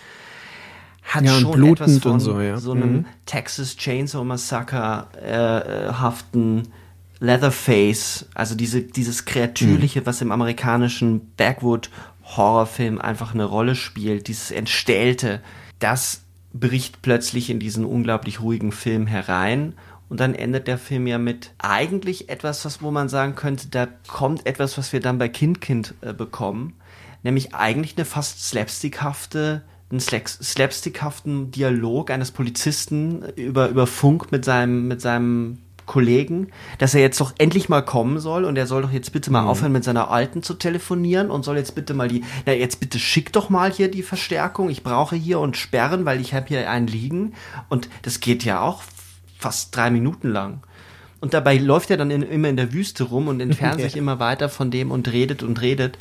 hat 1.04 1.26
ja, 1.26 1.38
schon 1.40 1.66
etwas 1.66 2.00
von 2.00 2.20
so, 2.20 2.40
ja. 2.40 2.58
so, 2.58 2.72
einem 2.72 2.94
mhm. 2.94 3.06
Texas 3.26 3.76
Chainsaw 3.76 4.24
Massacre 4.24 5.08
äh, 5.22 5.94
haften 5.94 6.70
Leatherface, 7.20 8.26
also 8.34 8.56
diese, 8.56 8.82
dieses 8.82 9.26
Kreatürliche, 9.26 10.02
mhm. 10.02 10.06
was 10.06 10.22
im 10.22 10.32
amerikanischen 10.32 11.32
Backwood 11.36 11.90
Horrorfilm 12.24 13.00
einfach 13.00 13.34
eine 13.34 13.46
Rolle 13.46 13.76
spielt, 13.76 14.28
dieses 14.28 14.50
Entstellte, 14.50 15.42
das 15.80 16.24
bricht 16.54 17.02
plötzlich 17.02 17.50
in 17.50 17.60
diesen 17.60 17.86
unglaublich 17.86 18.42
ruhigen 18.42 18.72
Film 18.72 19.08
herein. 19.08 19.74
Und 20.14 20.20
dann 20.20 20.36
endet 20.36 20.68
der 20.68 20.78
Film 20.78 21.08
ja 21.08 21.18
mit 21.18 21.54
eigentlich 21.58 22.30
etwas, 22.30 22.64
was, 22.66 22.84
wo 22.84 22.92
man 22.92 23.10
sagen 23.10 23.34
könnte, 23.34 23.70
da 23.70 23.88
kommt 24.08 24.46
etwas, 24.46 24.78
was 24.78 24.94
wir 24.94 25.00
dann 25.00 25.18
bei 25.18 25.28
Kind 25.28 25.60
Kind 25.60 25.96
äh, 26.02 26.14
bekommen. 26.14 26.76
Nämlich 27.24 27.56
eigentlich 27.56 27.98
eine 27.98 28.06
fast 28.06 28.48
slapstickhafte, 28.48 29.64
einen 29.90 30.00
slapstickhaften 30.00 31.50
Dialog 31.50 32.12
eines 32.12 32.30
Polizisten 32.30 33.24
über, 33.36 33.70
über 33.70 33.88
Funk 33.88 34.32
mit 34.32 34.46
seinem, 34.46 34.88
mit 34.88 35.02
seinem 35.02 35.58
Kollegen, 35.88 36.50
dass 36.78 36.94
er 36.94 37.02
jetzt 37.02 37.20
doch 37.20 37.34
endlich 37.40 37.68
mal 37.68 37.82
kommen 37.82 38.20
soll 38.20 38.46
und 38.46 38.56
er 38.56 38.68
soll 38.68 38.84
doch 38.84 38.92
jetzt 38.92 39.14
bitte 39.14 39.32
mal 39.32 39.42
mhm. 39.42 39.48
aufhören 39.48 39.72
mit 39.72 39.84
seiner 39.84 40.12
Alten 40.12 40.44
zu 40.44 40.54
telefonieren 40.54 41.32
und 41.32 41.44
soll 41.44 41.58
jetzt 41.58 41.74
bitte 41.74 41.96
mal 41.96 42.08
die, 42.08 42.24
na 42.46 42.54
jetzt 42.54 42.80
bitte 42.80 43.00
schick 43.00 43.34
doch 43.34 43.50
mal 43.50 43.72
hier 43.72 43.90
die 43.90 44.04
Verstärkung, 44.04 44.70
ich 44.70 44.84
brauche 44.84 45.16
hier 45.16 45.40
und 45.40 45.58
sperren, 45.58 46.06
weil 46.06 46.22
ich 46.22 46.36
habe 46.36 46.48
hier 46.48 46.70
einen 46.70 46.88
liegen 46.88 47.34
und 47.70 47.90
das 48.04 48.20
geht 48.20 48.44
ja 48.44 48.62
auch 48.62 48.84
fast 49.44 49.76
drei 49.76 49.90
Minuten 49.90 50.30
lang. 50.30 50.62
Und 51.20 51.34
dabei 51.34 51.58
läuft 51.58 51.92
er 51.92 51.98
dann 51.98 52.12
in, 52.12 52.22
immer 52.22 52.50
in 52.50 52.58
der 52.58 52.74
Wüste 52.74 53.04
rum 53.04 53.28
und 53.28 53.40
entfernt 53.40 53.82
sich 53.86 53.96
immer 53.96 54.20
weiter 54.20 54.50
von 54.50 54.72
dem 54.72 54.92
und 54.92 55.12
redet 55.12 55.44
und 55.44 55.62
redet. 55.62 55.98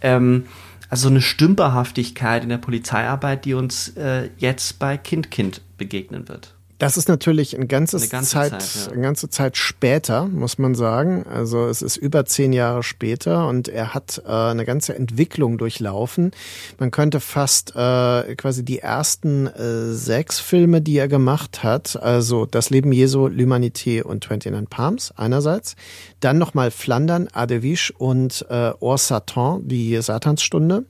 Ähm, 0.00 0.46
also 0.90 1.08
eine 1.08 1.20
Stümperhaftigkeit 1.20 2.42
in 2.42 2.48
der 2.48 2.58
Polizeiarbeit, 2.58 3.44
die 3.44 3.54
uns 3.54 3.88
äh, 3.96 4.30
jetzt 4.38 4.78
bei 4.78 4.96
Kind 4.96 5.30
Kind 5.30 5.60
begegnen 5.76 6.28
wird. 6.28 6.54
Das 6.78 6.96
ist 6.96 7.08
natürlich 7.08 7.58
ein 7.58 7.66
ganzes 7.66 8.02
eine 8.02 8.10
ganze 8.10 8.30
Zeit, 8.30 8.62
Zeit 8.62 8.86
ja. 8.86 8.92
eine 8.92 9.02
ganze 9.02 9.28
Zeit 9.28 9.56
später, 9.56 10.26
muss 10.26 10.58
man 10.58 10.76
sagen. 10.76 11.26
Also 11.28 11.66
es 11.66 11.82
ist 11.82 11.96
über 11.96 12.24
zehn 12.24 12.52
Jahre 12.52 12.84
später 12.84 13.48
und 13.48 13.68
er 13.68 13.94
hat 13.94 14.22
äh, 14.24 14.30
eine 14.30 14.64
ganze 14.64 14.94
Entwicklung 14.94 15.58
durchlaufen. 15.58 16.30
Man 16.78 16.92
könnte 16.92 17.18
fast 17.18 17.74
äh, 17.74 18.36
quasi 18.36 18.64
die 18.64 18.78
ersten 18.78 19.48
äh, 19.48 19.92
sechs 19.92 20.38
Filme, 20.38 20.80
die 20.80 20.96
er 20.98 21.08
gemacht 21.08 21.64
hat, 21.64 22.00
also 22.00 22.46
Das 22.46 22.70
Leben 22.70 22.92
Jesu, 22.92 23.26
L'Humanité 23.26 24.02
und 24.02 24.24
29 24.28 24.70
Palms 24.70 25.12
einerseits, 25.16 25.74
dann 26.20 26.38
nochmal 26.38 26.70
Flandern, 26.70 27.28
Adevish 27.32 27.92
und 27.98 28.46
äh, 28.50 28.72
Or 28.78 28.98
Satan, 28.98 29.66
die 29.66 30.00
Satansstunde. 30.00 30.84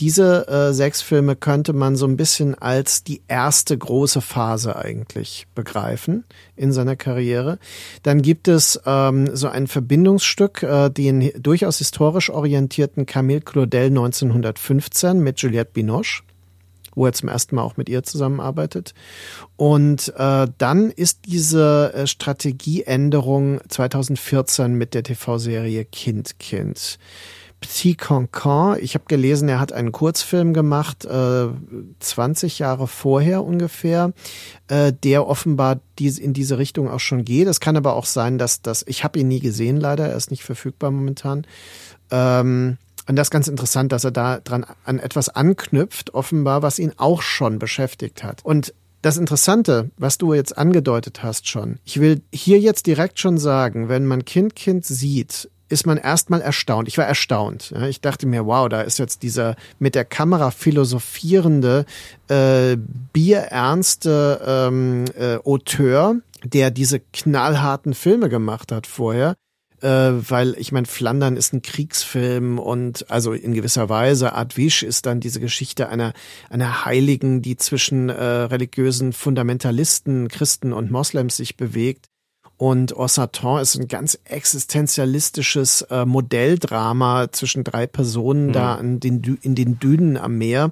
Diese 0.00 0.48
äh, 0.48 0.72
sechs 0.72 1.02
Filme 1.02 1.36
könnte 1.36 1.72
man 1.72 1.96
so 1.96 2.06
ein 2.06 2.16
bisschen 2.16 2.54
als 2.54 3.04
die 3.04 3.22
erste 3.28 3.76
große 3.76 4.20
Phase 4.20 4.76
eigentlich 4.76 5.46
begreifen 5.54 6.24
in 6.56 6.72
seiner 6.72 6.96
Karriere. 6.96 7.58
Dann 8.02 8.22
gibt 8.22 8.48
es 8.48 8.80
ähm, 8.86 9.34
so 9.34 9.48
ein 9.48 9.66
Verbindungsstück, 9.66 10.62
äh, 10.62 10.90
den 10.90 11.30
durchaus 11.40 11.78
historisch 11.78 12.30
orientierten 12.30 13.06
Camille 13.06 13.42
Claudel 13.42 13.86
1915 13.86 15.20
mit 15.20 15.40
Juliette 15.40 15.72
Binoche 15.72 16.22
wo 16.94 17.06
er 17.06 17.12
zum 17.12 17.28
ersten 17.28 17.56
Mal 17.56 17.62
auch 17.62 17.76
mit 17.76 17.88
ihr 17.88 18.02
zusammenarbeitet. 18.02 18.94
Und 19.56 20.12
äh, 20.16 20.46
dann 20.58 20.90
ist 20.90 21.20
diese 21.26 21.92
äh, 21.94 22.06
Strategieänderung 22.06 23.60
2014 23.68 24.74
mit 24.74 24.94
der 24.94 25.02
TV-Serie 25.02 25.84
Kind 25.84 26.38
Kind. 26.38 26.98
Petit 27.62 27.96
Cancan. 27.96 28.76
Ich 28.80 28.94
habe 28.94 29.04
gelesen, 29.08 29.48
er 29.48 29.60
hat 29.60 29.72
einen 29.72 29.92
Kurzfilm 29.92 30.52
gemacht, 30.52 31.06
äh, 31.06 31.46
20 32.00 32.58
Jahre 32.58 32.86
vorher 32.86 33.42
ungefähr, 33.42 34.12
äh, 34.68 34.92
der 34.92 35.26
offenbar 35.26 35.80
dies, 35.98 36.18
in 36.18 36.34
diese 36.34 36.58
Richtung 36.58 36.90
auch 36.90 37.00
schon 37.00 37.24
geht. 37.24 37.48
Es 37.48 37.60
kann 37.60 37.76
aber 37.76 37.94
auch 37.94 38.04
sein, 38.04 38.36
dass 38.36 38.60
das, 38.60 38.84
ich 38.86 39.04
habe 39.04 39.18
ihn 39.18 39.28
nie 39.28 39.40
gesehen 39.40 39.78
leider, 39.78 40.08
er 40.08 40.16
ist 40.16 40.30
nicht 40.30 40.42
verfügbar 40.42 40.90
momentan. 40.90 41.46
Ähm, 42.10 42.76
und 43.08 43.16
das 43.16 43.28
ist 43.28 43.32
ganz 43.32 43.48
interessant, 43.48 43.92
dass 43.92 44.04
er 44.04 44.10
da 44.10 44.38
dran 44.38 44.66
an 44.84 44.98
etwas 44.98 45.28
anknüpft, 45.28 46.14
offenbar, 46.14 46.62
was 46.62 46.78
ihn 46.78 46.92
auch 46.96 47.22
schon 47.22 47.58
beschäftigt 47.58 48.22
hat. 48.22 48.44
Und 48.44 48.74
das 49.02 49.16
Interessante, 49.16 49.90
was 49.96 50.18
du 50.18 50.34
jetzt 50.34 50.56
angedeutet 50.56 51.22
hast 51.22 51.48
schon, 51.48 51.78
ich 51.84 52.00
will 52.00 52.22
hier 52.32 52.60
jetzt 52.60 52.86
direkt 52.86 53.18
schon 53.18 53.38
sagen, 53.38 53.88
wenn 53.88 54.06
man 54.06 54.24
Kind 54.24 54.54
Kind 54.54 54.84
sieht, 54.84 55.48
ist 55.72 55.86
man 55.86 55.96
erstmal 55.96 56.40
erstaunt. 56.42 56.86
Ich 56.86 56.98
war 56.98 57.06
erstaunt. 57.06 57.72
Ich 57.88 58.00
dachte 58.00 58.26
mir, 58.26 58.46
wow, 58.46 58.68
da 58.68 58.82
ist 58.82 58.98
jetzt 58.98 59.22
dieser 59.22 59.56
mit 59.78 59.94
der 59.94 60.04
Kamera 60.04 60.50
philosophierende, 60.50 61.86
äh, 62.28 62.76
bierernste 63.12 64.40
ähm, 64.46 65.06
äh, 65.18 65.36
Auteur, 65.38 66.16
der 66.44 66.70
diese 66.70 67.00
knallharten 67.00 67.94
Filme 67.94 68.28
gemacht 68.28 68.70
hat 68.70 68.86
vorher. 68.86 69.34
Äh, 69.80 70.12
weil 70.30 70.54
ich 70.58 70.70
meine, 70.70 70.86
Flandern 70.86 71.36
ist 71.36 71.52
ein 71.52 71.62
Kriegsfilm 71.62 72.60
und 72.60 73.10
also 73.10 73.32
in 73.32 73.52
gewisser 73.52 73.88
Weise 73.88 74.32
Adwisch 74.34 74.84
ist 74.84 75.06
dann 75.06 75.18
diese 75.18 75.40
Geschichte 75.40 75.88
einer 75.88 76.12
einer 76.50 76.84
Heiligen, 76.84 77.42
die 77.42 77.56
zwischen 77.56 78.08
äh, 78.08 78.22
religiösen 78.22 79.12
Fundamentalisten, 79.12 80.28
Christen 80.28 80.72
und 80.72 80.92
Moslems 80.92 81.36
sich 81.36 81.56
bewegt. 81.56 82.11
Und 82.62 82.96
Ossatan 82.96 83.60
ist 83.60 83.74
ein 83.74 83.88
ganz 83.88 84.16
existenzialistisches 84.22 85.82
äh, 85.90 86.04
Modelldrama 86.04 87.32
zwischen 87.32 87.64
drei 87.64 87.88
Personen 87.88 88.46
mhm. 88.46 88.52
da 88.52 88.76
in 88.76 89.00
den, 89.00 89.36
in 89.42 89.56
den 89.56 89.80
Dünen 89.80 90.16
am 90.16 90.38
Meer. 90.38 90.70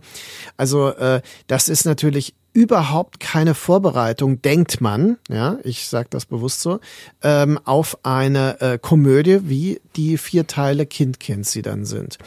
Also 0.56 0.90
äh, 0.90 1.20
das 1.48 1.68
ist 1.68 1.86
natürlich 1.86 2.32
überhaupt 2.52 3.18
keine 3.18 3.56
Vorbereitung, 3.56 4.40
denkt 4.40 4.80
man, 4.80 5.16
ja, 5.28 5.58
ich 5.64 5.88
sage 5.88 6.06
das 6.10 6.26
bewusst 6.26 6.60
so, 6.60 6.78
ähm, 7.24 7.58
auf 7.64 7.98
eine 8.04 8.60
äh, 8.60 8.78
Komödie, 8.78 9.40
wie 9.48 9.80
die 9.96 10.16
vier 10.16 10.46
Teile 10.46 10.86
Kind 10.86 11.18
Kind 11.18 11.44
sie 11.44 11.62
dann 11.62 11.84
sind. 11.84 12.18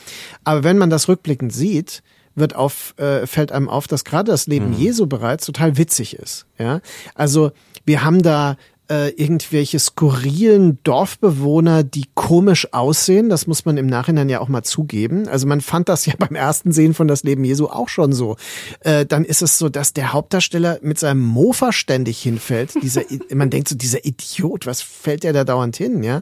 Aber 0.43 0.65
wenn 0.65 0.77
man 0.77 0.89
das 0.89 1.07
rückblickend 1.07 1.53
sieht, 1.53 2.03
wird 2.35 2.53
auf, 2.53 2.95
äh, 2.97 3.27
fällt 3.27 3.53
einem 3.53 3.69
auf, 3.69 3.87
dass 3.87 4.03
gerade 4.03 4.29
das 4.31 4.47
Leben 4.47 4.71
mhm. 4.71 4.77
Jesu 4.77 5.07
bereits 5.07 5.45
total 5.45 5.77
witzig 5.77 6.15
ist. 6.17 6.47
Ja, 6.57 6.81
also 7.15 7.51
wir 7.85 8.03
haben 8.03 8.21
da 8.21 8.57
äh, 8.89 9.09
irgendwelche 9.09 9.79
skurrilen 9.79 10.79
Dorfbewohner, 10.83 11.83
die 11.83 12.05
komisch 12.13 12.73
aussehen. 12.73 13.29
Das 13.29 13.47
muss 13.47 13.65
man 13.65 13.77
im 13.77 13.87
Nachhinein 13.87 14.29
ja 14.29 14.39
auch 14.39 14.49
mal 14.49 14.63
zugeben. 14.63 15.27
Also 15.27 15.47
man 15.47 15.61
fand 15.61 15.89
das 15.89 16.05
ja 16.07 16.13
beim 16.17 16.35
ersten 16.35 16.71
Sehen 16.71 16.93
von 16.93 17.07
das 17.07 17.23
Leben 17.23 17.43
Jesu 17.43 17.67
auch 17.67 17.89
schon 17.89 18.13
so. 18.13 18.35
Äh, 18.81 19.05
dann 19.05 19.25
ist 19.25 19.41
es 19.41 19.57
so, 19.57 19.69
dass 19.69 19.93
der 19.93 20.13
Hauptdarsteller 20.13 20.79
mit 20.81 20.99
seinem 20.99 21.21
Mofa 21.21 21.71
ständig 21.71 22.21
hinfällt. 22.21 22.73
Dieser, 22.81 23.03
man 23.33 23.49
denkt 23.49 23.69
so, 23.69 23.75
dieser 23.75 24.05
Idiot, 24.05 24.65
was 24.65 24.81
fällt 24.81 25.23
der 25.23 25.33
da 25.33 25.43
dauernd 25.43 25.75
hin, 25.75 26.03
ja? 26.03 26.21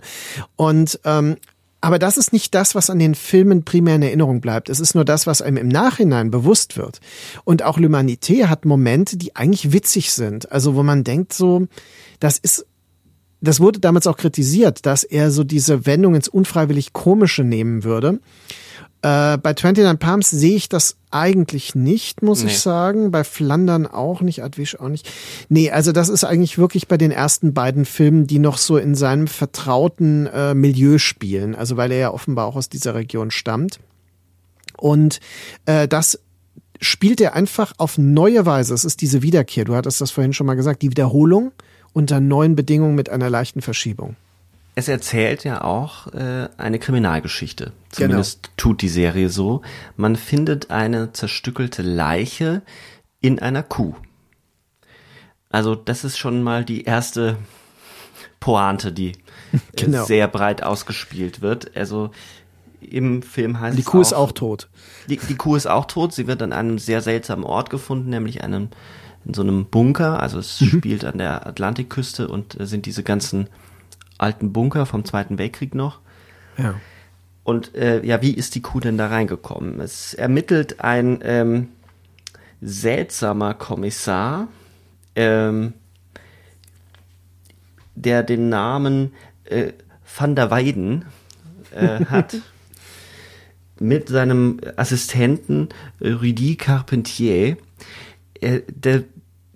Und 0.55 0.99
ähm, 1.05 1.37
aber 1.81 1.97
das 1.97 2.17
ist 2.17 2.31
nicht 2.31 2.53
das, 2.53 2.75
was 2.75 2.91
an 2.91 2.99
den 2.99 3.15
Filmen 3.15 3.65
primär 3.65 3.95
in 3.95 4.03
Erinnerung 4.03 4.39
bleibt. 4.39 4.69
Es 4.69 4.79
ist 4.79 4.93
nur 4.93 5.03
das, 5.03 5.25
was 5.25 5.41
einem 5.41 5.57
im 5.57 5.67
Nachhinein 5.67 6.29
bewusst 6.29 6.77
wird. 6.77 6.99
Und 7.43 7.63
auch 7.63 7.79
L'Humanité 7.79 8.45
hat 8.45 8.65
Momente, 8.65 9.17
die 9.17 9.35
eigentlich 9.35 9.73
witzig 9.73 10.11
sind. 10.11 10.51
Also 10.51 10.75
wo 10.75 10.83
man 10.83 11.03
denkt 11.03 11.33
so, 11.33 11.67
das 12.19 12.37
ist, 12.37 12.67
das 13.41 13.59
wurde 13.59 13.79
damals 13.79 14.05
auch 14.05 14.17
kritisiert, 14.17 14.85
dass 14.85 15.03
er 15.03 15.31
so 15.31 15.43
diese 15.43 15.87
Wendung 15.87 16.13
ins 16.13 16.27
unfreiwillig 16.27 16.93
Komische 16.93 17.43
nehmen 17.43 17.83
würde. 17.83 18.19
Äh, 19.03 19.37
bei 19.37 19.53
29 19.53 19.99
Palms 19.99 20.29
sehe 20.29 20.55
ich 20.55 20.69
das 20.69 20.97
eigentlich 21.09 21.73
nicht, 21.73 22.21
muss 22.21 22.43
nee. 22.43 22.51
ich 22.51 22.59
sagen. 22.59 23.11
Bei 23.11 23.23
Flandern 23.23 23.87
auch 23.87 24.21
nicht, 24.21 24.43
Adwisch 24.43 24.79
auch 24.79 24.89
nicht. 24.89 25.09
Nee, 25.49 25.71
also 25.71 25.91
das 25.91 26.09
ist 26.09 26.23
eigentlich 26.23 26.57
wirklich 26.57 26.87
bei 26.87 26.97
den 26.97 27.11
ersten 27.11 27.53
beiden 27.53 27.85
Filmen, 27.85 28.27
die 28.27 28.39
noch 28.39 28.57
so 28.57 28.77
in 28.77 28.93
seinem 28.93 29.27
vertrauten 29.27 30.27
äh, 30.27 30.53
Milieu 30.53 30.99
spielen. 30.99 31.55
Also 31.55 31.77
weil 31.77 31.91
er 31.91 31.97
ja 31.97 32.13
offenbar 32.13 32.45
auch 32.45 32.55
aus 32.55 32.69
dieser 32.69 32.93
Region 32.93 33.31
stammt. 33.31 33.79
Und 34.77 35.19
äh, 35.65 35.87
das 35.87 36.19
spielt 36.79 37.21
er 37.21 37.35
einfach 37.35 37.73
auf 37.77 37.97
neue 37.97 38.45
Weise. 38.45 38.73
Es 38.73 38.85
ist 38.85 39.01
diese 39.01 39.21
Wiederkehr. 39.21 39.65
Du 39.65 39.75
hattest 39.75 40.01
das 40.01 40.11
vorhin 40.11 40.33
schon 40.33 40.47
mal 40.47 40.55
gesagt. 40.55 40.81
Die 40.81 40.91
Wiederholung 40.91 41.51
unter 41.93 42.19
neuen 42.19 42.55
Bedingungen 42.55 42.95
mit 42.95 43.09
einer 43.09 43.29
leichten 43.29 43.61
Verschiebung. 43.61 44.15
Es 44.81 44.87
erzählt 44.87 45.43
ja 45.43 45.63
auch 45.63 46.07
äh, 46.07 46.49
eine 46.57 46.79
Kriminalgeschichte. 46.79 47.71
Zumindest 47.89 48.41
genau. 48.41 48.53
tut 48.57 48.81
die 48.81 48.89
Serie 48.89 49.29
so. 49.29 49.61
Man 49.95 50.15
findet 50.15 50.71
eine 50.71 51.13
zerstückelte 51.13 51.83
Leiche 51.83 52.63
in 53.19 53.37
einer 53.37 53.61
Kuh. 53.61 53.93
Also 55.51 55.75
das 55.75 56.03
ist 56.03 56.17
schon 56.17 56.41
mal 56.41 56.65
die 56.65 56.85
erste 56.85 57.37
Pointe, 58.39 58.91
die 58.91 59.11
genau. 59.75 60.03
sehr 60.03 60.27
breit 60.27 60.63
ausgespielt 60.63 61.41
wird. 61.41 61.77
Also 61.77 62.09
im 62.79 63.21
Film 63.21 63.59
heißt 63.59 63.77
die 63.77 63.83
Kuh 63.83 63.99
auch, 63.99 64.01
ist 64.01 64.13
auch 64.13 64.31
tot. 64.31 64.67
Die, 65.07 65.17
die 65.17 65.35
Kuh 65.35 65.57
ist 65.57 65.67
auch 65.67 65.85
tot. 65.85 66.11
Sie 66.11 66.25
wird 66.25 66.41
an 66.41 66.53
einem 66.53 66.79
sehr 66.79 67.01
seltsamen 67.01 67.45
Ort 67.45 67.69
gefunden, 67.69 68.09
nämlich 68.09 68.43
einem 68.43 68.69
in 69.25 69.35
so 69.35 69.43
einem 69.43 69.65
Bunker. 69.65 70.19
Also 70.19 70.39
es 70.39 70.59
mhm. 70.59 70.79
spielt 70.79 71.05
an 71.05 71.19
der 71.19 71.45
Atlantikküste 71.45 72.27
und 72.27 72.59
äh, 72.59 72.65
sind 72.65 72.87
diese 72.87 73.03
ganzen 73.03 73.47
alten 74.21 74.53
Bunker 74.53 74.85
vom 74.85 75.05
Zweiten 75.05 75.37
Weltkrieg 75.37 75.75
noch. 75.75 75.99
Ja. 76.57 76.75
Und 77.43 77.75
äh, 77.75 78.05
ja, 78.05 78.21
wie 78.21 78.33
ist 78.33 78.55
die 78.55 78.61
Kuh 78.61 78.79
denn 78.79 78.97
da 78.97 79.07
reingekommen? 79.07 79.79
Es 79.79 80.13
ermittelt 80.13 80.79
ein 80.81 81.19
ähm, 81.23 81.69
seltsamer 82.61 83.55
Kommissar, 83.55 84.47
ähm, 85.15 85.73
der 87.95 88.23
den 88.23 88.49
Namen 88.49 89.13
äh, 89.45 89.73
Van 90.17 90.35
der 90.35 90.51
Weiden 90.51 91.05
äh, 91.71 92.05
hat, 92.05 92.37
mit 93.79 94.09
seinem 94.09 94.59
Assistenten 94.75 95.69
äh, 95.99 96.11
Rudy 96.11 96.55
Carpentier. 96.55 97.57
Äh, 98.39 98.61
der, 98.67 99.03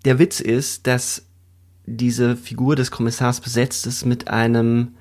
der 0.06 0.20
Witz 0.20 0.40
ist, 0.40 0.88
dass 0.88 1.25
diese 1.86 2.36
Figur 2.36 2.76
des 2.76 2.92
Kommissars 2.92 3.42
besetzt 3.42 3.86
ist 3.86 4.06
mit 4.06 4.28
einem 4.28 4.96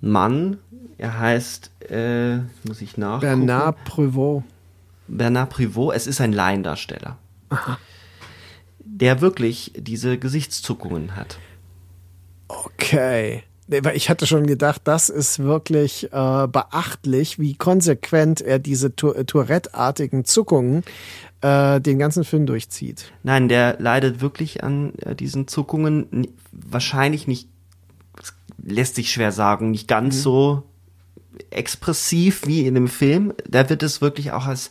Mann. 0.00 0.58
Er 0.98 1.18
heißt, 1.18 1.70
äh, 1.90 2.38
muss 2.64 2.80
ich 2.80 2.96
nachgucken. 2.96 3.46
Bernard 3.46 3.84
Privot. 3.84 4.42
Bernard 5.08 5.50
Privot. 5.50 5.94
Es 5.94 6.06
ist 6.06 6.20
ein 6.20 6.32
Laiendarsteller. 6.32 7.18
Aha. 7.50 7.78
Der 8.84 9.20
wirklich 9.20 9.72
diese 9.76 10.18
Gesichtszuckungen 10.18 11.16
hat. 11.16 11.38
Okay. 12.48 13.42
Ich 13.94 14.08
hatte 14.08 14.28
schon 14.28 14.46
gedacht, 14.46 14.82
das 14.84 15.08
ist 15.08 15.40
wirklich 15.40 16.04
äh, 16.12 16.46
beachtlich, 16.46 17.40
wie 17.40 17.54
konsequent 17.54 18.40
er 18.40 18.60
diese 18.60 18.94
Tourette-artigen 18.94 20.24
Zuckungen 20.24 20.84
äh, 21.40 21.80
den 21.80 21.98
ganzen 21.98 22.24
Film 22.24 22.46
durchzieht. 22.46 23.12
Nein, 23.22 23.48
der 23.48 23.76
leidet 23.78 24.20
wirklich 24.20 24.62
an 24.64 24.94
äh, 24.96 25.14
diesen 25.14 25.48
Zuckungen. 25.48 26.28
Wahrscheinlich 26.52 27.26
nicht, 27.26 27.48
lässt 28.62 28.94
sich 28.96 29.12
schwer 29.12 29.32
sagen, 29.32 29.70
nicht 29.70 29.88
ganz 29.88 30.16
mhm. 30.16 30.20
so 30.20 30.62
expressiv 31.50 32.46
wie 32.46 32.66
in 32.66 32.74
dem 32.74 32.88
Film. 32.88 33.32
Da 33.48 33.68
wird 33.68 33.82
es 33.82 34.00
wirklich 34.00 34.32
auch 34.32 34.46
als 34.46 34.70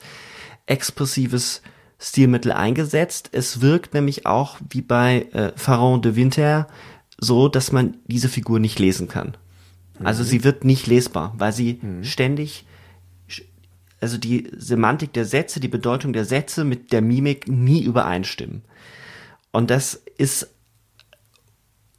expressives 0.65 1.61
Stilmittel 1.99 2.51
eingesetzt. 2.51 3.29
Es 3.31 3.61
wirkt 3.61 3.93
nämlich 3.93 4.25
auch 4.25 4.57
wie 4.69 4.81
bei 4.81 5.27
äh, 5.33 5.51
Pharaon 5.55 6.01
de 6.01 6.15
Winter 6.15 6.67
so, 7.17 7.47
dass 7.47 7.71
man 7.71 7.97
diese 8.07 8.29
Figur 8.29 8.59
nicht 8.59 8.79
lesen 8.79 9.07
kann. 9.07 9.37
Also 10.03 10.23
mhm. 10.23 10.27
sie 10.27 10.43
wird 10.43 10.65
nicht 10.65 10.87
lesbar, 10.87 11.33
weil 11.37 11.53
sie 11.53 11.79
mhm. 11.81 12.03
ständig 12.03 12.65
also 14.01 14.17
die 14.17 14.49
Semantik 14.55 15.13
der 15.13 15.25
Sätze, 15.25 15.59
die 15.59 15.67
Bedeutung 15.67 16.13
der 16.13 16.25
Sätze 16.25 16.63
mit 16.63 16.91
der 16.91 17.01
Mimik 17.01 17.47
nie 17.47 17.83
übereinstimmen. 17.83 18.63
Und 19.51 19.69
das 19.71 20.01
ist 20.17 20.49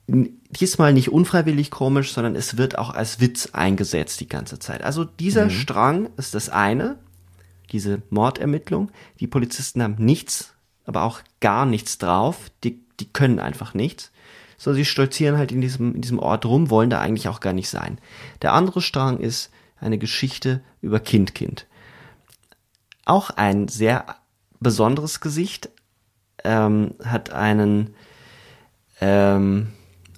diesmal 0.09 0.93
nicht 0.93 1.11
unfreiwillig 1.11 1.71
komisch, 1.71 2.13
sondern 2.13 2.37
es 2.37 2.57
wird 2.57 2.79
auch 2.79 2.91
als 2.91 3.21
Witz 3.21 3.51
eingesetzt 3.53 4.21
die 4.21 4.29
ganze 4.29 4.59
Zeit. 4.59 4.83
Also 4.83 5.05
dieser 5.05 5.47
mhm. 5.47 5.51
Strang 5.51 6.11
ist 6.17 6.35
das 6.35 6.49
eine, 6.49 6.99
diese 7.73 8.03
Mordermittlung. 8.11 8.91
Die 9.19 9.27
Polizisten 9.27 9.83
haben 9.83 9.97
nichts, 9.99 10.55
aber 10.85 11.03
auch 11.03 11.21
gar 11.41 11.67
nichts 11.67 11.99
drauf. 11.99 12.51
Die, 12.63 12.81
die 13.01 13.07
können 13.07 13.41
einfach 13.41 13.75
nichts. 13.75 14.13
So, 14.59 14.73
sie 14.73 14.85
stolzieren 14.85 15.37
halt 15.37 15.51
in 15.51 15.61
diesem, 15.61 15.95
in 15.95 16.01
diesem 16.03 16.19
Ort 16.19 16.47
rum, 16.47 16.71
wollen 16.71 16.89
da 16.89 17.01
eigentlich 17.01 17.29
auch 17.29 17.41
gar 17.41 17.53
nicht 17.53 17.69
sein. 17.69 17.99
Der 18.43 18.53
andere 18.53 18.81
Strang 18.81 19.19
ist 19.19 19.51
eine 19.81 19.99
Geschichte 19.99 20.63
über 20.81 21.01
Kind-Kind 21.01 21.67
auch 23.07 23.31
ein 23.31 23.69
sehr 23.69 24.05
besonderes 24.61 25.21
Gesicht, 25.21 25.71
ähm, 26.45 26.95
hat 27.03 27.31
einen 27.31 27.95
ähm, 29.01 29.73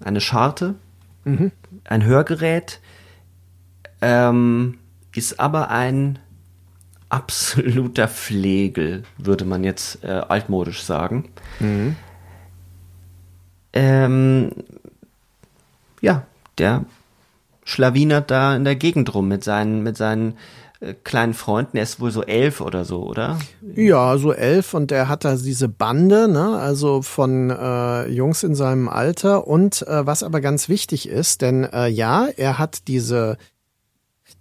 eine 0.05 0.20
Scharte, 0.20 0.74
mhm. 1.24 1.52
ein 1.85 2.05
Hörgerät, 2.05 2.81
ähm, 4.01 4.78
ist 5.15 5.40
aber 5.40 5.70
ein 5.70 6.19
absoluter 7.09 8.09
Pflegel, 8.09 9.05
würde 9.16 9.44
man 9.44 9.65
jetzt 9.65 10.05
äh, 10.05 10.09
altmodisch 10.09 10.82
sagen. 10.82 11.31
Mhm. 11.59 11.97
Ähm, 13.73 14.52
ja, 16.01 16.27
der 16.59 16.85
schlawinert 17.65 18.31
da 18.31 18.56
in 18.56 18.65
der 18.65 18.77
Gegend 18.77 19.15
rum 19.15 19.28
mit 19.28 19.44
seinen, 19.44 19.82
mit 19.82 19.97
seinen 19.97 20.36
kleinen 21.03 21.35
Freunden. 21.35 21.77
Er 21.77 21.83
ist 21.83 22.01
wohl 22.01 22.11
so 22.11 22.23
elf 22.23 22.61
oder 22.61 22.85
so, 22.85 23.03
oder? 23.03 23.39
Ja, 23.75 24.17
so 24.17 24.33
elf 24.33 24.75
und 24.75 24.93
er 24.93 25.09
hat 25.09 25.25
da 25.25 25.35
diese 25.35 25.69
Bande, 25.69 26.29
ne, 26.29 26.57
also 26.59 27.03
von 27.03 27.51
äh, 27.51 28.09
Jungs 28.09 28.43
in 28.45 28.55
seinem 28.55 28.89
Alter. 28.89 29.47
Und 29.47 29.83
äh, 29.83 30.07
was 30.07 30.23
aber 30.23 30.41
ganz 30.41 30.69
wichtig 30.69 31.09
ist, 31.09 31.43
denn 31.43 31.65
äh, 31.65 31.89
ja, 31.89 32.29
er 32.37 32.59
hat 32.59 32.87
diese 32.89 33.37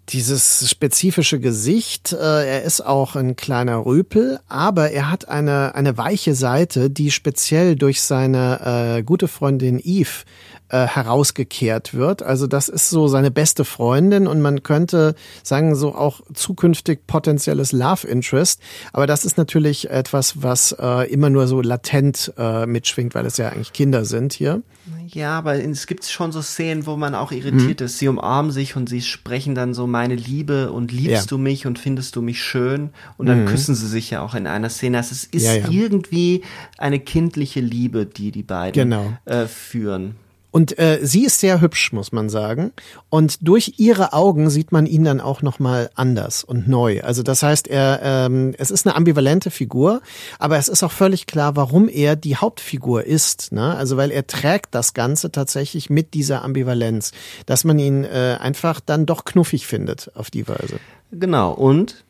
dieses 0.09 0.69
spezifische 0.69 1.39
Gesicht, 1.39 2.13
äh, 2.13 2.47
er 2.47 2.63
ist 2.63 2.79
auch 2.79 3.15
ein 3.17 3.35
kleiner 3.35 3.85
Rüpel, 3.85 4.39
aber 4.47 4.91
er 4.91 5.11
hat 5.11 5.27
eine, 5.27 5.75
eine 5.75 5.97
weiche 5.97 6.33
Seite, 6.33 6.89
die 6.89 7.11
speziell 7.11 7.75
durch 7.75 8.01
seine 8.01 8.97
äh, 8.99 9.03
gute 9.03 9.27
Freundin 9.27 9.81
Eve 9.83 10.23
äh, 10.69 10.85
herausgekehrt 10.85 11.93
wird. 11.93 12.23
Also 12.23 12.47
das 12.47 12.69
ist 12.69 12.89
so 12.89 13.07
seine 13.07 13.31
beste 13.31 13.65
Freundin 13.65 14.27
und 14.27 14.41
man 14.41 14.63
könnte 14.63 15.15
sagen, 15.43 15.75
so 15.75 15.95
auch 15.95 16.21
zukünftig 16.33 17.07
potenzielles 17.07 17.71
Love 17.71 18.07
Interest. 18.07 18.61
Aber 18.93 19.07
das 19.07 19.25
ist 19.25 19.37
natürlich 19.37 19.89
etwas, 19.89 20.41
was 20.43 20.75
äh, 20.79 21.11
immer 21.11 21.29
nur 21.29 21.47
so 21.47 21.61
latent 21.61 22.33
äh, 22.37 22.65
mitschwingt, 22.65 23.15
weil 23.15 23.25
es 23.25 23.37
ja 23.37 23.49
eigentlich 23.49 23.73
Kinder 23.73 24.05
sind 24.05 24.33
hier. 24.33 24.61
Ja, 25.07 25.37
aber 25.37 25.55
es 25.55 25.87
gibt 25.87 26.05
schon 26.05 26.31
so 26.31 26.41
Szenen, 26.41 26.85
wo 26.85 26.97
man 26.97 27.15
auch 27.15 27.31
irritiert 27.31 27.79
mhm. 27.79 27.85
ist. 27.85 27.97
Sie 27.97 28.07
umarmen 28.07 28.51
sich 28.51 28.75
und 28.75 28.89
sie 28.89 29.01
sprechen 29.01 29.55
dann 29.55 29.73
so 29.73 29.87
meine 29.87 30.15
Liebe 30.15 30.71
und 30.71 30.91
liebst 30.91 31.09
ja. 31.09 31.23
du 31.27 31.37
mich 31.37 31.65
und 31.65 31.79
findest 31.79 32.15
du 32.15 32.21
mich 32.21 32.41
schön 32.41 32.89
und 33.17 33.27
dann 33.27 33.43
mhm. 33.43 33.47
küssen 33.47 33.75
sie 33.75 33.87
sich 33.87 34.09
ja 34.09 34.21
auch 34.21 34.35
in 34.35 34.47
einer 34.47 34.69
Szene. 34.69 34.97
Also 34.97 35.13
es 35.13 35.23
ist 35.23 35.45
ja, 35.45 35.55
ja. 35.55 35.69
irgendwie 35.69 36.43
eine 36.77 36.99
kindliche 36.99 37.61
Liebe, 37.61 38.05
die 38.05 38.31
die 38.31 38.43
beiden 38.43 38.89
genau. 38.89 39.13
äh, 39.25 39.45
führen. 39.45 40.15
Und 40.57 40.79
äh, 40.79 40.97
sie 41.03 41.23
ist 41.23 41.39
sehr 41.39 41.61
hübsch, 41.61 41.93
muss 41.93 42.11
man 42.11 42.29
sagen. 42.29 42.71
Und 43.11 43.47
durch 43.47 43.75
ihre 43.77 44.13
Augen 44.13 44.49
sieht 44.49 44.71
man 44.71 44.87
ihn 44.87 45.03
dann 45.03 45.21
auch 45.21 45.43
nochmal 45.43 45.91
anders 45.93 46.43
und 46.43 46.67
neu. 46.67 47.03
Also 47.03 47.21
das 47.21 47.43
heißt, 47.43 47.67
er, 47.67 47.99
ähm, 48.01 48.55
es 48.57 48.71
ist 48.71 48.87
eine 48.87 48.95
ambivalente 48.95 49.51
Figur, 49.51 50.01
aber 50.39 50.57
es 50.57 50.67
ist 50.67 50.81
auch 50.81 50.91
völlig 50.91 51.27
klar, 51.27 51.55
warum 51.55 51.87
er 51.87 52.15
die 52.15 52.37
Hauptfigur 52.37 53.03
ist. 53.03 53.51
Ne? 53.51 53.75
Also 53.75 53.97
weil 53.97 54.09
er 54.09 54.25
trägt 54.25 54.73
das 54.73 54.95
Ganze 54.95 55.31
tatsächlich 55.31 55.91
mit 55.91 56.15
dieser 56.15 56.43
Ambivalenz, 56.43 57.11
dass 57.45 57.63
man 57.63 57.77
ihn 57.77 58.03
äh, 58.03 58.37
einfach 58.39 58.79
dann 58.79 59.05
doch 59.05 59.25
knuffig 59.25 59.67
findet 59.67 60.09
auf 60.15 60.31
die 60.31 60.47
Weise. 60.47 60.79
Genau. 61.11 61.51
Und 61.51 62.03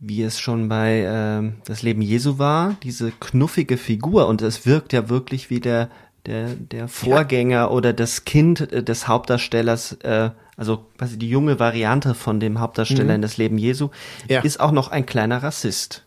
wie 0.00 0.22
es 0.22 0.40
schon 0.40 0.68
bei 0.68 1.02
äh, 1.02 1.52
das 1.66 1.82
Leben 1.82 2.02
Jesu 2.02 2.38
war, 2.38 2.76
diese 2.82 3.12
knuffige 3.12 3.76
Figur 3.76 4.26
und 4.26 4.42
es 4.42 4.66
wirkt 4.66 4.92
ja 4.92 5.08
wirklich 5.08 5.50
wie 5.50 5.60
der 5.60 5.88
der 6.26 6.48
der 6.54 6.88
Vorgänger 6.88 7.56
ja. 7.56 7.68
oder 7.68 7.92
das 7.92 8.24
Kind 8.24 8.72
äh, 8.72 8.82
des 8.82 9.08
Hauptdarstellers, 9.08 9.92
äh, 10.02 10.30
also 10.56 10.86
quasi 10.98 11.18
die 11.18 11.30
junge 11.30 11.58
Variante 11.58 12.14
von 12.14 12.40
dem 12.40 12.60
Hauptdarsteller 12.60 13.04
mhm. 13.04 13.16
in 13.16 13.22
das 13.22 13.36
Leben 13.36 13.58
Jesu, 13.58 13.90
ja. 14.28 14.40
ist 14.40 14.60
auch 14.60 14.72
noch 14.72 14.88
ein 14.88 15.06
kleiner 15.06 15.42
Rassist. 15.42 16.04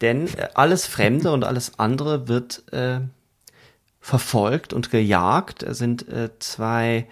Denn 0.00 0.26
äh, 0.26 0.48
alles 0.54 0.86
Fremde 0.86 1.32
und 1.32 1.44
alles 1.44 1.78
andere 1.78 2.28
wird 2.28 2.70
äh, 2.72 3.00
verfolgt 4.00 4.72
und 4.72 4.90
gejagt. 4.90 5.62
Es 5.62 5.78
sind 5.78 6.08
äh, 6.08 6.30
zwei 6.38 7.06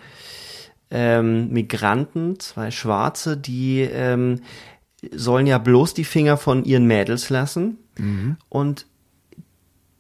ähm, 0.91 1.51
Migranten, 1.51 2.39
zwei 2.39 2.71
Schwarze, 2.71 3.37
die 3.37 3.81
ähm, 3.81 4.43
sollen 5.13 5.47
ja 5.47 5.59
bloß 5.59 5.95
die 5.95 6.05
Finger 6.05 6.37
von 6.37 6.65
ihren 6.65 6.87
Mädels 6.87 7.31
lassen. 7.31 7.79
Mhm. 7.99 8.37
Und 8.49 8.87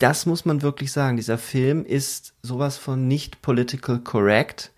das 0.05 0.27
muss 0.27 0.45
man 0.45 0.61
wirklich 0.61 0.93
sagen. 0.93 1.17
Dieser 1.17 1.39
Film 1.39 1.87
ist 1.87 2.35
sowas 2.43 2.77
von 2.77 3.09
nicht 3.09 3.41
political 3.41 4.01
correct. 4.01 4.71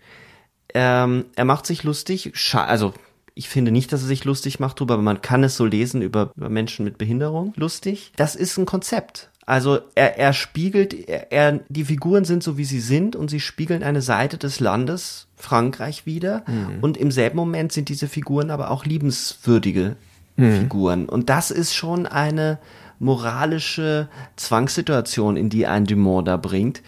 Ähm, 0.73 1.25
er 1.35 1.43
macht 1.43 1.65
sich 1.65 1.83
lustig, 1.83 2.31
also 2.53 2.93
ich 3.33 3.49
finde 3.49 3.71
nicht, 3.71 3.91
dass 3.91 4.03
er 4.03 4.07
sich 4.07 4.23
lustig 4.23 4.61
macht 4.61 4.79
drüber, 4.79 4.93
aber 4.93 5.03
man 5.03 5.21
kann 5.21 5.43
es 5.43 5.57
so 5.57 5.65
lesen 5.65 6.01
über, 6.01 6.31
über 6.37 6.47
Menschen 6.47 6.85
mit 6.85 6.97
Behinderung. 6.97 7.51
Lustig. 7.57 8.13
Das 8.15 8.37
ist 8.37 8.57
ein 8.57 8.65
Konzept. 8.65 9.29
Also 9.45 9.79
er, 9.95 10.17
er 10.17 10.31
spiegelt, 10.31 10.93
er, 10.93 11.29
er, 11.33 11.59
die 11.67 11.83
Figuren 11.83 12.23
sind 12.23 12.41
so 12.41 12.57
wie 12.57 12.63
sie 12.63 12.79
sind 12.79 13.17
und 13.17 13.29
sie 13.29 13.41
spiegeln 13.41 13.83
eine 13.83 14.01
Seite 14.01 14.37
des 14.37 14.61
Landes, 14.61 15.27
Frankreich 15.35 16.05
wieder. 16.05 16.45
Mhm. 16.47 16.79
Und 16.79 16.95
im 16.95 17.11
selben 17.11 17.35
Moment 17.35 17.73
sind 17.73 17.89
diese 17.89 18.07
Figuren 18.07 18.49
aber 18.49 18.71
auch 18.71 18.85
liebenswürdige 18.85 19.97
mhm. 20.37 20.59
Figuren. 20.61 21.09
Und 21.09 21.29
das 21.29 21.51
ist 21.51 21.75
schon 21.75 22.05
eine 22.05 22.59
moralische 22.99 24.09
Zwangssituation, 24.35 25.37
in 25.37 25.49
die 25.49 25.67
ein 25.67 25.85
Dumont 25.85 26.27
da 26.27 26.37
bringt. 26.37 26.81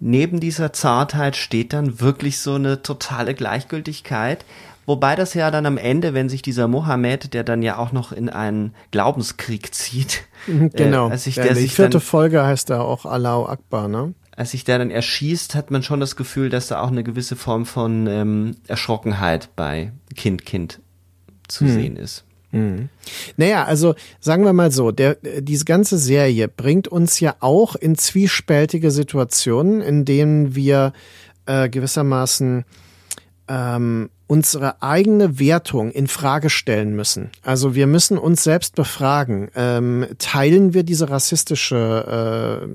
Neben 0.00 0.40
dieser 0.40 0.72
Zartheit 0.72 1.36
steht 1.36 1.72
dann 1.72 2.00
wirklich 2.00 2.38
so 2.38 2.54
eine 2.54 2.82
totale 2.82 3.34
Gleichgültigkeit. 3.34 4.44
Wobei 4.86 5.16
das 5.16 5.32
ja 5.32 5.50
dann 5.50 5.64
am 5.64 5.78
Ende, 5.78 6.12
wenn 6.12 6.28
sich 6.28 6.42
dieser 6.42 6.68
Mohammed, 6.68 7.32
der 7.32 7.42
dann 7.42 7.62
ja 7.62 7.78
auch 7.78 7.92
noch 7.92 8.12
in 8.12 8.28
einen 8.28 8.74
Glaubenskrieg 8.90 9.74
zieht, 9.74 10.24
mhm, 10.46 10.70
genau. 10.70 11.08
Äh, 11.08 11.12
als 11.12 11.24
sich 11.24 11.36
ja, 11.36 11.44
der 11.44 11.54
die 11.54 11.68
vierte 11.68 11.92
dann, 11.92 12.00
Folge 12.02 12.44
heißt 12.44 12.68
da 12.68 12.82
auch 12.82 13.06
Allahu 13.06 13.46
Akbar, 13.46 13.88
ne? 13.88 14.12
Als 14.36 14.50
sich 14.50 14.64
der 14.64 14.78
dann 14.78 14.90
erschießt, 14.90 15.54
hat 15.54 15.70
man 15.70 15.82
schon 15.82 16.00
das 16.00 16.16
Gefühl, 16.16 16.50
dass 16.50 16.66
da 16.66 16.82
auch 16.82 16.88
eine 16.88 17.04
gewisse 17.04 17.36
Form 17.36 17.66
von 17.66 18.06
ähm, 18.08 18.56
Erschrockenheit 18.66 19.50
bei 19.56 19.92
Kind 20.16 20.44
Kind 20.44 20.80
zu 21.48 21.64
hm. 21.64 21.72
sehen 21.72 21.96
ist. 21.96 22.24
Mhm. 22.54 22.88
Naja, 23.36 23.64
also 23.64 23.94
sagen 24.20 24.44
wir 24.44 24.52
mal 24.52 24.70
so, 24.70 24.92
der, 24.92 25.16
diese 25.40 25.64
ganze 25.64 25.98
Serie 25.98 26.48
bringt 26.48 26.88
uns 26.88 27.18
ja 27.20 27.34
auch 27.40 27.74
in 27.74 27.96
zwiespältige 27.96 28.90
Situationen, 28.90 29.80
in 29.80 30.04
denen 30.04 30.54
wir 30.54 30.92
äh, 31.46 31.68
gewissermaßen 31.68 32.64
ähm, 33.48 34.10
unsere 34.26 34.82
eigene 34.82 35.38
Wertung 35.38 35.90
in 35.90 36.06
Frage 36.06 36.48
stellen 36.48 36.96
müssen. 36.96 37.30
Also 37.42 37.74
wir 37.74 37.86
müssen 37.86 38.16
uns 38.16 38.42
selbst 38.42 38.74
befragen. 38.74 39.50
Ähm, 39.54 40.06
teilen 40.18 40.72
wir 40.72 40.82
diese 40.82 41.10
rassistische 41.10 42.62
äh, 42.62 42.66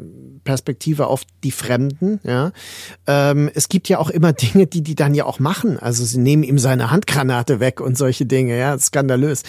Perspektive 0.43 1.07
auf 1.07 1.23
die 1.43 1.51
Fremden? 1.51 2.19
Ja, 2.23 2.51
ähm, 3.07 3.49
es 3.55 3.67
gibt 3.67 3.89
ja 3.89 3.97
auch 3.97 4.11
immer 4.11 4.33
Dinge, 4.33 4.67
die 4.67 4.83
die 4.83 4.95
dann 4.95 5.15
ja 5.15 5.25
auch 5.25 5.39
machen. 5.39 5.79
Also 5.79 6.05
sie 6.05 6.19
nehmen 6.19 6.43
ihm 6.43 6.59
seine 6.59 6.91
Handgranate 6.91 7.59
weg 7.59 7.81
und 7.81 7.97
solche 7.97 8.25
Dinge. 8.25 8.57
Ja, 8.57 8.77
skandalös. 8.77 9.43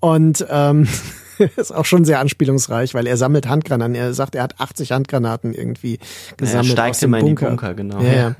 Und 0.00 0.46
ähm, 0.48 0.88
ist 1.56 1.74
auch 1.74 1.84
schon 1.84 2.04
sehr 2.04 2.20
anspielungsreich, 2.20 2.94
weil 2.94 3.06
er 3.06 3.16
sammelt 3.16 3.48
Handgranaten. 3.48 3.94
Er 3.94 4.14
sagt, 4.14 4.34
er 4.34 4.42
hat 4.42 4.60
80 4.60 4.92
Handgranaten 4.92 5.54
irgendwie 5.54 5.98
gesammelt. 6.36 6.70
Er 6.70 6.72
steigt 6.72 6.96
aus 6.96 7.00
dem 7.00 7.14
immer 7.14 7.20
Bunker. 7.20 7.48
Bunker, 7.48 7.74
genau. 7.74 8.00
Ja, 8.00 8.12
ja. 8.12 8.34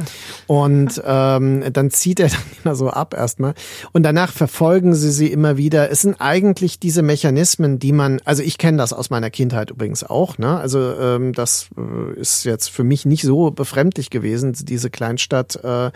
Und 0.46 1.02
ähm, 1.04 1.64
dann 1.72 1.90
zieht 1.90 2.20
er 2.20 2.28
dann 2.30 2.40
immer 2.62 2.74
so 2.74 2.90
ab 2.90 3.14
erstmal. 3.14 3.54
Und 3.92 4.02
danach 4.02 4.32
verfolgen 4.32 4.94
sie 4.94 5.10
sie 5.10 5.28
immer 5.28 5.56
wieder. 5.56 5.90
Es 5.90 6.02
sind 6.02 6.16
eigentlich 6.20 6.78
diese 6.78 7.02
Mechanismen, 7.02 7.78
die 7.78 7.92
man, 7.92 8.20
also 8.24 8.42
ich 8.42 8.58
kenne 8.58 8.78
das 8.78 8.92
aus 8.92 9.10
meiner 9.10 9.30
Kindheit 9.30 9.70
übrigens 9.70 10.04
auch. 10.04 10.38
Ne? 10.38 10.58
Also 10.58 10.94
ähm, 10.98 11.32
das 11.32 11.68
äh, 11.76 12.20
ist 12.20 12.44
jetzt 12.44 12.68
für 12.68 12.84
mich 12.84 13.06
nicht 13.06 13.22
so 13.22 13.50
befremdlich 13.50 14.10
gewesen, 14.10 14.52
diese 14.52 14.90
Kleinstadt 14.90 15.56
äh, 15.62 15.90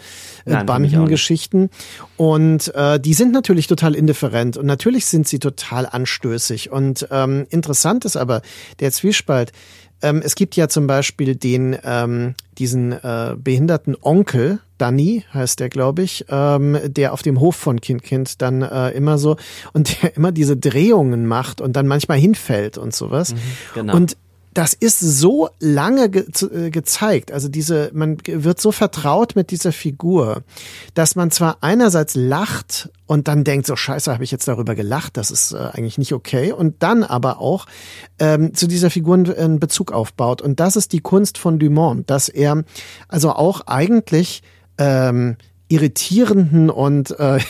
Bandengeschichten. 0.44 1.70
Und 2.16 2.74
äh, 2.74 2.98
die 2.98 3.14
sind 3.14 3.32
natürlich 3.32 3.66
total 3.66 3.94
indifferent 3.94 4.56
und 4.56 4.66
natürlich 4.66 5.06
sind 5.06 5.28
sie 5.28 5.38
total 5.38 5.86
anstößig 5.86 6.70
und 6.70 6.85
und 6.86 7.08
ähm, 7.10 7.46
interessant 7.50 8.04
ist 8.04 8.16
aber 8.16 8.42
der 8.80 8.92
Zwiespalt. 8.92 9.52
Ähm, 10.02 10.22
es 10.24 10.34
gibt 10.34 10.56
ja 10.56 10.68
zum 10.68 10.86
Beispiel 10.86 11.36
den 11.36 11.76
ähm, 11.82 12.34
diesen 12.58 12.92
äh, 12.92 13.34
behinderten 13.36 13.96
Onkel, 14.00 14.60
Danny 14.78 15.24
heißt 15.32 15.58
der, 15.58 15.70
glaube 15.70 16.02
ich, 16.02 16.26
ähm, 16.28 16.78
der 16.84 17.12
auf 17.12 17.22
dem 17.22 17.40
Hof 17.40 17.56
von 17.56 17.80
Kind 17.80 18.02
Kind 18.02 18.42
dann 18.42 18.62
äh, 18.62 18.90
immer 18.90 19.16
so 19.18 19.36
und 19.72 20.02
der 20.02 20.16
immer 20.16 20.32
diese 20.32 20.56
Drehungen 20.56 21.26
macht 21.26 21.60
und 21.60 21.74
dann 21.76 21.86
manchmal 21.86 22.18
hinfällt 22.18 22.78
und 22.78 22.94
sowas. 22.94 23.32
Mhm, 23.32 23.38
genau. 23.74 23.96
Und 23.96 24.16
das 24.56 24.72
ist 24.72 25.00
so 25.00 25.50
lange 25.60 26.08
ge 26.08 26.24
äh, 26.50 26.70
gezeigt, 26.70 27.30
also 27.30 27.48
diese, 27.48 27.90
man 27.92 28.16
wird 28.24 28.58
so 28.58 28.72
vertraut 28.72 29.36
mit 29.36 29.50
dieser 29.50 29.70
Figur, 29.70 30.44
dass 30.94 31.14
man 31.14 31.30
zwar 31.30 31.58
einerseits 31.60 32.14
lacht 32.14 32.88
und 33.04 33.28
dann 33.28 33.44
denkt, 33.44 33.66
so 33.66 33.76
scheiße, 33.76 34.10
habe 34.10 34.24
ich 34.24 34.30
jetzt 34.30 34.48
darüber 34.48 34.74
gelacht, 34.74 35.18
das 35.18 35.30
ist 35.30 35.52
äh, 35.52 35.58
eigentlich 35.58 35.98
nicht 35.98 36.14
okay, 36.14 36.52
und 36.52 36.82
dann 36.82 37.04
aber 37.04 37.38
auch 37.38 37.66
ähm, 38.18 38.54
zu 38.54 38.66
dieser 38.66 38.88
Figur 38.88 39.16
einen 39.16 39.60
Bezug 39.60 39.92
aufbaut. 39.92 40.40
Und 40.40 40.58
das 40.58 40.76
ist 40.76 40.94
die 40.94 41.00
Kunst 41.00 41.36
von 41.36 41.58
Dumont, 41.58 42.08
dass 42.08 42.30
er 42.30 42.64
also 43.08 43.32
auch 43.32 43.66
eigentlich 43.66 44.42
ähm, 44.78 45.36
irritierenden 45.68 46.70
und 46.70 47.18
äh, 47.20 47.40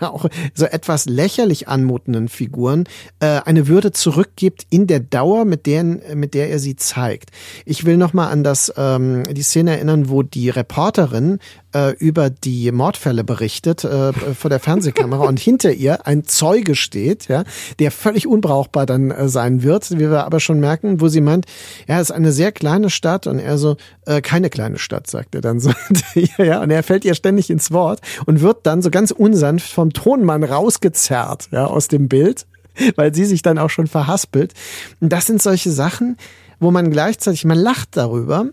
ja 0.00 0.10
auch 0.10 0.26
so 0.54 0.64
etwas 0.66 1.06
lächerlich 1.06 1.68
anmutenden 1.68 2.28
Figuren 2.28 2.84
äh, 3.20 3.40
eine 3.44 3.68
Würde 3.68 3.92
zurückgibt 3.92 4.66
in 4.70 4.86
der 4.86 5.00
Dauer, 5.00 5.44
mit, 5.44 5.66
deren, 5.66 6.00
mit 6.14 6.34
der 6.34 6.50
er 6.50 6.58
sie 6.58 6.76
zeigt. 6.76 7.30
Ich 7.64 7.84
will 7.84 7.96
noch 7.96 8.12
mal 8.12 8.28
an 8.28 8.44
das 8.44 8.72
ähm, 8.76 9.24
die 9.30 9.42
Szene 9.42 9.72
erinnern, 9.72 10.08
wo 10.08 10.22
die 10.22 10.50
Reporterin 10.50 11.38
äh, 11.74 11.94
über 11.98 12.30
die 12.30 12.72
Mordfälle 12.72 13.24
berichtet 13.24 13.84
äh, 13.84 14.12
vor 14.12 14.50
der 14.50 14.60
Fernsehkamera 14.60 15.26
und 15.26 15.38
hinter 15.38 15.72
ihr 15.72 16.06
ein 16.06 16.24
Zeuge 16.24 16.74
steht, 16.74 17.28
ja, 17.28 17.44
der 17.78 17.90
völlig 17.90 18.26
unbrauchbar 18.26 18.86
dann 18.86 19.10
äh, 19.10 19.28
sein 19.28 19.62
wird, 19.62 19.90
wie 19.92 20.10
wir 20.10 20.24
aber 20.24 20.40
schon 20.40 20.60
merken, 20.60 21.00
wo 21.00 21.08
sie 21.08 21.20
meint, 21.20 21.46
ja, 21.86 22.00
es 22.00 22.10
ist 22.10 22.16
eine 22.16 22.32
sehr 22.32 22.52
kleine 22.52 22.90
Stadt 22.90 23.26
und 23.26 23.38
er 23.38 23.58
so, 23.58 23.76
äh, 24.06 24.20
keine 24.20 24.50
kleine 24.50 24.78
Stadt, 24.78 25.06
sagt 25.08 25.34
er 25.34 25.40
dann 25.40 25.60
so. 25.60 25.72
ja, 26.38 26.62
und 26.62 26.70
er 26.70 26.82
fällt 26.82 27.04
ihr 27.04 27.14
ständig 27.14 27.50
ins 27.50 27.70
Wort 27.70 28.00
und 28.26 28.40
wird 28.40 28.66
dann 28.66 28.82
so 28.82 28.90
ganz 28.90 29.10
unsanft 29.10 29.68
vom 29.78 29.92
Tonmann 29.92 30.42
rausgezerrt, 30.42 31.50
ja, 31.52 31.64
aus 31.64 31.86
dem 31.86 32.08
Bild, 32.08 32.48
weil 32.96 33.14
sie 33.14 33.24
sich 33.24 33.42
dann 33.42 33.58
auch 33.58 33.70
schon 33.70 33.86
verhaspelt. 33.86 34.52
Und 35.00 35.12
das 35.12 35.26
sind 35.26 35.40
solche 35.40 35.70
Sachen, 35.70 36.16
wo 36.58 36.72
man 36.72 36.90
gleichzeitig, 36.90 37.44
man 37.44 37.58
lacht 37.58 37.96
darüber, 37.96 38.46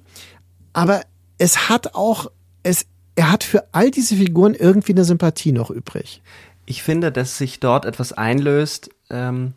aber 0.74 1.02
es 1.40 1.68
hat 1.68 1.96
auch, 1.96 2.30
es 2.62 2.86
er 3.16 3.32
hat 3.32 3.44
für 3.44 3.64
all 3.72 3.90
diese 3.90 4.18
Figuren 4.18 4.54
irgendwie 4.54 4.92
eine 4.92 5.04
Sympathie 5.04 5.52
noch 5.52 5.72
übrig. 5.72 6.22
Ich 6.68 6.84
finde, 6.84 7.12
dass 7.12 7.40
sich 7.40 7.60
dort 7.60 7.86
etwas 7.86 8.14
einlöst, 8.14 8.92
ähm, 9.10 9.56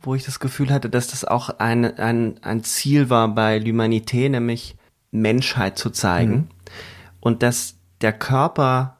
wo 0.00 0.14
ich 0.14 0.24
das 0.24 0.38
Gefühl 0.38 0.70
hatte, 0.70 0.88
dass 0.88 1.08
das 1.08 1.24
auch 1.24 1.48
ein, 1.58 1.84
ein, 1.98 2.38
ein 2.44 2.62
Ziel 2.62 3.10
war 3.10 3.26
bei 3.34 3.58
L'Humanité, 3.58 4.28
nämlich 4.28 4.76
Menschheit 5.10 5.78
zu 5.78 5.90
zeigen. 5.90 6.32
Mhm. 6.32 6.48
Und 7.18 7.42
dass 7.42 7.74
der 8.02 8.12
Körper 8.12 8.97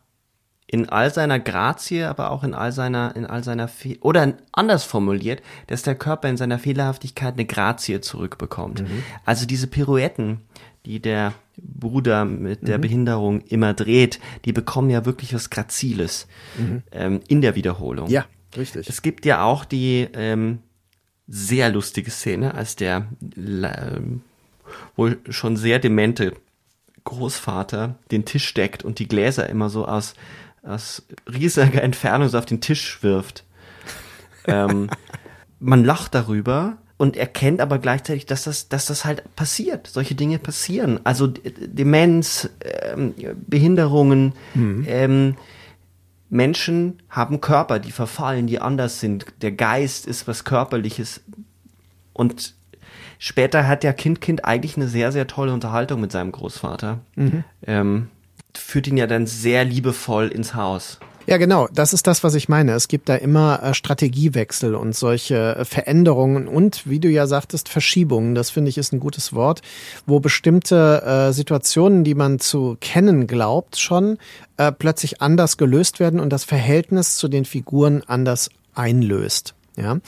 in 0.70 0.88
all 0.90 1.12
seiner 1.12 1.40
Grazie, 1.40 2.04
aber 2.04 2.30
auch 2.30 2.44
in 2.44 2.54
all 2.54 2.72
seiner, 2.72 3.16
in 3.16 3.24
all 3.24 3.42
seiner, 3.42 3.68
Fe 3.68 3.96
oder 4.02 4.34
anders 4.52 4.84
formuliert, 4.84 5.42
dass 5.66 5.82
der 5.82 5.94
Körper 5.94 6.28
in 6.28 6.36
seiner 6.36 6.58
Fehlerhaftigkeit 6.58 7.34
eine 7.34 7.46
Grazie 7.46 8.00
zurückbekommt. 8.02 8.82
Mhm. 8.82 9.02
Also 9.24 9.46
diese 9.46 9.66
Pirouetten, 9.66 10.42
die 10.84 11.00
der 11.00 11.32
Bruder 11.56 12.26
mit 12.26 12.68
der 12.68 12.76
mhm. 12.76 12.82
Behinderung 12.82 13.40
immer 13.40 13.72
dreht, 13.72 14.20
die 14.44 14.52
bekommen 14.52 14.90
ja 14.90 15.06
wirklich 15.06 15.34
was 15.34 15.48
Graziles 15.48 16.26
mhm. 16.58 16.82
ähm, 16.92 17.20
in 17.28 17.40
der 17.40 17.54
Wiederholung. 17.54 18.10
Ja, 18.10 18.26
richtig. 18.54 18.90
Es 18.90 19.00
gibt 19.00 19.24
ja 19.24 19.42
auch 19.42 19.64
die 19.64 20.06
ähm, 20.12 20.58
sehr 21.26 21.70
lustige 21.70 22.10
Szene, 22.10 22.54
als 22.54 22.76
der 22.76 23.06
äh, 23.36 24.00
wohl 24.96 25.18
schon 25.30 25.56
sehr 25.56 25.78
demente 25.78 26.34
Großvater 27.04 27.94
den 28.10 28.26
Tisch 28.26 28.52
deckt 28.52 28.84
und 28.84 28.98
die 28.98 29.08
Gläser 29.08 29.48
immer 29.48 29.70
so 29.70 29.86
aus, 29.86 30.12
aus 30.62 31.02
riesiger 31.26 31.82
Entfernung 31.82 32.28
so 32.28 32.38
auf 32.38 32.46
den 32.46 32.60
Tisch 32.60 33.02
wirft. 33.02 33.44
ähm, 34.46 34.90
man 35.60 35.84
lacht 35.84 36.14
darüber 36.14 36.78
und 36.98 37.16
erkennt 37.16 37.60
aber 37.60 37.78
gleichzeitig, 37.78 38.26
dass 38.26 38.44
das, 38.44 38.68
dass 38.68 38.86
das 38.86 39.04
halt 39.04 39.34
passiert. 39.36 39.86
Solche 39.86 40.14
Dinge 40.14 40.38
passieren. 40.38 41.00
Also 41.04 41.28
Demenz, 41.28 42.50
ähm, 42.92 43.14
Behinderungen, 43.46 44.34
mhm. 44.54 44.84
ähm, 44.86 45.36
Menschen 46.28 47.00
haben 47.08 47.40
Körper, 47.40 47.78
die 47.78 47.92
verfallen, 47.92 48.46
die 48.46 48.60
anders 48.60 49.00
sind. 49.00 49.26
Der 49.40 49.52
Geist 49.52 50.06
ist 50.06 50.28
was 50.28 50.44
Körperliches. 50.44 51.22
Und 52.12 52.54
später 53.18 53.66
hat 53.66 53.82
der 53.82 53.94
Kind-Kind 53.94 54.44
eigentlich 54.44 54.76
eine 54.76 54.88
sehr, 54.88 55.12
sehr 55.12 55.26
tolle 55.26 55.54
Unterhaltung 55.54 56.00
mit 56.00 56.12
seinem 56.12 56.32
Großvater. 56.32 56.98
Mhm. 57.14 57.44
Ähm, 57.62 58.08
führt 58.54 58.86
ihn 58.86 58.96
ja 58.96 59.06
dann 59.06 59.26
sehr 59.26 59.64
liebevoll 59.64 60.28
ins 60.28 60.54
Haus. 60.54 60.98
Ja, 61.28 61.36
genau. 61.36 61.68
Das 61.74 61.92
ist 61.92 62.06
das, 62.06 62.24
was 62.24 62.34
ich 62.34 62.48
meine. 62.48 62.72
Es 62.72 62.88
gibt 62.88 63.10
da 63.10 63.14
immer 63.14 63.62
äh, 63.62 63.74
Strategiewechsel 63.74 64.74
und 64.74 64.96
solche 64.96 65.56
äh, 65.56 65.64
Veränderungen 65.66 66.48
und, 66.48 66.88
wie 66.88 67.00
du 67.00 67.08
ja 67.10 67.26
sagtest, 67.26 67.68
Verschiebungen. 67.68 68.34
Das 68.34 68.48
finde 68.48 68.70
ich 68.70 68.78
ist 68.78 68.94
ein 68.94 69.00
gutes 69.00 69.34
Wort, 69.34 69.60
wo 70.06 70.20
bestimmte 70.20 71.02
äh, 71.02 71.32
Situationen, 71.34 72.02
die 72.02 72.14
man 72.14 72.38
zu 72.38 72.78
kennen 72.80 73.26
glaubt, 73.26 73.76
schon 73.76 74.16
äh, 74.56 74.72
plötzlich 74.72 75.20
anders 75.20 75.58
gelöst 75.58 76.00
werden 76.00 76.18
und 76.18 76.30
das 76.30 76.44
Verhältnis 76.44 77.16
zu 77.16 77.28
den 77.28 77.44
Figuren 77.44 78.02
anders 78.06 78.48
einlöst. 78.74 79.54
Ja, 79.76 79.98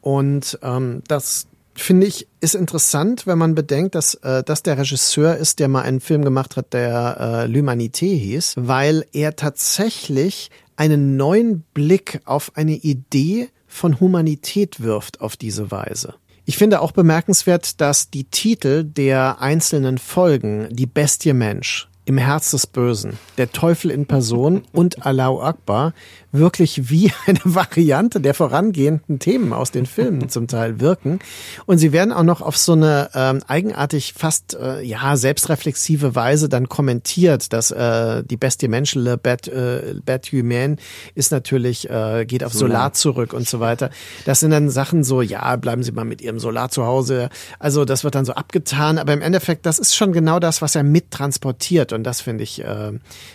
und 0.00 0.58
ähm, 0.62 1.02
das 1.06 1.46
finde 1.74 2.06
ich, 2.06 2.28
ist 2.40 2.54
interessant, 2.54 3.26
wenn 3.26 3.38
man 3.38 3.54
bedenkt, 3.54 3.94
dass 3.94 4.14
äh, 4.16 4.42
das 4.44 4.62
der 4.62 4.78
Regisseur 4.78 5.36
ist, 5.36 5.58
der 5.58 5.68
mal 5.68 5.82
einen 5.82 6.00
Film 6.00 6.24
gemacht 6.24 6.56
hat, 6.56 6.72
der 6.72 7.16
äh, 7.18 7.46
L'Humanité 7.46 8.16
hieß, 8.16 8.54
weil 8.56 9.06
er 9.12 9.36
tatsächlich 9.36 10.50
einen 10.76 11.16
neuen 11.16 11.62
Blick 11.74 12.20
auf 12.24 12.52
eine 12.56 12.74
Idee 12.74 13.48
von 13.66 14.00
Humanität 14.00 14.80
wirft 14.80 15.20
auf 15.20 15.36
diese 15.36 15.70
Weise. 15.70 16.14
Ich 16.44 16.58
finde 16.58 16.80
auch 16.80 16.92
bemerkenswert, 16.92 17.80
dass 17.80 18.10
die 18.10 18.24
Titel 18.24 18.84
der 18.84 19.40
einzelnen 19.40 19.98
Folgen, 19.98 20.68
die 20.70 20.86
Bestie 20.86 21.32
Mensch, 21.32 21.88
im 22.06 22.18
Herz 22.18 22.50
des 22.50 22.66
Bösen, 22.66 23.18
der 23.38 23.50
Teufel 23.50 23.90
in 23.90 24.06
Person 24.06 24.62
und 24.72 25.06
Allahu 25.06 25.40
Akbar 25.40 25.94
wirklich 26.34 26.90
wie 26.90 27.12
eine 27.26 27.40
Variante 27.44 28.20
der 28.20 28.34
vorangehenden 28.34 29.18
Themen 29.18 29.52
aus 29.52 29.70
den 29.70 29.86
Filmen 29.86 30.28
zum 30.28 30.48
Teil 30.48 30.80
wirken. 30.80 31.20
Und 31.66 31.78
sie 31.78 31.92
werden 31.92 32.12
auch 32.12 32.22
noch 32.24 32.42
auf 32.42 32.56
so 32.56 32.72
eine 32.72 33.08
ähm, 33.14 33.42
eigenartig 33.46 34.14
fast 34.16 34.54
äh, 34.54 34.82
ja 34.82 35.16
selbstreflexive 35.16 36.14
Weise 36.14 36.48
dann 36.48 36.68
kommentiert, 36.68 37.52
dass 37.52 37.70
äh, 37.70 38.22
die 38.24 38.36
Bestie 38.36 38.68
Mensch, 38.68 38.94
Le 38.94 39.16
Bête, 39.16 39.48
äh, 39.48 39.94
Bête 40.04 40.32
Humaine, 40.32 40.76
ist 41.14 41.32
natürlich, 41.32 41.88
äh, 41.88 42.26
geht 42.26 42.44
auf 42.44 42.52
Solar. 42.52 42.64
Solar 42.74 42.92
zurück 42.92 43.32
und 43.32 43.48
so 43.48 43.60
weiter. 43.60 43.90
Das 44.24 44.40
sind 44.40 44.50
dann 44.50 44.68
Sachen 44.68 45.04
so, 45.04 45.22
ja, 45.22 45.56
bleiben 45.56 45.82
Sie 45.82 45.92
mal 45.92 46.04
mit 46.04 46.20
Ihrem 46.20 46.38
Solar 46.38 46.68
zu 46.68 46.84
Hause. 46.84 47.30
Also 47.58 47.84
das 47.84 48.04
wird 48.04 48.14
dann 48.14 48.24
so 48.24 48.34
abgetan, 48.34 48.98
aber 48.98 49.12
im 49.12 49.22
Endeffekt, 49.22 49.66
das 49.66 49.78
ist 49.78 49.94
schon 49.94 50.12
genau 50.12 50.40
das, 50.40 50.60
was 50.60 50.74
er 50.74 50.82
mittransportiert. 50.82 51.93
Und 51.94 52.04
das 52.04 52.20
finde 52.20 52.44
ich, 52.44 52.62
äh, 52.62 52.92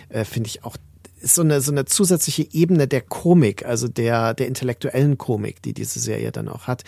äh 0.08 0.24
finde 0.24 0.48
ich 0.48 0.64
auch 0.64 0.76
ist 1.20 1.34
so 1.34 1.42
eine, 1.42 1.60
so 1.60 1.70
eine 1.70 1.84
zusätzliche 1.84 2.46
Ebene 2.52 2.88
der 2.88 3.02
Komik, 3.02 3.64
also 3.66 3.88
der, 3.88 4.34
der 4.34 4.46
intellektuellen 4.46 5.18
Komik, 5.18 5.60
die 5.62 5.74
diese 5.74 6.00
Serie 6.00 6.32
dann 6.32 6.48
auch 6.48 6.66
hat. 6.66 6.84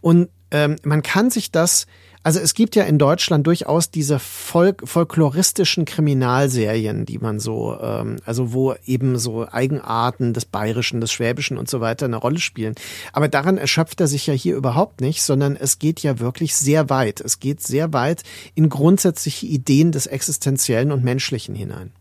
Und 0.00 0.28
ähm, 0.50 0.76
man 0.82 1.02
kann 1.02 1.30
sich 1.30 1.50
das, 1.50 1.86
also 2.26 2.40
es 2.40 2.54
gibt 2.54 2.74
ja 2.74 2.82
in 2.82 2.98
Deutschland 2.98 3.46
durchaus 3.46 3.92
diese 3.92 4.18
Folk 4.18 4.82
folkloristischen 4.84 5.84
Kriminalserien, 5.84 7.06
die 7.06 7.18
man 7.18 7.38
so, 7.38 7.78
ähm, 7.80 8.16
also 8.24 8.52
wo 8.52 8.74
eben 8.84 9.16
so 9.16 9.46
Eigenarten 9.48 10.32
des 10.32 10.44
Bayerischen, 10.44 11.00
des 11.00 11.12
Schwäbischen 11.12 11.56
und 11.56 11.70
so 11.70 11.80
weiter 11.80 12.06
eine 12.06 12.16
Rolle 12.16 12.40
spielen. 12.40 12.74
Aber 13.12 13.28
daran 13.28 13.58
erschöpft 13.58 14.00
er 14.00 14.08
sich 14.08 14.26
ja 14.26 14.34
hier 14.34 14.56
überhaupt 14.56 15.00
nicht, 15.02 15.22
sondern 15.22 15.54
es 15.54 15.78
geht 15.78 16.00
ja 16.00 16.18
wirklich 16.18 16.56
sehr 16.56 16.90
weit. 16.90 17.20
Es 17.20 17.38
geht 17.38 17.62
sehr 17.62 17.92
weit 17.92 18.24
in 18.56 18.70
grundsätzliche 18.70 19.46
Ideen 19.46 19.92
des 19.92 20.08
Existenziellen 20.08 20.90
und 20.90 21.04
Menschlichen 21.04 21.54
hinein. 21.54 21.92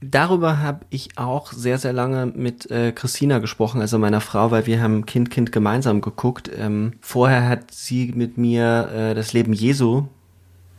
Darüber 0.00 0.60
habe 0.60 0.86
ich 0.90 1.18
auch 1.18 1.52
sehr, 1.52 1.78
sehr 1.78 1.92
lange 1.92 2.26
mit 2.26 2.70
äh, 2.70 2.92
Christina 2.92 3.40
gesprochen, 3.40 3.80
also 3.80 3.98
meiner 3.98 4.20
Frau, 4.20 4.52
weil 4.52 4.66
wir 4.66 4.80
haben 4.80 5.06
Kind, 5.06 5.30
Kind 5.30 5.50
gemeinsam 5.50 6.00
geguckt. 6.00 6.48
Ähm, 6.56 6.92
vorher 7.00 7.48
hat 7.48 7.72
sie 7.72 8.12
mit 8.14 8.38
mir 8.38 8.90
äh, 8.94 9.14
das 9.14 9.32
Leben 9.32 9.52
Jesu 9.52 10.04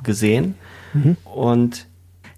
gesehen 0.03 0.55
mhm. 0.93 1.17
und 1.25 1.87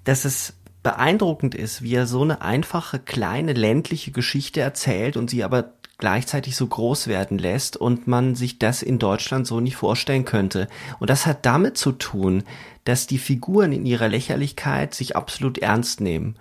dass 0.06 0.26
es 0.26 0.56
beeindruckend 0.82 1.53
ist, 1.53 1.84
wie 1.84 1.94
er 1.94 2.08
so 2.08 2.24
eine 2.24 2.41
einfache, 2.41 2.98
kleine, 2.98 3.53
ländliche 3.53 4.10
Geschichte 4.10 4.62
erzählt 4.62 5.18
und 5.18 5.30
sie 5.30 5.44
aber 5.44 5.74
gleichzeitig 5.99 6.56
so 6.56 6.66
groß 6.66 7.06
werden 7.06 7.38
lässt 7.38 7.78
und 7.78 8.08
man 8.08 8.34
sich 8.34 8.58
das 8.58 8.82
in 8.82 8.98
Deutschland 8.98 9.45
so 9.45 9.60
nicht 9.60 9.76
vorstellen 9.76 10.26
könnte. 10.26 10.68
Und 10.98 11.12
das 11.12 11.28
hat 11.28 11.45
damit 11.45 11.78
zu 11.78 11.91
tun, 11.91 12.41
dass 12.86 13.06
die 13.06 13.20
Figuren 13.20 13.72
in 13.72 13.86
ihrer 13.86 14.08
Lächerlichkeit 14.08 14.95
sich 14.95 15.16
absolut 15.16 15.60
ernst 15.60 16.02
nehmen 16.02 16.36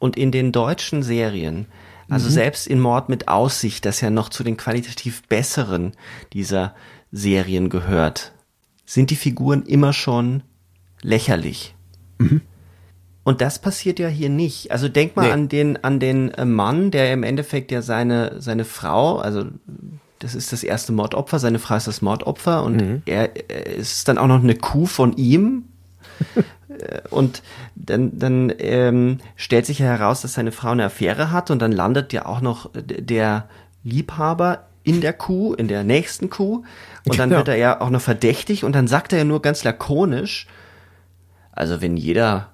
und 0.00 0.16
in 0.16 0.32
den 0.32 0.52
deutschen 0.52 1.02
Serien, 1.02 1.66
also 2.08 2.28
mhm. 2.28 2.32
selbst 2.32 2.66
in 2.66 2.80
Mord 2.80 3.08
mit 3.08 3.28
Aussicht, 3.28 3.84
das 3.84 4.00
ja 4.00 4.10
noch 4.10 4.28
zu 4.28 4.42
den 4.44 4.56
qualitativ 4.56 5.22
besseren 5.28 5.92
dieser 6.32 6.74
Serien 7.12 7.68
gehört, 7.68 8.32
sind 8.86 9.10
die 9.10 9.16
Figuren 9.16 9.64
immer 9.64 9.92
schon 9.92 10.42
lächerlich. 11.02 11.74
Mhm. 12.18 12.40
Und 13.24 13.42
das 13.42 13.58
passiert 13.58 13.98
ja 13.98 14.08
hier 14.08 14.30
nicht. 14.30 14.72
Also 14.72 14.88
denk 14.88 15.14
mal 15.14 15.26
nee. 15.26 15.32
an 15.32 15.48
den, 15.50 15.84
an 15.84 16.00
den 16.00 16.30
äh, 16.30 16.46
Mann, 16.46 16.90
der 16.90 17.12
im 17.12 17.22
Endeffekt 17.22 17.70
ja 17.70 17.82
seine, 17.82 18.40
seine 18.40 18.64
Frau, 18.64 19.18
also 19.18 19.44
das 20.18 20.34
ist 20.34 20.52
das 20.52 20.62
erste 20.62 20.92
Mordopfer, 20.92 21.38
seine 21.38 21.58
Frau 21.58 21.76
ist 21.76 21.86
das 21.86 22.00
Mordopfer 22.00 22.64
und 22.64 22.76
mhm. 22.76 23.02
er, 23.04 23.50
er 23.50 23.66
ist 23.66 24.08
dann 24.08 24.16
auch 24.16 24.26
noch 24.26 24.42
eine 24.42 24.54
Kuh 24.54 24.86
von 24.86 25.14
ihm. 25.16 25.64
Und 27.10 27.42
dann, 27.74 28.18
dann 28.18 28.52
ähm, 28.58 29.18
stellt 29.36 29.66
sich 29.66 29.78
ja 29.78 29.86
heraus, 29.86 30.22
dass 30.22 30.34
seine 30.34 30.52
Frau 30.52 30.70
eine 30.70 30.84
Affäre 30.84 31.30
hat 31.30 31.50
und 31.50 31.60
dann 31.60 31.72
landet 31.72 32.12
ja 32.12 32.26
auch 32.26 32.40
noch 32.40 32.70
der 32.74 33.48
Liebhaber 33.84 34.66
in 34.84 35.00
der 35.00 35.12
Kuh, 35.12 35.54
in 35.54 35.68
der 35.68 35.84
nächsten 35.84 36.30
Kuh 36.30 36.64
und 37.06 37.18
dann 37.18 37.30
genau. 37.30 37.40
wird 37.40 37.48
er 37.48 37.56
ja 37.56 37.80
auch 37.80 37.90
noch 37.90 38.00
verdächtig 38.00 38.64
und 38.64 38.72
dann 38.72 38.88
sagt 38.88 39.12
er 39.12 39.18
ja 39.18 39.24
nur 39.24 39.42
ganz 39.42 39.64
lakonisch, 39.64 40.46
also 41.52 41.80
wenn 41.80 41.96
jeder, 41.96 42.48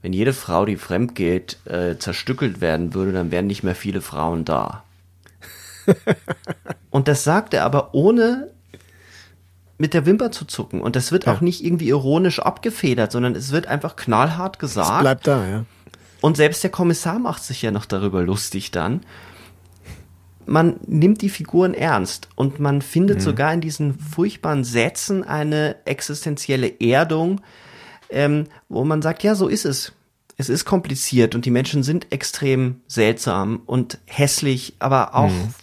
wenn 0.00 0.12
jede 0.12 0.32
Frau, 0.32 0.64
die 0.64 0.76
fremd 0.76 1.14
geht, 1.14 1.58
äh, 1.66 1.98
zerstückelt 1.98 2.60
werden 2.60 2.94
würde, 2.94 3.12
dann 3.12 3.30
wären 3.30 3.46
nicht 3.46 3.62
mehr 3.62 3.74
viele 3.74 4.00
Frauen 4.00 4.44
da. 4.44 4.82
und 6.90 7.08
das 7.08 7.24
sagt 7.24 7.54
er 7.54 7.64
aber 7.64 7.94
ohne 7.94 8.50
mit 9.82 9.94
der 9.94 10.06
Wimper 10.06 10.30
zu 10.30 10.44
zucken. 10.44 10.80
Und 10.80 10.94
das 10.94 11.10
wird 11.10 11.26
ja. 11.26 11.34
auch 11.34 11.40
nicht 11.40 11.64
irgendwie 11.64 11.88
ironisch 11.88 12.38
abgefedert, 12.38 13.10
sondern 13.10 13.34
es 13.34 13.50
wird 13.50 13.66
einfach 13.66 13.96
knallhart 13.96 14.60
gesagt. 14.60 14.92
Es 14.92 15.00
bleibt 15.00 15.26
da, 15.26 15.44
ja. 15.44 15.64
Und 16.20 16.36
selbst 16.36 16.62
der 16.62 16.70
Kommissar 16.70 17.18
macht 17.18 17.42
sich 17.42 17.62
ja 17.62 17.72
noch 17.72 17.84
darüber 17.84 18.22
lustig 18.22 18.70
dann. 18.70 19.00
Man 20.46 20.76
nimmt 20.86 21.20
die 21.20 21.28
Figuren 21.28 21.74
ernst 21.74 22.28
und 22.36 22.60
man 22.60 22.80
findet 22.80 23.18
mhm. 23.18 23.22
sogar 23.22 23.52
in 23.52 23.60
diesen 23.60 23.98
furchtbaren 23.98 24.62
Sätzen 24.62 25.24
eine 25.24 25.74
existenzielle 25.84 26.80
Erdung, 26.80 27.40
ähm, 28.08 28.44
wo 28.68 28.84
man 28.84 29.02
sagt, 29.02 29.24
ja, 29.24 29.34
so 29.34 29.48
ist 29.48 29.64
es. 29.64 29.94
Es 30.36 30.48
ist 30.48 30.64
kompliziert 30.64 31.34
und 31.34 31.44
die 31.44 31.50
Menschen 31.50 31.82
sind 31.82 32.12
extrem 32.12 32.82
seltsam 32.86 33.62
und 33.66 33.98
hässlich, 34.06 34.76
aber 34.78 35.16
auch 35.16 35.28
mhm 35.28 35.54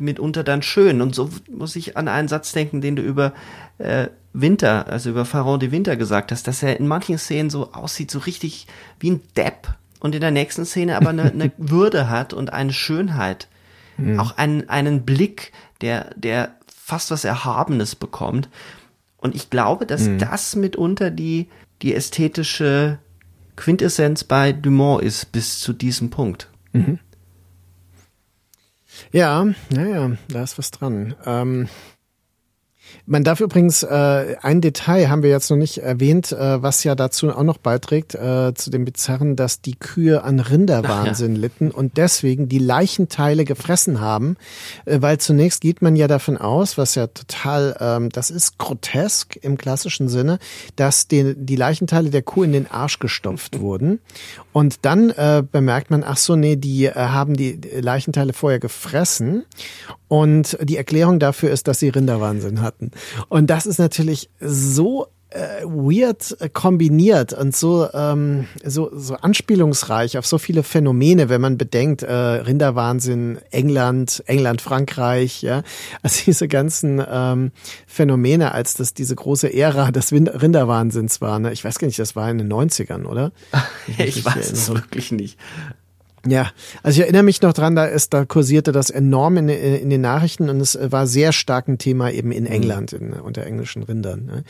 mitunter 0.00 0.44
dann 0.44 0.62
schön. 0.62 1.00
Und 1.00 1.14
so 1.14 1.30
muss 1.50 1.76
ich 1.76 1.96
an 1.96 2.08
einen 2.08 2.28
Satz 2.28 2.52
denken, 2.52 2.80
den 2.80 2.96
du 2.96 3.02
über 3.02 3.32
äh, 3.78 4.08
Winter, 4.32 4.88
also 4.88 5.10
über 5.10 5.24
Pharaon 5.24 5.60
de 5.60 5.70
Winter 5.70 5.96
gesagt 5.96 6.32
hast, 6.32 6.48
dass 6.48 6.62
er 6.62 6.78
in 6.78 6.88
manchen 6.88 7.18
Szenen 7.18 7.50
so 7.50 7.72
aussieht, 7.72 8.10
so 8.10 8.18
richtig 8.18 8.66
wie 8.98 9.12
ein 9.12 9.20
Depp 9.36 9.74
und 10.00 10.14
in 10.14 10.20
der 10.20 10.32
nächsten 10.32 10.64
Szene 10.66 10.96
aber 10.96 11.10
eine, 11.10 11.24
eine 11.24 11.52
Würde 11.58 12.10
hat 12.10 12.32
und 12.32 12.52
eine 12.52 12.72
Schönheit. 12.72 13.48
Mhm. 13.96 14.18
Auch 14.18 14.36
einen, 14.36 14.68
einen 14.68 15.04
Blick, 15.04 15.52
der, 15.80 16.10
der 16.16 16.56
fast 16.66 17.10
was 17.10 17.24
Erhabenes 17.24 17.94
bekommt. 17.94 18.48
Und 19.16 19.34
ich 19.34 19.50
glaube, 19.50 19.86
dass 19.86 20.02
mhm. 20.02 20.18
das 20.18 20.56
mitunter 20.56 21.10
die, 21.10 21.48
die 21.80 21.94
ästhetische 21.94 22.98
Quintessenz 23.56 24.24
bei 24.24 24.52
Dumont 24.52 25.02
ist 25.02 25.32
bis 25.32 25.60
zu 25.60 25.72
diesem 25.72 26.10
Punkt. 26.10 26.48
Mhm. 26.72 26.98
Ja, 29.14 29.46
naja, 29.70 30.16
da 30.26 30.42
ist 30.42 30.58
was 30.58 30.72
dran. 30.72 31.14
Ähm, 31.24 31.68
Man 33.06 33.22
darf 33.22 33.40
übrigens 33.40 33.82
äh, 33.82 34.36
ein 34.40 34.60
Detail 34.60 35.10
haben 35.10 35.22
wir 35.22 35.30
jetzt 35.30 35.50
noch 35.50 35.58
nicht 35.58 35.78
erwähnt, 35.78 36.32
äh, 36.32 36.62
was 36.62 36.84
ja 36.84 36.94
dazu 36.94 37.30
auch 37.30 37.42
noch 37.42 37.58
beiträgt 37.58 38.14
äh, 38.14 38.54
zu 38.54 38.70
dem 38.70 38.86
Bizarren, 38.86 39.36
dass 39.36 39.60
die 39.60 39.74
Kühe 39.74 40.22
an 40.24 40.40
Rinderwahnsinn 40.40 41.34
ja. 41.34 41.40
litten 41.42 41.70
und 41.70 41.98
deswegen 41.98 42.48
die 42.48 42.58
Leichenteile 42.58 43.44
gefressen 43.44 44.00
haben, 44.00 44.36
äh, 44.86 45.02
weil 45.02 45.18
zunächst 45.18 45.60
geht 45.60 45.82
man 45.82 45.96
ja 45.96 46.08
davon 46.08 46.38
aus, 46.38 46.78
was 46.78 46.94
ja 46.94 47.06
total, 47.06 47.76
ähm, 47.78 48.08
das 48.08 48.30
ist 48.30 48.56
grotesk 48.58 49.36
im 49.36 49.58
klassischen 49.58 50.08
Sinne, 50.08 50.38
dass 50.76 51.06
die, 51.06 51.34
die 51.36 51.56
Leichenteile 51.56 52.08
der 52.08 52.22
Kuh 52.22 52.42
in 52.42 52.52
den 52.52 52.70
Arsch 52.70 53.00
gestopft 53.00 53.60
wurden. 53.60 54.00
Und 54.52 54.78
dann 54.86 55.10
äh, 55.10 55.42
bemerkt 55.50 55.90
man, 55.90 56.04
ach 56.04 56.16
so, 56.16 56.36
nee, 56.36 56.56
die 56.56 56.86
äh, 56.86 56.94
haben 56.94 57.34
die 57.34 57.60
Leichenteile 57.80 58.32
vorher 58.32 58.60
gefressen 58.60 59.44
und 60.14 60.56
die 60.62 60.76
Erklärung 60.76 61.18
dafür 61.18 61.50
ist, 61.50 61.66
dass 61.66 61.80
sie 61.80 61.88
Rinderwahnsinn 61.88 62.62
hatten. 62.62 62.92
Und 63.28 63.50
das 63.50 63.66
ist 63.66 63.78
natürlich 63.78 64.30
so 64.38 65.08
äh, 65.30 65.64
weird 65.64 66.36
kombiniert 66.52 67.32
und 67.32 67.56
so, 67.56 67.88
ähm, 67.92 68.46
so, 68.64 68.96
so 68.96 69.16
anspielungsreich 69.16 70.16
auf 70.16 70.24
so 70.24 70.38
viele 70.38 70.62
Phänomene, 70.62 71.28
wenn 71.28 71.40
man 71.40 71.58
bedenkt, 71.58 72.04
äh, 72.04 72.12
Rinderwahnsinn, 72.12 73.40
England, 73.50 74.22
England, 74.26 74.62
Frankreich, 74.62 75.42
ja, 75.42 75.64
also 76.02 76.22
diese 76.26 76.46
ganzen 76.46 77.02
ähm, 77.10 77.50
Phänomene, 77.88 78.52
als 78.52 78.74
das 78.74 78.94
diese 78.94 79.16
große 79.16 79.52
Ära 79.52 79.90
des 79.90 80.12
Rinderwahnsinns 80.12 81.22
war. 81.22 81.40
Ne? 81.40 81.52
Ich 81.52 81.64
weiß 81.64 81.80
gar 81.80 81.88
nicht, 81.88 81.98
das 81.98 82.14
war 82.14 82.30
in 82.30 82.38
den 82.38 82.52
90ern, 82.52 83.04
oder? 83.04 83.32
Ich, 83.98 84.18
ich 84.18 84.24
weiß 84.24 84.52
es 84.52 84.72
wirklich 84.72 85.10
nicht. 85.10 85.38
Ja, 86.26 86.50
also 86.82 86.98
ich 86.98 87.02
erinnere 87.02 87.22
mich 87.22 87.42
noch 87.42 87.52
dran, 87.52 87.76
da 87.76 87.84
ist, 87.84 88.14
da 88.14 88.24
kursierte 88.24 88.72
das 88.72 88.90
enorm 88.90 89.36
in, 89.36 89.48
in 89.48 89.90
den 89.90 90.00
Nachrichten 90.00 90.48
und 90.48 90.60
es 90.60 90.78
war 90.80 91.06
sehr 91.06 91.32
stark 91.32 91.68
ein 91.68 91.78
Thema 91.78 92.10
eben 92.10 92.32
in 92.32 92.44
mhm. 92.44 92.50
England, 92.50 92.92
in, 92.92 93.12
unter 93.12 93.44
englischen 93.44 93.82
Rindern. 93.82 94.24
Ne? 94.24 94.44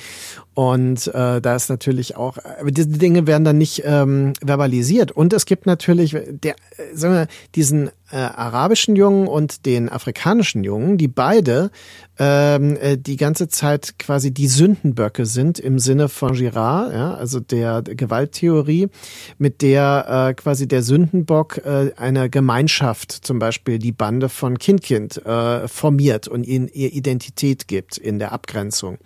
Und 0.54 1.08
äh, 1.08 1.40
da 1.40 1.56
ist 1.56 1.68
natürlich 1.68 2.16
auch, 2.16 2.38
aber 2.60 2.70
diese 2.70 2.88
Dinge 2.88 3.26
werden 3.26 3.44
dann 3.44 3.58
nicht 3.58 3.82
ähm, 3.84 4.34
verbalisiert. 4.44 5.10
Und 5.10 5.32
es 5.32 5.46
gibt 5.46 5.66
natürlich 5.66 6.16
der, 6.28 6.54
äh, 6.54 6.94
sagen 6.94 7.14
wir, 7.14 7.26
diesen 7.54 7.90
äh, 8.10 8.16
arabischen 8.16 8.96
Jungen 8.96 9.26
und 9.26 9.64
den 9.64 9.88
afrikanischen 9.88 10.62
Jungen, 10.62 10.98
die 10.98 11.08
beide 11.08 11.70
ähm, 12.18 12.76
äh, 12.76 12.98
die 12.98 13.16
ganze 13.16 13.48
Zeit 13.48 13.98
quasi 13.98 14.32
die 14.32 14.46
Sündenböcke 14.46 15.24
sind 15.24 15.58
im 15.58 15.78
Sinne 15.78 16.08
von 16.08 16.34
Girard, 16.34 16.92
ja, 16.92 17.14
also 17.14 17.40
der 17.40 17.82
Gewalttheorie, 17.82 18.88
mit 19.38 19.62
der 19.62 20.28
äh, 20.28 20.34
quasi 20.34 20.68
der 20.68 20.82
Sündenbock 20.82 21.58
äh, 21.64 21.92
einer 21.96 22.28
Gemeinschaft, 22.28 23.10
zum 23.10 23.38
Beispiel 23.38 23.78
die 23.78 23.92
Bande 23.92 24.28
von 24.28 24.58
Kindkind, 24.58 25.24
äh, 25.24 25.66
formiert 25.66 26.28
und 26.28 26.46
ihnen 26.46 26.68
ihr 26.68 26.92
Identität 26.92 27.68
gibt 27.68 27.96
in 27.96 28.18
der 28.18 28.32
Abgrenzung 28.32 28.98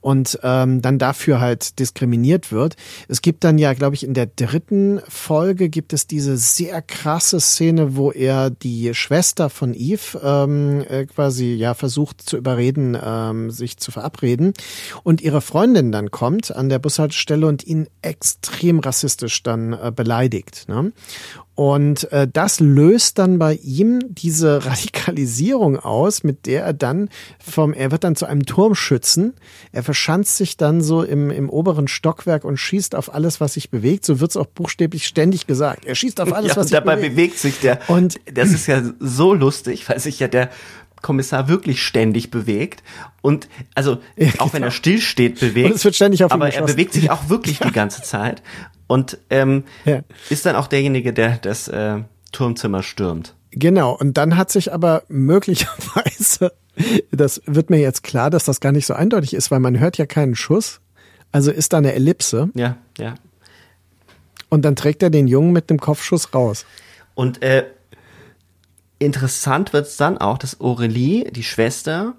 und 0.00 0.38
ähm, 0.42 0.80
dann 0.82 0.98
dafür 0.98 1.40
halt 1.40 1.78
diskriminiert 1.80 2.52
wird. 2.52 2.76
Es 3.08 3.22
gibt 3.22 3.44
dann 3.44 3.58
ja, 3.58 3.74
glaube 3.74 3.96
ich, 3.96 4.04
in 4.04 4.14
der 4.14 4.26
dritten 4.26 5.00
Folge 5.08 5.68
gibt 5.68 5.92
es 5.92 6.06
diese 6.06 6.36
sehr 6.36 6.80
krasse 6.80 7.40
Szene, 7.40 7.96
wo 7.96 8.12
er 8.12 8.35
die 8.50 8.94
Schwester 8.94 9.50
von 9.50 9.74
Eve 9.74 10.20
ähm, 10.22 10.84
äh, 10.88 11.06
quasi 11.06 11.54
ja 11.54 11.74
versucht 11.74 12.22
zu 12.22 12.36
überreden, 12.36 12.96
ähm, 13.02 13.50
sich 13.50 13.76
zu 13.78 13.90
verabreden. 13.90 14.52
Und 15.02 15.20
ihre 15.20 15.40
Freundin 15.40 15.92
dann 15.92 16.10
kommt 16.10 16.54
an 16.54 16.68
der 16.68 16.78
Bushaltestelle 16.78 17.46
und 17.46 17.64
ihn 17.66 17.88
extrem 18.02 18.78
rassistisch 18.78 19.42
dann 19.42 19.72
äh, 19.72 19.92
beleidigt. 19.94 20.66
Ne? 20.68 20.92
Und 21.56 22.12
äh, 22.12 22.28
das 22.30 22.60
löst 22.60 23.18
dann 23.18 23.38
bei 23.38 23.54
ihm 23.54 24.00
diese 24.10 24.64
Radikalisierung 24.66 25.78
aus, 25.78 26.22
mit 26.22 26.44
der 26.44 26.64
er 26.64 26.74
dann 26.74 27.08
vom, 27.42 27.72
er 27.72 27.90
wird 27.90 28.04
dann 28.04 28.14
zu 28.14 28.26
einem 28.26 28.44
Turmschützen. 28.44 29.32
Er 29.72 29.82
verschanzt 29.82 30.36
sich 30.36 30.58
dann 30.58 30.82
so 30.82 31.02
im, 31.02 31.30
im 31.30 31.48
oberen 31.48 31.88
Stockwerk 31.88 32.44
und 32.44 32.58
schießt 32.58 32.94
auf 32.94 33.12
alles, 33.12 33.40
was 33.40 33.54
sich 33.54 33.70
bewegt. 33.70 34.04
So 34.04 34.20
wird's 34.20 34.36
auch 34.36 34.46
buchstäblich 34.46 35.06
ständig 35.06 35.46
gesagt. 35.46 35.86
Er 35.86 35.94
schießt 35.94 36.20
auf 36.20 36.32
alles, 36.34 36.50
ja, 36.50 36.56
was 36.58 36.68
sich 36.68 36.78
bewegt. 36.78 36.86
Dabei 36.86 37.08
bewegt 37.08 37.38
sich 37.38 37.58
der. 37.60 37.80
Und 37.88 38.20
das 38.32 38.52
ist 38.52 38.66
ja 38.66 38.82
so 39.00 39.32
lustig, 39.32 39.88
weil 39.88 39.98
sich 39.98 40.20
ja 40.20 40.28
der 40.28 40.50
Kommissar 41.02 41.48
wirklich 41.48 41.82
ständig 41.82 42.30
bewegt 42.30 42.82
und 43.22 43.48
also 43.74 43.98
ja, 44.16 44.28
auch 44.38 44.52
wenn 44.52 44.62
er 44.62 44.68
genau. 44.68 44.70
stillsteht 44.70 45.40
bewegt. 45.40 45.70
Und 45.70 45.76
es 45.76 45.84
wird 45.84 45.94
ständig 45.94 46.24
auf 46.24 46.32
aber 46.32 46.52
er 46.52 46.64
bewegt 46.64 46.92
sich 46.92 47.10
auch 47.10 47.28
wirklich 47.28 47.58
die 47.58 47.70
ganze 47.72 48.02
Zeit 48.02 48.42
und 48.86 49.18
ähm, 49.30 49.64
ja. 49.84 50.00
ist 50.30 50.46
dann 50.46 50.56
auch 50.56 50.66
derjenige, 50.66 51.12
der 51.12 51.38
das 51.38 51.68
äh, 51.68 51.98
Turmzimmer 52.32 52.82
stürmt. 52.82 53.34
Genau, 53.50 53.96
und 53.96 54.18
dann 54.18 54.36
hat 54.36 54.50
sich 54.50 54.72
aber 54.72 55.02
möglicherweise, 55.08 56.52
das 57.10 57.40
wird 57.46 57.70
mir 57.70 57.80
jetzt 57.80 58.02
klar, 58.02 58.28
dass 58.28 58.44
das 58.44 58.60
gar 58.60 58.72
nicht 58.72 58.86
so 58.86 58.94
eindeutig 58.94 59.32
ist, 59.34 59.50
weil 59.50 59.60
man 59.60 59.78
hört 59.78 59.96
ja 59.96 60.06
keinen 60.06 60.34
Schuss. 60.34 60.80
Also 61.32 61.50
ist 61.50 61.72
da 61.72 61.78
eine 61.78 61.94
Ellipse. 61.94 62.50
Ja, 62.54 62.76
ja. 62.98 63.14
Und 64.48 64.62
dann 64.64 64.76
trägt 64.76 65.02
er 65.02 65.10
den 65.10 65.26
Jungen 65.26 65.52
mit 65.52 65.70
dem 65.70 65.80
Kopfschuss 65.80 66.34
raus. 66.34 66.66
Und 67.14 67.42
äh, 67.42 67.64
interessant 68.98 69.72
wird 69.72 69.86
es 69.86 69.96
dann 69.96 70.18
auch, 70.18 70.38
dass 70.38 70.60
Aurelie, 70.60 71.30
die 71.30 71.42
Schwester, 71.42 72.14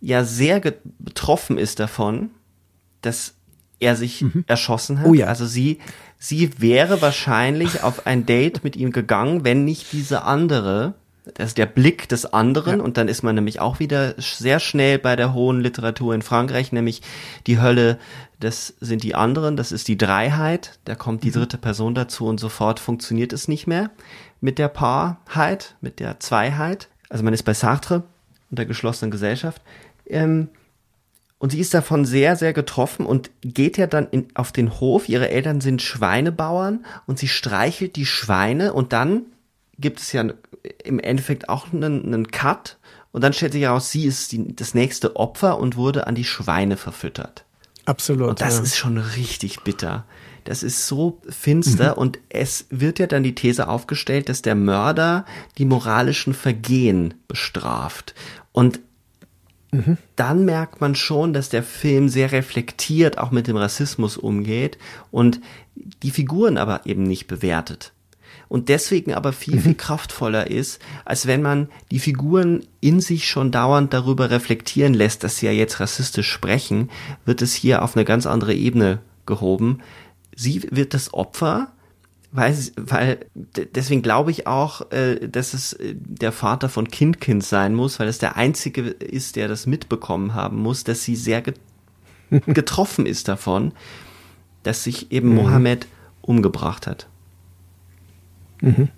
ja 0.00 0.24
sehr 0.24 0.60
betroffen 0.98 1.58
ist 1.58 1.80
davon, 1.80 2.30
dass 3.00 3.34
er 3.80 3.96
sich 3.96 4.22
mhm. 4.22 4.44
erschossen 4.46 5.00
hat. 5.00 5.06
Oh 5.06 5.14
ja. 5.14 5.26
Also 5.26 5.46
sie, 5.46 5.78
sie 6.18 6.60
wäre 6.60 7.02
wahrscheinlich 7.02 7.82
auf 7.82 8.06
ein 8.06 8.26
Date 8.26 8.64
mit 8.64 8.76
ihm 8.76 8.92
gegangen, 8.92 9.44
wenn 9.44 9.64
nicht 9.64 9.92
diese 9.92 10.24
andere, 10.24 10.94
das 11.34 11.48
ist 11.48 11.58
der 11.58 11.66
Blick 11.66 12.08
des 12.08 12.26
anderen, 12.26 12.78
ja. 12.78 12.84
und 12.84 12.96
dann 12.96 13.08
ist 13.08 13.22
man 13.22 13.34
nämlich 13.34 13.60
auch 13.60 13.78
wieder 13.78 14.14
sehr 14.18 14.60
schnell 14.60 14.98
bei 14.98 15.16
der 15.16 15.32
hohen 15.32 15.60
Literatur 15.60 16.14
in 16.14 16.22
Frankreich, 16.22 16.72
nämlich 16.72 17.02
die 17.46 17.60
Hölle, 17.60 17.98
das 18.40 18.74
sind 18.80 19.02
die 19.02 19.14
anderen, 19.14 19.56
das 19.56 19.72
ist 19.72 19.88
die 19.88 19.96
Dreiheit, 19.96 20.78
da 20.84 20.94
kommt 20.94 21.24
die 21.24 21.28
mhm. 21.28 21.34
dritte 21.34 21.58
Person 21.58 21.94
dazu 21.94 22.26
und 22.26 22.38
sofort 22.38 22.78
funktioniert 22.78 23.32
es 23.32 23.48
nicht 23.48 23.66
mehr 23.66 23.90
mit 24.44 24.58
der 24.58 24.68
Paarheit, 24.68 25.74
mit 25.80 26.00
der 26.00 26.20
Zweiheit. 26.20 26.90
Also 27.08 27.24
man 27.24 27.32
ist 27.32 27.44
bei 27.44 27.54
Sartre 27.54 28.02
unter 28.50 28.66
geschlossenen 28.66 29.10
Gesellschaft. 29.10 29.62
Ähm, 30.06 30.48
und 31.38 31.50
sie 31.50 31.60
ist 31.60 31.72
davon 31.72 32.04
sehr, 32.04 32.36
sehr 32.36 32.52
getroffen 32.52 33.06
und 33.06 33.30
geht 33.40 33.78
ja 33.78 33.86
dann 33.86 34.06
in, 34.10 34.28
auf 34.34 34.52
den 34.52 34.78
Hof. 34.80 35.08
Ihre 35.08 35.30
Eltern 35.30 35.62
sind 35.62 35.80
Schweinebauern 35.80 36.84
und 37.06 37.18
sie 37.18 37.28
streichelt 37.28 37.96
die 37.96 38.04
Schweine 38.04 38.74
und 38.74 38.92
dann 38.92 39.22
gibt 39.78 40.00
es 40.00 40.12
ja 40.12 40.26
im 40.84 41.00
Endeffekt 41.00 41.48
auch 41.48 41.72
einen, 41.72 42.04
einen 42.04 42.30
Cut 42.30 42.76
und 43.12 43.24
dann 43.24 43.32
stellt 43.32 43.52
sich 43.52 43.62
heraus, 43.62 43.90
sie 43.90 44.04
ist 44.04 44.32
die, 44.32 44.54
das 44.54 44.74
nächste 44.74 45.16
Opfer 45.16 45.58
und 45.58 45.76
wurde 45.76 46.06
an 46.06 46.14
die 46.14 46.24
Schweine 46.24 46.76
verfüttert. 46.76 47.46
Absolut. 47.86 48.28
Und 48.28 48.40
das 48.42 48.58
ja. 48.58 48.62
ist 48.62 48.76
schon 48.76 48.98
richtig 48.98 49.62
bitter. 49.62 50.04
Das 50.44 50.62
ist 50.62 50.86
so 50.86 51.20
finster 51.28 51.92
mhm. 51.92 51.98
und 51.98 52.18
es 52.28 52.66
wird 52.70 52.98
ja 52.98 53.06
dann 53.06 53.22
die 53.22 53.34
These 53.34 53.68
aufgestellt, 53.68 54.28
dass 54.28 54.42
der 54.42 54.54
Mörder 54.54 55.24
die 55.58 55.64
moralischen 55.64 56.34
Vergehen 56.34 57.14
bestraft. 57.28 58.14
Und 58.52 58.80
mhm. 59.72 59.96
dann 60.16 60.44
merkt 60.44 60.80
man 60.80 60.94
schon, 60.94 61.32
dass 61.32 61.48
der 61.48 61.62
Film 61.62 62.08
sehr 62.08 62.32
reflektiert 62.32 63.18
auch 63.18 63.30
mit 63.30 63.46
dem 63.46 63.56
Rassismus 63.56 64.16
umgeht 64.16 64.78
und 65.10 65.40
die 66.02 66.10
Figuren 66.10 66.58
aber 66.58 66.86
eben 66.86 67.04
nicht 67.04 67.26
bewertet 67.26 67.94
und 68.48 68.68
deswegen 68.68 69.14
aber 69.14 69.32
viel, 69.32 69.60
viel 69.60 69.72
mhm. 69.72 69.76
kraftvoller 69.76 70.50
ist, 70.50 70.80
als 71.04 71.26
wenn 71.26 71.42
man 71.42 71.68
die 71.90 71.98
Figuren 71.98 72.64
in 72.80 73.00
sich 73.00 73.28
schon 73.28 73.50
dauernd 73.50 73.92
darüber 73.92 74.30
reflektieren 74.30 74.94
lässt, 74.94 75.24
dass 75.24 75.38
sie 75.38 75.46
ja 75.46 75.52
jetzt 75.52 75.80
rassistisch 75.80 76.30
sprechen, 76.30 76.90
wird 77.24 77.42
es 77.42 77.54
hier 77.54 77.82
auf 77.82 77.96
eine 77.96 78.04
ganz 78.04 78.26
andere 78.26 78.54
Ebene 78.54 79.00
gehoben 79.26 79.80
sie 80.36 80.62
wird 80.70 80.94
das 80.94 81.12
Opfer, 81.12 81.68
weil, 82.32 82.56
weil 82.76 83.26
deswegen 83.74 84.02
glaube 84.02 84.32
ich 84.32 84.46
auch, 84.46 84.90
äh, 84.90 85.28
dass 85.28 85.54
es 85.54 85.72
äh, 85.74 85.94
der 85.94 86.32
Vater 86.32 86.68
von 86.68 86.88
Kindkind 86.88 87.44
sein 87.44 87.74
muss, 87.74 88.00
weil 88.00 88.08
es 88.08 88.18
der 88.18 88.36
einzige 88.36 88.82
ist, 88.82 89.36
der 89.36 89.46
das 89.46 89.66
mitbekommen 89.66 90.34
haben 90.34 90.58
muss, 90.58 90.82
dass 90.82 91.04
sie 91.04 91.14
sehr 91.14 91.42
getroffen 92.46 93.06
ist 93.06 93.28
davon, 93.28 93.72
dass 94.64 94.82
sich 94.82 95.12
eben 95.12 95.28
mhm. 95.28 95.36
Mohammed 95.36 95.86
umgebracht 96.22 96.86
hat. 96.88 97.06
Mhm. 98.60 98.88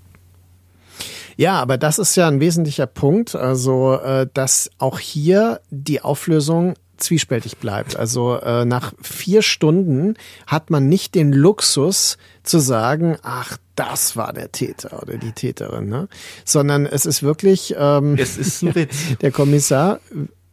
Ja, 1.36 1.60
aber 1.60 1.76
das 1.76 1.98
ist 1.98 2.16
ja 2.16 2.28
ein 2.28 2.40
wesentlicher 2.40 2.86
Punkt, 2.86 3.34
also 3.34 3.94
äh, 3.94 4.26
dass 4.32 4.70
auch 4.78 4.98
hier 4.98 5.60
die 5.70 6.00
Auflösung 6.00 6.74
zwiespältig 6.96 7.58
bleibt. 7.58 7.96
Also 7.96 8.36
äh, 8.36 8.64
nach 8.64 8.92
vier 9.00 9.42
Stunden 9.42 10.14
hat 10.46 10.70
man 10.70 10.88
nicht 10.88 11.14
den 11.14 11.32
Luxus 11.32 12.18
zu 12.42 12.58
sagen, 12.58 13.16
ach, 13.22 13.58
das 13.74 14.16
war 14.16 14.32
der 14.32 14.52
Täter 14.52 15.02
oder 15.02 15.18
die 15.18 15.32
Täterin, 15.32 15.88
ne? 15.88 16.08
sondern 16.44 16.86
es 16.86 17.06
ist 17.06 17.22
wirklich 17.22 17.74
ähm, 17.78 18.16
es 18.18 18.38
ist 18.38 18.62
ein 18.62 18.74
Witz. 18.74 18.96
der 19.20 19.30
Kommissar 19.30 20.00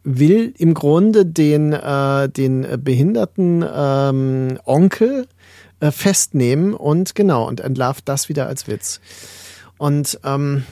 will 0.02 0.52
im 0.58 0.74
Grunde 0.74 1.24
den 1.24 1.72
äh, 1.72 2.28
den 2.28 2.66
behinderten 2.84 3.64
ähm, 3.66 4.58
Onkel 4.64 5.26
äh, 5.80 5.90
festnehmen 5.90 6.74
und 6.74 7.14
genau 7.14 7.48
und 7.48 7.60
entlarvt 7.60 8.08
das 8.08 8.28
wieder 8.28 8.46
als 8.46 8.68
Witz. 8.68 9.00
Und 9.78 10.20
ähm, 10.24 10.64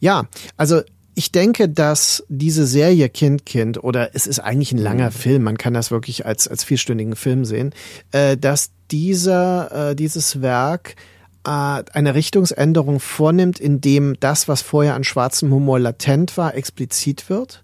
ja, 0.00 0.24
also 0.56 0.82
ich 1.14 1.32
denke, 1.32 1.68
dass 1.68 2.24
diese 2.28 2.66
Serie 2.66 3.08
Kind 3.08 3.46
Kind 3.46 3.82
oder 3.82 4.14
es 4.14 4.26
ist 4.26 4.40
eigentlich 4.40 4.72
ein 4.72 4.78
langer 4.78 5.10
mhm. 5.10 5.14
Film, 5.14 5.42
man 5.42 5.58
kann 5.58 5.74
das 5.74 5.90
wirklich 5.90 6.26
als 6.26 6.48
als 6.48 6.64
vierstündigen 6.64 7.16
Film 7.16 7.44
sehen, 7.44 7.72
äh, 8.12 8.36
dass 8.36 8.70
dieser 8.90 9.90
äh, 9.90 9.96
dieses 9.96 10.42
Werk 10.42 10.96
äh, 11.44 11.50
eine 11.50 12.14
Richtungsänderung 12.14 13.00
vornimmt, 13.00 13.60
indem 13.60 14.18
das, 14.20 14.48
was 14.48 14.62
vorher 14.62 14.94
an 14.94 15.04
schwarzem 15.04 15.52
Humor 15.52 15.78
latent 15.78 16.36
war, 16.36 16.54
explizit 16.54 17.28
wird, 17.30 17.62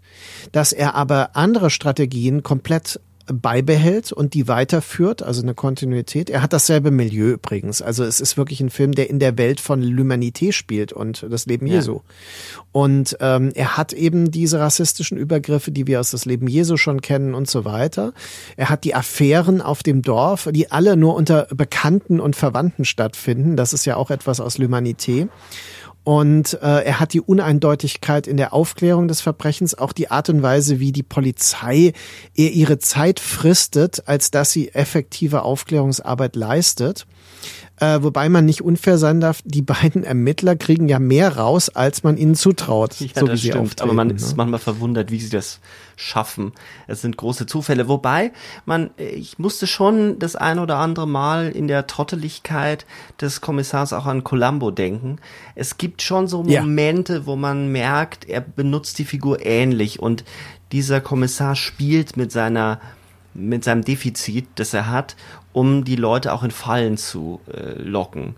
dass 0.52 0.72
er 0.72 0.94
aber 0.94 1.30
andere 1.34 1.70
Strategien 1.70 2.42
komplett 2.42 3.00
beibehält 3.32 4.12
und 4.12 4.34
die 4.34 4.48
weiterführt, 4.48 5.22
also 5.22 5.42
eine 5.42 5.54
Kontinuität. 5.54 6.30
Er 6.30 6.42
hat 6.42 6.52
dasselbe 6.52 6.90
Milieu 6.90 7.30
übrigens. 7.32 7.82
Also 7.82 8.04
es 8.04 8.20
ist 8.20 8.36
wirklich 8.36 8.60
ein 8.60 8.70
Film, 8.70 8.92
der 8.92 9.10
in 9.10 9.18
der 9.18 9.38
Welt 9.38 9.60
von 9.60 9.82
L'Humanité 9.82 10.52
spielt 10.52 10.92
und 10.92 11.26
das 11.28 11.46
Leben 11.46 11.66
ja. 11.66 11.74
Jesu. 11.74 12.00
Und 12.72 13.16
ähm, 13.20 13.50
er 13.54 13.76
hat 13.76 13.92
eben 13.92 14.30
diese 14.30 14.60
rassistischen 14.60 15.18
Übergriffe, 15.18 15.70
die 15.70 15.86
wir 15.86 16.00
aus 16.00 16.10
das 16.10 16.24
Leben 16.24 16.46
Jesu 16.46 16.76
schon 16.76 17.00
kennen 17.00 17.34
und 17.34 17.48
so 17.48 17.64
weiter. 17.64 18.12
Er 18.56 18.68
hat 18.68 18.84
die 18.84 18.94
Affären 18.94 19.60
auf 19.60 19.82
dem 19.82 20.02
Dorf, 20.02 20.48
die 20.52 20.70
alle 20.70 20.96
nur 20.96 21.14
unter 21.14 21.46
Bekannten 21.54 22.20
und 22.20 22.36
Verwandten 22.36 22.84
stattfinden. 22.84 23.56
Das 23.56 23.72
ist 23.72 23.84
ja 23.84 23.96
auch 23.96 24.10
etwas 24.10 24.40
aus 24.40 24.58
L'Humanité. 24.58 25.28
Und 26.10 26.54
äh, 26.54 26.82
er 26.82 26.98
hat 26.98 27.12
die 27.12 27.20
Uneindeutigkeit 27.20 28.26
in 28.26 28.36
der 28.36 28.52
Aufklärung 28.52 29.06
des 29.06 29.20
Verbrechens, 29.20 29.78
auch 29.78 29.92
die 29.92 30.10
Art 30.10 30.28
und 30.28 30.42
Weise, 30.42 30.80
wie 30.80 30.90
die 30.90 31.04
Polizei 31.04 31.92
eher 32.34 32.50
ihre 32.50 32.80
Zeit 32.80 33.20
fristet, 33.20 34.08
als 34.08 34.32
dass 34.32 34.50
sie 34.50 34.70
effektive 34.74 35.42
Aufklärungsarbeit 35.42 36.34
leistet. 36.34 37.06
Äh, 37.76 38.02
wobei 38.02 38.28
man 38.28 38.44
nicht 38.44 38.62
unfair 38.62 38.98
sein 38.98 39.20
darf, 39.20 39.40
die 39.44 39.62
beiden 39.62 40.04
Ermittler 40.04 40.54
kriegen 40.54 40.88
ja 40.88 40.98
mehr 40.98 41.36
raus, 41.36 41.70
als 41.70 42.02
man 42.02 42.18
ihnen 42.18 42.34
zutraut. 42.34 43.00
Ja, 43.00 43.08
so 43.14 43.26
das 43.26 43.40
stimmt. 43.40 43.80
Aber 43.80 43.94
man 43.94 44.08
ne? 44.08 44.14
ist 44.14 44.36
manchmal 44.36 44.60
verwundert, 44.60 45.10
wie 45.10 45.18
sie 45.18 45.30
das 45.30 45.60
schaffen. 45.96 46.52
Es 46.86 47.00
sind 47.02 47.16
große 47.16 47.46
Zufälle. 47.46 47.88
Wobei 47.88 48.32
man, 48.66 48.90
ich 48.96 49.38
musste 49.38 49.66
schon 49.66 50.18
das 50.18 50.36
ein 50.36 50.58
oder 50.58 50.76
andere 50.76 51.06
Mal 51.06 51.50
in 51.50 51.68
der 51.68 51.86
Trotteligkeit 51.86 52.84
des 53.20 53.40
Kommissars 53.40 53.92
auch 53.92 54.06
an 54.06 54.24
Columbo 54.24 54.70
denken. 54.70 55.16
Es 55.54 55.78
gibt 55.78 56.02
schon 56.02 56.28
so 56.28 56.42
Momente, 56.42 57.14
ja. 57.14 57.26
wo 57.26 57.36
man 57.36 57.72
merkt, 57.72 58.28
er 58.28 58.40
benutzt 58.40 58.98
die 58.98 59.04
Figur 59.04 59.44
ähnlich 59.44 60.00
und 60.00 60.24
dieser 60.72 61.00
Kommissar 61.00 61.56
spielt 61.56 62.16
mit 62.16 62.30
seiner 62.30 62.80
mit 63.32 63.62
seinem 63.62 63.84
Defizit, 63.84 64.48
das 64.56 64.74
er 64.74 64.90
hat 64.90 65.14
um 65.52 65.84
die 65.84 65.96
Leute 65.96 66.32
auch 66.32 66.42
in 66.42 66.50
Fallen 66.50 66.96
zu 66.96 67.40
äh, 67.52 67.72
locken. 67.80 68.36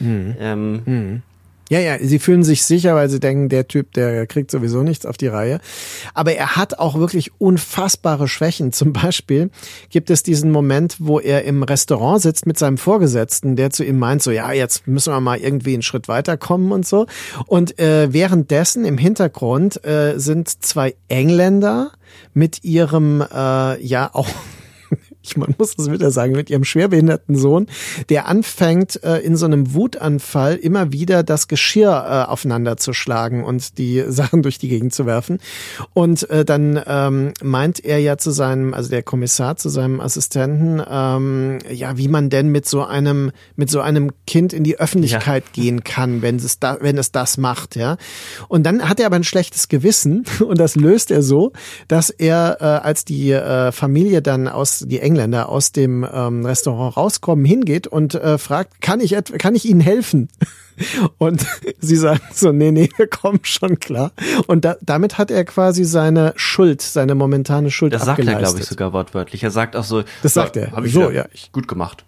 Mhm. 0.00 0.36
Ähm, 0.38 0.82
mhm. 0.84 1.22
Ja, 1.70 1.80
ja, 1.80 1.96
sie 1.98 2.18
fühlen 2.18 2.42
sich 2.42 2.62
sicher, 2.62 2.94
weil 2.94 3.08
sie 3.08 3.20
denken, 3.20 3.48
der 3.48 3.66
Typ, 3.66 3.94
der 3.94 4.26
kriegt 4.26 4.50
sowieso 4.50 4.82
nichts 4.82 5.06
auf 5.06 5.16
die 5.16 5.28
Reihe. 5.28 5.60
Aber 6.12 6.34
er 6.34 6.56
hat 6.56 6.78
auch 6.78 6.98
wirklich 6.98 7.32
unfassbare 7.40 8.28
Schwächen. 8.28 8.72
Zum 8.84 8.92
Beispiel 8.92 9.50
gibt 9.88 10.10
es 10.10 10.22
diesen 10.22 10.50
Moment, 10.50 10.96
wo 10.98 11.20
er 11.20 11.44
im 11.44 11.62
Restaurant 11.62 12.20
sitzt 12.20 12.46
mit 12.46 12.58
seinem 12.58 12.76
Vorgesetzten, 12.76 13.56
der 13.56 13.70
zu 13.70 13.82
ihm 13.82 13.98
meint, 13.98 14.22
so 14.22 14.30
ja, 14.30 14.52
jetzt 14.52 14.86
müssen 14.86 15.12
wir 15.12 15.20
mal 15.20 15.38
irgendwie 15.38 15.72
einen 15.72 15.82
Schritt 15.82 16.06
weiterkommen 16.06 16.70
und 16.70 16.86
so. 16.86 17.06
Und 17.46 17.78
äh, 17.78 18.12
währenddessen 18.12 18.84
im 18.84 18.98
Hintergrund 18.98 19.84
äh, 19.86 20.18
sind 20.18 20.62
zwei 20.64 20.94
Engländer 21.08 21.92
mit 22.34 22.62
ihrem 22.62 23.22
äh, 23.22 23.82
ja 23.82 24.10
auch 24.12 24.28
ich 25.24 25.36
man 25.36 25.54
muss 25.58 25.74
es 25.76 25.90
wieder 25.90 26.10
sagen, 26.10 26.32
mit 26.32 26.50
ihrem 26.50 26.64
schwerbehinderten 26.64 27.36
Sohn, 27.36 27.66
der 28.08 28.28
anfängt, 28.28 29.02
äh, 29.02 29.18
in 29.18 29.36
so 29.36 29.46
einem 29.46 29.74
Wutanfall 29.74 30.56
immer 30.56 30.92
wieder 30.92 31.22
das 31.22 31.48
Geschirr 31.48 31.90
äh, 31.90 32.30
aufeinander 32.30 32.76
zu 32.76 32.92
schlagen 32.92 33.42
und 33.44 33.78
die 33.78 34.04
Sachen 34.08 34.42
durch 34.42 34.58
die 34.58 34.68
Gegend 34.68 34.94
zu 34.94 35.06
werfen. 35.06 35.38
Und 35.94 36.28
äh, 36.30 36.44
dann 36.44 36.80
ähm, 36.86 37.32
meint 37.42 37.84
er 37.84 37.98
ja 37.98 38.18
zu 38.18 38.30
seinem, 38.30 38.74
also 38.74 38.90
der 38.90 39.02
Kommissar 39.02 39.56
zu 39.56 39.68
seinem 39.68 40.00
Assistenten, 40.00 40.82
ähm, 40.86 41.58
ja, 41.70 41.96
wie 41.96 42.08
man 42.08 42.30
denn 42.30 42.48
mit 42.48 42.66
so 42.66 42.84
einem, 42.84 43.32
mit 43.56 43.70
so 43.70 43.80
einem 43.80 44.12
Kind 44.26 44.52
in 44.52 44.64
die 44.64 44.78
Öffentlichkeit 44.78 45.44
ja. 45.54 45.62
gehen 45.62 45.84
kann, 45.84 46.22
wenn 46.22 46.36
es 46.36 46.58
da, 46.58 46.78
wenn 46.80 46.98
es 46.98 47.12
das 47.12 47.38
macht, 47.38 47.76
ja. 47.76 47.96
Und 48.48 48.64
dann 48.64 48.88
hat 48.88 49.00
er 49.00 49.06
aber 49.06 49.16
ein 49.16 49.24
schlechtes 49.24 49.68
Gewissen 49.68 50.24
und 50.40 50.60
das 50.60 50.76
löst 50.76 51.10
er 51.10 51.22
so, 51.22 51.52
dass 51.88 52.10
er, 52.10 52.58
äh, 52.60 52.64
als 52.64 53.04
die 53.04 53.30
äh, 53.32 53.72
Familie 53.72 54.20
dann 54.20 54.48
aus 54.48 54.84
die 54.86 55.00
Engländer 55.00 55.13
Engländer 55.14 55.48
aus 55.48 55.70
dem 55.70 56.04
ähm, 56.12 56.44
Restaurant 56.44 56.96
rauskommen, 56.96 57.44
hingeht 57.44 57.86
und 57.86 58.16
äh, 58.16 58.36
fragt, 58.36 58.80
kann 58.80 59.00
ich, 59.00 59.16
kann 59.38 59.54
ich 59.54 59.64
Ihnen 59.64 59.80
helfen? 59.80 60.28
Und 61.18 61.46
sie 61.78 61.94
sagen 61.94 62.20
so, 62.32 62.50
nee, 62.50 62.72
nee, 62.72 62.88
wir 62.96 63.06
kommen 63.06 63.38
schon 63.44 63.78
klar. 63.78 64.10
Und 64.48 64.64
da, 64.64 64.74
damit 64.80 65.18
hat 65.18 65.30
er 65.30 65.44
quasi 65.44 65.84
seine 65.84 66.32
Schuld, 66.34 66.82
seine 66.82 67.14
momentane 67.14 67.70
Schuld 67.70 67.92
Das 67.92 68.04
sagt 68.04 68.18
er, 68.18 68.34
glaube 68.34 68.58
ich, 68.58 68.64
sogar 68.64 68.92
wortwörtlich. 68.92 69.44
Er 69.44 69.52
sagt 69.52 69.76
auch 69.76 69.84
so, 69.84 70.02
das 70.24 70.34
sagt 70.34 70.56
er. 70.56 70.72
Hab 70.72 70.84
ich 70.84 70.92
so, 70.92 71.12
ja, 71.12 71.26
gut 71.52 71.68
gemacht. 71.68 72.04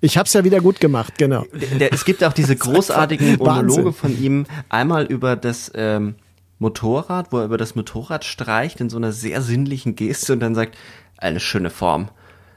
Ich 0.00 0.16
hab's 0.16 0.32
ja 0.32 0.42
wieder 0.42 0.62
gut 0.62 0.80
gemacht, 0.80 1.18
genau. 1.18 1.44
Der, 1.78 1.92
es 1.92 2.06
gibt 2.06 2.24
auch 2.24 2.32
diese 2.32 2.56
großartigen 2.56 3.36
Monologe 3.36 3.92
von 3.92 4.18
ihm, 4.18 4.46
einmal 4.70 5.04
über 5.04 5.36
das 5.36 5.70
ähm, 5.74 6.14
Motorrad, 6.62 7.30
wo 7.30 7.40
er 7.40 7.44
über 7.44 7.58
das 7.58 7.74
Motorrad 7.74 8.24
streicht 8.24 8.80
in 8.80 8.88
so 8.88 8.96
einer 8.96 9.12
sehr 9.12 9.42
sinnlichen 9.42 9.96
Geste 9.96 10.32
und 10.32 10.40
dann 10.40 10.54
sagt, 10.54 10.78
eine 11.22 11.40
schöne 11.40 11.70
Form. 11.70 12.10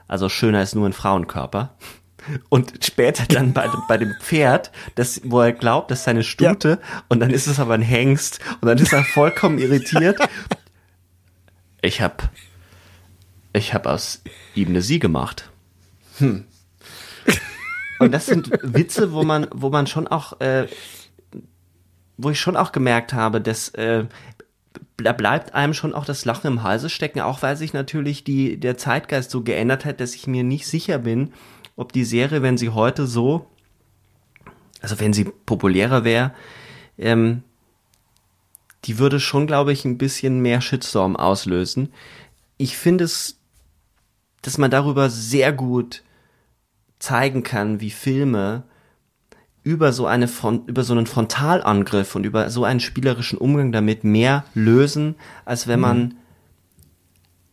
Also 0.08 0.30
schöner 0.30 0.62
ist 0.62 0.76
nur 0.76 0.88
ein 0.88 0.94
Frauenkörper. 0.94 1.76
Und 2.50 2.84
später 2.84 3.26
dann 3.28 3.54
bei, 3.54 3.70
bei 3.88 3.98
dem 3.98 4.16
Pferd, 4.20 4.72
das, 4.96 5.22
wo 5.24 5.42
er 5.42 5.54
glaubt, 5.54 5.92
das 5.92 6.00
ist 6.00 6.06
seine 6.06 6.24
Stute, 6.24 6.80
ja. 6.82 7.04
und 7.08 7.20
dann 7.20 7.30
ist 7.30 7.48
es 7.48 7.60
aber 7.60 7.76
ein 7.76 7.82
Hengst, 7.82 8.40
und 8.62 8.68
dann 8.68 8.78
ist 8.80 8.94
er 8.94 9.04
vollkommen 9.04 9.60
irritiert. 9.60 10.18
Ich 11.82 12.02
hab, 12.02 12.32
ich 13.54 13.76
hab 13.76 13.86
aus 13.86 14.24
ihm 14.56 14.70
eine 14.70 14.82
Sie 14.82 14.98
gemacht. 14.98 15.52
Hm. 16.18 16.46
Und 18.00 18.12
das 18.12 18.26
sind 18.26 18.50
Witze, 18.62 19.14
wo 19.14 19.24
man, 19.24 19.48
wo 19.52 19.70
man 19.70 19.88
schon 19.88 20.08
auch, 20.08 20.40
äh, 20.42 20.68
wo 22.18 22.30
ich 22.30 22.40
schon 22.40 22.58
auch 22.58 22.72
gemerkt 22.72 23.14
habe, 23.14 23.40
dass 23.40 23.70
äh, 23.70 24.06
da 24.98 25.12
bleibt 25.12 25.54
einem 25.54 25.74
schon 25.74 25.94
auch 25.94 26.06
das 26.06 26.26
Lachen 26.26 26.48
im 26.48 26.64
Halse 26.64 26.90
stecken, 26.90 27.20
auch 27.20 27.42
weil 27.42 27.58
sich 27.58 27.74
natürlich 27.74 28.24
die, 28.24 28.58
der 28.58 28.78
Zeitgeist 28.78 29.32
so 29.32 29.42
geändert 29.42 29.86
hat, 29.86 30.00
dass 30.00 30.16
ich 30.16 30.28
mir 30.28 30.44
nicht 30.44 30.68
sicher 30.68 31.00
bin, 31.00 31.34
ob 31.76 31.92
die 31.92 32.06
Serie, 32.06 32.42
wenn 32.42 32.58
sie 32.58 32.70
heute 32.70 33.06
so, 33.06 33.48
also 34.82 35.00
wenn 35.00 35.14
sie 35.14 35.26
populärer 35.26 36.04
wäre, 36.04 36.34
ähm, 36.98 37.44
die 38.86 39.00
würde 39.00 39.20
schon, 39.20 39.48
glaube 39.48 39.74
ich, 39.74 39.84
ein 39.84 39.98
bisschen 39.98 40.40
mehr 40.40 40.62
Shitstorm 40.62 41.16
auslösen. 41.16 41.92
Ich 42.58 42.78
finde 42.78 43.04
es, 43.04 43.40
dass 44.44 44.58
man 44.58 44.72
darüber 44.72 45.10
sehr 45.10 45.52
gut 45.52 46.04
zeigen 47.00 47.44
kann, 47.44 47.82
wie 47.82 47.90
Filme 47.90 48.64
über 49.66 49.92
so 49.92 50.06
eine 50.06 50.30
über 50.68 50.84
so 50.84 50.94
einen 50.94 51.08
Frontalangriff 51.08 52.16
und 52.16 52.24
über 52.24 52.50
so 52.52 52.64
einen 52.64 52.80
spielerischen 52.80 53.38
Umgang 53.38 53.72
damit 53.72 54.04
mehr 54.04 54.46
lösen, 54.54 55.16
als 55.44 55.68
wenn 55.68 55.80
man 55.80 56.00
mhm. 56.00 56.16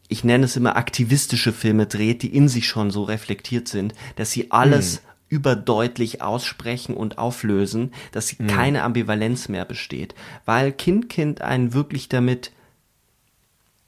ich 0.09 0.23
nenne 0.23 0.45
es 0.45 0.55
immer 0.55 0.77
aktivistische 0.77 1.53
Filme 1.53 1.87
dreht, 1.87 2.23
die 2.23 2.37
in 2.37 2.49
sich 2.49 2.69
schon 2.69 2.91
so 2.91 3.03
reflektiert 3.03 3.67
sind, 3.67 3.95
dass 4.17 4.31
sie 4.31 4.51
alles 4.51 5.01
mhm. 5.01 5.07
überdeutlich 5.37 6.21
aussprechen 6.21 6.95
und 6.95 7.17
auflösen, 7.17 7.93
dass 8.13 8.39
mhm. 8.39 8.47
keine 8.47 8.83
Ambivalenz 8.83 9.49
mehr 9.49 9.65
besteht, 9.65 10.15
weil 10.45 10.71
Kind 10.71 11.09
Kind 11.09 11.41
einen 11.41 11.73
wirklich 11.73 12.11
damit 12.11 12.53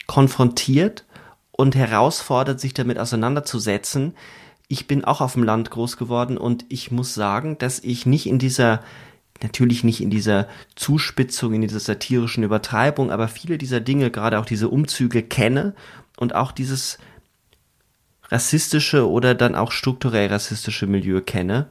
konfrontiert 0.06 1.04
und 1.52 1.76
herausfordert, 1.76 2.58
sich 2.58 2.72
damit 2.72 2.98
auseinanderzusetzen, 2.98 4.14
ich 4.68 4.86
bin 4.86 5.04
auch 5.04 5.20
auf 5.20 5.34
dem 5.34 5.42
Land 5.42 5.70
groß 5.70 5.96
geworden 5.96 6.38
und 6.38 6.64
ich 6.68 6.90
muss 6.90 7.14
sagen, 7.14 7.58
dass 7.58 7.80
ich 7.80 8.06
nicht 8.06 8.26
in 8.26 8.38
dieser 8.38 8.82
natürlich 9.42 9.84
nicht 9.84 10.00
in 10.00 10.10
dieser 10.10 10.48
Zuspitzung, 10.76 11.54
in 11.54 11.62
dieser 11.62 11.80
satirischen 11.80 12.44
Übertreibung, 12.44 13.10
aber 13.10 13.28
viele 13.28 13.58
dieser 13.58 13.80
Dinge, 13.80 14.10
gerade 14.10 14.38
auch 14.38 14.46
diese 14.46 14.68
Umzüge 14.68 15.22
kenne 15.22 15.74
und 16.16 16.34
auch 16.34 16.52
dieses 16.52 16.98
rassistische 18.28 19.08
oder 19.08 19.34
dann 19.34 19.54
auch 19.54 19.72
strukturell 19.72 20.28
rassistische 20.28 20.86
Milieu 20.86 21.20
kenne 21.20 21.66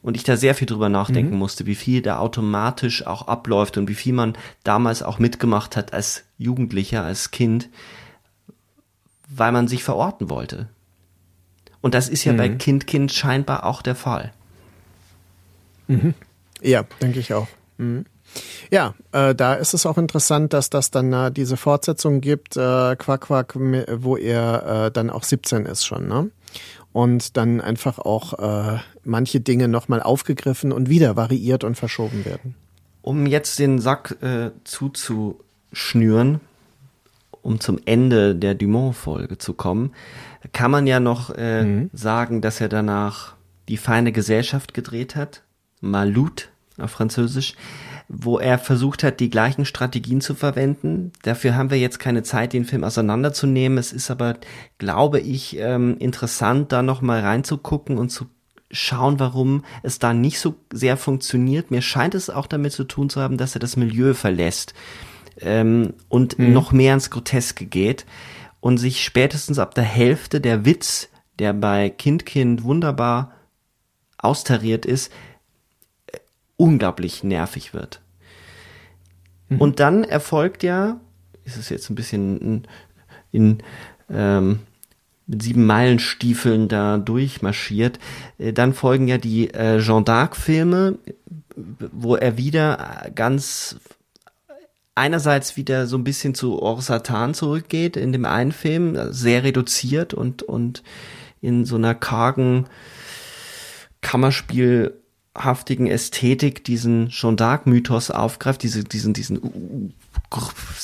und 0.00 0.16
ich 0.16 0.24
da 0.24 0.36
sehr 0.36 0.54
viel 0.54 0.66
drüber 0.66 0.88
nachdenken 0.88 1.32
mhm. 1.32 1.38
musste, 1.38 1.66
wie 1.66 1.74
viel 1.74 2.02
da 2.02 2.18
automatisch 2.18 3.06
auch 3.06 3.26
abläuft 3.26 3.76
und 3.76 3.88
wie 3.88 3.94
viel 3.94 4.14
man 4.14 4.36
damals 4.64 5.02
auch 5.02 5.18
mitgemacht 5.18 5.76
hat 5.76 5.92
als 5.92 6.24
Jugendlicher, 6.38 7.04
als 7.04 7.30
Kind, 7.30 7.68
weil 9.28 9.52
man 9.52 9.68
sich 9.68 9.84
verorten 9.84 10.30
wollte. 10.30 10.68
Und 11.80 11.94
das 11.94 12.08
ist 12.08 12.24
ja 12.24 12.32
mhm. 12.32 12.36
bei 12.36 12.48
Kind 12.48 12.86
Kind 12.86 13.12
scheinbar 13.12 13.64
auch 13.64 13.82
der 13.82 13.94
Fall. 13.94 14.32
Mhm. 15.86 16.14
Ja, 16.60 16.84
denke 17.00 17.20
ich 17.20 17.32
auch. 17.34 17.48
Mhm. 17.78 18.04
Ja, 18.70 18.94
äh, 19.12 19.34
da 19.34 19.54
ist 19.54 19.74
es 19.74 19.86
auch 19.86 19.98
interessant, 19.98 20.52
dass 20.52 20.70
das 20.70 20.90
dann 20.90 21.12
äh, 21.12 21.32
diese 21.32 21.56
Fortsetzung 21.56 22.20
gibt, 22.20 22.56
äh, 22.56 22.96
Quack 22.96 23.22
Quack, 23.22 23.54
wo 23.56 24.16
er 24.16 24.86
äh, 24.86 24.90
dann 24.90 25.10
auch 25.10 25.22
17 25.22 25.66
ist 25.66 25.86
schon, 25.86 26.06
ne? 26.06 26.30
Und 26.92 27.36
dann 27.36 27.60
einfach 27.60 27.98
auch 27.98 28.38
äh, 28.38 28.78
manche 29.04 29.40
Dinge 29.40 29.68
nochmal 29.68 30.02
aufgegriffen 30.02 30.72
und 30.72 30.88
wieder 30.88 31.16
variiert 31.16 31.62
und 31.62 31.76
verschoben 31.76 32.24
werden. 32.24 32.54
Um 33.02 33.26
jetzt 33.26 33.58
den 33.58 33.78
Sack 33.78 34.16
äh, 34.22 34.50
zuzuschnüren, 34.64 36.40
um 37.42 37.60
zum 37.60 37.78
Ende 37.84 38.34
der 38.34 38.54
Dumont-Folge 38.54 39.38
zu 39.38 39.52
kommen, 39.52 39.92
kann 40.52 40.70
man 40.70 40.86
ja 40.86 41.00
noch 41.00 41.30
äh, 41.36 41.64
mhm. 41.64 41.90
sagen, 41.92 42.40
dass 42.40 42.60
er 42.60 42.68
danach 42.68 43.34
die 43.68 43.76
feine 43.76 44.12
Gesellschaft 44.12 44.74
gedreht 44.74 45.16
hat, 45.16 45.42
Malut 45.80 46.50
auf 46.78 46.92
Französisch, 46.92 47.54
wo 48.08 48.38
er 48.38 48.58
versucht 48.58 49.02
hat, 49.02 49.20
die 49.20 49.30
gleichen 49.30 49.64
Strategien 49.64 50.20
zu 50.20 50.34
verwenden. 50.34 51.12
Dafür 51.22 51.56
haben 51.56 51.70
wir 51.70 51.78
jetzt 51.78 51.98
keine 51.98 52.22
Zeit, 52.22 52.52
den 52.52 52.64
Film 52.64 52.84
auseinanderzunehmen. 52.84 53.78
Es 53.78 53.92
ist 53.92 54.10
aber, 54.10 54.36
glaube 54.78 55.20
ich, 55.20 55.58
ähm, 55.58 55.96
interessant, 55.98 56.72
da 56.72 56.82
noch 56.82 57.02
mal 57.02 57.20
reinzugucken 57.20 57.98
und 57.98 58.10
zu 58.10 58.26
schauen, 58.70 59.18
warum 59.18 59.64
es 59.82 59.98
da 59.98 60.14
nicht 60.14 60.38
so 60.38 60.54
sehr 60.72 60.96
funktioniert. 60.96 61.70
Mir 61.70 61.82
scheint 61.82 62.14
es 62.14 62.30
auch 62.30 62.46
damit 62.46 62.72
zu 62.72 62.84
tun 62.84 63.10
zu 63.10 63.20
haben, 63.20 63.36
dass 63.36 63.54
er 63.54 63.60
das 63.60 63.76
Milieu 63.76 64.14
verlässt 64.14 64.74
ähm, 65.40 65.94
und 66.08 66.38
mhm. 66.38 66.52
noch 66.52 66.72
mehr 66.72 66.94
ins 66.94 67.10
Groteske 67.10 67.66
geht 67.66 68.06
und 68.60 68.78
sich 68.78 69.04
spätestens 69.04 69.58
ab 69.58 69.74
der 69.74 69.84
Hälfte 69.84 70.40
der 70.40 70.64
Witz, 70.64 71.08
der 71.38 71.52
bei 71.52 71.90
Kind 71.90 72.26
Kind 72.26 72.64
wunderbar 72.64 73.32
austariert 74.18 74.84
ist, 74.84 75.12
äh, 76.06 76.18
unglaublich 76.56 77.22
nervig 77.22 77.72
wird. 77.72 78.00
Mhm. 79.48 79.60
Und 79.60 79.80
dann 79.80 80.04
erfolgt 80.04 80.62
ja, 80.62 81.00
ist 81.44 81.56
es 81.56 81.68
jetzt 81.68 81.88
ein 81.90 81.94
bisschen 81.94 82.38
in, 82.40 82.62
in 83.30 83.58
ähm, 84.10 84.60
mit 85.28 85.42
sieben 85.42 85.66
Meilenstiefeln 85.66 86.68
da 86.68 86.96
durchmarschiert. 86.98 87.98
Äh, 88.38 88.52
dann 88.52 88.72
folgen 88.74 89.08
ja 89.08 89.18
die 89.18 89.52
äh, 89.52 89.78
Jean 89.78 90.04
d'Arc-Filme, 90.04 90.98
wo 91.92 92.16
er 92.16 92.36
wieder 92.36 93.10
ganz 93.14 93.76
einerseits 94.98 95.56
wieder 95.56 95.86
so 95.86 95.96
ein 95.96 96.04
bisschen 96.04 96.34
zu 96.34 96.60
Orsatan 96.60 97.34
zurückgeht 97.34 97.96
in 97.96 98.12
dem 98.12 98.24
einen 98.24 98.52
Film, 98.52 98.98
sehr 99.12 99.44
reduziert 99.44 100.12
und, 100.12 100.42
und 100.42 100.82
in 101.40 101.64
so 101.64 101.76
einer 101.76 101.94
kargen 101.94 102.66
Kammerspielhaftigen 104.00 105.86
Ästhetik 105.86 106.64
diesen 106.64 107.08
Jean 107.08 107.36
d'Arc-Mythos 107.36 108.10
aufgreift, 108.10 108.62
diese, 108.62 108.84
diesen, 108.84 109.12
diesen, 109.14 109.94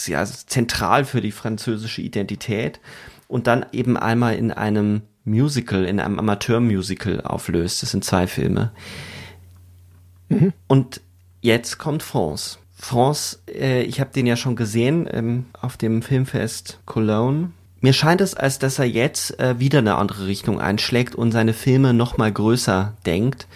ja, 0.07 0.25
zentral 0.25 1.05
für 1.05 1.21
die 1.21 1.33
französische 1.33 2.03
Identität 2.03 2.81
und 3.29 3.47
dann 3.47 3.67
eben 3.73 3.97
einmal 3.97 4.37
in 4.37 4.51
einem 4.51 5.03
Musical, 5.25 5.85
in 5.85 6.01
einem 6.01 6.19
Amateurmusical 6.19 7.21
auflöst. 7.23 7.83
Das 7.83 7.91
sind 7.91 8.05
zwei 8.05 8.27
Filme. 8.27 8.73
Mhm. 10.29 10.53
Und 10.67 11.01
jetzt 11.41 11.79
kommt 11.79 12.03
France. 12.03 12.59
France, 12.85 13.39
äh, 13.49 13.83
ich 13.83 13.99
habe 13.99 14.11
den 14.15 14.27
ja 14.27 14.37
schon 14.37 14.57
gesehen 14.57 15.09
ähm, 15.11 15.47
auf 15.61 15.77
dem 15.77 16.03
Filmfest 16.03 16.81
Cologne. 16.85 17.51
Mir 17.81 17.93
scheint 17.93 18.21
es, 18.21 18.35
als 18.35 18.59
dass 18.59 18.79
er 18.79 18.85
jetzt 18.85 19.39
äh, 19.41 19.59
wieder 19.59 19.79
eine 19.79 19.97
andere 19.97 20.27
Richtung 20.27 20.61
einschlägt 20.61 21.15
und 21.15 21.33
seine 21.33 21.55
Filme 21.55 21.95
noch 21.95 22.19
mal 22.19 22.31
größer 22.31 22.95
denkt. 23.07 23.47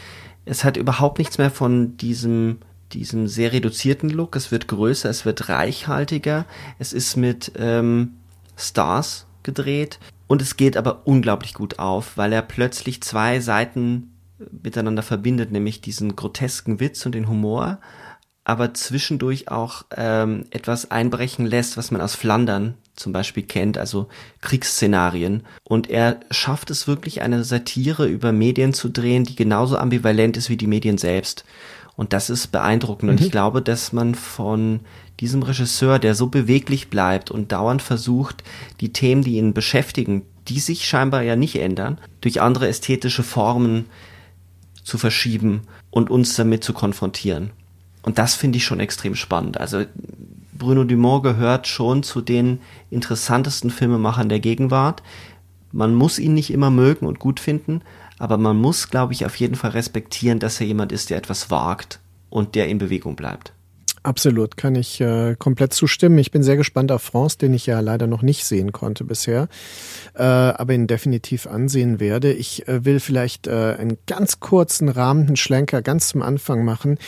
Es 0.45 0.65
hat 0.65 0.77
überhaupt 0.77 1.19
nichts 1.19 1.39
mehr 1.39 1.51
von 1.51 1.97
diesem 1.99 2.59
diesem 2.93 3.29
sehr 3.29 3.53
reduzierten 3.53 4.09
Look. 4.09 4.35
Es 4.35 4.51
wird 4.51 4.67
größer, 4.67 5.11
es 5.11 5.27
wird 5.27 5.51
reichhaltiger. 5.51 6.47
Es 6.79 6.95
ist 6.95 7.17
mit 7.17 7.53
ähm, 7.59 8.15
Stars 8.57 9.27
gedreht 9.43 9.99
und 10.27 10.41
es 10.41 10.57
geht 10.57 10.77
aber 10.77 11.07
unglaublich 11.07 11.53
gut 11.53 11.79
auf, 11.79 12.17
weil 12.17 12.33
er 12.33 12.41
plötzlich 12.41 13.03
zwei 13.03 13.41
Seiten 13.41 14.15
miteinander 14.63 15.03
verbindet, 15.03 15.53
nämlich 15.53 15.81
diesen 15.81 16.17
grotesken 16.17 16.81
Witz 16.81 17.05
und 17.05 17.15
den 17.15 17.29
Humor, 17.29 17.79
aber 18.49 18.73
zwischendurch 18.73 19.51
auch 19.51 19.85
ähm, 19.95 20.47
etwas 20.51 20.91
einbrechen 20.91 21.45
lässt, 21.45 21.77
was 21.77 21.91
man 21.91 22.01
aus 22.01 22.15
Flandern 22.15 22.73
zum 22.97 23.13
Beispiel 23.13 23.43
kennt, 23.43 23.77
also 23.77 24.09
Kriegsszenarien. 24.41 25.43
Und 25.65 25.91
er 25.91 26.21
schafft 26.31 26.71
es 26.71 26.89
wirklich, 26.89 27.21
eine 27.21 27.45
Satire 27.45 28.07
über 28.07 28.33
Medien 28.33 28.73
zu 28.73 28.89
drehen, 28.89 29.25
die 29.25 29.37
genauso 29.37 29.77
ambivalent 29.77 30.39
ist 30.39 30.49
wie 30.49 30.57
die 30.57 30.67
Medien 30.67 30.97
selbst. 30.97 31.45
Und 31.95 32.15
das 32.15 32.31
ist 32.31 32.47
beeindruckend. 32.47 33.11
Mhm. 33.11 33.19
Und 33.19 33.21
ich 33.21 33.31
glaube, 33.31 33.61
dass 33.61 33.93
man 33.93 34.15
von 34.15 34.81
diesem 35.21 35.43
Regisseur, 35.43 35.99
der 35.99 36.15
so 36.15 36.29
beweglich 36.29 36.89
bleibt 36.89 37.31
und 37.31 37.53
dauernd 37.53 37.83
versucht, 37.83 38.43
die 38.81 38.95
Themen, 38.95 39.23
die 39.23 39.37
ihn 39.37 39.53
beschäftigen, 39.53 40.23
die 40.49 40.61
sich 40.61 40.89
scheinbar 40.89 41.21
ja 41.21 41.37
nicht 41.37 41.57
ändern, 41.57 41.99
durch 42.23 42.41
andere 42.41 42.67
ästhetische 42.67 43.25
Formen 43.25 43.85
zu 44.85 44.97
verschieben 44.97 45.65
und 45.91 46.09
uns 46.09 46.35
damit 46.35 46.65
zu 46.65 46.73
konfrontieren. 46.73 47.51
Und 48.03 48.19
das 48.19 48.35
finde 48.35 48.59
ich 48.59 48.65
schon 48.65 48.81
extrem 48.81 49.15
spannend. 49.15 49.59
Also 49.59 49.85
Bruno 50.53 50.85
Dumont 50.85 51.23
gehört 51.23 51.67
schon 51.67 52.03
zu 52.03 52.21
den 52.21 52.61
interessantesten 52.91 53.71
Filmemachern 53.71 54.29
der 54.29 54.41
Gegenwart. 54.41 55.03
Man 55.73 55.95
muss 55.95 56.19
ihn 56.19 56.35
nicht 56.35 56.53
immer 56.53 56.71
mögen 56.71 57.07
und 57.07 57.19
gut 57.19 57.41
finden, 57.41 57.83
aber 58.19 58.37
man 58.37 58.57
muss, 58.57 58.91
glaube 58.91 59.13
ich, 59.13 59.27
auf 59.27 59.37
jeden 59.37 59.55
Fall 59.55 59.71
respektieren, 59.71 60.39
dass 60.39 60.61
er 60.61 60.67
jemand 60.67 60.93
ist, 60.93 61.11
der 61.11 61.19
etwas 61.19 61.51
wagt 61.51 62.01
und 62.31 62.55
der 62.55 62.69
in 62.69 62.79
Bewegung 62.79 63.17
bleibt. 63.17 63.53
Absolut, 64.03 64.57
kann 64.57 64.75
ich 64.75 65.01
äh, 65.01 65.35
komplett 65.39 65.73
zustimmen. 65.73 66.19
Ich 66.19 66.31
bin 66.31 66.43
sehr 66.43 66.57
gespannt 66.57 66.93
auf 66.93 67.03
France, 67.03 67.39
den 67.39 67.53
ich 67.53 67.67
ja 67.67 67.81
leider 67.81 68.07
noch 68.07 68.23
nicht 68.23 68.45
sehen 68.45 68.73
konnte 68.73 69.05
bisher, 69.05 69.49
äh, 70.15 70.23
aber 70.23 70.75
ihn 70.75 70.87
definitiv 70.87 71.47
ansehen 71.47 72.01
werde. 72.01 72.33
Ich 72.33 72.69
äh, 72.69 72.85
will 72.85 73.01
vielleicht 73.01 73.47
äh, 73.47 73.77
einen 73.79 73.99
ganz 74.07 74.41
kurzen 74.41 74.89
rahmenden 74.89 75.37
Schlenker 75.37 75.83
ganz 75.83 76.09
zum 76.09 76.23
Anfang 76.23 76.65
machen. 76.65 76.99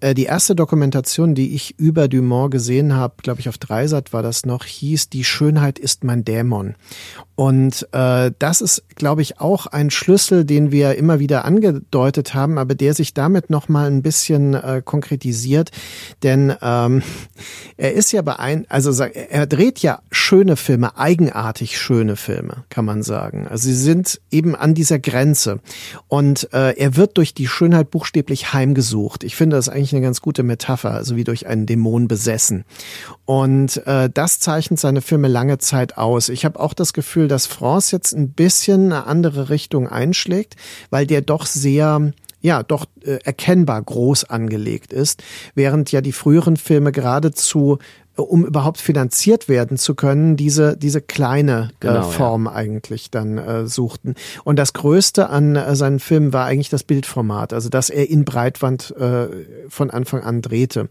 Äh, 0.00 0.14
die 0.14 0.24
erste 0.24 0.54
Dokumentation, 0.54 1.34
die 1.34 1.54
ich 1.54 1.78
über 1.78 2.08
Dumont 2.08 2.50
gesehen 2.50 2.94
habe, 2.94 3.14
glaube 3.22 3.40
ich 3.40 3.48
auf 3.48 3.58
Dreisat 3.58 4.12
war 4.12 4.22
das 4.22 4.46
noch, 4.46 4.64
hieß 4.64 5.10
Die 5.10 5.24
Schönheit 5.24 5.78
ist 5.78 6.04
mein 6.04 6.24
Dämon. 6.24 6.76
Und 7.34 7.86
äh, 7.92 8.32
das 8.40 8.60
ist, 8.60 8.82
glaube 8.96 9.22
ich, 9.22 9.40
auch 9.40 9.66
ein 9.66 9.90
Schlüssel, 9.90 10.44
den 10.44 10.72
wir 10.72 10.96
immer 10.96 11.20
wieder 11.20 11.44
angedeutet 11.44 12.34
haben, 12.34 12.58
aber 12.58 12.74
der 12.74 12.94
sich 12.94 13.14
damit 13.14 13.48
noch 13.48 13.68
mal 13.68 13.88
ein 13.88 14.02
bisschen 14.02 14.54
äh, 14.54 14.82
konkretisiert, 14.84 15.70
denn 16.24 16.37
ähm, 16.62 17.02
er 17.76 17.92
ist 17.92 18.12
ja 18.12 18.22
beein, 18.22 18.66
also 18.68 18.90
er 19.02 19.46
dreht 19.46 19.80
ja 19.80 20.00
schöne 20.10 20.56
Filme, 20.56 20.96
eigenartig 20.96 21.78
schöne 21.78 22.16
Filme, 22.16 22.64
kann 22.70 22.84
man 22.84 23.02
sagen. 23.02 23.46
Also 23.48 23.68
sie 23.68 23.74
sind 23.74 24.20
eben 24.30 24.54
an 24.56 24.74
dieser 24.74 24.98
Grenze 24.98 25.60
und 26.08 26.52
äh, 26.52 26.76
er 26.76 26.96
wird 26.96 27.16
durch 27.16 27.34
die 27.34 27.46
Schönheit 27.46 27.90
buchstäblich 27.90 28.52
heimgesucht. 28.52 29.24
Ich 29.24 29.36
finde 29.36 29.56
das 29.56 29.68
eigentlich 29.68 29.92
eine 29.92 30.02
ganz 30.02 30.20
gute 30.20 30.42
Metapher, 30.42 30.92
also 30.92 31.16
wie 31.16 31.24
durch 31.24 31.46
einen 31.46 31.66
Dämon 31.66 32.08
besessen. 32.08 32.64
Und 33.24 33.86
äh, 33.86 34.08
das 34.12 34.40
zeichnet 34.40 34.80
seine 34.80 35.02
Filme 35.02 35.28
lange 35.28 35.58
Zeit 35.58 35.98
aus. 35.98 36.28
Ich 36.28 36.44
habe 36.44 36.58
auch 36.60 36.74
das 36.74 36.92
Gefühl, 36.92 37.28
dass 37.28 37.46
France 37.46 37.94
jetzt 37.94 38.12
ein 38.12 38.30
bisschen 38.30 38.92
eine 38.92 39.06
andere 39.06 39.50
Richtung 39.50 39.88
einschlägt, 39.88 40.56
weil 40.90 41.06
der 41.06 41.20
doch 41.20 41.46
sehr 41.46 42.12
ja 42.40 42.62
doch 42.62 42.86
äh, 43.02 43.18
erkennbar 43.24 43.82
groß 43.82 44.24
angelegt 44.24 44.92
ist, 44.92 45.22
während 45.54 45.92
ja 45.92 46.00
die 46.00 46.12
früheren 46.12 46.56
Filme 46.56 46.92
geradezu 46.92 47.78
um 48.22 48.44
überhaupt 48.44 48.78
finanziert 48.78 49.48
werden 49.48 49.76
zu 49.76 49.94
können, 49.94 50.36
diese, 50.36 50.76
diese 50.76 51.00
kleine 51.00 51.70
äh, 51.70 51.74
genau, 51.80 52.08
äh, 52.08 52.12
Form 52.12 52.46
ja. 52.46 52.52
eigentlich 52.52 53.10
dann 53.10 53.38
äh, 53.38 53.66
suchten. 53.66 54.14
Und 54.44 54.58
das 54.58 54.72
Größte 54.72 55.28
an 55.28 55.56
äh, 55.56 55.76
seinen 55.76 56.00
Filmen 56.00 56.32
war 56.32 56.46
eigentlich 56.46 56.68
das 56.68 56.82
Bildformat, 56.82 57.52
also 57.52 57.68
dass 57.68 57.90
er 57.90 58.08
in 58.08 58.24
Breitwand 58.24 58.94
äh, 58.96 59.28
von 59.68 59.90
Anfang 59.90 60.22
an 60.22 60.42
drehte. 60.42 60.88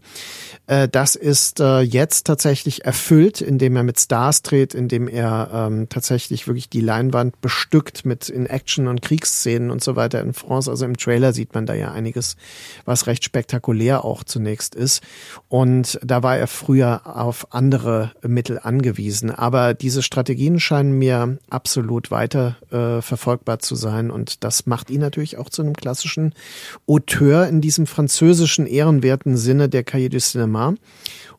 Äh, 0.66 0.88
das 0.88 1.14
ist 1.14 1.60
äh, 1.60 1.80
jetzt 1.80 2.26
tatsächlich 2.26 2.84
erfüllt, 2.84 3.40
indem 3.40 3.76
er 3.76 3.82
mit 3.82 3.98
Stars 3.98 4.42
dreht, 4.42 4.74
indem 4.74 5.08
er 5.08 5.50
ähm, 5.52 5.88
tatsächlich 5.88 6.46
wirklich 6.46 6.68
die 6.68 6.80
Leinwand 6.80 7.40
bestückt 7.40 8.04
mit 8.04 8.28
in 8.28 8.46
Action- 8.46 8.88
und 8.88 9.02
Kriegsszenen 9.02 9.70
und 9.70 9.82
so 9.82 9.96
weiter 9.96 10.20
in 10.20 10.32
France. 10.32 10.70
Also 10.70 10.84
im 10.84 10.96
Trailer 10.96 11.32
sieht 11.32 11.54
man 11.54 11.66
da 11.66 11.74
ja 11.74 11.92
einiges, 11.92 12.36
was 12.84 13.06
recht 13.06 13.24
spektakulär 13.24 14.04
auch 14.04 14.24
zunächst 14.24 14.74
ist. 14.74 15.02
Und 15.48 15.98
da 16.02 16.22
war 16.22 16.36
er 16.36 16.46
früher 16.46 17.02
auf 17.18 17.52
andere 17.52 18.12
Mittel 18.26 18.58
angewiesen. 18.62 19.30
Aber 19.30 19.74
diese 19.74 20.02
Strategien 20.02 20.60
scheinen 20.60 20.92
mir 20.92 21.38
absolut 21.50 22.10
weiter 22.10 22.56
äh, 22.70 23.02
verfolgbar 23.02 23.58
zu 23.58 23.74
sein. 23.74 24.10
Und 24.10 24.44
das 24.44 24.66
macht 24.66 24.90
ihn 24.90 25.00
natürlich 25.00 25.38
auch 25.38 25.50
zu 25.50 25.62
einem 25.62 25.74
klassischen 25.74 26.34
Auteur 26.86 27.48
in 27.48 27.60
diesem 27.60 27.86
französischen 27.86 28.66
ehrenwerten 28.66 29.36
Sinne 29.36 29.68
der 29.68 29.84
Cahiers 29.84 30.08
du 30.08 30.18
Cinéma. 30.18 30.76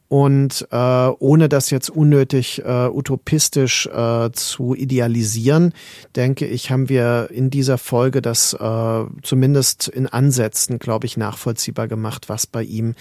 Und 0.09 0.67
äh, 0.71 0.75
ohne 0.75 1.49
das 1.49 1.69
jetzt 1.69 1.91
unnötig 1.91 2.63
äh, 2.65 2.87
utopistisch 2.87 3.85
äh, 3.85 4.31
zu 4.31 4.73
idealisieren, 4.73 5.71
denke 6.15 6.47
ich, 6.47 6.71
haben 6.71 6.89
wir 6.89 7.29
in 7.31 7.51
dieser 7.51 7.77
Folge 7.77 8.23
das 8.23 8.53
äh, 8.53 9.03
zumindest 9.21 9.87
in 9.87 10.07
Ansätzen, 10.07 10.79
glaube 10.79 11.05
ich, 11.05 11.15
nachvollziehbar 11.15 11.87
gemacht, 11.87 12.27
was 12.27 12.47
bei 12.47 12.63
ihm 12.63 12.95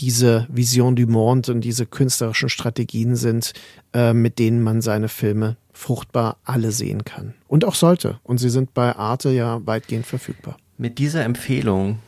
diese 0.00 0.46
Vision 0.50 0.96
du 0.96 1.06
Monde 1.06 1.50
und 1.50 1.62
diese 1.62 1.86
künstlerischen 1.86 2.50
Strategien 2.50 3.16
sind, 3.16 3.54
äh, 3.94 4.12
mit 4.12 4.38
denen 4.38 4.62
man 4.62 4.82
seine 4.82 5.08
Filme 5.08 5.56
fruchtbar 5.72 6.36
alle 6.44 6.72
sehen 6.72 7.04
kann. 7.04 7.32
Und 7.48 7.64
auch 7.64 7.74
sollte. 7.74 8.20
Und 8.22 8.36
sie 8.36 8.50
sind 8.50 8.74
bei 8.74 8.94
Arte 8.94 9.30
ja 9.30 9.64
weitgehend 9.64 10.04
verfügbar. 10.04 10.58
Mit 10.76 10.98
dieser 10.98 11.24
Empfehlung 11.24 12.00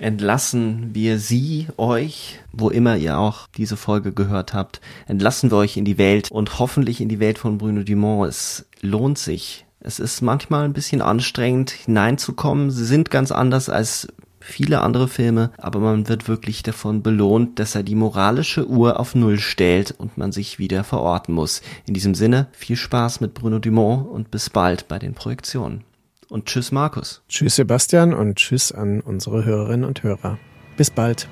entlassen 0.00 0.94
wir 0.94 1.18
Sie, 1.18 1.68
euch, 1.76 2.40
wo 2.52 2.70
immer 2.70 2.96
ihr 2.96 3.18
auch 3.18 3.46
diese 3.56 3.76
Folge 3.76 4.12
gehört 4.12 4.54
habt, 4.54 4.80
entlassen 5.06 5.50
wir 5.50 5.58
euch 5.58 5.76
in 5.76 5.84
die 5.84 5.98
Welt 5.98 6.30
und 6.30 6.58
hoffentlich 6.58 7.00
in 7.00 7.08
die 7.08 7.20
Welt 7.20 7.38
von 7.38 7.58
Bruno 7.58 7.82
Dumont. 7.82 8.28
Es 8.28 8.66
lohnt 8.80 9.18
sich. 9.18 9.66
Es 9.80 9.98
ist 9.98 10.20
manchmal 10.20 10.64
ein 10.64 10.72
bisschen 10.72 11.02
anstrengend 11.02 11.70
hineinzukommen. 11.70 12.70
Sie 12.70 12.84
sind 12.84 13.10
ganz 13.10 13.30
anders 13.30 13.68
als 13.68 14.08
viele 14.40 14.80
andere 14.80 15.08
Filme, 15.08 15.50
aber 15.58 15.80
man 15.80 16.08
wird 16.08 16.28
wirklich 16.28 16.62
davon 16.62 17.02
belohnt, 17.02 17.58
dass 17.58 17.74
er 17.74 17.82
die 17.82 17.94
moralische 17.94 18.66
Uhr 18.66 18.98
auf 18.98 19.14
Null 19.14 19.38
stellt 19.38 19.92
und 19.92 20.18
man 20.18 20.32
sich 20.32 20.58
wieder 20.58 20.82
verorten 20.82 21.34
muss. 21.34 21.62
In 21.86 21.94
diesem 21.94 22.14
Sinne, 22.14 22.48
viel 22.52 22.76
Spaß 22.76 23.20
mit 23.20 23.34
Bruno 23.34 23.58
Dumont 23.58 24.08
und 24.08 24.30
bis 24.30 24.50
bald 24.50 24.88
bei 24.88 24.98
den 24.98 25.14
Projektionen. 25.14 25.84
Und 26.30 26.46
tschüss 26.46 26.70
Markus. 26.70 27.22
Tschüss 27.28 27.56
Sebastian 27.56 28.14
und 28.14 28.36
tschüss 28.36 28.70
an 28.70 29.00
unsere 29.00 29.44
Hörerinnen 29.44 29.84
und 29.84 30.04
Hörer. 30.04 30.38
Bis 30.76 30.90
bald. 30.90 31.28